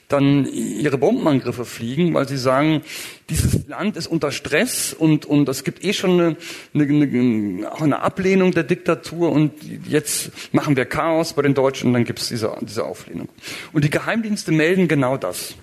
dann 0.09 0.45
ihre 0.45 0.97
Bombenangriffe 0.97 1.63
fliegen, 1.63 2.13
weil 2.13 2.27
sie 2.27 2.35
sagen, 2.35 2.81
dieses 3.29 3.69
Land 3.69 3.95
ist 3.95 4.07
unter 4.07 4.33
Stress 4.33 4.93
und, 4.93 5.25
und 5.25 5.47
es 5.47 5.63
gibt 5.63 5.81
eh 5.85 5.93
schon 5.93 6.19
eine, 6.19 6.35
eine, 6.73 6.83
eine, 6.83 7.71
auch 7.71 7.79
eine 7.79 8.01
Ablehnung 8.01 8.51
der 8.51 8.63
Diktatur 8.63 9.31
und 9.31 9.53
jetzt 9.87 10.31
machen 10.51 10.75
wir 10.75 10.83
Chaos 10.83 11.31
bei 11.31 11.41
den 11.41 11.53
Deutschen 11.53 11.87
und 11.87 11.93
dann 11.93 12.03
gibt 12.03 12.19
es 12.19 12.27
diese, 12.27 12.53
diese 12.59 12.83
Auflehnung. 12.83 13.29
Und 13.71 13.85
die 13.85 13.89
Geheimdienste 13.89 14.51
melden 14.51 14.89
genau 14.89 15.15
das 15.15 15.55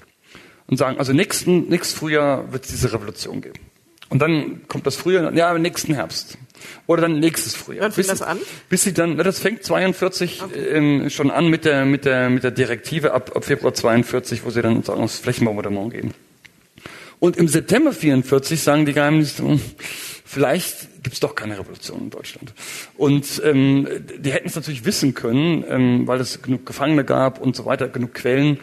und 0.68 0.78
sagen, 0.78 0.96
also 0.98 1.12
nächsten, 1.12 1.68
nächstes 1.68 1.98
Frühjahr 1.98 2.50
wird 2.50 2.64
es 2.64 2.70
diese 2.70 2.94
Revolution 2.94 3.42
geben. 3.42 3.60
Und 4.10 4.20
dann 4.20 4.66
kommt 4.68 4.86
das 4.86 4.96
Frühjahr, 4.96 5.32
ja, 5.34 5.56
nächsten 5.58 5.94
Herbst. 5.94 6.38
Oder 6.86 7.02
dann 7.02 7.20
nächstes 7.20 7.54
Frühjahr. 7.54 7.84
Wann 7.84 7.92
fängt 7.92 8.08
das 8.08 8.22
an? 8.22 8.38
Bis 8.68 8.84
sie 8.84 8.94
dann, 8.94 9.18
das 9.18 9.38
fängt 9.38 9.64
42 9.64 10.42
okay. 10.42 10.58
ähm, 10.58 11.10
schon 11.10 11.30
an 11.30 11.48
mit 11.48 11.64
der, 11.64 11.84
mit 11.84 12.04
der, 12.04 12.30
mit 12.30 12.42
der 12.42 12.50
Direktive 12.50 13.12
ab, 13.12 13.36
ab 13.36 13.44
Februar 13.44 13.74
42, 13.74 14.44
wo 14.44 14.50
sie 14.50 14.62
dann 14.62 14.82
sagen, 14.82 15.02
aufs 15.02 15.18
Flächenbombardement 15.18 15.92
gehen. 15.92 16.14
Und 17.20 17.36
im 17.36 17.48
September 17.48 17.92
44 17.92 18.60
sagen 18.60 18.86
die 18.86 18.92
Geheimdienste, 18.92 19.42
hm, 19.42 19.60
vielleicht 20.24 20.97
gibt 21.08 21.14
es 21.14 21.20
doch 21.20 21.34
keine 21.34 21.58
Revolution 21.58 22.00
in 22.00 22.10
Deutschland. 22.10 22.52
Und 22.98 23.40
ähm, 23.42 23.88
die 24.18 24.30
hätten 24.30 24.46
es 24.46 24.56
natürlich 24.56 24.84
wissen 24.84 25.14
können, 25.14 25.64
ähm, 25.66 26.06
weil 26.06 26.20
es 26.20 26.42
genug 26.42 26.66
Gefangene 26.66 27.02
gab 27.02 27.40
und 27.40 27.56
so 27.56 27.64
weiter, 27.64 27.88
genug 27.88 28.12
Quellen, 28.12 28.58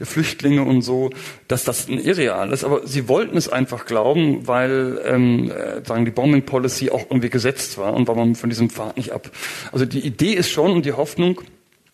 Flüchtlinge 0.00 0.64
und 0.64 0.82
so, 0.82 1.10
dass 1.46 1.62
das 1.62 1.88
ein 1.88 2.00
Irreal 2.00 2.52
ist. 2.52 2.64
Aber 2.64 2.84
sie 2.84 3.06
wollten 3.06 3.36
es 3.36 3.48
einfach 3.48 3.86
glauben, 3.86 4.48
weil 4.48 5.00
ähm, 5.04 5.52
äh, 5.52 5.84
sagen 5.84 6.04
die 6.04 6.10
Bombing 6.10 6.44
Policy 6.44 6.90
auch 6.90 7.02
irgendwie 7.08 7.30
gesetzt 7.30 7.78
war 7.78 7.94
und 7.94 8.08
weil 8.08 8.16
man 8.16 8.34
von 8.34 8.50
diesem 8.50 8.70
Pfad 8.70 8.96
nicht 8.96 9.12
ab. 9.12 9.30
Also 9.70 9.84
die 9.84 10.00
Idee 10.00 10.32
ist 10.32 10.50
schon 10.50 10.72
und 10.72 10.84
die 10.84 10.94
Hoffnung, 10.94 11.42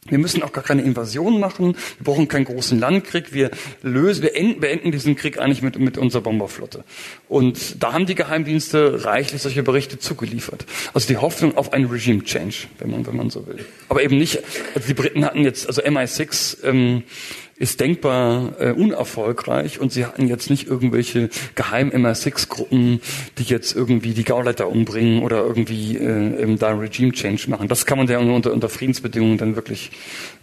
wir 0.08 0.18
müssen 0.18 0.42
auch 0.42 0.52
gar 0.52 0.64
keine 0.64 0.82
Invasion 0.82 1.38
machen. 1.40 1.76
Wir 1.98 2.04
brauchen 2.04 2.26
keinen 2.26 2.46
großen 2.46 2.78
Landkrieg. 2.78 3.34
Wir 3.34 3.50
lösen, 3.82 4.22
wir 4.22 4.34
enden, 4.34 4.60
beenden 4.60 4.92
diesen 4.92 5.14
Krieg 5.14 5.38
eigentlich 5.38 5.60
mit, 5.60 5.78
mit 5.78 5.98
unserer 5.98 6.22
Bomberflotte. 6.22 6.84
Und 7.28 7.82
da 7.82 7.92
haben 7.92 8.06
die 8.06 8.14
Geheimdienste 8.14 9.04
reichlich 9.04 9.42
solche 9.42 9.62
Berichte 9.62 9.98
zugeliefert. 9.98 10.64
Also 10.94 11.06
die 11.06 11.18
Hoffnung 11.18 11.56
auf 11.56 11.74
einen 11.74 11.86
Regime 11.86 12.24
Change, 12.24 12.68
wenn 12.78 12.90
man, 12.90 13.06
wenn 13.06 13.16
man 13.16 13.28
so 13.28 13.46
will. 13.46 13.64
Aber 13.88 14.02
eben 14.02 14.16
nicht, 14.16 14.42
also 14.74 14.88
die 14.88 14.94
Briten 14.94 15.24
hatten 15.24 15.44
jetzt, 15.44 15.66
also 15.66 15.82
MI6, 15.82 16.64
ähm, 16.64 17.02
ist 17.60 17.78
denkbar 17.78 18.54
äh, 18.58 18.72
unerfolgreich 18.72 19.78
und 19.80 19.92
sie 19.92 20.06
hatten 20.06 20.26
jetzt 20.26 20.48
nicht 20.48 20.66
irgendwelche 20.66 21.28
geheim 21.56 21.90
MI6-Gruppen, 21.90 23.02
die 23.36 23.42
jetzt 23.42 23.76
irgendwie 23.76 24.14
die 24.14 24.24
Gauleiter 24.24 24.68
umbringen 24.68 25.22
oder 25.22 25.44
irgendwie 25.44 25.94
äh, 25.98 26.56
da 26.56 26.70
Regime 26.70 27.12
Change 27.12 27.50
machen. 27.50 27.68
Das 27.68 27.84
kann 27.84 27.98
man 27.98 28.08
ja 28.08 28.18
unter, 28.18 28.54
unter 28.54 28.70
Friedensbedingungen 28.70 29.36
dann 29.36 29.56
wirklich, 29.56 29.90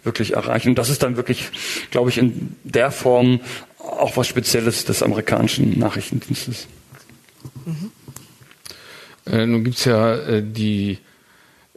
wirklich 0.04 0.34
erreichen. 0.34 0.70
Und 0.70 0.78
das 0.78 0.90
ist 0.90 1.02
dann 1.02 1.16
wirklich, 1.16 1.50
glaube 1.90 2.08
ich, 2.08 2.18
in 2.18 2.54
der 2.62 2.92
Form 2.92 3.40
auch 3.78 4.16
was 4.16 4.28
Spezielles 4.28 4.84
des 4.84 5.02
amerikanischen 5.02 5.76
Nachrichtendienstes. 5.76 6.68
Mhm. 7.66 7.90
Äh, 9.26 9.44
nun 9.44 9.64
gibt's 9.64 9.84
ja 9.84 10.14
äh, 10.14 10.42
die 10.42 10.98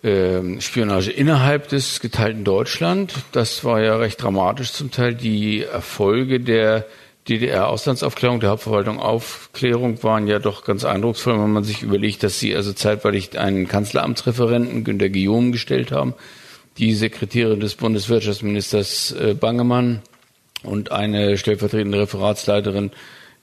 ähm, 0.04 0.62
Spionage 0.62 1.12
innerhalb 1.12 1.70
des 1.70 2.00
geteilten 2.00 2.44
Deutschland. 2.44 3.14
Das 3.32 3.64
war 3.64 3.82
ja 3.82 3.98
recht 3.98 4.22
dramatisch 4.22 4.72
zum 4.72 4.92
Teil. 4.92 5.14
Die 5.14 5.64
Erfolge 5.64 6.40
der 6.40 6.86
DDR-Auslandsaufklärung, 7.30 8.40
der 8.40 8.50
Hauptverwaltung 8.50 9.00
Aufklärung 9.00 10.02
waren 10.04 10.28
ja 10.28 10.40
doch 10.40 10.66
ganz 10.66 10.86
eindrucksvoll, 10.86 11.40
wenn 11.40 11.52
man 11.52 11.64
sich 11.64 11.84
überlegt, 11.84 12.24
dass 12.24 12.40
sie 12.40 12.56
also 12.56 12.74
zeitweilig 12.74 13.38
einen 13.38 13.68
Kanzleramtsreferenten, 13.68 14.84
Günter 14.84 15.10
Guillaume, 15.10 15.52
gestellt 15.52 15.92
haben, 15.92 16.16
die 16.78 16.94
Sekretärin 16.94 17.60
des 17.60 17.76
Bundeswirtschaftsministers 17.76 19.12
äh, 19.12 19.34
Bangemann 19.36 20.02
und 20.64 20.92
eine 20.92 21.38
stellvertretende 21.38 22.00
Referatsleiterin 22.00 22.92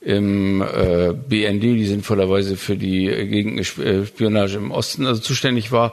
im 0.00 0.62
äh, 0.62 1.12
BND, 1.12 1.62
die 1.62 1.86
sinnvollerweise 1.86 2.56
für 2.56 2.76
die 2.76 3.06
Gegenspionage 3.06 4.56
im 4.56 4.70
Osten 4.70 5.06
also 5.06 5.20
zuständig 5.20 5.72
war. 5.72 5.92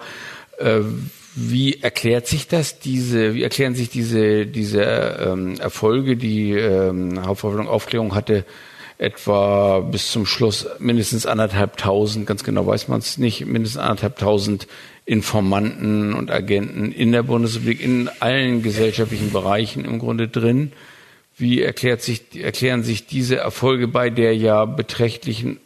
Wie 1.37 1.81
erklärt 1.81 2.27
sich 2.27 2.47
das, 2.47 2.79
diese, 2.79 3.33
wie 3.33 3.43
erklären 3.43 3.75
sich 3.75 3.89
diese, 3.89 4.45
diese 4.45 4.83
ähm, 4.83 5.59
Erfolge, 5.59 6.15
die 6.15 6.51
ähm, 6.51 7.25
Hauptverwaltung 7.25 7.67
Aufklärung 7.67 8.15
hatte, 8.15 8.45
etwa 8.97 9.81
bis 9.81 10.11
zum 10.11 10.25
Schluss 10.25 10.65
mindestens 10.79 11.25
anderthalbtausend, 11.25 12.25
ganz 12.25 12.45
genau 12.45 12.65
weiß 12.65 12.87
man 12.87 12.99
es 12.99 13.17
nicht, 13.17 13.45
mindestens 13.45 13.81
anderthalbtausend 13.81 14.67
Informanten 15.03 16.13
und 16.13 16.31
Agenten 16.31 16.93
in 16.93 17.11
der 17.11 17.23
Bundesrepublik, 17.23 17.81
in 17.83 18.09
allen 18.21 18.63
gesellschaftlichen 18.63 19.31
Bereichen 19.31 19.83
im 19.83 19.99
Grunde 19.99 20.29
drin. 20.29 20.71
Wie 21.37 21.61
erklärt 21.61 22.01
sich, 22.01 22.21
erklären 22.41 22.83
sich 22.83 23.07
diese 23.07 23.35
Erfolge 23.35 23.89
bei 23.89 24.09
der 24.09 24.35
ja 24.37 24.63
beträchtlichen 24.63 25.59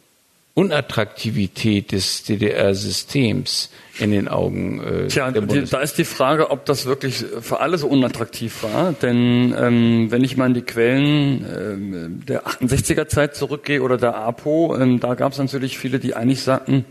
Unattraktivität 0.54 1.92
des 1.92 2.24
DDR-Systems 2.24 3.70
in 3.98 4.10
den 4.10 4.28
Augen 4.28 4.82
äh, 4.82 5.06
Tja, 5.08 5.30
der 5.30 5.42
die, 5.42 5.64
da 5.64 5.80
ist 5.80 5.96
die 5.98 6.04
Frage, 6.04 6.50
ob 6.50 6.64
das 6.64 6.86
wirklich 6.86 7.24
für 7.40 7.60
alle 7.60 7.78
so 7.78 7.86
unattraktiv 7.86 8.62
war. 8.62 8.92
Denn 8.92 9.54
ähm, 9.56 10.10
wenn 10.10 10.24
ich 10.24 10.36
mal 10.36 10.46
in 10.46 10.54
die 10.54 10.62
Quellen 10.62 11.44
ähm, 11.44 12.22
der 12.26 12.46
68er 12.46 13.06
Zeit 13.06 13.36
zurückgehe 13.36 13.82
oder 13.82 13.96
der 13.96 14.16
APO, 14.16 14.76
ähm, 14.76 15.00
da 15.00 15.14
gab 15.14 15.32
es 15.32 15.38
natürlich 15.38 15.78
viele, 15.78 15.98
die 15.98 16.14
eigentlich 16.14 16.42
sagten, 16.42 16.84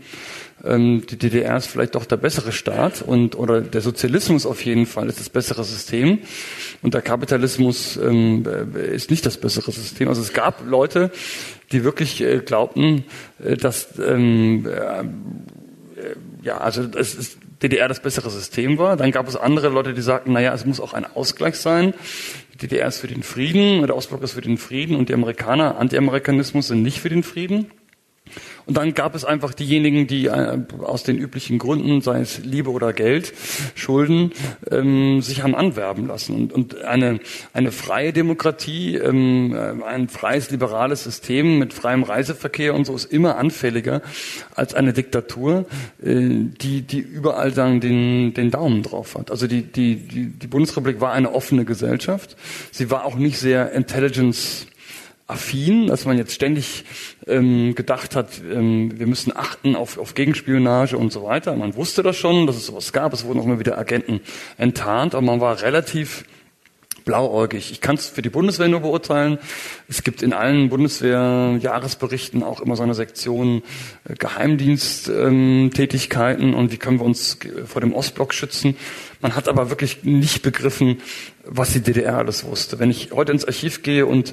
ähm, 0.64 1.04
die 1.08 1.16
DDR 1.16 1.56
ist 1.56 1.66
vielleicht 1.66 1.94
doch 1.94 2.04
der 2.04 2.16
bessere 2.16 2.52
Staat 2.52 3.02
und 3.02 3.36
oder 3.36 3.60
der 3.60 3.80
Sozialismus 3.80 4.46
auf 4.46 4.64
jeden 4.64 4.86
Fall 4.86 5.08
ist 5.08 5.18
das 5.18 5.30
bessere 5.30 5.64
System 5.64 6.18
und 6.82 6.94
der 6.94 7.02
Kapitalismus 7.02 7.96
ähm, 7.96 8.44
äh, 8.46 8.94
ist 8.94 9.10
nicht 9.10 9.24
das 9.24 9.38
bessere 9.38 9.72
System. 9.72 10.08
Also 10.08 10.20
es 10.20 10.32
gab 10.32 10.66
Leute, 10.66 11.10
die 11.72 11.84
wirklich 11.84 12.20
äh, 12.20 12.38
glaubten, 12.38 13.04
äh, 13.42 13.56
dass 13.56 13.98
ähm, 13.98 14.66
äh, 14.66 15.04
ja, 16.42 16.58
also 16.58 16.82
es 16.96 17.14
ist 17.14 17.38
DDR 17.62 17.88
das 17.88 18.00
bessere 18.00 18.30
System 18.30 18.78
war. 18.78 18.96
Dann 18.96 19.10
gab 19.10 19.28
es 19.28 19.36
andere 19.36 19.68
Leute, 19.68 19.92
die 19.92 20.00
sagten, 20.00 20.32
naja, 20.32 20.54
es 20.54 20.64
muss 20.64 20.80
auch 20.80 20.94
ein 20.94 21.04
Ausgleich 21.04 21.56
sein. 21.56 21.94
Die 22.54 22.58
DDR 22.58 22.88
ist 22.88 22.98
für 22.98 23.08
den 23.08 23.22
Frieden, 23.22 23.82
der 23.82 23.96
Ostblock 23.96 24.22
ist 24.22 24.32
für 24.32 24.40
den 24.40 24.56
Frieden 24.56 24.96
und 24.96 25.08
die 25.08 25.14
Amerikaner, 25.14 25.78
Anti-Amerikanismus 25.78 26.68
sind 26.68 26.82
nicht 26.82 27.00
für 27.00 27.10
den 27.10 27.22
Frieden. 27.22 27.70
Und 28.66 28.76
dann 28.76 28.94
gab 28.94 29.14
es 29.14 29.24
einfach 29.24 29.54
diejenigen, 29.54 30.06
die 30.06 30.26
äh, 30.26 30.58
aus 30.80 31.02
den 31.02 31.18
üblichen 31.18 31.58
Gründen, 31.58 32.00
sei 32.00 32.20
es 32.20 32.38
Liebe 32.44 32.70
oder 32.70 32.92
Geld, 32.92 33.32
Schulden, 33.74 34.32
ähm, 34.70 35.22
sich 35.22 35.42
haben 35.42 35.54
anwerben 35.54 36.06
lassen. 36.06 36.34
Und, 36.34 36.52
und 36.52 36.82
eine, 36.82 37.20
eine 37.52 37.72
freie 37.72 38.12
Demokratie, 38.12 38.96
ähm, 38.96 39.54
äh, 39.54 39.84
ein 39.84 40.08
freies 40.08 40.50
liberales 40.50 41.04
System 41.04 41.58
mit 41.58 41.72
freiem 41.72 42.02
Reiseverkehr 42.02 42.74
und 42.74 42.84
so 42.84 42.94
ist 42.94 43.06
immer 43.06 43.36
anfälliger 43.36 44.02
als 44.54 44.74
eine 44.74 44.92
Diktatur, 44.92 45.66
äh, 46.02 46.28
die, 46.60 46.82
die 46.82 46.98
überall 46.98 47.52
sagen, 47.52 47.80
den, 47.80 48.34
den 48.34 48.50
Daumen 48.50 48.82
drauf 48.82 49.16
hat. 49.16 49.30
Also 49.30 49.46
die, 49.46 49.62
die, 49.62 49.96
die, 49.96 50.26
die 50.26 50.46
Bundesrepublik 50.46 51.00
war 51.00 51.12
eine 51.12 51.32
offene 51.32 51.64
Gesellschaft. 51.64 52.36
Sie 52.70 52.90
war 52.90 53.04
auch 53.04 53.16
nicht 53.16 53.38
sehr 53.38 53.72
intelligence 53.72 54.66
affin, 55.30 55.86
dass 55.86 56.04
man 56.04 56.18
jetzt 56.18 56.34
ständig 56.34 56.84
ähm, 57.26 57.74
gedacht 57.74 58.16
hat, 58.16 58.40
ähm, 58.52 58.98
wir 58.98 59.06
müssen 59.06 59.34
achten 59.34 59.76
auf, 59.76 59.98
auf 59.98 60.14
Gegenspionage 60.14 60.96
und 60.96 61.12
so 61.12 61.24
weiter. 61.24 61.54
Man 61.56 61.76
wusste 61.76 62.02
das 62.02 62.16
schon, 62.16 62.46
dass 62.46 62.56
es 62.56 62.66
sowas 62.66 62.92
gab. 62.92 63.12
Es 63.12 63.24
wurden 63.24 63.40
auch 63.40 63.44
immer 63.44 63.58
wieder 63.58 63.78
Agenten 63.78 64.20
enttarnt, 64.58 65.14
aber 65.14 65.24
man 65.24 65.40
war 65.40 65.62
relativ 65.62 66.24
blauäugig. 67.04 67.72
Ich 67.72 67.80
kann 67.80 67.96
es 67.96 68.08
für 68.08 68.22
die 68.22 68.30
Bundeswehr 68.30 68.68
nur 68.68 68.80
beurteilen. 68.80 69.38
Es 69.88 70.04
gibt 70.04 70.22
in 70.22 70.32
allen 70.32 70.68
Bundeswehr-Jahresberichten 70.68 72.42
auch 72.42 72.60
immer 72.60 72.74
so 72.76 72.82
eine 72.82 72.94
Sektion 72.94 73.62
äh, 74.08 74.14
Geheimdiensttätigkeiten 74.14 76.54
und 76.54 76.72
wie 76.72 76.76
können 76.76 76.98
wir 76.98 77.06
uns 77.06 77.38
vor 77.66 77.80
dem 77.80 77.92
Ostblock 77.92 78.34
schützen. 78.34 78.76
Man 79.20 79.36
hat 79.36 79.48
aber 79.48 79.68
wirklich 79.68 80.04
nicht 80.04 80.42
begriffen, 80.42 80.98
was 81.44 81.72
die 81.72 81.80
DDR 81.80 82.18
alles 82.18 82.44
wusste. 82.44 82.78
Wenn 82.78 82.90
ich 82.90 83.10
heute 83.12 83.32
ins 83.32 83.44
Archiv 83.44 83.82
gehe 83.82 84.06
und 84.06 84.32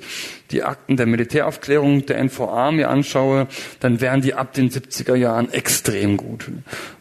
die 0.51 0.63
Akten 0.63 0.95
der 0.95 1.07
Militäraufklärung 1.07 2.05
der 2.05 2.23
NVA 2.23 2.71
mir 2.71 2.89
anschaue, 2.89 3.47
dann 3.79 3.99
wären 3.99 4.21
die 4.21 4.33
ab 4.33 4.53
den 4.53 4.69
70er 4.69 5.15
Jahren 5.15 5.51
extrem 5.51 6.15
gut. 6.15 6.49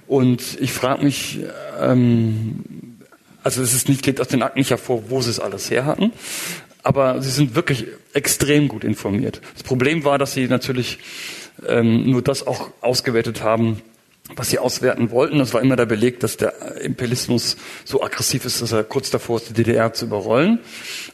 Und 0.06 0.60
ich 0.60 0.72
frage 0.72 1.04
mich, 1.04 1.40
ähm, 1.80 2.95
also 3.46 3.62
es 3.62 3.72
ist 3.72 3.88
nicht, 3.88 4.02
geht 4.02 4.20
aus 4.20 4.26
den 4.26 4.42
Akten 4.42 4.58
nicht 4.58 4.70
hervor, 4.70 5.04
wo 5.08 5.22
sie 5.22 5.30
es 5.30 5.38
alles 5.38 5.70
her 5.70 5.86
hatten, 5.86 6.12
aber 6.82 7.22
sie 7.22 7.30
sind 7.30 7.54
wirklich 7.54 7.86
extrem 8.12 8.66
gut 8.66 8.82
informiert. 8.82 9.40
Das 9.54 9.62
Problem 9.62 10.02
war, 10.02 10.18
dass 10.18 10.32
sie 10.32 10.48
natürlich 10.48 10.98
ähm, 11.64 12.10
nur 12.10 12.22
das 12.22 12.44
auch 12.44 12.70
ausgewertet 12.80 13.44
haben, 13.44 13.82
was 14.34 14.50
sie 14.50 14.58
auswerten 14.58 15.12
wollten. 15.12 15.38
Das 15.38 15.54
war 15.54 15.62
immer 15.62 15.76
der 15.76 15.86
Beleg, 15.86 16.18
dass 16.18 16.36
der 16.36 16.80
Imperialismus 16.80 17.56
so 17.84 18.02
aggressiv 18.02 18.44
ist, 18.44 18.62
dass 18.62 18.72
er 18.72 18.82
kurz 18.82 19.10
davor 19.10 19.36
ist, 19.36 19.50
die 19.50 19.52
DDR 19.52 19.92
zu 19.92 20.06
überrollen. 20.06 20.58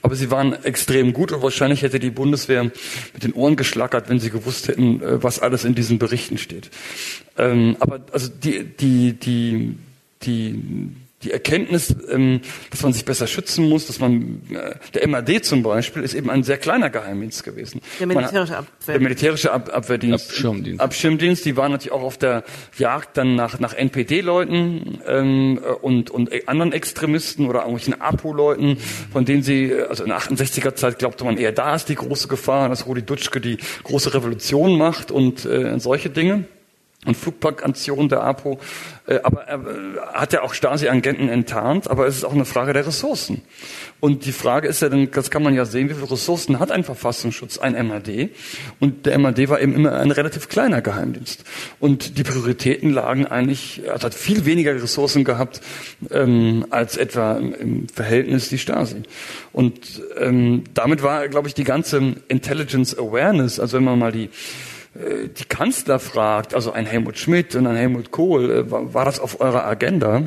Aber 0.01 0.16
sie 0.16 0.30
waren 0.30 0.55
extrem 0.64 1.12
gut 1.12 1.33
und 1.33 1.43
wahrscheinlich 1.43 1.83
hätte 1.83 2.01
die 2.01 2.09
Bundeswehr 2.09 2.64
mit 2.64 3.22
den 3.22 3.35
Ohren 3.35 3.57
geschlackert, 3.57 4.09
wenn 4.09 4.20
sie 4.20 4.30
gewusst 4.30 4.68
hätten, 4.68 5.03
äh, 5.03 5.22
was 5.22 5.39
alles 5.39 5.66
in 5.66 5.74
diesen 5.74 5.99
Berichten 5.99 6.39
steht. 6.39 6.70
Ähm, 7.37 7.76
aber 7.78 8.01
also 8.11 8.30
die, 8.30 8.64
die, 8.64 9.12
die, 9.12 9.76
die 10.22 10.93
die 11.23 11.31
Erkenntnis, 11.31 11.95
ähm, 12.11 12.41
dass 12.70 12.83
man 12.83 12.93
sich 12.93 13.05
besser 13.05 13.27
schützen 13.27 13.68
muss, 13.68 13.87
dass 13.87 13.99
man 13.99 14.43
äh, 14.51 14.75
der 14.95 15.09
MAD 15.09 15.45
zum 15.45 15.62
Beispiel 15.62 16.03
ist 16.03 16.14
eben 16.14 16.31
ein 16.31 16.43
sehr 16.43 16.59
kleiner 16.59 16.91
Geheimdienst 16.91 17.45
gewesen. 17.45 17.81
Der 18.01 18.07
militärische 18.07 18.57
Abwehrdienst. 18.57 18.89
Der 18.89 19.01
militärische 19.01 19.53
Ab 19.53 19.70
Abwehrdienst. 19.73 20.31
Abschirmdienst. 20.31 20.81
Abschirmdienst. 20.81 21.45
Die 21.45 21.57
waren 21.57 21.73
natürlich 21.73 21.93
auch 21.93 22.03
auf 22.03 22.18
der 22.18 22.45
Jagd 22.79 23.16
dann 23.16 23.35
nach, 23.35 23.61
nach 23.61 23.75
NPD-Leuten 23.75 25.01
ähm, 25.07 25.61
und, 25.81 26.11
und 26.11 26.49
anderen 26.49 26.73
Extremisten 26.73 27.47
oder 27.47 27.61
irgendwelchen 27.61 28.01
APO-Leuten, 28.01 28.79
von 29.12 29.25
denen 29.25 29.43
sie, 29.43 29.73
also 29.75 30.05
in 30.05 30.11
der 30.11 30.18
68er 30.18 30.75
Zeit 30.75 30.99
glaubte 30.99 31.25
man 31.25 31.39
eher, 31.39 31.53
da 31.53 31.75
ist 31.75 31.89
die 31.89 31.95
große 31.95 32.29
Gefahr, 32.29 32.68
dass 32.68 32.87
Rudi 32.87 33.03
Dutschke 33.03 33.41
die 33.41 33.59
große 33.85 34.14
Revolution 34.14 34.77
macht 34.77 35.11
und 35.11 35.45
äh, 35.45 35.79
solche 35.79 36.11
Dinge 36.11 36.45
und 37.05 37.17
Flugparkaktion 37.17 38.09
der 38.09 38.23
APO. 38.23 38.61
Äh, 39.07 39.19
aber 39.25 39.43
er 39.43 39.57
äh, 39.57 39.99
hat 40.13 40.33
ja 40.33 40.43
auch 40.43 40.55
Stasi-Agenten 40.55 41.29
enttarnt, 41.29 41.91
aber 41.91 42.07
es 42.07 42.17
ist 42.17 42.25
auch 42.25 42.33
eine 42.33 42.45
Frage 42.45 42.73
der 42.73 42.87
Ressourcen. 42.87 43.43
Und 43.99 44.25
die 44.25 44.33
Frage 44.33 44.69
ist 44.69 44.83
ja 44.83 44.89
dann, 44.89 45.11
das 45.11 45.31
kann 45.31 45.43
man 45.43 45.55
ja 45.55 45.65
sehen, 45.65 45.91
wie 45.91 45.95
viele 45.95 46.11
Ressourcen 46.11 46.61
hat 46.61 46.71
ein 46.71 46.85
Verfassungsschutz, 46.85 47.59
ein 47.59 47.75
MAD? 47.89 48.31
Und 48.79 49.07
der 49.07 49.19
MAD 49.19 49.49
war 49.49 49.61
eben 49.61 49.75
immer 49.75 49.95
ein 49.95 50.13
relativ 50.13 50.49
kleiner 50.49 50.81
Geheimdienst. 50.81 51.45
Und 51.81 52.19
die 52.19 52.23
Prioritäten 52.23 52.91
lagen 52.91 53.27
eigentlich, 53.27 53.83
er 53.85 54.01
hat 54.01 54.15
viel 54.15 54.45
weniger 54.45 54.73
Ressourcen 54.75 55.25
gehabt 55.25 55.61
ähm, 56.11 56.67
als 56.71 56.97
etwa 56.97 57.37
im 57.37 57.89
Verhältnis 57.89 58.49
die 58.49 58.59
Stasi. 58.59 59.03
Und 59.53 60.03
ähm, 60.19 60.65
damit 60.75 61.03
war, 61.03 61.27
glaube 61.29 61.49
ich, 61.49 61.55
die 61.55 61.65
ganze 61.65 62.15
Intelligence 62.29 62.97
Awareness, 62.97 63.59
also 63.59 63.77
wenn 63.77 63.85
man 63.85 63.99
mal 63.99 64.13
die 64.13 64.31
äh, 64.95 65.28
die 65.28 65.45
Kanzler 65.45 65.99
fragt, 65.99 66.55
also 66.55 66.72
ein 66.72 66.86
Helmut 66.86 67.18
Schmidt 67.18 67.55
und 67.55 67.66
ein 67.66 67.76
Helmut 67.76 68.11
Kohl, 68.11 68.51
äh, 68.51 68.70
war 68.70 69.05
das 69.05 69.20
auf 69.20 69.40
eurer 69.40 69.64
Agenda? 69.64 70.22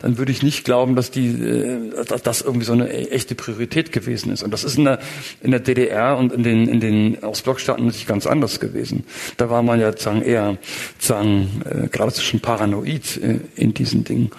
Dann 0.00 0.18
würde 0.18 0.32
ich 0.32 0.42
nicht 0.42 0.64
glauben, 0.64 0.96
dass 0.96 1.10
die, 1.10 1.28
äh, 1.28 2.04
dass 2.06 2.22
das 2.22 2.42
irgendwie 2.42 2.66
so 2.66 2.72
eine 2.72 2.92
e-, 2.92 3.08
echte 3.10 3.34
Priorität 3.34 3.92
gewesen 3.92 4.32
ist. 4.32 4.42
Und 4.42 4.50
das 4.50 4.64
ist 4.64 4.78
in 4.78 4.84
der, 4.84 4.98
in 5.42 5.52
der 5.52 5.60
DDR 5.60 6.16
und 6.16 6.32
in 6.32 6.42
den, 6.42 6.68
in 6.68 6.80
den 6.80 7.18
Ostblockstaaten 7.22 7.84
natürlich 7.84 8.06
ganz 8.06 8.26
anders 8.26 8.58
gewesen. 8.58 9.04
Da 9.36 9.48
war 9.48 9.62
man 9.62 9.80
ja 9.80 9.96
sagen, 9.96 10.22
eher 10.22 10.58
sagen, 10.98 11.62
geradezu 11.92 12.22
schon 12.22 12.40
paranoid 12.40 13.20
in 13.56 13.74
diesen 13.74 14.04
Dingen. 14.04 14.30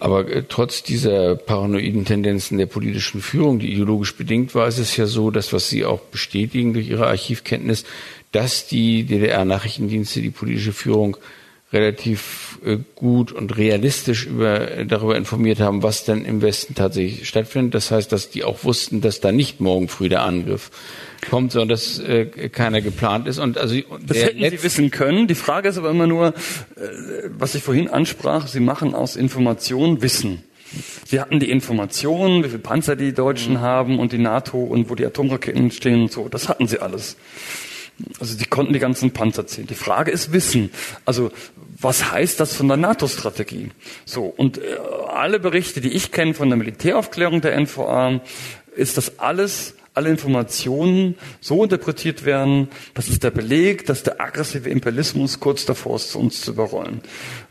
Aber 0.00 0.26
äh, 0.28 0.44
trotz 0.48 0.82
dieser 0.82 1.36
paranoiden 1.36 2.06
Tendenzen 2.06 2.56
der 2.56 2.66
politischen 2.66 3.20
Führung, 3.20 3.58
die 3.58 3.70
ideologisch 3.70 4.16
bedingt 4.16 4.54
war, 4.54 4.66
ist 4.66 4.78
es 4.78 4.96
ja 4.96 5.04
so, 5.06 5.30
dass 5.30 5.52
was 5.52 5.68
Sie 5.68 5.84
auch 5.84 6.00
bestätigen 6.00 6.72
durch 6.72 6.88
Ihre 6.88 7.06
Archivkenntnis, 7.06 7.84
dass 8.32 8.66
die 8.66 9.04
DDR-Nachrichtendienste 9.04 10.20
die 10.20 10.30
politische 10.30 10.72
Führung 10.72 11.16
relativ 11.72 12.58
äh, 12.64 12.78
gut 12.96 13.30
und 13.30 13.56
realistisch 13.56 14.26
über, 14.26 14.84
darüber 14.84 15.16
informiert 15.16 15.60
haben, 15.60 15.82
was 15.82 16.04
denn 16.04 16.24
im 16.24 16.42
Westen 16.42 16.74
tatsächlich 16.74 17.28
stattfindet. 17.28 17.74
Das 17.74 17.92
heißt, 17.92 18.10
dass 18.10 18.30
die 18.30 18.42
auch 18.42 18.64
wussten, 18.64 19.00
dass 19.00 19.20
da 19.20 19.30
nicht 19.30 19.60
morgen 19.60 19.88
früh 19.88 20.08
der 20.08 20.22
Angriff 20.22 20.70
kommt, 21.28 21.52
sondern 21.52 21.68
dass 21.68 22.00
äh, 22.00 22.26
keiner 22.48 22.80
geplant 22.80 23.28
ist. 23.28 23.38
Und 23.38 23.56
also 23.56 23.76
das 24.04 24.16
hätten 24.16 24.50
Sie 24.50 24.62
wissen 24.62 24.90
können. 24.90 25.28
Die 25.28 25.36
Frage 25.36 25.68
ist 25.68 25.78
aber 25.78 25.90
immer 25.90 26.08
nur, 26.08 26.28
äh, 26.28 26.32
was 27.28 27.54
ich 27.54 27.62
vorhin 27.62 27.88
ansprach: 27.88 28.48
Sie 28.48 28.60
machen 28.60 28.94
aus 28.94 29.14
Informationen 29.14 30.02
Wissen. 30.02 30.42
Sie 31.04 31.20
hatten 31.20 31.40
die 31.40 31.50
Informationen, 31.50 32.44
wie 32.44 32.48
viele 32.48 32.60
Panzer 32.60 32.96
die 32.96 33.12
Deutschen 33.12 33.54
mhm. 33.54 33.60
haben 33.60 33.98
und 33.98 34.12
die 34.12 34.18
NATO 34.18 34.58
und 34.58 34.88
wo 34.88 34.94
die 34.94 35.06
Atomraketen 35.06 35.70
stehen 35.70 36.02
und 36.02 36.12
so. 36.12 36.28
Das 36.28 36.48
hatten 36.48 36.68
sie 36.68 36.78
alles. 36.80 37.16
Also 38.18 38.36
die 38.36 38.44
konnten 38.44 38.72
die 38.72 38.78
ganzen 38.78 39.12
Panzer 39.12 39.46
zählen. 39.46 39.66
Die 39.66 39.74
Frage 39.74 40.10
ist 40.10 40.32
Wissen. 40.32 40.70
Also 41.04 41.30
was 41.80 42.10
heißt 42.10 42.40
das 42.40 42.54
von 42.54 42.68
der 42.68 42.76
NATO-Strategie? 42.76 43.70
So 44.04 44.24
und 44.24 44.58
äh, 44.58 44.76
alle 45.08 45.40
Berichte, 45.40 45.80
die 45.80 45.92
ich 45.92 46.12
kenne 46.12 46.34
von 46.34 46.48
der 46.48 46.58
Militäraufklärung 46.58 47.40
der 47.40 47.58
NVA, 47.58 48.20
ist 48.76 48.96
das 48.96 49.18
alles 49.18 49.74
alle 49.92 50.10
Informationen 50.10 51.16
so 51.40 51.64
interpretiert 51.64 52.24
werden, 52.24 52.68
das 52.94 53.08
ist 53.08 53.24
der 53.24 53.32
Beleg, 53.32 53.86
dass 53.86 54.02
der 54.02 54.20
aggressive 54.20 54.70
Imperialismus 54.70 55.40
kurz 55.40 55.66
davor 55.66 55.96
ist, 55.96 56.14
uns 56.14 56.42
zu 56.42 56.52
überrollen. 56.52 57.00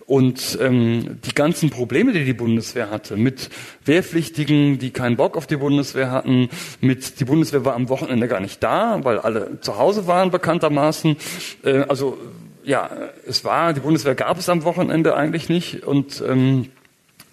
Und 0.10 0.58
ähm, 0.60 1.20
die 1.24 1.36
ganzen 1.36 1.70
Probleme, 1.70 2.14
die 2.14 2.26
die 2.26 2.34
Bundeswehr 2.34 2.90
hatte, 2.90 3.16
mit 3.16 3.52
Wehrpflichtigen, 3.86 4.80
die 4.80 4.90
keinen 4.90 5.18
Bock 5.18 5.38
auf 5.38 5.46
die 5.46 5.58
Bundeswehr 5.58 6.10
hatten, 6.10 6.50
mit 6.82 7.20
die 7.20 7.26
Bundeswehr 7.26 7.64
war 7.64 7.76
am 7.76 7.90
Wochenende 7.90 8.28
gar 8.28 8.40
nicht 8.40 8.64
da, 8.64 9.04
weil 9.04 9.20
alle 9.20 9.62
zu 9.62 9.78
Hause 9.78 10.08
waren 10.08 10.32
bekanntermaßen. 10.32 11.16
Äh, 11.64 11.82
also 11.82 12.18
ja, 12.64 12.90
es 13.28 13.46
war, 13.46 13.74
die 13.74 13.82
Bundeswehr 13.82 14.16
gab 14.16 14.40
es 14.40 14.50
am 14.50 14.64
Wochenende 14.64 15.16
eigentlich 15.16 15.48
nicht 15.48 15.84
und 15.84 16.24
ähm, 16.28 16.70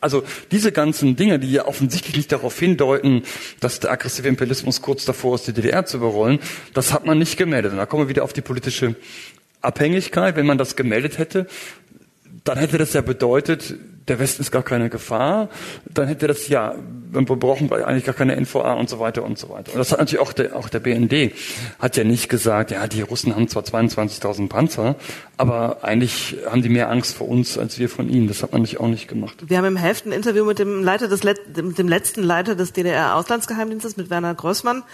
also 0.02 0.22
diese 0.50 0.70
ganzen 0.70 1.16
Dinge, 1.16 1.38
die 1.38 1.52
ja 1.52 1.64
offensichtlich 1.64 2.14
nicht 2.14 2.30
darauf 2.30 2.58
hindeuten, 2.58 3.22
dass 3.58 3.80
der 3.80 3.90
aggressive 3.90 4.28
Imperialismus 4.28 4.82
kurz 4.82 5.06
davor 5.06 5.36
ist, 5.36 5.46
die 5.46 5.54
DDR 5.54 5.86
zu 5.86 5.96
überrollen, 5.96 6.40
das 6.74 6.92
hat 6.92 7.06
man 7.06 7.16
nicht 7.18 7.38
gemeldet. 7.38 7.72
Und 7.72 7.78
da 7.78 7.86
kommen 7.86 8.02
wir 8.02 8.10
wieder 8.10 8.22
auf 8.22 8.34
die 8.34 8.42
politische 8.42 8.96
Abhängigkeit. 9.62 10.36
Wenn 10.36 10.46
man 10.46 10.58
das 10.58 10.76
gemeldet 10.76 11.16
hätte, 11.16 11.46
dann 12.48 12.58
hätte 12.58 12.78
das 12.78 12.92
ja 12.92 13.00
bedeutet, 13.00 13.74
der 14.08 14.18
Westen 14.18 14.42
ist 14.42 14.52
gar 14.52 14.62
keine 14.62 14.88
Gefahr. 14.88 15.48
Dann 15.92 16.06
hätte 16.06 16.26
das 16.28 16.48
ja, 16.48 16.76
wir 17.10 17.22
brauchen 17.24 17.72
eigentlich 17.72 18.04
gar 18.04 18.14
keine 18.14 18.40
NVA 18.40 18.74
und 18.74 18.88
so 18.88 19.00
weiter 19.00 19.24
und 19.24 19.38
so 19.38 19.48
weiter. 19.48 19.72
Und 19.72 19.78
das 19.78 19.90
hat 19.90 19.98
natürlich 19.98 20.20
auch 20.20 20.32
der, 20.32 20.54
auch 20.54 20.68
der 20.68 20.80
BND 20.80 21.32
hat 21.78 21.96
ja 21.96 22.04
nicht 22.04 22.28
gesagt, 22.28 22.70
ja, 22.70 22.86
die 22.86 23.02
Russen 23.02 23.34
haben 23.34 23.48
zwar 23.48 23.64
22.000 23.64 24.48
Panzer, 24.48 24.94
aber 25.36 25.82
eigentlich 25.82 26.36
haben 26.48 26.62
die 26.62 26.68
mehr 26.68 26.90
Angst 26.90 27.16
vor 27.16 27.28
uns 27.28 27.58
als 27.58 27.78
wir 27.78 27.88
von 27.88 28.08
ihnen. 28.08 28.28
Das 28.28 28.42
hat 28.42 28.52
man 28.52 28.62
natürlich 28.62 28.80
auch 28.80 28.88
nicht 28.88 29.08
gemacht. 29.08 29.36
Wir 29.48 29.58
haben 29.58 29.64
im 29.64 29.76
Heft 29.76 30.06
ein 30.06 30.12
Interview 30.12 30.44
mit 30.44 30.58
dem 30.58 30.84
Leiter 30.84 31.08
des, 31.08 31.24
mit 31.24 31.78
dem 31.78 31.88
letzten 31.88 32.22
Leiter 32.22 32.54
des 32.54 32.72
DDR-Auslandsgeheimdienstes, 32.72 33.96
mit 33.96 34.10
Werner 34.10 34.34
Grossmann. 34.34 34.84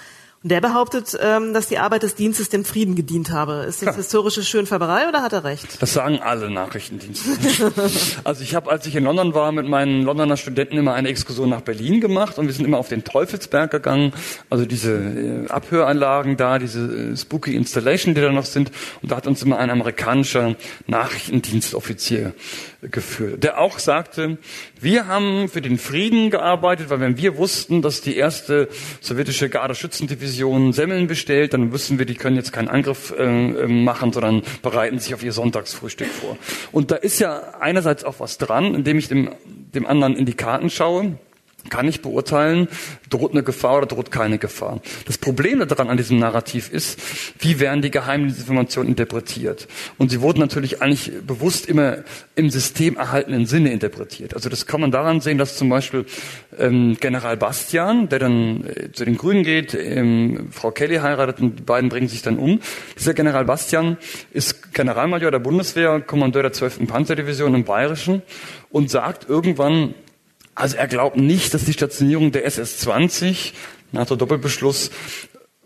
Und 0.43 0.51
der 0.51 0.61
behauptet, 0.61 1.17
ähm, 1.21 1.55
dass 1.55 1.69
die 1.69 1.79
Arbeit 1.79 2.03
des 2.03 2.17
Dienstes 2.17 2.49
dem 2.49 2.65
Frieden 2.65 2.97
gedient 2.97 3.31
habe. 3.31 3.65
Ist 3.69 3.83
das 3.83 3.95
ja. 3.95 3.97
historische 3.97 4.43
Schönfärberei 4.43 5.09
oder 5.09 5.23
hat 5.23 5.33
er 5.33 5.45
recht? 5.45 5.81
Das 5.81 5.93
sagen 5.93 6.19
alle 6.21 6.51
Nachrichtendienste. 6.51 7.31
also 8.25 8.43
ich 8.43 8.57
habe, 8.57 8.71
als 8.71 8.85
ich 8.87 8.97
in 8.97 9.05
London 9.05 9.35
war, 9.35 9.53
mit 9.53 9.69
meinen 9.69 10.03
Londoner 10.03 10.37
Studenten 10.37 10.79
immer 10.79 10.95
eine 10.95 11.09
Exkursion 11.09 11.49
nach 11.51 11.61
Berlin 11.61 12.01
gemacht 12.01 12.39
und 12.39 12.47
wir 12.47 12.53
sind 12.53 12.65
immer 12.65 12.79
auf 12.79 12.89
den 12.89 13.05
Teufelsberg 13.05 13.71
gegangen, 13.71 14.13
also 14.51 14.67
diese 14.67 14.93
äh, 14.93 15.49
Abhöranlagen 15.49 16.37
da, 16.37 16.59
diese 16.59 16.81
äh, 16.81 17.17
spooky 17.17 17.55
Installation, 17.55 18.15
die 18.15 18.21
da 18.21 18.33
noch 18.33 18.47
sind. 18.47 18.73
Und 19.01 19.13
da 19.13 19.17
hat 19.17 19.29
uns 19.29 19.43
immer 19.43 19.59
ein 19.59 19.71
amerikanischer 19.71 20.57
Nachrichtendienstoffizier 20.89 22.35
geführt, 22.83 23.45
der 23.45 23.61
auch 23.61 23.79
sagte, 23.79 24.39
wir 24.81 25.07
haben 25.07 25.49
für 25.49 25.61
den 25.61 25.79
Frieden 25.79 26.31
gearbeitet, 26.31 26.91
weil 26.91 27.01
wenn 27.01 27.17
wir 27.17 27.37
wussten, 27.37 27.81
dass 27.81 28.01
die 28.01 28.17
erste 28.17 28.69
sowjetische 29.01 29.49
Gardeschützendivision 29.49 30.73
Semmeln 30.73 31.07
bestellt, 31.07 31.55
dann 31.55 31.73
wussten 31.73 31.99
wir, 31.99 32.07
die 32.07 32.15
können 32.15 32.37
jetzt 32.37 32.53
keinen 32.53 32.69
Angriff 32.69 33.15
äh, 33.17 33.23
ähm, 33.23 33.85
machen, 33.85 34.13
sondern 34.13 34.43
bereiten 34.63 34.99
sich 34.99 35.15
auf 35.15 35.23
ihr 35.23 35.33
Sonntagsfrühstück 35.33 36.09
vor. 36.09 36.37
Und 36.73 36.91
da 36.91 36.97
ist 36.97 37.21
ja 37.21 37.55
einerseits 37.61 38.05
auch 38.05 38.19
was 38.19 38.39
dran, 38.39 38.75
indem 38.75 38.99
ich 38.99 39.09
dem, 39.09 39.31
dem 39.45 39.87
anderen 39.87 40.17
in 40.17 40.27
die 40.27 40.35
Karten 40.35 40.69
schaue 40.69 41.17
kann 41.69 41.89
ich 41.89 42.03
beurteilen, 42.03 42.69
droht 43.09 43.33
eine 43.33 43.43
Gefahr 43.43 43.79
oder 43.79 43.87
droht 43.87 44.11
keine 44.11 44.39
Gefahr. 44.39 44.81
Das 45.07 45.19
Problem 45.19 45.67
daran 45.67 45.89
an 45.89 45.97
diesem 45.97 46.19
Narrativ 46.19 46.71
ist, 46.71 46.99
wie 47.39 47.61
werden 47.61 47.83
die 47.83 47.91
Geheimdienstinformationen 47.91 48.91
interpretiert? 48.91 49.69
Und 49.99 50.11
sie 50.11 50.21
wurden 50.21 50.41
natürlich 50.41 50.83
eigentlich 50.83 51.13
bewusst 51.27 51.67
immer 51.67 51.99
im 52.35 52.51
System 52.51 52.97
erhaltenen 52.97 53.47
Sinne 53.47 53.73
interpretiert. 53.73 54.35
Also 54.35 54.49
das 54.49 54.67
kann 54.67 54.81
man 54.81 54.91
daran 54.91 55.21
sehen, 55.21 55.39
dass 55.39 55.57
zum 55.57 55.69
Beispiel 55.69 56.07
ähm, 56.59 56.97
General 57.01 57.37
Bastian, 57.37 58.09
der 58.09 58.19
dann 58.19 58.65
äh, 58.67 58.93
zu 58.93 59.05
den 59.05 59.17
Grünen 59.17 59.45
geht, 59.45 59.75
ähm, 59.75 60.49
Frau 60.51 60.71
Kelly 60.71 60.97
heiratet 60.97 61.41
und 61.41 61.59
die 61.59 61.63
beiden 61.63 61.89
bringen 61.89 62.09
sich 62.09 62.23
dann 62.23 62.39
um. 62.39 62.61
Dieser 62.99 63.15
General 63.15 63.45
Bastian 63.45 63.97
ist 64.33 64.73
Generalmajor 64.73 65.31
der 65.31 65.39
Bundeswehr, 65.39 66.01
Kommandeur 66.01 66.43
der 66.43 66.53
12. 66.53 66.87
Panzerdivision 66.87 67.55
im 67.55 67.65
Bayerischen 67.65 68.23
und 68.71 68.91
sagt 68.91 69.29
irgendwann, 69.29 69.95
also 70.55 70.77
er 70.77 70.87
glaubt 70.87 71.17
nicht, 71.17 71.55
dass 71.55 71.65
die 71.65 71.73
Stationierung 71.73 72.33
der 72.33 72.47
SS-20, 72.47 73.53
NATO-Doppelbeschluss, 73.93 74.91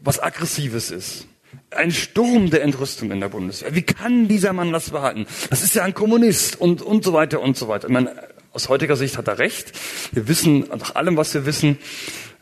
was 0.00 0.22
Aggressives 0.22 0.90
ist. 0.90 1.26
Ein 1.70 1.90
Sturm 1.90 2.50
der 2.50 2.62
Entrüstung 2.62 3.10
in 3.10 3.20
der 3.20 3.28
Bundeswehr. 3.28 3.74
Wie 3.74 3.82
kann 3.82 4.28
dieser 4.28 4.52
Mann 4.52 4.72
das 4.72 4.90
behalten? 4.90 5.26
Das 5.50 5.62
ist 5.62 5.74
ja 5.74 5.84
ein 5.84 5.94
Kommunist 5.94 6.60
und, 6.60 6.82
und 6.82 7.04
so 7.04 7.12
weiter 7.12 7.40
und 7.40 7.56
so 7.56 7.68
weiter. 7.68 7.88
Ich 7.88 7.92
meine, 7.92 8.12
aus 8.52 8.68
heutiger 8.68 8.96
Sicht 8.96 9.18
hat 9.18 9.28
er 9.28 9.38
recht. 9.38 9.72
Wir 10.12 10.28
wissen, 10.28 10.60
nach 10.70 10.94
allem, 10.94 11.16
was 11.16 11.34
wir 11.34 11.44
wissen, 11.44 11.78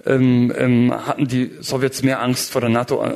ähm, 0.07 0.53
ähm, 0.57 0.93
hatten 1.07 1.27
die 1.27 1.53
Sowjets 1.61 2.03
mehr 2.03 2.21
Angst 2.23 2.51
vor 2.51 2.61
der 2.61 2.71
NATO 2.71 3.05
äh, 3.05 3.13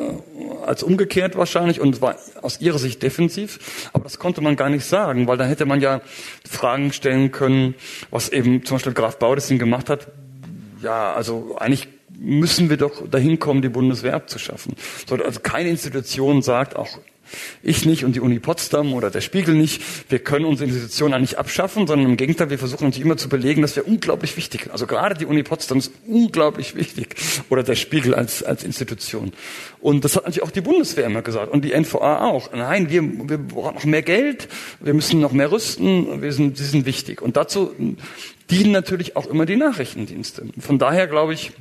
als 0.66 0.82
umgekehrt 0.82 1.36
wahrscheinlich 1.36 1.80
und 1.80 2.00
war 2.00 2.16
aus 2.42 2.60
ihrer 2.60 2.78
Sicht 2.78 3.02
defensiv. 3.02 3.90
Aber 3.92 4.04
das 4.04 4.18
konnte 4.18 4.40
man 4.40 4.56
gar 4.56 4.68
nicht 4.68 4.84
sagen, 4.84 5.26
weil 5.26 5.36
dann 5.36 5.48
hätte 5.48 5.66
man 5.66 5.80
ja 5.80 6.00
Fragen 6.48 6.92
stellen 6.92 7.32
können, 7.32 7.74
was 8.10 8.28
eben 8.28 8.64
zum 8.64 8.76
Beispiel 8.76 8.92
Graf 8.92 9.18
Baudissin 9.18 9.58
gemacht 9.58 9.90
hat. 9.90 10.08
Ja, 10.82 11.12
also 11.14 11.56
eigentlich 11.58 11.88
müssen 12.18 12.68
wir 12.68 12.76
doch 12.76 13.08
dahin 13.08 13.38
kommen, 13.38 13.62
die 13.62 13.68
Bundeswehr 13.68 14.14
abzuschaffen. 14.14 14.74
Also 15.10 15.40
keine 15.40 15.70
Institution 15.70 16.42
sagt, 16.42 16.76
auch 16.76 16.98
ich 17.62 17.84
nicht 17.84 18.04
und 18.04 18.14
die 18.14 18.20
Uni 18.20 18.38
Potsdam 18.38 18.92
oder 18.94 19.10
der 19.10 19.20
Spiegel 19.20 19.54
nicht. 19.54 19.82
Wir 20.08 20.18
können 20.18 20.44
unsere 20.44 20.68
Institutionen 20.68 21.14
eigentlich 21.14 21.38
abschaffen, 21.38 21.86
sondern 21.86 22.10
im 22.10 22.16
Gegenteil, 22.16 22.50
wir 22.50 22.58
versuchen 22.58 22.86
uns 22.86 22.98
immer 22.98 23.16
zu 23.16 23.28
belegen, 23.28 23.62
dass 23.62 23.76
wir 23.76 23.86
unglaublich 23.86 24.36
wichtig 24.36 24.62
sind. 24.62 24.72
Also 24.72 24.86
gerade 24.86 25.14
die 25.14 25.26
Uni 25.26 25.42
Potsdam 25.42 25.78
ist 25.78 25.92
unglaublich 26.06 26.74
wichtig. 26.74 27.16
Oder 27.50 27.62
der 27.62 27.74
Spiegel 27.74 28.14
als, 28.14 28.42
als 28.42 28.64
Institution. 28.64 29.32
Und 29.80 30.04
das 30.04 30.16
hat 30.16 30.24
natürlich 30.24 30.42
auch 30.42 30.50
die 30.50 30.60
Bundeswehr 30.60 31.06
immer 31.06 31.22
gesagt 31.22 31.52
und 31.52 31.64
die 31.64 31.78
NVA 31.78 32.26
auch. 32.26 32.52
Nein, 32.52 32.90
wir, 32.90 33.02
wir 33.02 33.38
brauchen 33.38 33.74
noch 33.74 33.84
mehr 33.84 34.02
Geld, 34.02 34.48
wir 34.80 34.94
müssen 34.94 35.20
noch 35.20 35.32
mehr 35.32 35.50
rüsten, 35.50 36.22
wir 36.22 36.32
sind, 36.32 36.56
sie 36.56 36.64
sind 36.64 36.86
wichtig. 36.86 37.22
Und 37.22 37.36
dazu 37.36 37.74
dienen 38.50 38.72
natürlich 38.72 39.16
auch 39.16 39.26
immer 39.26 39.46
die 39.46 39.56
Nachrichtendienste. 39.56 40.46
Von 40.58 40.78
daher 40.78 41.06
glaube 41.06 41.34
ich, 41.34 41.52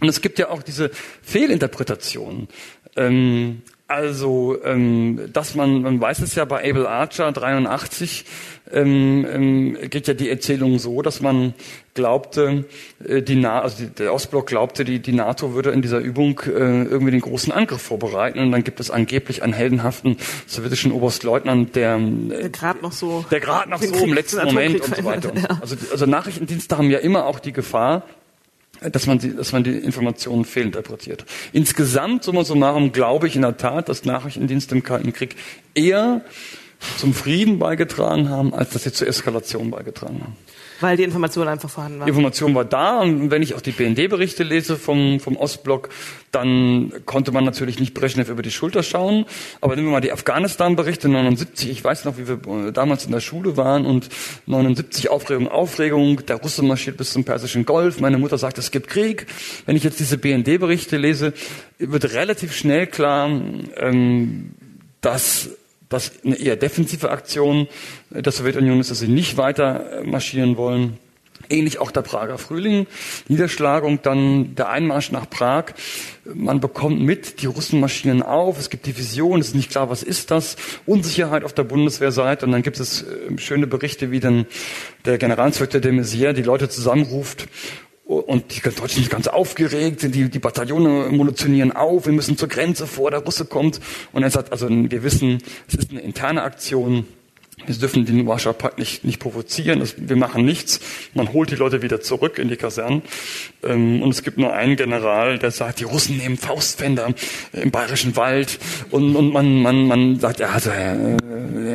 und 0.00 0.08
es 0.08 0.20
gibt 0.20 0.38
ja 0.38 0.48
auch 0.48 0.62
diese 0.62 0.90
Fehlinterpretationen. 1.22 2.48
Ähm, 2.96 3.62
also, 3.90 4.56
ähm, 4.64 5.20
dass 5.32 5.56
man, 5.56 5.82
man 5.82 6.00
weiß 6.00 6.20
es 6.20 6.36
ja 6.36 6.44
bei 6.44 6.68
Abel 6.68 6.86
Archer 6.86 7.32
83, 7.32 8.24
ähm, 8.72 9.26
ähm, 9.28 9.78
geht 9.90 10.06
ja 10.06 10.14
die 10.14 10.30
Erzählung 10.30 10.78
so, 10.78 11.02
dass 11.02 11.20
man 11.20 11.54
glaubte, 11.94 12.66
äh, 13.04 13.20
die 13.20 13.34
Na 13.34 13.62
also 13.62 13.84
die, 13.84 13.90
der 13.90 14.14
Ostblock 14.14 14.46
glaubte, 14.46 14.84
die, 14.84 15.00
die 15.00 15.12
NATO 15.12 15.54
würde 15.54 15.70
in 15.70 15.82
dieser 15.82 15.98
Übung 15.98 16.40
äh, 16.46 16.50
irgendwie 16.84 17.10
den 17.10 17.20
großen 17.20 17.52
Angriff 17.52 17.82
vorbereiten 17.82 18.38
und 18.38 18.52
dann 18.52 18.62
gibt 18.62 18.78
es 18.78 18.92
angeblich 18.92 19.42
einen 19.42 19.54
heldenhaften 19.54 20.16
sowjetischen 20.46 20.92
Oberstleutnant, 20.92 21.74
der 21.74 21.96
äh, 21.96 22.48
gerade 22.48 22.80
noch 22.80 22.92
so, 22.92 23.24
der 23.30 23.40
gerade 23.40 23.68
noch 23.70 23.82
so 23.82 24.04
im 24.04 24.12
letzten 24.12 24.44
Moment 24.44 24.80
und 24.80 24.96
so 24.96 25.04
weiter. 25.04 25.32
Ja. 25.34 25.58
Also, 25.60 25.74
also 25.90 26.06
Nachrichtendienste 26.06 26.78
haben 26.78 26.90
ja 26.90 26.98
immer 26.98 27.26
auch 27.26 27.40
die 27.40 27.52
Gefahr, 27.52 28.04
dass 28.92 29.06
man, 29.06 29.18
die, 29.18 29.34
dass 29.34 29.52
man 29.52 29.64
die 29.64 29.76
Informationen 29.76 30.44
fehlinterpretiert. 30.44 31.24
Insgesamt, 31.52 32.24
summa 32.24 32.44
summarum, 32.44 32.92
glaube 32.92 33.26
ich 33.26 33.36
in 33.36 33.42
der 33.42 33.56
Tat, 33.56 33.88
dass 33.88 34.04
Nachrichtendienste 34.04 34.74
im 34.74 34.82
Kalten 34.82 35.12
Krieg 35.12 35.36
eher 35.74 36.22
zum 36.96 37.12
Frieden 37.12 37.58
beigetragen 37.58 38.30
haben, 38.30 38.54
als 38.54 38.70
dass 38.70 38.84
sie 38.84 38.92
zur 38.92 39.06
Eskalation 39.08 39.70
beigetragen 39.70 40.20
haben. 40.22 40.36
Weil 40.80 40.96
die 40.96 41.02
Information 41.02 41.48
einfach 41.48 41.68
vorhanden 41.68 42.00
war. 42.00 42.06
Die 42.06 42.10
Information 42.10 42.54
war 42.54 42.64
da 42.64 43.00
und 43.00 43.30
wenn 43.30 43.42
ich 43.42 43.54
auch 43.54 43.60
die 43.60 43.72
BND-Berichte 43.72 44.42
lese 44.42 44.76
vom, 44.76 45.20
vom 45.20 45.36
Ostblock, 45.36 45.90
dann 46.32 46.92
konnte 47.06 47.32
man 47.32 47.44
natürlich 47.44 47.80
nicht 47.80 47.92
Brezhnev 47.92 48.30
über 48.30 48.42
die 48.42 48.50
Schulter 48.50 48.82
schauen. 48.82 49.26
Aber 49.60 49.76
nehmen 49.76 49.88
wir 49.88 49.92
mal 49.92 50.00
die 50.00 50.12
Afghanistan-Berichte 50.12 51.08
79. 51.08 51.70
Ich 51.70 51.82
weiß 51.82 52.04
noch, 52.04 52.16
wie 52.16 52.28
wir 52.28 52.72
damals 52.72 53.04
in 53.04 53.12
der 53.12 53.20
Schule 53.20 53.56
waren 53.56 53.84
und 53.84 54.08
79 54.46 55.10
Aufregung, 55.10 55.48
Aufregung. 55.48 56.24
Der 56.26 56.36
Russe 56.36 56.62
marschiert 56.62 56.96
bis 56.96 57.12
zum 57.12 57.24
Persischen 57.24 57.66
Golf. 57.66 58.00
Meine 58.00 58.18
Mutter 58.18 58.38
sagt, 58.38 58.58
es 58.58 58.70
gibt 58.70 58.88
Krieg. 58.88 59.26
Wenn 59.66 59.76
ich 59.76 59.84
jetzt 59.84 60.00
diese 60.00 60.18
BND-Berichte 60.18 60.96
lese, 60.96 61.32
wird 61.78 62.12
relativ 62.12 62.54
schnell 62.54 62.86
klar, 62.86 63.28
ähm, 63.76 64.54
dass 65.00 65.50
das 65.90 66.12
eine 66.24 66.36
eher 66.36 66.56
defensive 66.56 67.10
Aktion 67.10 67.68
der 68.08 68.32
Sowjetunion 68.32 68.80
ist, 68.80 68.90
dass 68.90 69.00
sie 69.00 69.08
nicht 69.08 69.36
weiter 69.36 70.00
äh, 70.00 70.04
marschieren 70.04 70.56
wollen. 70.56 70.96
Ähnlich 71.48 71.78
auch 71.78 71.90
der 71.90 72.02
Prager 72.02 72.38
Frühling, 72.38 72.86
Niederschlagung, 73.28 74.00
dann 74.02 74.54
der 74.54 74.68
Einmarsch 74.68 75.10
nach 75.10 75.28
Prag. 75.28 75.72
Man 76.24 76.60
bekommt 76.60 77.00
mit, 77.00 77.42
die 77.42 77.46
Russen 77.46 77.80
marschieren 77.80 78.22
auf, 78.22 78.58
es 78.58 78.70
gibt 78.70 78.86
Divisionen, 78.86 79.40
es 79.40 79.48
ist 79.48 79.54
nicht 79.54 79.70
klar, 79.70 79.90
was 79.90 80.02
ist 80.02 80.30
das, 80.30 80.56
Unsicherheit 80.86 81.42
auf 81.42 81.54
der 81.54 81.64
Bundeswehrseite. 81.64 82.46
Und 82.46 82.52
dann 82.52 82.62
gibt 82.62 82.78
es 82.78 83.02
äh, 83.02 83.38
schöne 83.38 83.66
Berichte, 83.66 84.10
wie 84.10 84.20
dann 84.20 84.46
der 85.04 85.18
Generalinspekteur 85.18 85.80
de 85.80 85.92
Maizière 85.92 86.34
die 86.34 86.42
Leute 86.42 86.68
zusammenruft 86.68 87.48
und 88.10 88.56
die 88.56 88.60
Deutschen 88.60 89.02
sind 89.02 89.10
ganz 89.10 89.28
aufgeregt, 89.28 90.02
die, 90.02 90.28
die 90.28 90.38
Bataillone 90.40 91.10
munitionieren 91.10 91.70
auf, 91.70 92.06
wir 92.06 92.12
müssen 92.12 92.36
zur 92.36 92.48
Grenze 92.48 92.88
vor, 92.88 93.12
der 93.12 93.20
Russe 93.20 93.44
kommt. 93.44 93.80
Und 94.12 94.24
er 94.24 94.30
sagt, 94.30 94.50
also 94.50 94.68
wir 94.68 95.02
wissen, 95.04 95.38
es 95.68 95.76
ist 95.76 95.90
eine 95.90 96.00
interne 96.00 96.42
Aktion, 96.42 97.06
wir 97.70 97.80
dürfen 97.80 98.04
den 98.04 98.26
Warschauer 98.26 98.54
Pakt 98.54 98.78
nicht, 98.78 99.04
nicht 99.04 99.20
provozieren, 99.20 99.78
das, 99.78 99.94
wir 99.96 100.16
machen 100.16 100.44
nichts. 100.44 100.80
Man 101.14 101.32
holt 101.32 101.50
die 101.50 101.56
Leute 101.56 101.82
wieder 101.82 102.00
zurück 102.00 102.38
in 102.38 102.48
die 102.48 102.56
Kasernen. 102.56 103.02
Ähm, 103.62 104.02
und 104.02 104.10
es 104.10 104.22
gibt 104.22 104.38
nur 104.38 104.52
einen 104.52 104.76
General, 104.76 105.38
der 105.38 105.50
sagt, 105.50 105.80
die 105.80 105.84
Russen 105.84 106.16
nehmen 106.16 106.36
Faustpfänder 106.36 107.14
im 107.52 107.70
Bayerischen 107.70 108.16
Wald. 108.16 108.58
Und, 108.90 109.14
und 109.14 109.32
man, 109.32 109.62
man, 109.62 109.86
man 109.86 110.18
sagt, 110.18 110.40
ja, 110.40 110.48
also, 110.50 110.70
äh, 110.70 111.16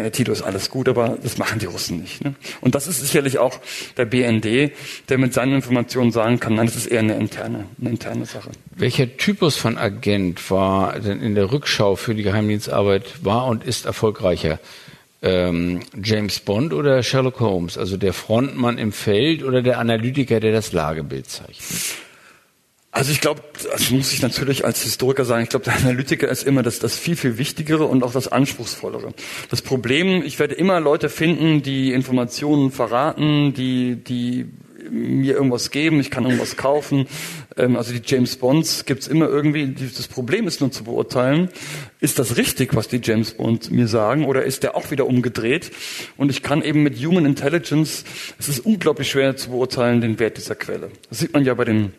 Herr 0.02 0.12
Tito 0.12 0.32
ist 0.32 0.42
alles 0.42 0.70
gut, 0.70 0.90
aber 0.90 1.18
das 1.24 1.38
machen 1.38 1.60
die 1.60 1.66
Russen 1.66 2.02
nicht. 2.02 2.24
Ne? 2.24 2.36
Und 2.62 2.76
das 2.76 2.88
ist 2.88 3.00
sicherlich 3.02 3.38
auch 3.38 3.60
der 3.98 4.06
BND, 4.06 4.72
der 5.10 5.18
mit 5.18 5.34
seinen 5.34 5.54
Informationen 5.54 6.12
sagen 6.12 6.40
kann, 6.40 6.56
nein, 6.56 6.66
das 6.66 6.76
ist 6.76 6.88
eher 6.88 7.00
eine 7.00 7.16
interne, 7.16 7.66
eine 7.80 7.90
interne 7.90 8.26
Sache. 8.26 8.50
Welcher 8.76 9.16
Typus 9.18 9.56
von 9.56 9.78
Agent 9.78 10.52
war 10.52 11.00
denn 11.00 11.22
in 11.22 11.36
der 11.36 11.52
Rückschau 11.52 11.96
für 11.96 12.16
die 12.16 12.24
Geheimdienstarbeit 12.24 13.24
war 13.24 13.48
und 13.48 13.64
ist 13.64 13.86
erfolgreicher? 13.86 14.60
Ähm, 15.26 15.82
James 16.02 16.40
Bond 16.40 16.74
oder 16.74 17.04
Sherlock 17.04 17.40
Holmes? 17.40 17.78
Also 17.78 17.98
der 17.98 18.14
Frontmann 18.14 18.78
im 18.78 18.92
Feld 18.92 19.44
oder 19.44 19.62
der 19.62 19.80
Analytiker, 19.80 20.40
der 20.40 20.54
das 20.54 20.72
Lagebild 20.72 21.30
zeichnet? 21.30 21.96
Also 22.96 23.12
ich 23.12 23.20
glaube, 23.20 23.42
das 23.70 23.92
muss 23.92 24.14
ich 24.14 24.22
natürlich 24.22 24.64
als 24.64 24.82
Historiker 24.84 25.26
sagen, 25.26 25.44
ich 25.44 25.50
glaube, 25.50 25.66
der 25.66 25.76
Analytiker 25.76 26.30
ist 26.30 26.44
immer 26.44 26.64
das, 26.64 26.80
das 26.80 26.98
viel, 26.98 27.18
viel 27.18 27.38
Wichtigere 27.38 27.84
und 27.84 28.04
auch 28.04 28.14
das 28.14 28.30
Anspruchsvollere. 28.30 29.14
Das 29.50 29.62
Problem, 29.62 30.24
ich 30.24 30.40
werde 30.40 30.56
immer 30.56 30.80
Leute 30.80 31.10
finden, 31.10 31.62
die 31.62 31.92
Informationen 31.92 32.72
verraten, 32.72 33.54
die, 33.54 33.98
die 33.98 34.46
mir 34.90 35.34
irgendwas 35.34 35.72
geben, 35.72 36.00
ich 36.00 36.10
kann 36.10 36.24
irgendwas 36.24 36.56
kaufen. 36.56 37.08
Ähm, 37.58 37.76
also 37.76 37.94
die 37.94 38.02
James 38.04 38.36
Bonds 38.38 38.86
gibt's 38.86 39.08
immer 39.08 39.28
irgendwie. 39.28 39.74
Das 39.74 40.08
Problem 40.08 40.48
ist 40.48 40.62
nur 40.62 40.72
zu 40.72 40.84
beurteilen, 40.84 41.50
ist 42.00 42.20
das 42.20 42.38
richtig, 42.38 42.76
was 42.76 42.88
die 42.88 43.02
James 43.04 43.34
Bonds 43.34 43.70
mir 43.70 43.88
sagen, 43.88 44.26
oder 44.26 44.44
ist 44.44 44.64
der 44.64 44.76
auch 44.76 44.92
wieder 44.92 45.08
umgedreht? 45.08 45.72
Und 46.18 46.30
ich 46.30 46.44
kann 46.44 46.62
eben 46.62 46.84
mit 46.84 46.98
Human 46.98 47.26
Intelligence, 47.26 48.04
es 48.40 48.50
ist 48.50 48.60
unglaublich 48.60 49.10
schwer 49.10 49.36
zu 49.38 49.52
beurteilen, 49.52 50.02
den 50.02 50.20
Wert 50.20 50.38
dieser 50.38 50.56
Quelle. 50.56 50.92
Das 51.10 51.20
sieht 51.20 51.34
man 51.34 51.46
ja 51.46 51.54
bei 51.54 51.66
den 51.66 51.94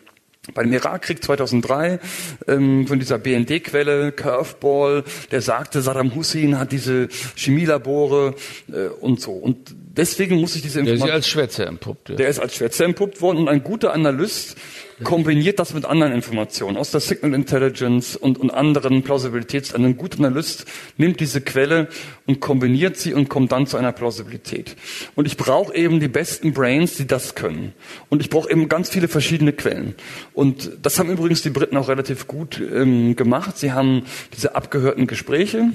dem 0.55 0.71
Irakkrieg 0.71 1.21
2003 1.21 1.99
ähm, 2.47 2.87
von 2.87 2.99
dieser 2.99 3.17
BND-Quelle 3.17 4.13
Curveball, 4.13 5.03
der 5.29 5.41
sagte, 5.41 5.81
Saddam 5.81 6.15
Hussein 6.15 6.57
hat 6.57 6.71
diese 6.71 7.09
Chemielabore 7.35 8.35
äh, 8.71 8.87
und 8.87 9.19
so. 9.19 9.31
Und 9.31 9.75
deswegen 9.97 10.37
muss 10.37 10.55
ich 10.55 10.61
diese 10.61 10.79
Information... 10.79 11.07
Der 11.07 11.17
ist 11.17 11.25
als 11.25 11.27
Schwätzer 11.27 11.67
entpuppt. 11.67 12.09
Ja. 12.09 12.15
Der 12.15 12.29
ist 12.29 12.39
als 12.39 12.55
Schwätzer 12.55 12.85
entpuppt 12.85 13.21
worden 13.21 13.37
und 13.39 13.49
ein 13.49 13.63
guter 13.63 13.93
Analyst 13.93 14.55
kombiniert 15.03 15.59
das 15.59 15.73
mit 15.73 15.85
anderen 15.85 16.13
Informationen 16.13 16.77
aus 16.77 16.91
der 16.91 17.01
Signal 17.01 17.33
Intelligence 17.33 18.15
und, 18.15 18.39
und 18.39 18.49
anderen 18.49 19.03
Plausibilitäts. 19.03 19.73
Ein 19.73 19.97
guter 19.97 20.19
Analyst 20.19 20.65
nimmt 20.97 21.19
diese 21.19 21.41
Quelle 21.41 21.87
und 22.25 22.39
kombiniert 22.39 22.97
sie 22.97 23.13
und 23.13 23.29
kommt 23.29 23.51
dann 23.51 23.67
zu 23.67 23.77
einer 23.77 23.91
Plausibilität. 23.91 24.75
Und 25.15 25.25
ich 25.25 25.37
brauche 25.37 25.75
eben 25.75 25.99
die 25.99 26.07
besten 26.07 26.53
Brains, 26.53 26.97
die 26.97 27.05
das 27.05 27.35
können. 27.35 27.73
Und 28.09 28.21
ich 28.21 28.29
brauche 28.29 28.49
eben 28.49 28.69
ganz 28.69 28.89
viele 28.89 29.07
verschiedene 29.07 29.53
Quellen. 29.53 29.95
Und 30.33 30.71
das 30.81 30.97
haben 30.97 31.09
übrigens 31.09 31.41
die 31.41 31.51
Briten 31.51 31.77
auch 31.77 31.89
relativ 31.89 32.27
gut 32.27 32.59
ähm, 32.59 33.15
gemacht. 33.15 33.57
Sie 33.57 33.73
haben 33.73 34.03
diese 34.33 34.55
abgehörten 34.55 35.05
Gespräche 35.07 35.71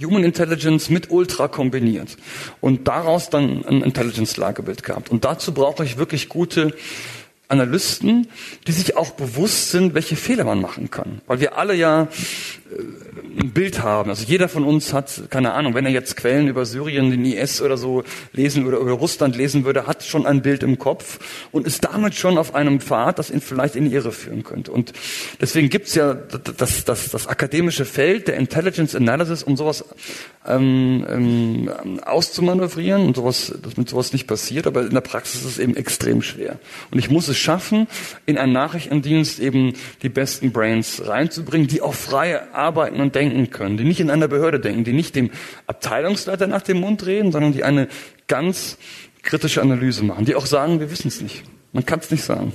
Human 0.00 0.24
Intelligence 0.24 0.90
mit 0.90 1.10
Ultra 1.10 1.48
kombiniert 1.48 2.16
und 2.60 2.88
daraus 2.88 3.30
dann 3.30 3.64
ein 3.66 3.82
Intelligence-Lagebild 3.82 4.82
gehabt. 4.82 5.10
Und 5.10 5.24
dazu 5.24 5.52
brauche 5.52 5.84
ich 5.84 5.98
wirklich 5.98 6.28
gute 6.28 6.74
Analysten, 7.48 8.28
die 8.66 8.72
sich 8.72 8.96
auch 8.96 9.10
bewusst 9.10 9.70
sind, 9.70 9.94
welche 9.94 10.16
Fehler 10.16 10.44
man 10.44 10.60
machen 10.60 10.90
kann. 10.90 11.20
Weil 11.26 11.40
wir 11.40 11.58
alle 11.58 11.74
ja 11.74 12.08
ein 13.40 13.50
Bild 13.50 13.82
haben. 13.82 14.10
Also 14.10 14.24
jeder 14.24 14.48
von 14.48 14.64
uns 14.64 14.92
hat, 14.92 15.24
keine 15.30 15.52
Ahnung, 15.52 15.74
wenn 15.74 15.86
er 15.86 15.92
jetzt 15.92 16.16
Quellen 16.16 16.48
über 16.48 16.66
Syrien, 16.66 17.10
den 17.10 17.24
IS 17.24 17.62
oder 17.62 17.76
so 17.76 18.04
lesen 18.32 18.66
oder 18.66 18.78
über 18.78 18.92
Russland 18.92 19.36
lesen 19.36 19.64
würde, 19.64 19.86
hat 19.86 20.02
schon 20.02 20.26
ein 20.26 20.42
Bild 20.42 20.62
im 20.62 20.78
Kopf 20.78 21.18
und 21.50 21.66
ist 21.66 21.84
damit 21.84 22.14
schon 22.14 22.38
auf 22.38 22.54
einem 22.54 22.80
Pfad, 22.80 23.18
das 23.18 23.30
ihn 23.30 23.40
vielleicht 23.40 23.76
in 23.76 23.88
die 23.88 23.94
Irre 23.94 24.12
führen 24.12 24.42
könnte. 24.42 24.72
Und 24.72 24.92
deswegen 25.40 25.68
gibt's 25.68 25.94
ja 25.94 26.14
das, 26.14 26.84
das, 26.84 27.10
das 27.10 27.26
akademische 27.26 27.84
Feld 27.84 28.28
der 28.28 28.36
Intelligence 28.36 28.94
Analysis, 28.94 29.42
um 29.42 29.56
sowas 29.56 29.84
ähm, 30.46 31.06
ähm, 31.08 31.70
auszumanövrieren 32.04 33.06
und 33.06 33.16
sowas, 33.16 33.54
dass 33.62 33.76
mit 33.76 33.88
sowas 33.88 34.12
nicht 34.12 34.26
passiert, 34.26 34.66
aber 34.66 34.82
in 34.82 34.94
der 34.94 35.00
Praxis 35.00 35.42
ist 35.42 35.46
es 35.46 35.58
eben 35.58 35.76
extrem 35.76 36.22
schwer. 36.22 36.58
Und 36.90 36.98
ich 36.98 37.10
muss 37.10 37.28
es 37.28 37.36
schaffen, 37.36 37.86
in 38.26 38.38
einen 38.38 38.52
Nachrichtendienst 38.52 39.38
eben 39.40 39.74
die 40.02 40.08
besten 40.08 40.52
Brains 40.52 41.02
reinzubringen, 41.06 41.68
die 41.68 41.80
auch 41.80 41.94
frei 41.94 42.40
arbeiten 42.62 43.00
und 43.00 43.14
denken 43.14 43.50
können, 43.50 43.76
die 43.76 43.84
nicht 43.84 44.00
in 44.00 44.10
einer 44.10 44.28
Behörde 44.28 44.60
denken, 44.60 44.84
die 44.84 44.92
nicht 44.92 45.14
dem 45.16 45.30
Abteilungsleiter 45.66 46.46
nach 46.46 46.62
dem 46.62 46.80
Mund 46.80 47.04
reden, 47.06 47.32
sondern 47.32 47.52
die 47.52 47.64
eine 47.64 47.88
ganz 48.28 48.78
kritische 49.22 49.62
Analyse 49.62 50.04
machen, 50.04 50.24
die 50.24 50.34
auch 50.34 50.46
sagen, 50.46 50.80
wir 50.80 50.90
wissen 50.90 51.08
es 51.08 51.20
nicht. 51.20 51.44
Man 51.72 51.86
kann 51.86 52.00
es 52.00 52.10
nicht 52.10 52.24
sagen. 52.24 52.52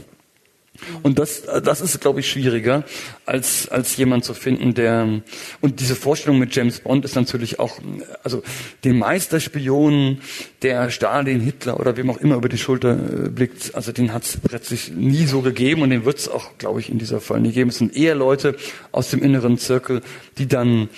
Und 1.03 1.19
das, 1.19 1.43
das 1.63 1.81
ist, 1.81 1.99
glaube 2.01 2.19
ich, 2.19 2.29
schwieriger, 2.29 2.83
als, 3.25 3.69
als 3.69 3.97
jemand 3.97 4.25
zu 4.25 4.33
finden, 4.33 4.73
der, 4.73 5.21
und 5.61 5.79
diese 5.79 5.95
Vorstellung 5.95 6.39
mit 6.39 6.55
James 6.55 6.79
Bond 6.79 7.05
ist 7.05 7.15
natürlich 7.15 7.59
auch, 7.59 7.79
also 8.23 8.43
den 8.83 8.97
Meisterspion, 8.97 10.19
der 10.61 10.89
Stalin, 10.89 11.41
Hitler 11.41 11.79
oder 11.79 11.97
wem 11.97 12.09
auch 12.09 12.17
immer 12.17 12.35
über 12.35 12.49
die 12.49 12.57
Schulter 12.57 12.93
äh, 12.93 13.29
blickt, 13.29 13.75
also 13.75 13.91
den 13.91 14.13
hat 14.13 14.23
es 14.23 14.37
plötzlich 14.37 14.91
nie 14.91 15.25
so 15.25 15.41
gegeben 15.41 15.81
und 15.81 15.89
den 15.89 16.05
wird 16.05 16.19
es 16.19 16.29
auch, 16.29 16.57
glaube 16.57 16.79
ich, 16.79 16.89
in 16.89 16.97
dieser 16.97 17.21
Fall 17.21 17.39
nie 17.41 17.51
geben. 17.51 17.69
Es 17.69 17.77
sind 17.77 17.95
eher 17.95 18.15
Leute 18.15 18.55
aus 18.91 19.09
dem 19.09 19.21
inneren 19.21 19.57
Zirkel, 19.57 20.01
die 20.37 20.47
dann, 20.47 20.89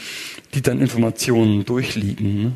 die 0.54 0.62
dann 0.62 0.82
Informationen 0.82 1.66
durchliegen. 1.66 2.44
Ne? 2.44 2.52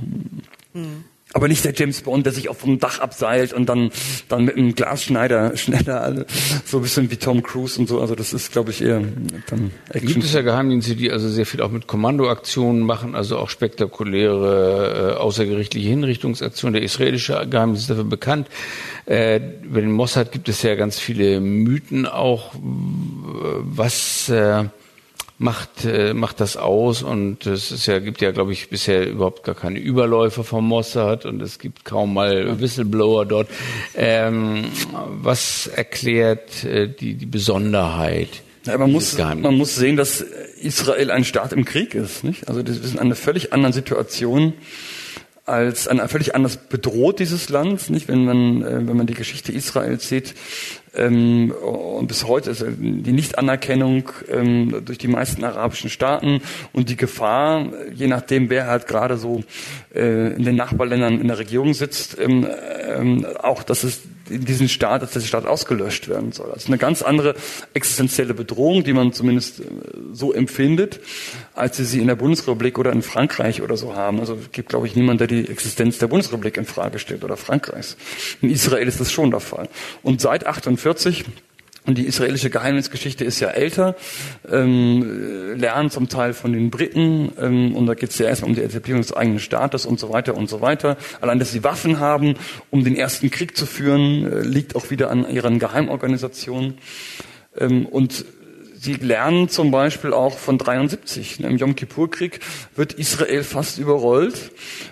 Mhm. 0.74 1.12
Aber 1.34 1.47
nicht 1.47 1.65
der 1.65 1.73
James 1.73 2.01
Bond, 2.01 2.27
der 2.27 2.34
sich 2.34 2.47
auf 2.47 2.61
dem 2.61 2.80
Dach 2.80 2.99
abseilt 2.99 3.53
und 3.53 3.68
dann, 3.68 3.89
dann 4.30 4.45
mit 4.45 4.55
einem 4.55 4.76
Glasschneider 4.76 5.57
schneller, 5.57 6.26
so 6.64 6.77
ein 6.77 6.84
bisschen 6.84 7.10
wie 7.10 7.18
Tom 7.18 7.41
Cruise 7.41 7.80
und 7.80 7.88
so. 7.88 7.99
Also 7.99 8.14
das 8.14 8.34
ist, 8.34 8.51
glaube 8.51 8.69
ich, 8.69 8.84
eher 8.84 9.01
dann 9.47 9.72
Action. 9.89 10.07
Gibt 10.07 10.23
es 10.23 10.34
ja 10.34 10.41
Geheimdienste, 10.41 10.95
die 10.95 11.11
also 11.11 11.27
sehr 11.30 11.47
viel 11.47 11.61
auch 11.61 11.72
mit 11.72 11.88
Kommandoaktionen 11.88 12.84
machen, 12.84 13.15
also 13.15 13.38
auch 13.38 13.49
spektakuläre 13.49 15.14
äh, 15.15 15.19
außergerichtliche 15.19 15.89
Hinrichtungsaktionen. 15.89 16.73
Der 16.73 16.84
israelische 16.84 17.47
Geheimdienst 17.49 17.84
ist 17.84 17.89
dafür 17.89 18.03
bekannt. 18.03 18.47
Äh, 19.05 19.41
über 19.64 19.81
den 19.81 19.91
Mossad 19.91 20.31
gibt 20.31 20.49
es 20.49 20.61
ja 20.61 20.76
ganz 20.76 20.99
viele 20.99 21.41
Mythen 21.41 22.05
auch, 22.05 22.53
was 22.55 24.30
äh, 24.30 24.65
macht, 25.44 25.84
äh, 25.84 26.14
macht 26.14 26.40
das 26.40 26.56
aus 26.56 27.03
und 27.03 27.45
es 27.45 27.72
ist 27.72 27.86
ja, 27.86 27.99
gibt 27.99 28.22
ja, 28.22 28.32
glaube 28.32 28.53
ich, 28.53 28.70
bisher 28.70 29.07
überhaupt 29.07 29.44
gar 29.44 29.56
keine 29.56 29.78
Überläufer 29.78 30.44
vom 30.45 30.65
Mossad 30.65 31.26
und 31.26 31.41
es 31.41 31.60
gibt 31.60 31.84
kaum 31.84 32.14
mal 32.14 32.60
Whistleblower 32.60 33.26
dort. 33.26 33.49
Ähm, 33.94 34.65
was 35.22 35.68
erklärt 35.68 36.64
äh, 36.64 36.88
die, 36.88 37.15
die 37.15 37.26
Besonderheit? 37.26 38.30
Ja, 38.65 38.78
man, 38.78 38.94
muss, 38.94 39.18
man 39.18 39.57
muss 39.57 39.76
sehen, 39.76 39.98
dass 39.98 40.22
Israel 40.22 41.11
ein 41.11 41.26
Staat 41.26 41.52
im 41.52 41.65
Krieg 41.65 41.94
ist. 41.94 42.24
Nicht? 42.24 42.48
Also 42.48 42.64
das 42.64 42.78
ist 42.78 42.98
eine 42.98 43.15
völlig 43.15 43.52
andere 43.52 43.74
Situation 43.74 44.53
als 45.45 45.90
ein 45.90 46.07
völlig 46.07 46.36
anders 46.36 46.56
bedroht 46.56 47.20
dieses 47.20 47.49
Land, 47.49 47.90
nicht? 47.90 48.07
Wenn 48.07 48.24
man 48.24 48.61
äh, 48.61 48.88
wenn 48.88 48.95
man 48.95 49.07
die 49.07 49.14
Geschichte 49.14 49.52
Israels 49.52 50.07
sieht, 50.07 50.36
ähm, 50.95 51.52
und 51.52 52.07
bis 52.07 52.28
heute 52.28 52.52
ist 52.52 52.64
die 52.68 53.11
Nichtanerkennung 53.11 54.10
ähm, 54.30 54.84
durch 54.86 54.98
die 54.98 55.07
meisten 55.07 55.44
arabischen 55.44 55.90
Staaten 55.90 56.41
und 56.72 56.90
die 56.90 56.98
Gefahr, 56.98 57.68
je 57.94 58.07
nachdem 58.07 58.49
wer 58.49 58.68
halt 58.68 58.88
gerade 58.88 59.18
so 59.18 59.44
äh, 59.95 60.34
in 60.34 60.44
den 60.44 60.56
Nachbarländern 60.56 61.20
in 61.20 61.28
der 61.28 61.40
Regierung 61.40 61.74
sitzt, 61.74 62.18
ähm, 62.20 62.48
ähm, 62.88 63.26
auch, 63.41 63.64
dass 63.64 63.84
es 63.84 64.02
in 64.30 64.45
diesen 64.45 64.70
Staat, 64.70 65.02
dass 65.02 65.11
der 65.11 65.20
Staat 65.20 65.45
ausgelöscht 65.45 66.07
werden 66.07 66.32
soll. 66.32 66.53
Ist 66.56 66.68
eine 66.68 66.78
ganz 66.78 67.02
andere 67.02 67.36
existenzielle 67.74 68.34
Bedrohung, 68.34 68.84
die 68.84 68.94
man 68.94 69.11
zumindest 69.11 69.60
äh, 69.60 69.64
so 70.14 70.32
empfindet, 70.32 71.02
als 71.53 71.78
sie 71.78 71.86
sie 71.86 71.99
in 71.99 72.07
der 72.07 72.15
Bundesrepublik 72.15 72.80
oder 72.80 72.91
in 72.91 73.02
Frankreich 73.02 73.61
oder 73.61 73.78
so 73.78 73.95
haben. 73.95 74.20
Also 74.20 74.36
es 74.36 74.52
gibt, 74.52 74.70
glaube 74.70 74.88
ich, 74.88 74.95
niemand, 74.95 75.20
der 75.20 75.28
die 75.28 75.48
Existenz 75.48 75.98
der 75.98 76.07
Bundesrepublik 76.07 76.57
in 76.57 76.65
Frage 76.65 76.99
stellt 76.99 77.24
oder 77.24 77.36
Frankreichs. 77.36 77.98
In 78.41 78.49
Israel 78.49 78.88
ist 78.88 78.99
das 78.99 79.11
schon 79.11 79.32
der 79.32 79.40
Fall. 79.40 79.68
Und 80.03 80.22
seit 80.22 80.45
48 80.45 80.80
1940. 80.85 81.26
Und 81.85 81.97
die 81.97 82.05
israelische 82.05 82.49
Geheimnisgeschichte 82.49 83.26
ist 83.26 83.41
ja 83.41 83.49
älter, 83.49 83.95
ähm, 84.49 85.57
lernen 85.57 85.89
zum 85.89 86.07
Teil 86.07 86.34
von 86.34 86.53
den 86.53 86.72
Briten 86.72 87.34
ähm, 87.38 87.76
und 87.76 87.88
da 87.88 87.93
geht 87.93 88.11
es 88.11 88.19
ja 88.19 88.27
erstmal 88.27 88.51
um 88.51 88.55
die 88.55 88.61
Etablierung 88.61 89.01
des 89.01 89.11
eigenen 89.11 89.39
Staates 89.39 89.85
und 89.85 89.99
so 89.99 90.10
weiter 90.10 90.35
und 90.38 90.49
so 90.49 90.61
weiter. 90.61 90.95
Allein, 91.19 91.39
dass 91.39 91.51
sie 91.51 91.65
Waffen 91.65 91.99
haben, 91.99 92.35
um 92.72 92.85
den 92.85 92.95
ersten 92.95 93.30
Krieg 93.31 93.57
zu 93.57 93.65
führen, 93.65 94.26
äh, 94.26 94.41
liegt 94.43 94.77
auch 94.77 94.91
wieder 94.91 95.11
an 95.11 95.30
ihren 95.30 95.60
Geheimorganisationen. 95.60 96.76
Ähm, 97.57 97.85
und 97.85 98.23
sie 98.80 98.93
lernen 98.93 99.49
zum 99.49 99.72
Beispiel 99.72 100.14
auch 100.14 100.38
von 100.38 100.57
73. 100.57 101.41
Im 101.41 101.57
Yom 101.57 101.76
Kippur-Krieg 101.76 102.39
wird 102.77 102.93
Israel 102.93 103.43
fast 103.43 103.77
überrollt 103.77 104.51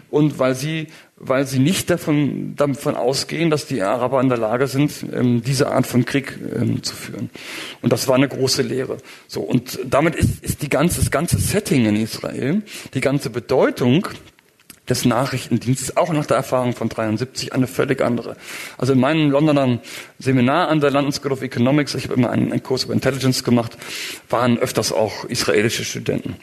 und 0.09 0.39
weil 0.39 0.55
sie 0.55 0.87
weil 1.23 1.45
sie 1.45 1.59
nicht 1.59 1.89
davon, 1.89 2.55
davon 2.55 2.95
ausgehen, 2.95 3.49
dass 3.49 3.67
die 3.67 3.81
Araber 3.81 4.19
in 4.21 4.29
der 4.29 4.39
Lage 4.39 4.67
sind, 4.67 5.05
ähm, 5.13 5.43
diese 5.43 5.71
Art 5.71 5.85
von 5.85 6.03
Krieg 6.03 6.37
ähm, 6.55 6.81
zu 6.81 6.95
führen. 6.95 7.29
Und 7.81 7.93
das 7.93 8.07
war 8.07 8.15
eine 8.15 8.27
große 8.27 8.63
Lehre. 8.63 8.97
So 9.27 9.41
und 9.41 9.79
damit 9.85 10.15
ist, 10.15 10.43
ist 10.43 10.61
die 10.63 10.69
ganze, 10.69 10.99
das 10.99 11.11
ganze 11.11 11.37
Setting 11.37 11.85
in 11.85 11.95
Israel, 11.95 12.63
die 12.93 13.01
ganze 13.01 13.29
Bedeutung 13.29 14.07
des 14.91 15.05
Nachrichtendienstes, 15.05 15.95
auch 15.95 16.11
nach 16.11 16.25
der 16.25 16.35
Erfahrung 16.35 16.75
von 16.75 16.89
73, 16.89 17.53
eine 17.53 17.65
völlig 17.65 18.01
andere. 18.01 18.35
Also 18.77 18.91
in 18.91 18.99
meinem 18.99 19.31
Londoner 19.31 19.79
Seminar 20.19 20.67
an 20.67 20.81
der 20.81 20.91
London 20.91 21.13
School 21.13 21.31
of 21.31 21.41
Economics, 21.41 21.95
ich 21.95 22.03
habe 22.03 22.15
immer 22.15 22.29
einen, 22.29 22.51
einen 22.51 22.61
Kurs 22.61 22.83
über 22.83 22.93
Intelligence 22.93 23.45
gemacht, 23.45 23.77
waren 24.29 24.57
öfters 24.57 24.91
auch 24.91 25.23
israelische 25.25 25.85
Studenten. 25.85 26.35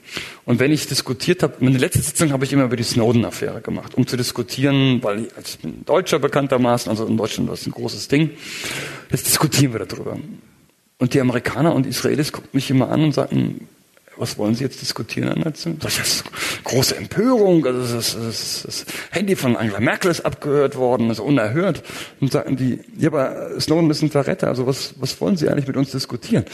Und 0.47 0.61
wenn 0.61 0.73
ich 0.73 0.87
diskutiert 0.87 1.43
habe, 1.43 1.57
meine 1.61 1.77
letzte 1.77 2.01
Sitzung 2.01 2.33
habe 2.33 2.47
ich 2.47 2.53
immer 2.55 2.65
über 2.65 2.77
die 2.77 2.85
Snowden-Affäre 2.85 3.61
gemacht, 3.61 3.95
um 3.95 4.07
zu 4.07 4.17
diskutieren, 4.17 5.03
weil 5.03 5.27
ich, 5.27 5.37
also 5.37 5.49
ich 5.51 5.59
bin 5.59 5.85
Deutscher 5.85 6.19
bekanntermaßen, 6.19 6.89
also 6.89 7.05
in 7.05 7.19
Deutschland 7.19 7.51
war 7.51 7.57
das 7.57 7.67
ein 7.67 7.73
großes 7.73 8.09
Ding. 8.09 8.31
Jetzt 9.11 9.27
diskutieren 9.27 9.75
wir 9.75 9.85
darüber. 9.85 10.17
Und 10.99 11.13
die 11.13 11.21
Amerikaner 11.21 11.75
und 11.75 11.87
Israelis 11.87 12.33
gucken 12.33 12.49
mich 12.53 12.71
immer 12.71 12.89
an 12.89 13.05
und 13.05 13.13
sagen, 13.13 13.69
was 14.19 14.39
wollen 14.39 14.55
Sie 14.55 14.65
jetzt 14.65 14.81
diskutieren 14.81 15.41
dazu? 15.43 15.77
Das 15.79 15.99
ist 15.99 16.25
große 16.65 16.97
Empörung, 16.97 17.65
also 17.65 17.97
das, 17.97 18.17
das, 18.17 18.63
das, 18.65 18.87
Handy 19.11 19.37
von 19.37 19.57
Angela 19.57 19.81
Merkel 19.81 20.11
ist 20.11 20.21
abgehört 20.21 20.77
worden, 20.77 21.09
das 21.09 21.19
ist 21.19 21.25
unerhört. 21.25 21.83
Und 22.21 22.33
sagen 22.33 22.57
die, 22.57 22.81
ja, 22.99 23.09
aber 23.09 23.61
Snowden 23.61 23.91
ist 23.91 24.03
ein 24.03 24.11
Verräter, 24.11 24.49
also 24.49 24.67
was, 24.67 24.95
was 24.99 25.21
wollen 25.21 25.37
Sie 25.37 25.49
eigentlich 25.49 25.67
mit 25.67 25.77
uns 25.77 25.93
diskutieren? 25.93 26.45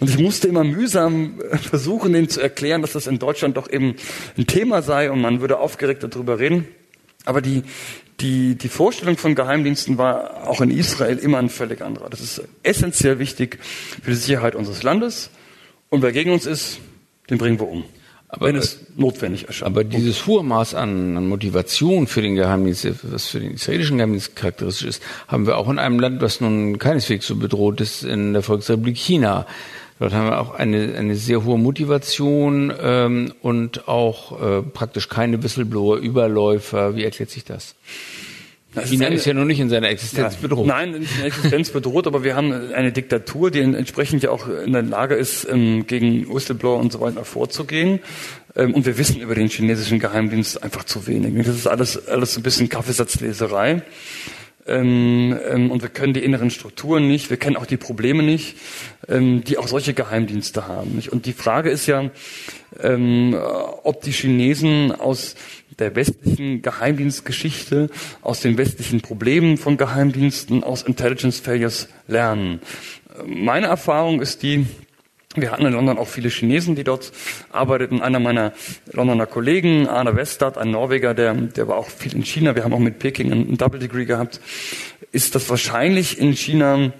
Und 0.00 0.10
ich 0.10 0.18
musste 0.18 0.48
immer 0.48 0.64
mühsam 0.64 1.40
versuchen, 1.62 2.12
denen 2.12 2.28
zu 2.28 2.40
erklären, 2.40 2.82
dass 2.82 2.92
das 2.92 3.06
in 3.06 3.18
Deutschland 3.18 3.56
doch 3.56 3.70
eben 3.70 3.96
ein 4.36 4.46
Thema 4.46 4.82
sei 4.82 5.10
und 5.10 5.20
man 5.20 5.40
würde 5.40 5.58
aufgeregt 5.58 6.02
darüber 6.02 6.38
reden. 6.38 6.68
Aber 7.24 7.40
die, 7.40 7.62
die, 8.20 8.54
die 8.54 8.68
Vorstellung 8.68 9.16
von 9.16 9.34
Geheimdiensten 9.34 9.98
war 9.98 10.48
auch 10.48 10.60
in 10.60 10.70
Israel 10.70 11.18
immer 11.18 11.38
ein 11.38 11.48
völlig 11.48 11.80
anderer. 11.82 12.10
Das 12.10 12.20
ist 12.20 12.42
essentiell 12.62 13.18
wichtig 13.18 13.58
für 14.02 14.10
die 14.10 14.16
Sicherheit 14.16 14.54
unseres 14.54 14.82
Landes. 14.82 15.30
Und 15.88 16.02
wer 16.02 16.12
gegen 16.12 16.32
uns 16.32 16.46
ist, 16.46 16.80
den 17.30 17.38
bringen 17.38 17.58
wir 17.58 17.68
um. 17.68 17.84
Aber, 18.28 18.46
wenn 18.46 18.56
es 18.56 18.80
notwendig 18.96 19.46
erscheint. 19.46 19.70
Aber 19.70 19.84
dieses 19.84 20.26
hohe 20.26 20.42
Maß 20.42 20.74
an, 20.74 21.16
an, 21.16 21.28
Motivation 21.28 22.06
für 22.06 22.20
den 22.20 22.34
Geheimdienst, 22.34 22.88
was 23.04 23.28
für 23.28 23.38
den 23.38 23.52
israelischen 23.52 23.98
Geheimdienst 23.98 24.34
charakteristisch 24.34 24.88
ist, 24.88 25.02
haben 25.28 25.46
wir 25.46 25.56
auch 25.56 25.68
in 25.68 25.78
einem 25.78 26.00
Land, 26.00 26.20
was 26.20 26.40
nun 26.40 26.78
keineswegs 26.78 27.26
so 27.26 27.36
bedroht 27.36 27.80
ist, 27.80 28.02
in 28.02 28.32
der 28.32 28.42
Volksrepublik 28.42 28.96
China. 28.96 29.46
Dort 30.00 30.12
haben 30.12 30.26
wir 30.26 30.40
auch 30.40 30.54
eine, 30.54 30.94
eine 30.96 31.14
sehr 31.14 31.44
hohe 31.44 31.58
Motivation 31.58 32.72
ähm, 32.82 33.32
und 33.42 33.86
auch 33.86 34.40
äh, 34.40 34.62
praktisch 34.62 35.08
keine 35.08 35.40
Whistleblower, 35.42 35.98
Überläufer. 35.98 36.96
Wie 36.96 37.04
erklärt 37.04 37.30
sich 37.30 37.44
das? 37.44 37.76
China 38.82 39.06
ist, 39.08 39.24
ja 39.26 39.34
noch 39.34 39.44
nicht 39.44 39.60
in 39.60 39.68
seiner 39.68 39.88
Existenz 39.88 40.34
ja, 40.34 40.40
bedroht. 40.40 40.66
Nein, 40.66 40.92
nicht 40.92 41.12
in 41.12 41.18
der 41.18 41.26
Existenz 41.26 41.70
bedroht, 41.70 42.06
aber 42.06 42.24
wir 42.24 42.36
haben 42.36 42.52
eine 42.72 42.92
Diktatur, 42.92 43.50
die 43.50 43.60
entsprechend 43.60 44.22
ja 44.22 44.30
auch 44.30 44.48
in 44.48 44.72
der 44.72 44.82
Lage 44.82 45.14
ist, 45.14 45.46
ähm, 45.50 45.86
gegen 45.86 46.32
Whistleblower 46.32 46.78
und 46.78 46.92
so 46.92 47.00
weiter 47.00 47.24
vorzugehen. 47.24 48.00
Ähm, 48.56 48.74
und 48.74 48.86
wir 48.86 48.98
wissen 48.98 49.20
über 49.20 49.34
den 49.34 49.48
chinesischen 49.48 49.98
Geheimdienst 49.98 50.62
einfach 50.62 50.84
zu 50.84 51.06
wenig. 51.06 51.34
Das 51.46 51.56
ist 51.56 51.66
alles, 51.66 52.08
alles 52.08 52.36
ein 52.36 52.42
bisschen 52.42 52.68
Kaffeesatzleserei. 52.68 53.82
Ähm, 54.66 55.38
ähm, 55.46 55.70
und 55.70 55.82
wir 55.82 55.90
können 55.90 56.14
die 56.14 56.24
inneren 56.24 56.50
Strukturen 56.50 57.06
nicht, 57.06 57.28
wir 57.28 57.36
kennen 57.36 57.56
auch 57.56 57.66
die 57.66 57.76
Probleme 57.76 58.22
nicht, 58.22 58.56
ähm, 59.08 59.44
die 59.44 59.58
auch 59.58 59.68
solche 59.68 59.92
Geheimdienste 59.92 60.66
haben. 60.66 60.96
Nicht? 60.96 61.10
Und 61.10 61.26
die 61.26 61.34
Frage 61.34 61.70
ist 61.70 61.86
ja, 61.86 62.10
ähm, 62.82 63.36
ob 63.82 64.00
die 64.02 64.12
Chinesen 64.12 64.92
aus 64.92 65.36
der 65.78 65.94
westlichen 65.96 66.62
Geheimdienstgeschichte, 66.62 67.90
aus 68.22 68.40
den 68.40 68.56
westlichen 68.56 69.00
Problemen 69.00 69.58
von 69.58 69.76
Geheimdiensten, 69.76 70.64
aus 70.64 70.82
Intelligence 70.82 71.40
Failures 71.40 71.88
lernen. 72.06 72.60
Meine 73.26 73.66
Erfahrung 73.66 74.20
ist 74.20 74.42
die, 74.42 74.66
wir 75.34 75.50
hatten 75.50 75.66
in 75.66 75.72
London 75.72 75.98
auch 75.98 76.08
viele 76.08 76.28
Chinesen, 76.28 76.76
die 76.76 76.84
dort 76.84 77.12
arbeiteten. 77.50 78.00
Einer 78.00 78.20
meiner 78.20 78.52
Londoner 78.92 79.26
Kollegen, 79.26 79.88
Arne 79.88 80.14
Westad, 80.16 80.58
ein 80.58 80.70
Norweger, 80.70 81.14
der, 81.14 81.34
der 81.34 81.66
war 81.68 81.76
auch 81.76 81.88
viel 81.88 82.14
in 82.14 82.24
China. 82.24 82.54
Wir 82.54 82.64
haben 82.64 82.72
auch 82.72 82.78
mit 82.78 82.98
Peking 82.98 83.32
einen 83.32 83.56
Double 83.56 83.80
Degree 83.80 84.04
gehabt. 84.04 84.40
Ist 85.10 85.34
das 85.34 85.48
wahrscheinlich 85.48 86.18
in 86.18 86.32
China, 86.32 86.92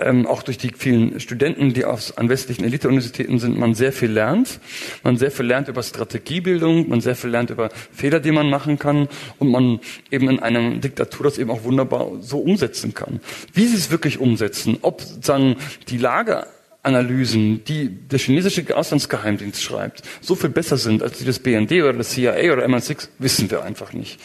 ähm, 0.00 0.26
auch 0.26 0.42
durch 0.42 0.58
die 0.58 0.72
vielen 0.76 1.20
Studenten, 1.20 1.74
die 1.74 1.84
aus, 1.84 2.16
an 2.16 2.28
westlichen 2.28 2.64
Elite-Universitäten 2.64 3.38
sind, 3.38 3.56
man 3.58 3.74
sehr 3.74 3.92
viel 3.92 4.10
lernt. 4.10 4.58
Man 5.02 5.16
sehr 5.16 5.30
viel 5.30 5.46
lernt 5.46 5.68
über 5.68 5.82
Strategiebildung, 5.82 6.88
man 6.88 7.00
sehr 7.00 7.14
viel 7.14 7.30
lernt 7.30 7.50
über 7.50 7.70
Fehler, 7.92 8.20
die 8.20 8.32
man 8.32 8.50
machen 8.50 8.78
kann 8.78 9.08
und 9.38 9.50
man 9.50 9.80
eben 10.10 10.28
in 10.28 10.40
einer 10.40 10.76
Diktatur 10.76 11.24
das 11.24 11.38
eben 11.38 11.50
auch 11.50 11.64
wunderbar 11.64 12.10
so 12.20 12.38
umsetzen 12.38 12.94
kann. 12.94 13.20
Wie 13.52 13.66
sie 13.66 13.76
es 13.76 13.90
wirklich 13.90 14.18
umsetzen, 14.18 14.78
ob 14.82 15.02
sozusagen 15.02 15.56
die 15.88 15.98
Lage 15.98 16.46
Analysen, 16.86 17.64
die 17.64 17.88
der 17.88 18.18
chinesische 18.18 18.76
Auslandsgeheimdienst 18.76 19.62
schreibt, 19.62 20.02
so 20.20 20.34
viel 20.34 20.50
besser 20.50 20.76
sind 20.76 21.02
als 21.02 21.18
die 21.18 21.24
des 21.24 21.40
BND 21.40 21.72
oder 21.72 21.94
des 21.94 22.10
CIA 22.10 22.52
oder 22.52 22.64
MI6, 22.66 23.08
wissen 23.18 23.50
wir 23.50 23.62
einfach 23.62 23.92
nicht. 23.92 24.18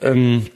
Ähm, 0.00 0.46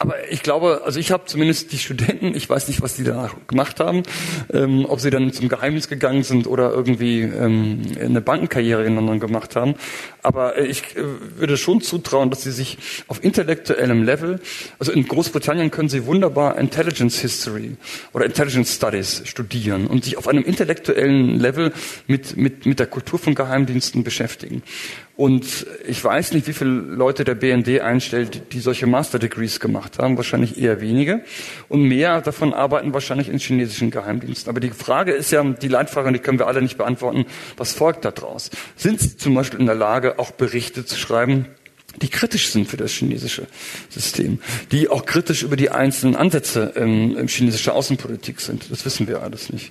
aber 0.00 0.30
ich 0.30 0.42
glaube, 0.42 0.80
also 0.86 0.98
ich 0.98 1.12
habe 1.12 1.26
zumindest 1.26 1.72
die 1.72 1.78
Studenten, 1.78 2.34
ich 2.34 2.48
weiß 2.48 2.68
nicht, 2.68 2.80
was 2.80 2.94
die 2.94 3.04
danach 3.04 3.34
gemacht 3.46 3.80
haben, 3.80 4.02
ähm, 4.50 4.86
ob 4.88 4.98
sie 4.98 5.10
dann 5.10 5.30
zum 5.30 5.50
Geheimnis 5.50 5.88
gegangen 5.88 6.22
sind 6.22 6.46
oder 6.46 6.72
irgendwie 6.72 7.20
ähm, 7.20 7.82
eine 8.00 8.22
Bankenkarriere 8.22 8.82
in 8.86 8.94
London 8.94 9.20
gemacht 9.20 9.56
haben. 9.56 9.74
Aber 10.22 10.56
äh, 10.56 10.64
ich 10.64 10.96
äh, 10.96 11.02
würde 11.36 11.58
schon 11.58 11.82
zutrauen, 11.82 12.30
dass 12.30 12.44
sie 12.44 12.50
sich 12.50 12.78
auf 13.08 13.22
intellektuellem 13.22 14.02
Level, 14.02 14.40
also 14.78 14.90
in 14.90 15.06
Großbritannien 15.06 15.70
können 15.70 15.90
sie 15.90 16.06
wunderbar 16.06 16.56
Intelligence 16.56 17.20
History 17.20 17.76
oder 18.14 18.24
Intelligence 18.24 18.74
Studies 18.74 19.20
studieren 19.26 19.86
und 19.86 20.04
sich 20.04 20.16
auf 20.16 20.28
einem 20.28 20.44
intellektuellen 20.44 21.38
Level 21.38 21.74
mit, 22.06 22.38
mit, 22.38 22.64
mit 22.64 22.78
der 22.78 22.86
Kultur 22.86 23.18
von 23.18 23.34
Geheimdiensten 23.34 24.02
beschäftigen. 24.02 24.62
Und 25.20 25.66
ich 25.86 26.02
weiß 26.02 26.32
nicht, 26.32 26.46
wie 26.46 26.54
viele 26.54 26.70
Leute 26.70 27.24
der 27.24 27.34
BND 27.34 27.82
einstellt, 27.82 28.54
die 28.54 28.60
solche 28.60 28.86
Master 28.86 29.18
Degrees 29.18 29.60
gemacht 29.60 29.98
haben. 29.98 30.16
Wahrscheinlich 30.16 30.56
eher 30.56 30.80
wenige. 30.80 31.22
Und 31.68 31.82
mehr 31.82 32.22
davon 32.22 32.54
arbeiten 32.54 32.94
wahrscheinlich 32.94 33.28
in 33.28 33.38
chinesischen 33.38 33.90
Geheimdiensten. 33.90 34.48
Aber 34.48 34.60
die 34.60 34.70
Frage 34.70 35.12
ist 35.12 35.30
ja, 35.30 35.44
die 35.44 35.68
Leitfrage, 35.68 36.10
die 36.10 36.20
können 36.20 36.38
wir 36.38 36.46
alle 36.46 36.62
nicht 36.62 36.78
beantworten. 36.78 37.26
Was 37.58 37.74
folgt 37.74 38.06
daraus? 38.06 38.48
Sind 38.76 38.98
sie 38.98 39.18
zum 39.18 39.34
Beispiel 39.34 39.60
in 39.60 39.66
der 39.66 39.74
Lage, 39.74 40.18
auch 40.18 40.30
Berichte 40.30 40.86
zu 40.86 40.96
schreiben, 40.96 41.48
die 42.00 42.08
kritisch 42.08 42.48
sind 42.48 42.66
für 42.66 42.78
das 42.78 42.92
chinesische 42.92 43.46
System, 43.90 44.38
die 44.72 44.88
auch 44.88 45.04
kritisch 45.04 45.42
über 45.42 45.56
die 45.56 45.68
einzelnen 45.68 46.16
Ansätze 46.16 46.72
ähm, 46.76 47.26
chinesischer 47.26 47.74
Außenpolitik 47.74 48.40
sind. 48.40 48.70
Das 48.70 48.86
wissen 48.86 49.06
wir 49.06 49.22
alles 49.22 49.52
nicht. 49.52 49.70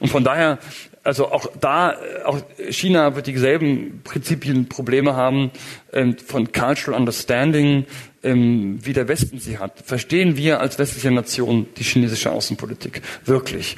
Und 0.00 0.10
von 0.10 0.22
daher 0.22 0.58
also 1.04 1.32
auch 1.32 1.46
da, 1.60 1.96
auch 2.24 2.40
China 2.70 3.16
wird 3.16 3.26
dieselben 3.26 4.02
Prinzipien 4.04 4.68
Probleme 4.68 5.14
haben 5.14 5.50
ähm, 5.92 6.16
von 6.18 6.52
Cultural 6.52 6.98
Understanding, 6.98 7.86
ähm, 8.22 8.78
wie 8.82 8.92
der 8.92 9.08
Westen 9.08 9.38
sie 9.38 9.58
hat. 9.58 9.82
Verstehen 9.84 10.36
wir 10.36 10.60
als 10.60 10.78
westliche 10.78 11.10
Nation 11.10 11.66
die 11.76 11.82
chinesische 11.82 12.30
Außenpolitik 12.30 13.02
wirklich? 13.24 13.76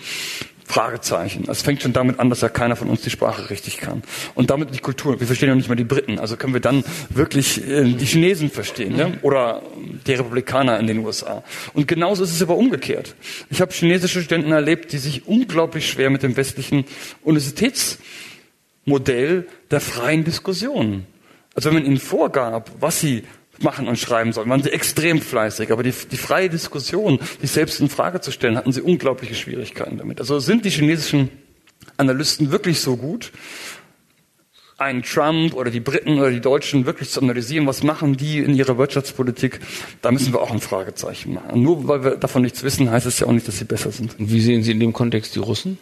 Fragezeichen. 0.74 1.44
Es 1.48 1.62
fängt 1.62 1.82
schon 1.82 1.92
damit 1.92 2.18
an, 2.18 2.30
dass 2.30 2.40
ja 2.40 2.48
keiner 2.48 2.74
von 2.74 2.90
uns 2.90 3.02
die 3.02 3.10
Sprache 3.10 3.48
richtig 3.48 3.76
kann. 3.76 4.02
Und 4.34 4.50
damit 4.50 4.74
die 4.74 4.80
Kultur. 4.80 5.20
Wir 5.20 5.28
verstehen 5.28 5.48
ja 5.48 5.54
nicht 5.54 5.68
mal 5.68 5.76
die 5.76 5.84
Briten. 5.84 6.18
Also 6.18 6.36
können 6.36 6.52
wir 6.52 6.60
dann 6.60 6.82
wirklich 7.10 7.64
äh, 7.64 7.84
die 7.84 8.04
Chinesen 8.04 8.50
verstehen 8.50 8.98
ja? 8.98 9.12
oder 9.22 9.62
die 10.04 10.14
Republikaner 10.14 10.80
in 10.80 10.88
den 10.88 10.98
USA. 10.98 11.44
Und 11.74 11.86
genauso 11.86 12.24
ist 12.24 12.32
es 12.32 12.42
aber 12.42 12.56
umgekehrt. 12.56 13.14
Ich 13.50 13.60
habe 13.60 13.72
chinesische 13.72 14.20
Studenten 14.20 14.50
erlebt, 14.50 14.92
die 14.92 14.98
sich 14.98 15.28
unglaublich 15.28 15.88
schwer 15.88 16.10
mit 16.10 16.24
dem 16.24 16.36
westlichen 16.36 16.86
Universitätsmodell 17.22 19.46
der 19.70 19.80
freien 19.80 20.24
Diskussion. 20.24 21.06
Also 21.54 21.68
wenn 21.68 21.74
man 21.74 21.86
ihnen 21.86 21.98
vorgab, 21.98 22.72
was 22.80 22.98
sie 22.98 23.22
machen 23.60 23.88
und 23.88 23.98
schreiben 23.98 24.32
sollen, 24.32 24.48
waren 24.48 24.62
sie 24.62 24.72
extrem 24.72 25.20
fleißig. 25.20 25.70
Aber 25.72 25.82
die, 25.82 25.92
die 26.10 26.16
freie 26.16 26.48
Diskussion, 26.48 27.18
sich 27.40 27.50
selbst 27.50 27.80
in 27.80 27.88
Frage 27.88 28.20
zu 28.20 28.30
stellen, 28.30 28.56
hatten 28.56 28.72
sie 28.72 28.82
unglaubliche 28.82 29.34
Schwierigkeiten 29.34 29.98
damit. 29.98 30.20
Also 30.20 30.38
sind 30.38 30.64
die 30.64 30.70
chinesischen 30.70 31.30
Analysten 31.96 32.50
wirklich 32.50 32.80
so 32.80 32.96
gut, 32.96 33.32
einen 34.76 35.02
Trump 35.02 35.54
oder 35.54 35.70
die 35.70 35.80
Briten 35.80 36.18
oder 36.18 36.30
die 36.30 36.40
Deutschen 36.40 36.84
wirklich 36.84 37.10
zu 37.10 37.20
analysieren, 37.20 37.66
was 37.66 37.82
machen 37.82 38.16
die 38.16 38.38
in 38.38 38.54
ihrer 38.54 38.76
Wirtschaftspolitik, 38.76 39.60
da 40.02 40.10
müssen 40.10 40.32
wir 40.32 40.40
auch 40.40 40.50
ein 40.50 40.60
Fragezeichen 40.60 41.34
machen. 41.34 41.62
nur 41.62 41.86
weil 41.86 42.02
wir 42.02 42.16
davon 42.16 42.42
nichts 42.42 42.62
wissen, 42.64 42.90
heißt 42.90 43.06
es 43.06 43.20
ja 43.20 43.26
auch 43.26 43.32
nicht, 43.32 43.46
dass 43.46 43.58
sie 43.58 43.64
besser 43.64 43.92
sind. 43.92 44.18
Und 44.18 44.32
wie 44.32 44.40
sehen 44.40 44.62
Sie 44.62 44.72
in 44.72 44.80
dem 44.80 44.92
Kontext 44.92 45.36
die 45.36 45.40
Russen? 45.40 45.78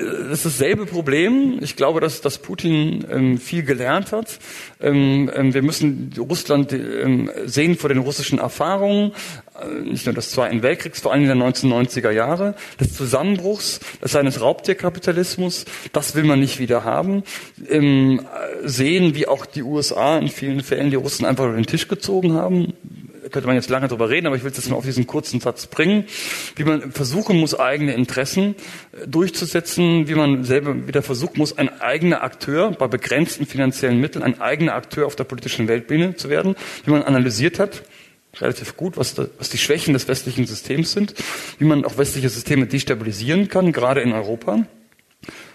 Das 0.00 0.44
ist 0.44 0.60
dasselbe 0.60 0.86
Problem. 0.86 1.58
Ich 1.60 1.76
glaube, 1.76 2.00
dass, 2.00 2.20
dass 2.20 2.38
Putin 2.38 3.04
ähm, 3.10 3.38
viel 3.38 3.62
gelernt 3.62 4.12
hat. 4.12 4.38
Ähm, 4.80 5.30
ähm, 5.34 5.54
wir 5.54 5.62
müssen 5.62 6.12
Russland 6.18 6.72
ähm, 6.72 7.30
sehen 7.44 7.76
vor 7.76 7.88
den 7.88 7.98
russischen 7.98 8.38
Erfahrungen, 8.38 9.12
äh, 9.60 9.80
nicht 9.82 10.06
nur 10.06 10.14
des 10.14 10.30
Zweiten 10.30 10.62
Weltkriegs, 10.62 11.00
vor 11.00 11.12
allem 11.12 11.26
den 11.26 11.42
1990er 11.42 12.10
Jahre, 12.10 12.54
des 12.78 12.94
Zusammenbruchs, 12.94 13.80
des 14.02 14.12
seines 14.12 14.40
Raubtierkapitalismus. 14.40 15.64
Das 15.92 16.14
will 16.14 16.24
man 16.24 16.40
nicht 16.40 16.58
wieder 16.58 16.84
haben. 16.84 17.22
Ähm, 17.68 18.26
sehen, 18.64 19.14
wie 19.14 19.26
auch 19.26 19.46
die 19.46 19.62
USA 19.62 20.18
in 20.18 20.28
vielen 20.28 20.62
Fällen 20.62 20.90
die 20.90 20.96
Russen 20.96 21.24
einfach 21.24 21.44
über 21.44 21.56
den 21.56 21.66
Tisch 21.66 21.88
gezogen 21.88 22.32
haben 22.34 22.74
könnte 23.30 23.46
man 23.46 23.56
jetzt 23.56 23.70
lange 23.70 23.88
drüber 23.88 24.10
reden, 24.10 24.26
aber 24.26 24.36
ich 24.36 24.42
will 24.42 24.50
es 24.50 24.56
jetzt 24.56 24.70
mal 24.70 24.76
auf 24.76 24.84
diesen 24.84 25.06
kurzen 25.06 25.40
Satz 25.40 25.66
bringen, 25.66 26.04
wie 26.56 26.64
man 26.64 26.92
versuchen 26.92 27.38
muss, 27.38 27.58
eigene 27.58 27.94
Interessen 27.94 28.54
äh, 28.92 29.06
durchzusetzen, 29.06 30.08
wie 30.08 30.14
man 30.14 30.44
selber 30.44 30.86
wieder 30.86 31.02
versuchen 31.02 31.38
muss, 31.38 31.56
ein 31.56 31.80
eigener 31.80 32.22
Akteur 32.22 32.72
bei 32.72 32.88
begrenzten 32.88 33.46
finanziellen 33.46 34.00
Mitteln, 34.00 34.22
ein 34.22 34.40
eigener 34.40 34.74
Akteur 34.74 35.06
auf 35.06 35.16
der 35.16 35.24
politischen 35.24 35.68
Weltbühne 35.68 36.16
zu 36.16 36.28
werden, 36.28 36.56
wie 36.84 36.90
man 36.90 37.02
analysiert 37.02 37.58
hat, 37.58 37.82
relativ 38.38 38.76
gut, 38.76 38.96
was, 38.96 39.14
da, 39.14 39.26
was 39.38 39.50
die 39.50 39.58
Schwächen 39.58 39.94
des 39.94 40.08
westlichen 40.08 40.46
Systems 40.46 40.92
sind, 40.92 41.14
wie 41.58 41.64
man 41.64 41.84
auch 41.84 41.98
westliche 41.98 42.28
Systeme 42.28 42.66
destabilisieren 42.66 43.48
kann, 43.48 43.72
gerade 43.72 44.00
in 44.00 44.12
Europa, 44.12 44.66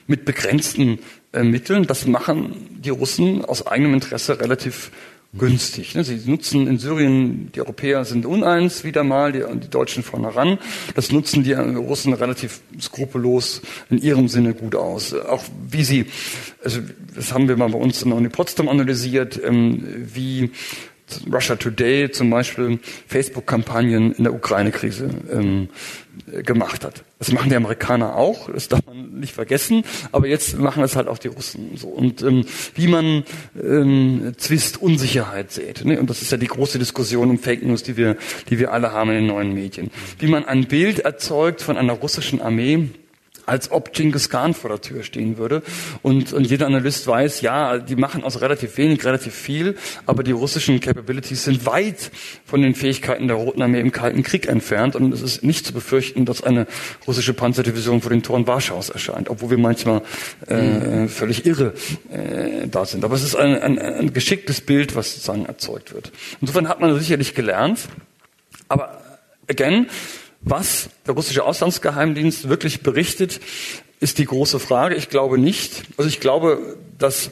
mit 0.08 0.26
begrenzten 0.26 1.00
äh, 1.32 1.44
Mitteln. 1.44 1.88
Das 1.88 2.06
machen 2.06 2.80
die 2.82 2.90
Russen 2.90 3.44
aus 3.44 3.66
eigenem 3.66 3.94
Interesse 3.94 4.40
relativ 4.40 4.92
günstig. 5.38 5.96
Ne? 5.96 6.04
Sie 6.04 6.20
nutzen 6.30 6.68
in 6.68 6.78
Syrien, 6.78 7.52
die 7.54 7.62
Europäer 7.62 8.06
sind 8.06 8.26
uneins 8.26 8.84
wieder 8.84 9.04
mal, 9.04 9.32
die, 9.32 9.44
die 9.60 9.70
Deutschen 9.70 10.04
vorne 10.04 10.36
ran. 10.36 10.58
Das 10.96 11.12
nutzen 11.12 11.44
die 11.44 11.54
Russen 11.54 12.14
relativ 12.14 12.62
skrupellos 12.80 13.62
in 13.90 13.98
ihrem 14.02 14.28
Sinne 14.28 14.54
gut 14.54 14.76
aus. 14.76 15.14
Auch 15.14 15.44
wie 15.70 15.84
sie, 15.84 16.06
also 16.64 16.80
das 17.16 17.34
haben 17.34 17.48
wir 17.48 17.58
mal 17.58 17.70
bei 17.70 17.80
uns 17.80 18.02
in 18.02 18.10
der 18.10 18.18
Uni 18.18 18.30
Potsdam 18.30 18.70
analysiert, 18.70 19.40
ähm, 19.44 19.84
wie 20.14 20.52
Russia 21.32 21.56
Today 21.56 22.10
zum 22.12 22.30
Beispiel 22.30 22.80
Facebook-Kampagnen 23.08 24.14
in 24.14 24.24
der 24.24 24.34
Ukraine-Krise 24.34 25.10
ähm, 25.32 25.70
gemacht 26.44 26.84
hat. 26.84 27.04
Das 27.20 27.32
machen 27.32 27.50
die 27.50 27.56
Amerikaner 27.56 28.16
auch, 28.16 28.50
das 28.52 28.68
darf 28.68 28.82
man 28.86 29.20
nicht 29.20 29.34
vergessen, 29.34 29.84
aber 30.12 30.28
jetzt 30.28 30.58
machen 30.58 30.84
es 30.84 30.96
halt 30.96 31.08
auch 31.08 31.18
die 31.18 31.28
Russen 31.28 31.72
so. 31.76 31.88
Und 31.88 32.22
ähm, 32.24 32.46
wie 32.74 32.88
man 32.88 33.24
ähm, 33.62 34.34
Zwist 34.38 34.82
Unsicherheit 34.82 35.52
sät, 35.52 35.86
ne? 35.86 36.00
und 36.00 36.10
das 36.10 36.22
ist 36.22 36.32
ja 36.32 36.38
die 36.38 36.48
große 36.48 36.80
Diskussion 36.80 37.30
um 37.30 37.40
Fake 37.40 37.64
News, 37.64 37.84
die 37.84 37.98
wir, 37.98 38.18
die 38.50 38.60
wir 38.60 38.72
alle 38.72 38.92
haben 38.92 39.10
in 39.12 39.18
den 39.18 39.28
neuen 39.28 39.54
Medien. 39.54 39.92
Wie 40.20 40.28
man 40.28 40.46
ein 40.46 40.66
Bild 40.66 41.00
erzeugt 41.00 41.62
von 41.62 41.78
einer 41.78 41.94
russischen 41.94 42.42
Armee, 42.42 42.90
als 43.46 43.72
ob 43.72 43.94
Genghis 43.94 44.30
Khan 44.30 44.54
vor 44.54 44.70
der 44.70 44.82
Tür 44.82 45.04
stehen 45.04 45.38
würde. 45.38 45.62
Und, 46.02 46.34
und 46.34 46.46
jeder 46.46 46.66
Analyst 46.66 47.08
weiß, 47.08 47.42
ja, 47.42 47.78
die 47.78 47.96
machen 47.96 48.24
aus 48.24 48.42
relativ 48.42 48.78
wenig 48.78 49.04
relativ 49.06 49.34
viel, 49.34 49.76
aber 50.06 50.24
die 50.24 50.32
russischen 50.32 50.80
Capabilities 50.80 51.44
sind 51.44 51.66
weit 51.66 52.12
von 52.46 52.62
den 52.62 52.76
Fähigkeiten 52.76 53.28
der 53.28 53.38
Roten 53.38 53.62
Armee 53.62 53.80
im 53.80 53.92
Kalten 53.92 54.24
Krieg 54.24 54.48
entfernt. 54.48 54.96
Und 54.96 55.14
es 55.14 55.22
ist 55.22 55.44
nicht 55.44 55.66
zu 55.66 55.74
befürchten, 55.74 56.26
dass 56.26 56.44
eine 56.44 56.68
russische 57.08 57.34
Panzerdivision 57.34 58.02
vor 58.02 58.10
den 58.10 58.24
Toren 58.24 58.48
Warschaus 58.48 58.90
erscheint, 58.90 59.30
obwohl 59.30 59.52
wir 59.52 59.58
manchmal 59.58 60.02
äh, 60.48 61.08
völlig 61.08 61.46
irre 61.46 61.74
äh, 62.12 62.68
da 62.68 62.86
sind. 62.86 63.04
Aber 63.04 63.16
es 63.16 63.24
ist 63.24 63.36
ein, 63.36 63.62
ein, 63.62 63.80
ein 63.80 64.14
geschicktes 64.14 64.62
Bild, 64.62 64.96
was 64.96 65.14
sozusagen 65.14 65.46
erzeugt 65.46 65.94
wird. 65.94 66.12
Insofern 66.42 66.68
hat 66.68 66.80
man 66.80 66.98
sicherlich 67.00 67.36
gelernt. 67.36 67.88
Aber 68.68 69.02
again, 69.48 69.88
was 70.46 70.90
der 71.08 71.16
russische 71.16 71.44
Auslandsgeheimdienst 71.44 72.48
wirklich 72.48 72.82
berichtet, 72.82 73.42
ist 74.00 74.20
die 74.20 74.26
große 74.26 74.60
Frage. 74.60 74.96
Ich 74.96 75.10
glaube 75.10 75.38
nicht. 75.38 75.84
Also 75.98 76.08
ich 76.08 76.20
glaube, 76.20 76.78
dass, 76.98 77.32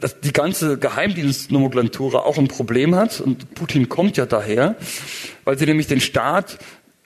dass 0.00 0.20
die 0.20 0.32
ganze 0.32 0.78
Geheimdienstnomenklatura 0.78 2.18
auch 2.18 2.38
ein 2.38 2.48
Problem 2.48 2.96
hat. 2.96 3.20
Und 3.20 3.54
Putin 3.54 3.88
kommt 3.88 4.16
ja 4.16 4.26
daher, 4.26 4.74
weil 5.44 5.56
sie 5.56 5.66
nämlich 5.66 5.86
den 5.86 6.00
Staat 6.00 6.58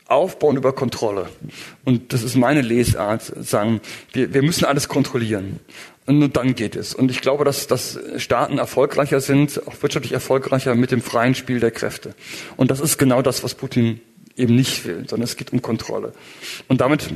aufbauen 0.06 0.56
über 0.56 0.72
Kontrolle. 0.72 1.28
Und 1.84 2.12
das 2.12 2.22
ist 2.22 2.34
meine 2.34 2.62
Lesart, 2.62 3.32
sagen, 3.40 3.80
wir, 4.12 4.32
wir 4.32 4.42
müssen 4.42 4.64
alles 4.64 4.88
kontrollieren. 4.88 5.60
Und 6.06 6.18
nur 6.18 6.28
dann 6.28 6.54
geht 6.54 6.74
es. 6.74 6.94
Und 6.94 7.10
ich 7.10 7.20
glaube, 7.20 7.44
dass, 7.44 7.68
dass 7.68 7.98
Staaten 8.16 8.58
erfolgreicher 8.58 9.20
sind, 9.20 9.62
auch 9.68 9.80
wirtschaftlich 9.82 10.12
erfolgreicher 10.12 10.74
mit 10.74 10.90
dem 10.90 11.02
freien 11.02 11.34
Spiel 11.36 11.60
der 11.60 11.70
Kräfte. 11.70 12.14
Und 12.56 12.70
das 12.70 12.80
ist 12.80 12.98
genau 12.98 13.22
das, 13.22 13.44
was 13.44 13.54
Putin 13.54 14.00
eben 14.40 14.56
nicht 14.56 14.84
will, 14.84 15.06
sondern 15.08 15.24
es 15.24 15.36
geht 15.36 15.52
um 15.52 15.62
Kontrolle. 15.62 16.12
Und 16.68 16.80
damit 16.80 17.08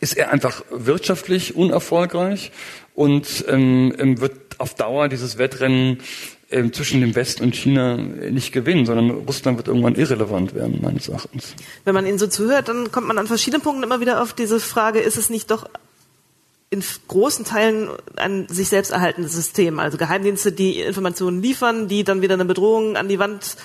ist 0.00 0.16
er 0.16 0.32
einfach 0.32 0.62
wirtschaftlich 0.70 1.56
unerfolgreich 1.56 2.52
und 2.94 3.44
ähm, 3.48 3.94
ähm, 3.98 4.20
wird 4.20 4.34
auf 4.58 4.74
Dauer 4.74 5.08
dieses 5.08 5.38
Wettrennen 5.38 5.98
ähm, 6.50 6.72
zwischen 6.72 7.00
dem 7.00 7.14
Westen 7.14 7.44
und 7.44 7.54
China 7.54 7.96
nicht 7.96 8.52
gewinnen, 8.52 8.86
sondern 8.86 9.10
Russland 9.10 9.58
wird 9.58 9.68
irgendwann 9.68 9.94
irrelevant 9.94 10.54
werden, 10.54 10.80
meines 10.82 11.08
Erachtens. 11.08 11.54
Wenn 11.84 11.94
man 11.94 12.06
Ihnen 12.06 12.18
so 12.18 12.26
zuhört, 12.26 12.68
dann 12.68 12.90
kommt 12.92 13.06
man 13.06 13.18
an 13.18 13.26
verschiedenen 13.26 13.62
Punkten 13.62 13.82
immer 13.82 14.00
wieder 14.00 14.22
auf 14.22 14.32
diese 14.32 14.60
Frage, 14.60 15.00
ist 15.00 15.16
es 15.16 15.30
nicht 15.30 15.50
doch 15.50 15.68
in 16.70 16.82
großen 17.08 17.44
Teilen 17.44 17.88
ein 18.16 18.48
sich 18.48 18.68
selbst 18.68 18.90
erhaltendes 18.90 19.32
System, 19.32 19.78
also 19.78 19.98
Geheimdienste, 19.98 20.52
die 20.52 20.80
Informationen 20.80 21.40
liefern, 21.42 21.88
die 21.88 22.02
dann 22.02 22.22
wieder 22.22 22.34
eine 22.34 22.44
Bedrohung 22.44 22.96
an 22.96 23.08
die 23.08 23.18
Wand 23.18 23.56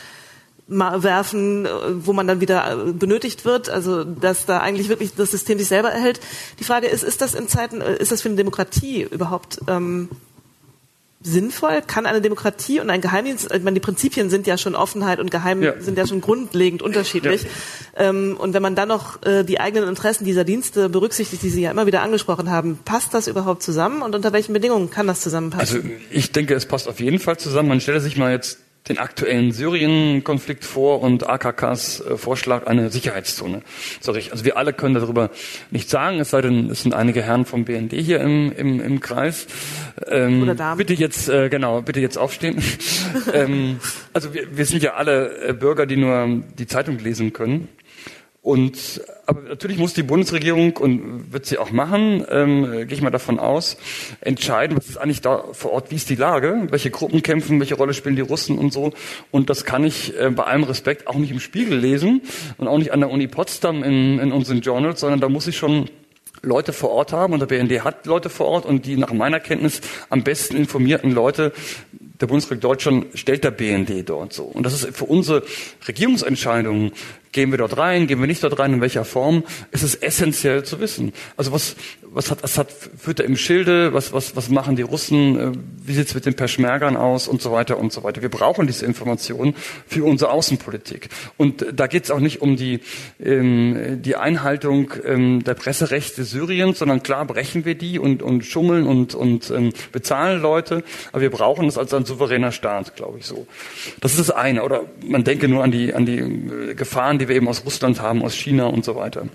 werfen, 0.68 1.68
wo 2.06 2.14
man 2.14 2.28
dann 2.28 2.40
wieder 2.40 2.88
äh, 2.88 2.94
benötigt 2.94 3.44
wird, 3.46 3.70
also 3.70 4.04
dass 4.04 4.46
da 4.46 4.60
eigentlich 4.60 4.90
wirklich 4.90 5.14
das 5.16 5.32
System 5.32 5.58
sich 5.58 5.68
selber 5.68 5.92
erhält. 5.92 6.20
Die 6.60 6.64
Frage 6.64 6.88
ist, 6.88 7.04
ist 7.04 7.22
das 7.22 7.34
in 7.34 7.48
Zeiten, 7.48 7.82
äh, 7.82 7.98
ist 7.98 8.12
das 8.12 8.22
für 8.22 8.30
eine 8.30 8.38
Demokratie 8.38 9.02
überhaupt 9.04 9.60
ähm, 9.68 10.10
sinnvoll? 11.22 11.82
Kann 11.86 12.06
eine 12.06 12.22
Demokratie 12.22 12.80
und 12.80 12.90
ein 12.90 13.02
Geheimdienst, 13.02 13.54
ich 13.54 13.64
meine, 13.64 13.74
die 13.76 13.82
Prinzipien 13.82 14.30
sind 14.30 14.48
ja 14.48 14.58
schon 14.58 14.76
Offenheit 14.76 15.20
und 15.20 15.30
Geheim 15.30 15.62
ja. 15.62 15.74
sind 15.80 15.98
ja 15.98 16.08
schon 16.08 16.22
grundlegend 16.22 16.82
unterschiedlich. 16.82 17.44
Ja. 17.98 18.10
Ähm, 18.10 18.38
und 18.40 18.54
wenn 18.54 18.62
man 18.62 18.76
dann 18.76 18.88
noch 18.88 19.22
äh, 19.24 19.44
die 19.44 19.60
eigenen 19.60 19.90
Interessen 19.90 20.24
dieser 20.24 20.46
Dienste 20.46 20.88
berücksichtigt, 20.88 21.44
die 21.44 21.50
Sie 21.50 21.62
ja 21.62 21.72
immer 21.72 21.86
wieder 21.86 22.02
angesprochen 22.02 22.50
haben, 22.50 22.80
passt 22.86 23.14
das 23.14 23.28
überhaupt 23.28 23.62
zusammen 23.62 24.02
und 24.02 24.16
unter 24.16 24.32
welchen 24.32 24.54
Bedingungen 24.54 24.90
kann 24.90 25.08
das 25.08 25.20
zusammenpassen? 25.20 25.82
Also 25.82 25.90
ich 26.12 26.32
denke, 26.32 26.54
es 26.54 26.66
passt 26.66 26.88
auf 26.88 27.02
jeden 27.02 27.20
Fall 27.20 27.38
zusammen. 27.38 27.68
Man 27.68 27.82
stelle 27.82 28.00
sich 28.00 28.16
mal 28.16 28.32
jetzt 28.32 28.60
den 28.90 28.98
aktuellen 28.98 29.52
Syrien-Konflikt 29.52 30.66
vor 30.66 31.02
und 31.02 31.30
AKKs 31.30 32.02
äh, 32.02 32.18
Vorschlag 32.18 32.66
eine 32.66 32.90
Sicherheitszone. 32.90 33.62
Sorry, 34.00 34.24
also 34.32 34.44
wir 34.44 34.58
alle 34.58 34.74
können 34.74 34.96
darüber 34.96 35.30
nichts 35.70 35.92
sagen, 35.92 36.20
es 36.20 36.32
sei 36.32 36.42
denn, 36.42 36.70
es 36.70 36.82
sind 36.82 36.94
einige 36.94 37.22
Herren 37.22 37.46
vom 37.46 37.64
BND 37.64 37.94
hier 37.94 38.22
im, 38.22 38.52
im, 38.52 38.82
im 38.82 39.00
Kreis. 39.00 39.46
Ähm, 40.08 40.42
Oder 40.42 40.56
Damen. 40.56 40.78
Bitte 40.78 40.94
jetzt, 40.94 41.30
äh, 41.30 41.50
genau, 41.50 41.82
bitte 41.84 42.00
jetzt 42.00 42.18
aufstehen. 42.18 42.62
ähm, 43.34 43.80
also 44.14 44.34
wir, 44.34 44.58
wir 44.58 44.66
sind 44.66 44.82
ja 44.82 44.96
alle 44.96 45.50
äh, 45.50 45.54
Bürger, 45.54 45.86
die 45.86 45.98
nur 45.98 46.42
die 46.58 46.66
Zeitung 46.66 46.98
lesen 46.98 47.34
können. 47.34 47.68
Und 48.44 49.04
aber 49.28 49.42
natürlich 49.42 49.78
muss 49.78 49.94
die 49.94 50.02
Bundesregierung 50.02 50.76
und 50.78 51.32
wird 51.32 51.46
sie 51.46 51.60
auch 51.60 51.72
machen, 51.72 52.26
ähm, 52.30 52.72
gehe 52.72 52.94
ich 52.94 53.02
mal 53.04 53.12
davon 53.12 53.38
aus, 53.38 53.78
entscheiden, 54.20 54.76
was 54.76 54.90
ist 54.90 54.98
eigentlich 54.98 55.22
da 55.22 55.46
vor 55.54 55.74
Ort, 55.74 55.92
wie 55.92 55.96
ist 55.96 56.10
die 56.10 56.16
Lage, 56.16 56.68
welche 56.72 56.90
Gruppen 56.90 57.22
kämpfen, 57.22 57.60
welche 57.60 57.76
Rolle 57.76 57.94
spielen 57.94 58.16
die 58.16 58.24
Russen 58.24 58.58
und 58.58 58.74
so. 58.74 58.94
Und 59.30 59.52
das 59.52 59.64
kann 59.64 59.84
ich 59.84 60.18
äh, 60.20 60.32
bei 60.32 60.44
allem 60.44 60.64
Respekt 60.64 61.08
auch 61.08 61.16
nicht 61.16 61.32
im 61.32 61.40
Spiegel 61.40 61.78
lesen 61.78 62.22
und 62.58 62.68
auch 62.68 62.80
nicht 62.80 62.92
an 62.92 63.02
der 63.02 63.12
Uni 63.12 63.28
Potsdam 63.28 63.84
in, 63.84 64.18
in 64.18 64.32
unseren 64.32 64.62
Journals, 64.62 65.02
sondern 65.02 65.20
da 65.20 65.30
muss 65.30 65.46
ich 65.46 65.56
schon 65.56 65.90
Leute 66.42 66.74
vor 66.74 66.90
Ort 66.90 67.14
haben 67.14 67.34
und 67.34 67.40
der 67.40 67.46
BND 67.46 67.84
hat 67.84 68.08
Leute 68.08 68.32
vor 68.32 68.48
Ort 68.48 68.66
und 68.66 68.88
die 68.88 68.98
nach 68.98 69.14
meiner 69.14 69.40
Kenntnis 69.40 69.82
am 70.10 70.24
besten 70.24 70.58
informierten 70.58 71.12
Leute 71.12 71.54
der 71.92 72.28
Bundesrepublik 72.28 72.62
Deutschland 72.62 73.06
stellt 73.14 73.44
der 73.44 73.52
BND 73.52 74.10
dort 74.10 74.34
so. 74.34 74.44
Und 74.44 74.64
das 74.66 74.74
ist 74.74 74.96
für 74.96 75.06
unsere 75.06 75.44
Regierungsentscheidungen 75.88 76.92
Gehen 77.32 77.52
wir 77.52 77.58
dort 77.58 77.78
rein, 77.78 78.08
gehen 78.08 78.20
wir 78.20 78.28
nicht 78.28 78.44
dort 78.44 78.60
rein, 78.60 78.74
in 78.74 78.82
welcher 78.82 79.06
Form, 79.06 79.44
ist 79.72 79.84
es 79.84 79.96
essentiell 79.96 80.64
zu 80.64 80.80
wissen. 80.80 81.14
Also 81.38 81.52
was, 81.52 81.76
was 82.14 82.30
hat 82.30 82.44
Assad 82.44 82.72
führt 82.72 83.20
er 83.20 83.26
im 83.26 83.38
Schilde, 83.38 83.94
was, 83.94 84.12
was, 84.12 84.36
was 84.36 84.50
machen 84.50 84.76
die 84.76 84.82
Russen, 84.82 85.40
äh, 85.40 85.52
wie 85.84 85.94
sieht's 85.94 86.14
mit 86.14 86.26
den 86.26 86.36
Peschmergern 86.36 86.98
aus 86.98 87.28
und 87.28 87.42
so 87.42 87.52
weiter 87.52 87.78
und 87.78 87.94
so 87.94 88.04
weiter. 88.04 88.22
Wir 88.22 88.30
brauchen 88.30 88.68
diese 88.68 88.86
Informationen 88.86 89.56
für 89.88 90.04
unsere 90.04 90.32
Außenpolitik. 90.32 91.10
Und 91.38 91.66
da 91.74 91.88
geht's 91.88 92.12
auch 92.12 92.20
nicht 92.20 92.42
um 92.42 92.58
die, 92.58 92.82
ähm, 93.24 94.02
die 94.02 94.18
Einhaltung 94.18 94.94
ähm, 95.06 95.44
der 95.44 95.54
Presserechte 95.54 96.26
Syriens, 96.26 96.80
sondern 96.80 97.02
klar 97.02 97.26
brechen 97.26 97.64
wir 97.64 97.76
die 97.76 97.98
und, 97.98 98.22
und 98.22 98.46
schummeln 98.46 98.88
und, 98.88 99.16
und 99.16 99.50
ähm, 99.50 99.72
bezahlen 99.92 100.42
Leute, 100.42 100.84
aber 101.14 101.22
wir 101.22 101.32
brauchen 101.32 101.68
es 101.68 101.78
als 101.78 101.94
ein 101.94 102.06
souveräner 102.06 102.52
Staat, 102.52 102.96
glaube 102.96 103.20
ich 103.20 103.26
so. 103.26 103.48
Das 104.02 104.12
ist 104.12 104.20
das 104.20 104.32
eine. 104.32 104.64
Oder 104.64 104.84
man 105.06 105.24
denke 105.24 105.48
nur 105.48 105.64
an 105.64 105.72
die, 105.72 105.94
an 105.94 106.06
die 106.06 106.20
äh, 106.20 106.76
Gefahren, 106.76 107.20
die 107.20 107.30
wir 107.30 107.36
eben 107.36 107.48
aus 107.48 107.64
Russland 107.64 108.02
haben, 108.02 108.22
aus 108.22 108.34
China 108.34 108.66
und 108.66 108.84
so 108.84 108.96
weiter. 108.96 109.28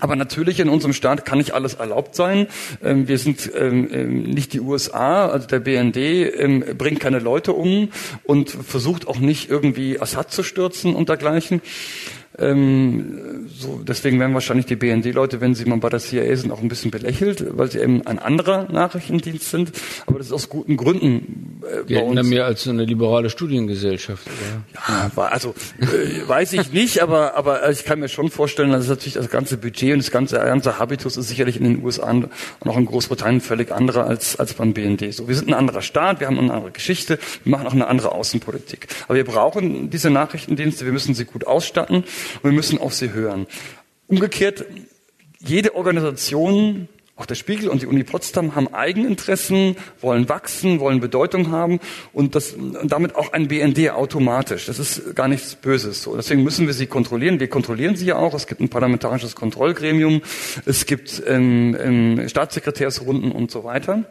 Aber 0.00 0.16
natürlich 0.16 0.60
in 0.60 0.68
unserem 0.68 0.92
Staat 0.92 1.24
kann 1.24 1.38
nicht 1.38 1.52
alles 1.52 1.74
erlaubt 1.74 2.14
sein. 2.14 2.48
Ähm, 2.82 3.08
wir 3.08 3.18
sind 3.18 3.50
ähm, 3.58 3.88
ähm, 3.92 4.22
nicht 4.24 4.52
die 4.52 4.60
USA, 4.60 5.28
also 5.28 5.46
der 5.46 5.60
BND 5.60 6.76
bringt 6.76 7.00
keine 7.00 7.18
Leute 7.18 7.52
um 7.52 7.88
und 8.24 8.50
versucht 8.50 9.08
auch 9.08 9.18
nicht 9.18 9.48
irgendwie 9.48 10.00
Assad 10.00 10.32
zu 10.32 10.42
stürzen 10.42 10.94
und 10.94 11.08
dergleichen. 11.08 11.60
Ähm, 12.38 13.46
so, 13.48 13.80
deswegen 13.82 14.20
werden 14.20 14.34
wahrscheinlich 14.34 14.66
die 14.66 14.76
BND-Leute, 14.76 15.40
wenn 15.40 15.54
sie 15.54 15.64
mal 15.64 15.78
bei 15.78 15.88
der 15.88 16.00
CIA 16.00 16.36
sind, 16.36 16.50
auch 16.50 16.60
ein 16.60 16.68
bisschen 16.68 16.90
belächelt, 16.90 17.56
weil 17.56 17.70
sie 17.70 17.78
eben 17.78 18.06
ein 18.06 18.18
anderer 18.18 18.70
Nachrichtendienst 18.70 19.50
sind. 19.50 19.72
Aber 20.06 20.18
das 20.18 20.28
ist 20.28 20.32
aus 20.32 20.48
guten 20.48 20.76
Gründen 20.76 21.62
äh, 21.62 21.94
bei 21.94 22.02
uns. 22.02 22.28
mehr 22.28 22.44
als 22.44 22.64
so 22.64 22.70
eine 22.70 22.84
liberale 22.84 23.30
Studiengesellschaft, 23.30 24.26
oder? 24.26 25.10
Ja, 25.16 25.24
also 25.28 25.54
äh, 25.80 26.28
weiß 26.28 26.52
ich 26.54 26.72
nicht, 26.72 27.02
aber 27.02 27.36
aber 27.36 27.70
ich 27.70 27.84
kann 27.84 28.00
mir 28.00 28.08
schon 28.08 28.30
vorstellen, 28.30 28.70
dass 28.70 28.88
natürlich 28.88 29.14
das 29.14 29.30
ganze 29.30 29.56
Budget 29.56 29.92
und 29.92 29.98
das 29.98 30.10
ganze 30.10 30.36
ganze 30.36 30.78
Habitus 30.78 31.16
ist 31.16 31.28
sicherlich 31.28 31.56
in 31.56 31.64
den 31.64 31.84
USA 31.84 32.10
und 32.10 32.28
auch 32.64 32.76
in 32.76 32.84
Großbritannien 32.84 33.40
völlig 33.40 33.72
anderer 33.72 34.06
als 34.06 34.38
als 34.38 34.52
beim 34.54 34.74
BND. 34.74 35.14
So, 35.14 35.26
wir 35.26 35.34
sind 35.34 35.48
ein 35.48 35.54
anderer 35.54 35.80
Staat, 35.80 36.20
wir 36.20 36.26
haben 36.26 36.38
eine 36.38 36.52
andere 36.52 36.72
Geschichte, 36.72 37.18
wir 37.44 37.50
machen 37.50 37.66
auch 37.66 37.72
eine 37.72 37.86
andere 37.86 38.12
Außenpolitik. 38.12 38.88
Aber 39.06 39.16
wir 39.16 39.24
brauchen 39.24 39.88
diese 39.88 40.10
Nachrichtendienste, 40.10 40.84
wir 40.84 40.92
müssen 40.92 41.14
sie 41.14 41.24
gut 41.24 41.46
ausstatten 41.46 42.04
und 42.42 42.50
wir 42.50 42.52
müssen 42.52 42.78
auf 42.78 42.94
sie 42.94 43.12
hören. 43.12 43.46
Umgekehrt, 44.08 44.64
jede 45.40 45.74
Organisation, 45.74 46.88
auch 47.16 47.24
der 47.24 47.34
Spiegel 47.34 47.70
und 47.70 47.80
die 47.80 47.86
Uni 47.86 48.04
Potsdam 48.04 48.54
haben 48.54 48.72
Eigeninteressen, 48.74 49.76
wollen 50.02 50.28
wachsen, 50.28 50.80
wollen 50.80 51.00
Bedeutung 51.00 51.50
haben 51.50 51.80
und, 52.12 52.34
das, 52.34 52.52
und 52.52 52.92
damit 52.92 53.16
auch 53.16 53.32
ein 53.32 53.48
BND 53.48 53.90
automatisch. 53.90 54.66
Das 54.66 54.78
ist 54.78 55.16
gar 55.16 55.26
nichts 55.26 55.54
Böses. 55.54 56.02
So, 56.02 56.14
deswegen 56.14 56.44
müssen 56.44 56.66
wir 56.66 56.74
sie 56.74 56.86
kontrollieren. 56.86 57.40
Wir 57.40 57.48
kontrollieren 57.48 57.96
sie 57.96 58.04
ja 58.04 58.16
auch. 58.16 58.34
Es 58.34 58.46
gibt 58.46 58.60
ein 58.60 58.68
parlamentarisches 58.68 59.34
Kontrollgremium, 59.34 60.20
es 60.66 60.84
gibt 60.84 61.22
ähm, 61.26 61.74
ähm, 61.80 62.28
Staatssekretärsrunden 62.28 63.32
und 63.32 63.50
so 63.50 63.64
weiter. 63.64 64.04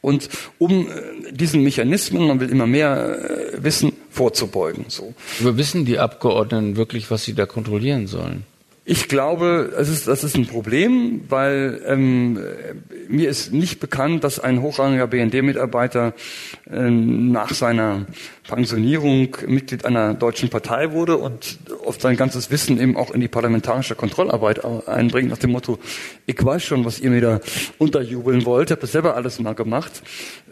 Und 0.00 0.28
um 0.58 0.88
äh, 0.88 1.32
diesen 1.32 1.62
Mechanismen, 1.62 2.26
man 2.26 2.40
will 2.40 2.50
immer 2.50 2.66
mehr 2.66 3.49
äh, 3.49 3.49
wissen, 3.62 3.92
vorzubeugen. 4.10 4.86
So. 4.88 5.14
Aber 5.40 5.56
wissen 5.56 5.84
die 5.84 5.98
Abgeordneten 5.98 6.76
wirklich, 6.76 7.10
was 7.10 7.24
sie 7.24 7.34
da 7.34 7.46
kontrollieren 7.46 8.06
sollen? 8.06 8.44
Ich 8.90 9.06
glaube, 9.06 9.72
es 9.78 9.88
ist, 9.88 10.08
das 10.08 10.24
ist 10.24 10.36
ein 10.36 10.48
Problem, 10.48 11.20
weil 11.28 11.80
ähm, 11.86 12.40
mir 13.06 13.30
ist 13.30 13.52
nicht 13.52 13.78
bekannt, 13.78 14.24
dass 14.24 14.40
ein 14.40 14.62
hochrangiger 14.62 15.06
BND-Mitarbeiter 15.06 16.12
ähm, 16.68 17.30
nach 17.30 17.54
seiner 17.54 18.06
Pensionierung 18.48 19.36
Mitglied 19.46 19.84
einer 19.84 20.14
deutschen 20.14 20.48
Partei 20.48 20.90
wurde 20.90 21.18
und 21.18 21.60
oft 21.84 22.00
sein 22.00 22.16
ganzes 22.16 22.50
Wissen 22.50 22.80
eben 22.80 22.96
auch 22.96 23.12
in 23.12 23.20
die 23.20 23.28
parlamentarische 23.28 23.94
Kontrollarbeit 23.94 24.64
einbringt, 24.88 25.30
nach 25.30 25.38
dem 25.38 25.52
Motto, 25.52 25.78
ich 26.26 26.44
weiß 26.44 26.60
schon, 26.60 26.84
was 26.84 26.98
ihr 26.98 27.10
mir 27.10 27.20
da 27.20 27.40
unterjubeln 27.78 28.44
wollt, 28.44 28.72
habe 28.72 28.80
das 28.80 28.90
selber 28.90 29.14
alles 29.14 29.38
mal 29.38 29.54
gemacht. 29.54 30.02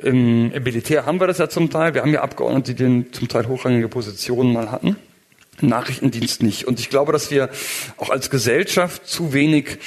Im, 0.00 0.52
Im 0.52 0.62
Militär 0.62 1.06
haben 1.06 1.18
wir 1.18 1.26
das 1.26 1.38
ja 1.38 1.48
zum 1.48 1.70
Teil, 1.70 1.92
wir 1.92 2.02
haben 2.02 2.12
ja 2.12 2.22
Abgeordnete, 2.22 2.72
die 2.74 2.84
den 2.84 3.12
zum 3.12 3.26
Teil 3.26 3.48
hochrangige 3.48 3.88
Positionen 3.88 4.52
mal 4.52 4.70
hatten. 4.70 4.94
Nachrichtendienst 5.62 6.42
nicht. 6.42 6.66
Und 6.66 6.80
ich 6.80 6.90
glaube, 6.90 7.12
dass 7.12 7.30
wir 7.30 7.50
auch 7.96 8.10
als 8.10 8.30
Gesellschaft 8.30 9.06
zu 9.06 9.32
wenig, 9.32 9.78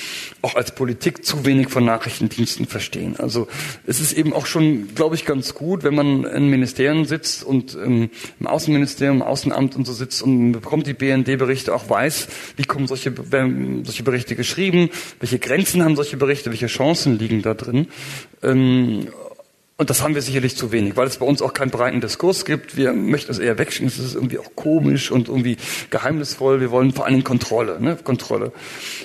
auch 0.41 0.55
als 0.55 0.73
Politik 0.73 1.25
zu 1.25 1.45
wenig 1.45 1.69
von 1.69 1.85
Nachrichtendiensten 1.85 2.65
verstehen. 2.65 3.15
Also 3.17 3.47
es 3.85 3.99
ist 3.99 4.13
eben 4.13 4.33
auch 4.33 4.45
schon, 4.45 4.93
glaube 4.95 5.15
ich, 5.15 5.25
ganz 5.25 5.53
gut, 5.53 5.83
wenn 5.83 5.95
man 5.95 6.23
in 6.25 6.49
Ministerien 6.49 7.05
sitzt 7.05 7.43
und 7.43 7.75
ähm, 7.75 8.09
im 8.39 8.47
Außenministerium, 8.47 9.17
im 9.17 9.21
Außenamt 9.21 9.75
und 9.75 9.85
so 9.85 9.93
sitzt 9.93 10.21
und 10.21 10.51
bekommt 10.51 10.87
die 10.87 10.93
BND-Berichte, 10.93 11.73
auch 11.73 11.89
weiß, 11.89 12.27
wie 12.57 12.63
kommen 12.63 12.87
solche, 12.87 13.31
werden 13.31 13.85
solche 13.85 14.03
Berichte 14.03 14.35
geschrieben, 14.35 14.89
welche 15.19 15.39
Grenzen 15.39 15.83
haben 15.83 15.95
solche 15.95 16.17
Berichte, 16.17 16.49
welche 16.49 16.67
Chancen 16.67 17.17
liegen 17.17 17.41
da 17.41 17.53
drin. 17.53 17.87
Ähm, 18.43 19.07
und 19.81 19.89
das 19.89 20.03
haben 20.03 20.13
wir 20.13 20.21
sicherlich 20.21 20.55
zu 20.55 20.71
wenig, 20.71 20.95
weil 20.95 21.07
es 21.07 21.17
bei 21.17 21.25
uns 21.25 21.41
auch 21.41 21.53
keinen 21.53 21.71
breiten 21.71 22.01
Diskurs 22.01 22.45
gibt. 22.45 22.77
Wir 22.77 22.93
möchten 22.93 23.31
es 23.31 23.39
eher 23.39 23.57
wegschicken. 23.57 23.87
Es 23.87 23.97
ist 23.97 24.13
irgendwie 24.13 24.37
auch 24.37 24.51
komisch 24.53 25.09
und 25.09 25.27
irgendwie 25.27 25.57
geheimnisvoll. 25.89 26.61
Wir 26.61 26.69
wollen 26.69 26.93
vor 26.93 27.05
allen 27.05 27.15
Dingen 27.15 27.23
Kontrolle. 27.23 27.81
Ne? 27.81 27.97
Kontrolle. 28.03 28.51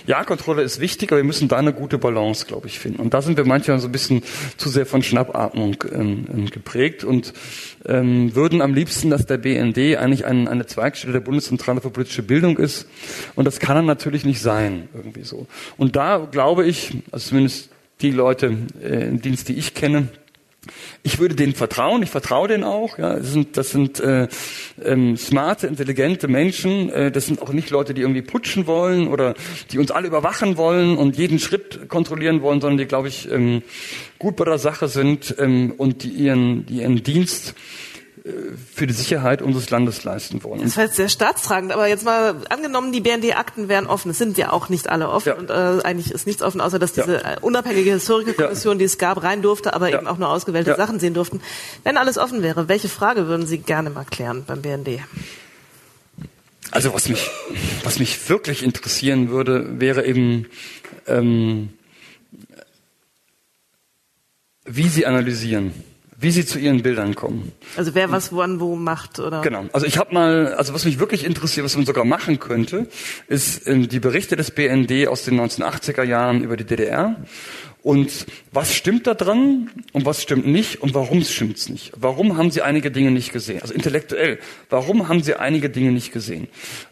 Ja, 0.06 0.22
Kontrolle 0.24 0.60
ist 0.60 0.78
wichtig, 0.78 1.12
aber 1.12 1.16
wir 1.16 1.24
müssen 1.24 1.48
da 1.48 1.56
eine 1.56 1.72
gute 1.72 1.96
Balance, 1.96 2.44
glaube 2.44 2.66
ich, 2.66 2.78
finden. 2.78 3.00
Und 3.00 3.14
da 3.14 3.22
sind 3.22 3.38
wir 3.38 3.46
manchmal 3.46 3.78
so 3.78 3.88
ein 3.88 3.92
bisschen 3.92 4.22
zu 4.58 4.68
sehr 4.68 4.84
von 4.84 5.02
Schnappatmung 5.02 5.82
ähm, 5.90 6.26
ähm 6.30 6.50
geprägt 6.50 7.04
und 7.04 7.32
ähm, 7.86 8.34
würden 8.34 8.60
am 8.60 8.74
liebsten, 8.74 9.08
dass 9.08 9.24
der 9.24 9.38
BND 9.38 9.96
eigentlich 9.96 10.26
ein, 10.26 10.46
eine 10.46 10.66
Zweigstelle 10.66 11.14
der 11.14 11.20
Bundeszentrale 11.20 11.80
für 11.80 11.88
politische 11.88 12.22
Bildung 12.22 12.58
ist. 12.58 12.86
Und 13.34 13.46
das 13.46 13.60
kann 13.60 13.76
er 13.78 13.82
natürlich 13.82 14.26
nicht 14.26 14.42
sein, 14.42 14.90
irgendwie 14.92 15.24
so. 15.24 15.46
Und 15.78 15.96
da 15.96 16.28
glaube 16.30 16.66
ich, 16.66 16.98
also 17.12 17.30
zumindest 17.30 17.70
die 18.02 18.10
Leute 18.10 18.58
äh, 18.82 19.08
im 19.08 19.22
Dienst, 19.22 19.48
die 19.48 19.54
ich 19.54 19.72
kenne, 19.72 20.08
ich 21.06 21.20
würde 21.20 21.36
denen 21.36 21.54
vertrauen, 21.54 22.02
ich 22.02 22.10
vertraue 22.10 22.48
denen 22.48 22.64
auch. 22.64 22.98
Ja, 22.98 23.14
das 23.14 23.32
sind, 23.32 23.56
das 23.56 23.70
sind 23.70 24.00
äh, 24.00 24.26
ähm, 24.84 25.16
smarte, 25.16 25.68
intelligente 25.68 26.26
Menschen. 26.26 26.90
Äh, 26.90 27.12
das 27.12 27.26
sind 27.26 27.40
auch 27.40 27.52
nicht 27.52 27.70
Leute, 27.70 27.94
die 27.94 28.00
irgendwie 28.00 28.22
putschen 28.22 28.66
wollen 28.66 29.06
oder 29.06 29.34
die 29.70 29.78
uns 29.78 29.92
alle 29.92 30.08
überwachen 30.08 30.56
wollen 30.56 30.96
und 30.98 31.16
jeden 31.16 31.38
Schritt 31.38 31.88
kontrollieren 31.88 32.42
wollen, 32.42 32.60
sondern 32.60 32.78
die, 32.78 32.86
glaube 32.86 33.06
ich, 33.06 33.30
ähm, 33.30 33.62
gut 34.18 34.34
bei 34.34 34.44
der 34.44 34.58
Sache 34.58 34.88
sind 34.88 35.32
ähm, 35.38 35.74
und 35.76 36.02
die 36.02 36.10
ihren, 36.10 36.66
die 36.66 36.80
ihren 36.80 37.00
Dienst 37.04 37.54
für 38.74 38.86
die 38.86 38.92
Sicherheit 38.92 39.40
unseres 39.40 39.70
Landes 39.70 40.02
leisten 40.02 40.42
wollen. 40.42 40.62
Das 40.62 40.76
war 40.76 40.84
jetzt 40.84 40.96
sehr 40.96 41.08
staatstragend, 41.08 41.70
aber 41.70 41.86
jetzt 41.86 42.04
mal 42.04 42.34
angenommen, 42.48 42.90
die 42.90 43.00
BND-Akten 43.00 43.68
wären 43.68 43.86
offen. 43.86 44.10
Es 44.10 44.18
sind 44.18 44.36
ja 44.36 44.50
auch 44.52 44.68
nicht 44.68 44.88
alle 44.88 45.08
offen 45.08 45.28
ja. 45.28 45.34
und 45.34 45.50
äh, 45.50 45.84
eigentlich 45.84 46.10
ist 46.10 46.26
nichts 46.26 46.42
offen, 46.42 46.60
außer 46.60 46.78
dass 46.78 46.92
diese 46.92 47.14
ja. 47.22 47.34
Äh, 47.34 47.36
unabhängige 47.40 47.92
Historikerkommission, 47.92 48.74
ja. 48.74 48.78
die 48.78 48.84
es 48.84 48.98
gab, 48.98 49.22
rein 49.22 49.42
durfte, 49.42 49.74
aber 49.74 49.92
eben 49.92 50.08
auch 50.08 50.18
nur 50.18 50.28
ausgewählte 50.28 50.74
Sachen 50.76 50.98
sehen 50.98 51.14
durften. 51.14 51.40
Wenn 51.84 51.96
alles 51.96 52.18
offen 52.18 52.42
wäre, 52.42 52.68
welche 52.68 52.88
Frage 52.88 53.28
würden 53.28 53.46
Sie 53.46 53.58
gerne 53.58 53.90
mal 53.90 54.04
klären 54.04 54.44
beim 54.44 54.60
BND? 54.60 55.00
Also 56.72 56.92
was 56.92 57.08
mich, 57.08 57.30
was 57.84 58.00
mich 58.00 58.28
wirklich 58.28 58.64
interessieren 58.64 59.30
würde, 59.30 59.80
wäre 59.80 60.04
eben, 60.04 60.46
ähm, 61.06 61.70
wie 64.64 64.88
Sie 64.88 65.06
analysieren 65.06 65.72
wie 66.18 66.30
sie 66.30 66.46
zu 66.46 66.58
ihren 66.58 66.82
Bildern 66.82 67.14
kommen. 67.14 67.52
Also 67.76 67.94
wer 67.94 68.10
was 68.10 68.34
wann 68.34 68.60
wo 68.60 68.76
macht 68.76 69.18
oder? 69.18 69.42
Genau. 69.42 69.64
Also 69.72 69.86
ich 69.86 69.98
habe 69.98 70.14
mal, 70.14 70.54
also 70.54 70.72
was 70.72 70.84
mich 70.84 70.98
wirklich 70.98 71.24
interessiert, 71.24 71.64
was 71.64 71.76
man 71.76 71.84
sogar 71.84 72.04
machen 72.04 72.38
könnte, 72.38 72.86
ist 73.28 73.66
äh, 73.66 73.78
die 73.86 74.00
Berichte 74.00 74.36
des 74.36 74.50
BND 74.50 75.08
aus 75.08 75.24
den 75.24 75.40
1980er 75.40 76.02
Jahren 76.02 76.42
über 76.42 76.56
die 76.56 76.64
DDR 76.64 77.16
und 77.86 78.26
was 78.50 78.74
stimmt 78.74 79.06
da 79.06 79.14
dran 79.14 79.70
und 79.92 80.04
was 80.04 80.20
stimmt 80.20 80.44
nicht 80.44 80.82
und 80.82 80.92
warum 80.94 81.22
stimmt 81.22 81.56
es 81.56 81.68
nicht? 81.68 81.92
Warum 81.96 82.36
haben 82.36 82.50
sie 82.50 82.62
einige 82.62 82.90
Dinge 82.90 83.12
nicht 83.12 83.32
gesehen? 83.32 83.62
Also 83.62 83.74
intellektuell, 83.74 84.40
warum 84.70 85.06
haben 85.06 85.22
sie 85.22 85.34
einige 85.34 85.70
Dinge 85.70 85.92
nicht 85.92 86.12
gesehen? 86.12 86.48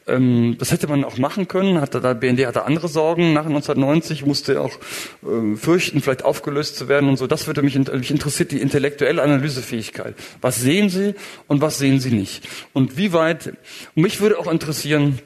Ähm, 0.06 0.54
das 0.56 0.70
hätte 0.70 0.86
man 0.86 1.02
auch 1.02 1.18
machen 1.18 1.48
können. 1.48 1.80
Hatte 1.80 2.00
der 2.00 2.14
BND 2.14 2.46
hatte 2.46 2.64
andere 2.64 2.86
Sorgen 2.86 3.32
nach 3.32 3.46
1990, 3.46 4.24
musste 4.24 4.60
auch 4.60 4.78
ähm, 5.24 5.56
fürchten, 5.56 6.00
vielleicht 6.00 6.24
aufgelöst 6.24 6.76
zu 6.76 6.86
werden 6.86 7.08
und 7.08 7.16
so. 7.16 7.26
Das 7.26 7.48
würde 7.48 7.62
mich, 7.62 7.76
mich 7.76 8.12
interessiert, 8.12 8.52
die 8.52 8.60
intellektuelle 8.60 9.20
Analysefähigkeit. 9.20 10.14
Was 10.42 10.60
sehen 10.60 10.90
sie 10.90 11.16
und 11.48 11.60
was 11.60 11.78
sehen 11.78 11.98
sie 11.98 12.12
nicht? 12.12 12.46
Und 12.72 12.96
wie 12.96 13.12
weit, 13.12 13.54
mich 13.96 14.20
würde 14.20 14.38
auch 14.38 14.46
interessieren, 14.46 15.18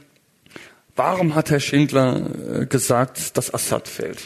Warum 0.99 1.37
hat 1.37 1.53
Herr 1.53 1.61
Schindler 1.61 2.63
äh, 2.63 2.67
gesagt, 2.67 3.37
dass 3.37 3.55
Assad 3.55 3.87
fällt? 3.87 4.19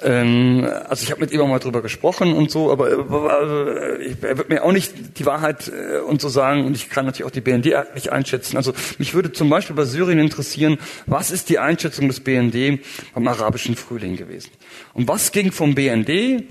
Ähm, 0.00 0.64
also 0.88 1.02
ich 1.02 1.10
habe 1.10 1.20
mit 1.20 1.32
ihm 1.32 1.40
auch 1.40 1.48
mal 1.48 1.58
drüber 1.58 1.82
gesprochen 1.82 2.34
und 2.34 2.52
so, 2.52 2.70
aber 2.70 2.88
äh, 2.88 4.14
er 4.22 4.38
wird 4.38 4.48
mir 4.48 4.62
auch 4.62 4.70
nicht 4.70 5.18
die 5.18 5.26
Wahrheit 5.26 5.72
äh, 5.72 5.98
und 5.98 6.20
so 6.20 6.28
sagen 6.28 6.66
und 6.66 6.76
ich 6.76 6.88
kann 6.88 7.04
natürlich 7.04 7.26
auch 7.26 7.32
die 7.32 7.40
BND 7.40 7.74
nicht 7.96 8.12
einschätzen. 8.12 8.56
Also 8.56 8.72
mich 8.98 9.12
würde 9.14 9.32
zum 9.32 9.50
Beispiel 9.50 9.74
bei 9.74 9.86
Syrien 9.86 10.20
interessieren, 10.20 10.78
was 11.06 11.32
ist 11.32 11.48
die 11.48 11.58
Einschätzung 11.58 12.06
des 12.06 12.20
BND 12.20 12.78
beim 13.12 13.26
arabischen 13.26 13.74
Frühling 13.74 14.14
gewesen? 14.14 14.52
Und 14.92 15.08
was 15.08 15.32
ging 15.32 15.50
vom 15.50 15.74
BND 15.74 16.44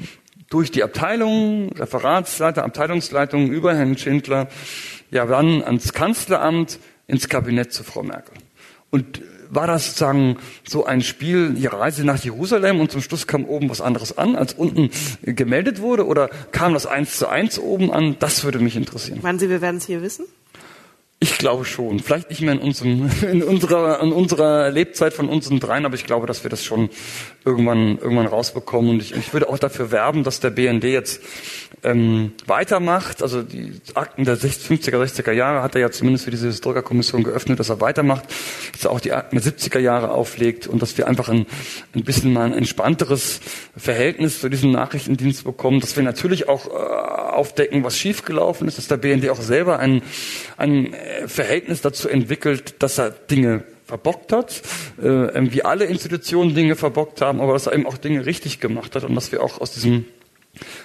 durch 0.49 0.71
die 0.71 0.83
Abteilung, 0.83 1.71
Referatsleiter, 1.71 2.65
Abteilungsleitung 2.65 3.49
über 3.49 3.73
Herrn 3.73 3.97
Schindler, 3.97 4.49
ja 5.09 5.25
dann 5.25 5.63
ans 5.63 5.93
Kanzleramt, 5.93 6.79
ins 7.07 7.29
Kabinett 7.29 7.71
zu 7.71 7.85
Frau 7.85 8.03
Merkel. 8.03 8.35
Und 8.89 9.21
war 9.55 9.67
das 9.67 9.85
sozusagen 9.87 10.37
so 10.67 10.85
ein 10.85 11.01
Spiel, 11.01 11.53
die 11.53 11.67
Reise 11.67 12.05
nach 12.05 12.23
Jerusalem 12.23 12.79
und 12.79 12.91
zum 12.91 13.01
Schluss 13.01 13.27
kam 13.27 13.45
oben 13.45 13.69
was 13.69 13.81
anderes 13.81 14.17
an, 14.17 14.35
als 14.35 14.53
unten 14.53 14.89
gemeldet 15.21 15.81
wurde? 15.81 16.05
Oder 16.05 16.29
kam 16.51 16.73
das 16.73 16.85
eins 16.85 17.17
zu 17.17 17.27
eins 17.27 17.59
oben 17.59 17.91
an? 17.91 18.15
Das 18.19 18.43
würde 18.43 18.59
mich 18.59 18.75
interessieren. 18.75 19.19
Meinen 19.21 19.39
Sie, 19.39 19.49
wir 19.49 19.61
werden 19.61 19.77
es 19.77 19.85
hier 19.85 20.01
wissen? 20.01 20.25
Ich 21.23 21.37
glaube 21.37 21.63
schon. 21.63 22.01
Vielleicht 22.01 22.31
nicht 22.31 22.41
mehr 22.41 22.51
in, 22.51 22.59
unserem, 22.59 23.09
in, 23.31 23.43
unserer, 23.43 24.01
in 24.01 24.11
unserer 24.11 24.69
Lebzeit 24.69 25.13
von 25.13 25.29
unseren 25.29 25.61
dreien, 25.61 25.85
aber 25.85 25.95
ich 25.95 26.03
glaube, 26.03 26.27
dass 26.27 26.43
wir 26.43 26.49
das 26.49 26.65
schon 26.65 26.89
irgendwann, 27.45 27.97
irgendwann 27.97 28.27
rausbekommen. 28.27 28.91
Und 28.91 29.01
ich, 29.01 29.15
ich 29.15 29.31
würde 29.31 29.47
auch 29.47 29.57
dafür 29.57 29.89
werben, 29.89 30.25
dass 30.25 30.41
der 30.41 30.49
BND 30.49 30.83
jetzt 30.83 31.21
ähm, 31.83 32.33
weitermacht. 32.45 33.21
Also 33.21 33.41
die 33.41 33.71
Akten 33.93 34.25
der 34.25 34.37
50er, 34.37 35.01
60er 35.01 35.31
Jahre 35.31 35.61
hat 35.61 35.75
er 35.75 35.81
ja 35.81 35.91
zumindest 35.91 36.25
für 36.25 36.31
diese 36.31 36.47
Historikerkommission 36.47 37.23
geöffnet, 37.23 37.57
dass 37.57 37.69
er 37.69 37.79
weitermacht, 37.79 38.25
dass 38.73 38.83
er 38.83 38.91
auch 38.91 38.99
die 38.99 39.13
Akten 39.13 39.37
der 39.37 39.45
70er 39.45 39.79
Jahre 39.79 40.11
auflegt 40.11 40.67
und 40.67 40.81
dass 40.81 40.97
wir 40.97 41.07
einfach 41.07 41.29
ein, 41.29 41.45
ein 41.95 42.03
bisschen 42.03 42.33
mal 42.33 42.45
ein 42.45 42.53
entspannteres 42.53 43.39
Verhältnis 43.77 44.41
zu 44.41 44.49
diesem 44.49 44.71
Nachrichtendienst 44.71 45.45
bekommen, 45.45 45.79
dass 45.79 45.95
wir 45.95 46.03
natürlich 46.03 46.49
auch 46.49 46.67
äh, 46.67 46.71
aufdecken, 47.33 47.83
was 47.83 47.97
schiefgelaufen 47.97 48.67
ist, 48.67 48.77
dass 48.77 48.87
der 48.87 48.97
BND 48.97 49.29
auch 49.29 49.41
selber 49.41 49.79
ein, 49.79 50.01
ein 50.57 50.93
Verhältnis 51.27 51.81
dazu 51.81 52.09
entwickelt, 52.09 52.75
dass 52.79 52.97
er 52.97 53.11
Dinge 53.11 53.63
verbockt 53.85 54.31
hat, 54.31 54.61
äh, 55.01 55.51
wie 55.51 55.63
alle 55.63 55.85
Institutionen 55.85 56.55
Dinge 56.55 56.75
verbockt 56.75 57.21
haben, 57.21 57.41
aber 57.41 57.53
dass 57.53 57.67
er 57.67 57.73
eben 57.73 57.85
auch 57.85 57.97
Dinge 57.97 58.25
richtig 58.25 58.59
gemacht 58.59 58.95
hat 58.95 59.03
und 59.03 59.15
dass 59.15 59.31
wir 59.31 59.43
auch 59.43 59.59
aus 59.61 59.73
diesem 59.73 60.05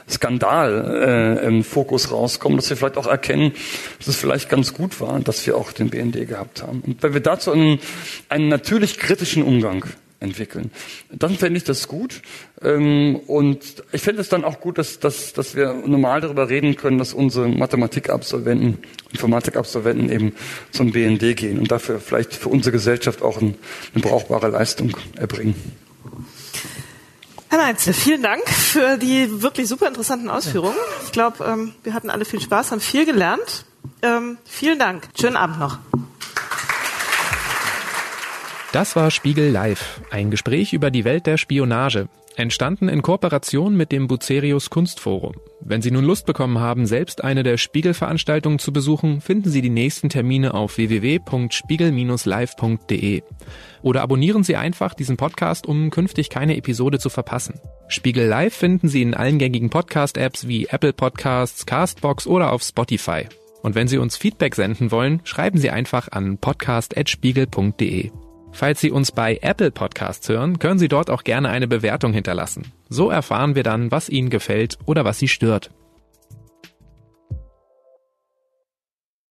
Skandal 0.09 1.39
äh, 1.43 1.47
im 1.47 1.63
Fokus 1.63 2.11
rauskommen, 2.11 2.57
dass 2.57 2.71
wir 2.71 2.77
vielleicht 2.77 2.97
auch 2.97 3.07
erkennen, 3.07 3.53
dass 3.99 4.09
es 4.09 4.17
vielleicht 4.17 4.49
ganz 4.49 4.73
gut 4.73 5.01
war, 5.01 5.21
dass 5.21 5.47
wir 5.47 5.57
auch 5.57 5.73
den 5.73 5.91
BND 5.91 6.27
gehabt 6.27 6.63
haben. 6.63 6.81
Und 6.87 7.03
wenn 7.03 7.13
wir 7.13 7.21
dazu 7.21 7.53
einen, 7.53 7.79
einen 8.29 8.49
natürlich 8.49 8.99
kritischen 8.99 9.43
Umgang 9.43 9.85
entwickeln. 10.21 10.71
Dann 11.11 11.37
fände 11.37 11.59
ich 11.59 11.65
das 11.65 11.89
gut. 11.89 12.23
Ähm, 12.63 13.17
und 13.27 13.85
ich 13.93 14.03
fände 14.03 14.21
es 14.21 14.29
dann 14.29 14.45
auch 14.45 14.61
gut, 14.61 14.79
dass, 14.79 14.99
dass, 14.99 15.33
dass 15.33 15.55
wir 15.55 15.73
normal 15.75 16.21
darüber 16.21 16.49
reden 16.49 16.77
können, 16.77 16.99
dass 16.99 17.15
unsere 17.15 17.49
Mathematikabsolventen, 17.49 18.79
Informatikabsolventen 19.13 20.11
eben 20.11 20.33
zum 20.73 20.93
BND 20.93 21.37
gehen 21.37 21.59
und 21.59 21.71
dafür 21.71 22.01
vielleicht 22.01 22.35
für 22.35 22.49
unsere 22.49 22.73
Gesellschaft 22.73 23.23
auch 23.23 23.41
eine 23.41 23.55
brauchbare 23.95 24.49
Leistung 24.49 24.97
erbringen. 25.17 25.55
Herr 27.51 27.59
Neitzel, 27.59 27.95
vielen 27.95 28.23
Dank 28.23 28.47
für 28.49 28.99
die 28.99 29.41
wirklich 29.41 29.69
super 29.69 29.89
interessanten 29.89 30.29
Ausführungen. 30.29 30.77
Ich 31.05 31.13
glaube, 31.13 31.45
ähm, 31.45 31.73
wir 31.83 31.95
hatten 31.95 32.11
alle 32.11 32.27
viel 32.27 32.41
Spaß, 32.41 32.73
haben 32.73 32.81
viel 32.81 33.07
gelernt. 33.07 33.65
Ähm, 34.03 34.37
vielen 34.45 34.79
Dank. 34.79 35.09
Schönen 35.19 35.37
Abend 35.37 35.59
noch. 35.59 35.79
Das 38.73 38.97
war 38.97 39.11
Spiegel 39.11 39.51
Live, 39.51 40.03
ein 40.11 40.31
Gespräch 40.31 40.75
über 40.75 40.91
die 40.91 41.07
Welt 41.07 41.27
der 41.27 41.39
Spionage, 41.39 42.11
entstanden 42.37 42.91
in 42.91 43.01
Kooperation 43.01 43.75
mit 43.75 43.93
dem 43.93 44.09
Bucerius 44.09 44.69
Kunstforum. 44.69 45.37
Wenn 45.61 45.81
Sie 45.81 45.91
nun 45.91 46.05
Lust 46.05 46.27
bekommen 46.27 46.59
haben, 46.59 46.85
selbst 46.85 47.25
eine 47.25 47.43
der 47.43 47.57
Spiegel-Veranstaltungen 47.57 48.59
zu 48.59 48.71
besuchen, 48.71 49.23
finden 49.23 49.49
Sie 49.49 49.63
die 49.63 49.71
nächsten 49.71 50.11
Termine 50.11 50.53
auf 50.53 50.77
www.spiegel-live.de. 50.77 53.23
Oder 53.81 54.03
abonnieren 54.03 54.45
Sie 54.45 54.57
einfach 54.57 54.93
diesen 54.93 55.17
Podcast, 55.17 55.67
um 55.67 55.89
künftig 55.89 56.29
keine 56.29 56.59
Episode 56.59 56.99
zu 56.99 57.09
verpassen. 57.09 57.59
Spiegel 57.89 58.27
Live 58.27 58.55
finden 58.55 58.89
Sie 58.89 59.01
in 59.01 59.15
allen 59.15 59.39
gängigen 59.39 59.71
Podcast-Apps 59.71 60.47
wie 60.47 60.67
Apple 60.67 60.93
Podcasts, 60.93 61.65
Castbox 61.65 62.27
oder 62.27 62.53
auf 62.53 62.63
Spotify. 62.63 63.25
Und 63.63 63.75
wenn 63.75 63.89
Sie 63.89 63.97
uns 63.97 64.19
Feedback 64.19 64.55
senden 64.55 64.91
wollen, 64.91 65.23
schreiben 65.25 65.59
Sie 65.59 65.71
einfach 65.71 66.13
an 66.13 66.37
podcast.spiegel.de. 66.37 68.11
Falls 68.53 68.81
Sie 68.81 68.91
uns 68.91 69.13
bei 69.13 69.39
Apple 69.41 69.71
Podcasts 69.71 70.29
hören, 70.29 70.59
können 70.59 70.79
Sie 70.79 70.89
dort 70.89 71.11
auch 71.11 71.25
gerne 71.25 71.49
eine 71.49 71.69
Bewertung 71.69 72.13
hinterlassen. 72.13 72.73
So 72.89 73.11
erfahren 73.11 73.55
wir 73.55 73.63
dann, 73.63 73.91
was 73.91 74.09
Ihnen 74.09 74.31
gefällt 74.31 74.79
oder 74.85 75.05
was 75.05 75.19
Sie 75.19 75.29
stört. 75.29 75.71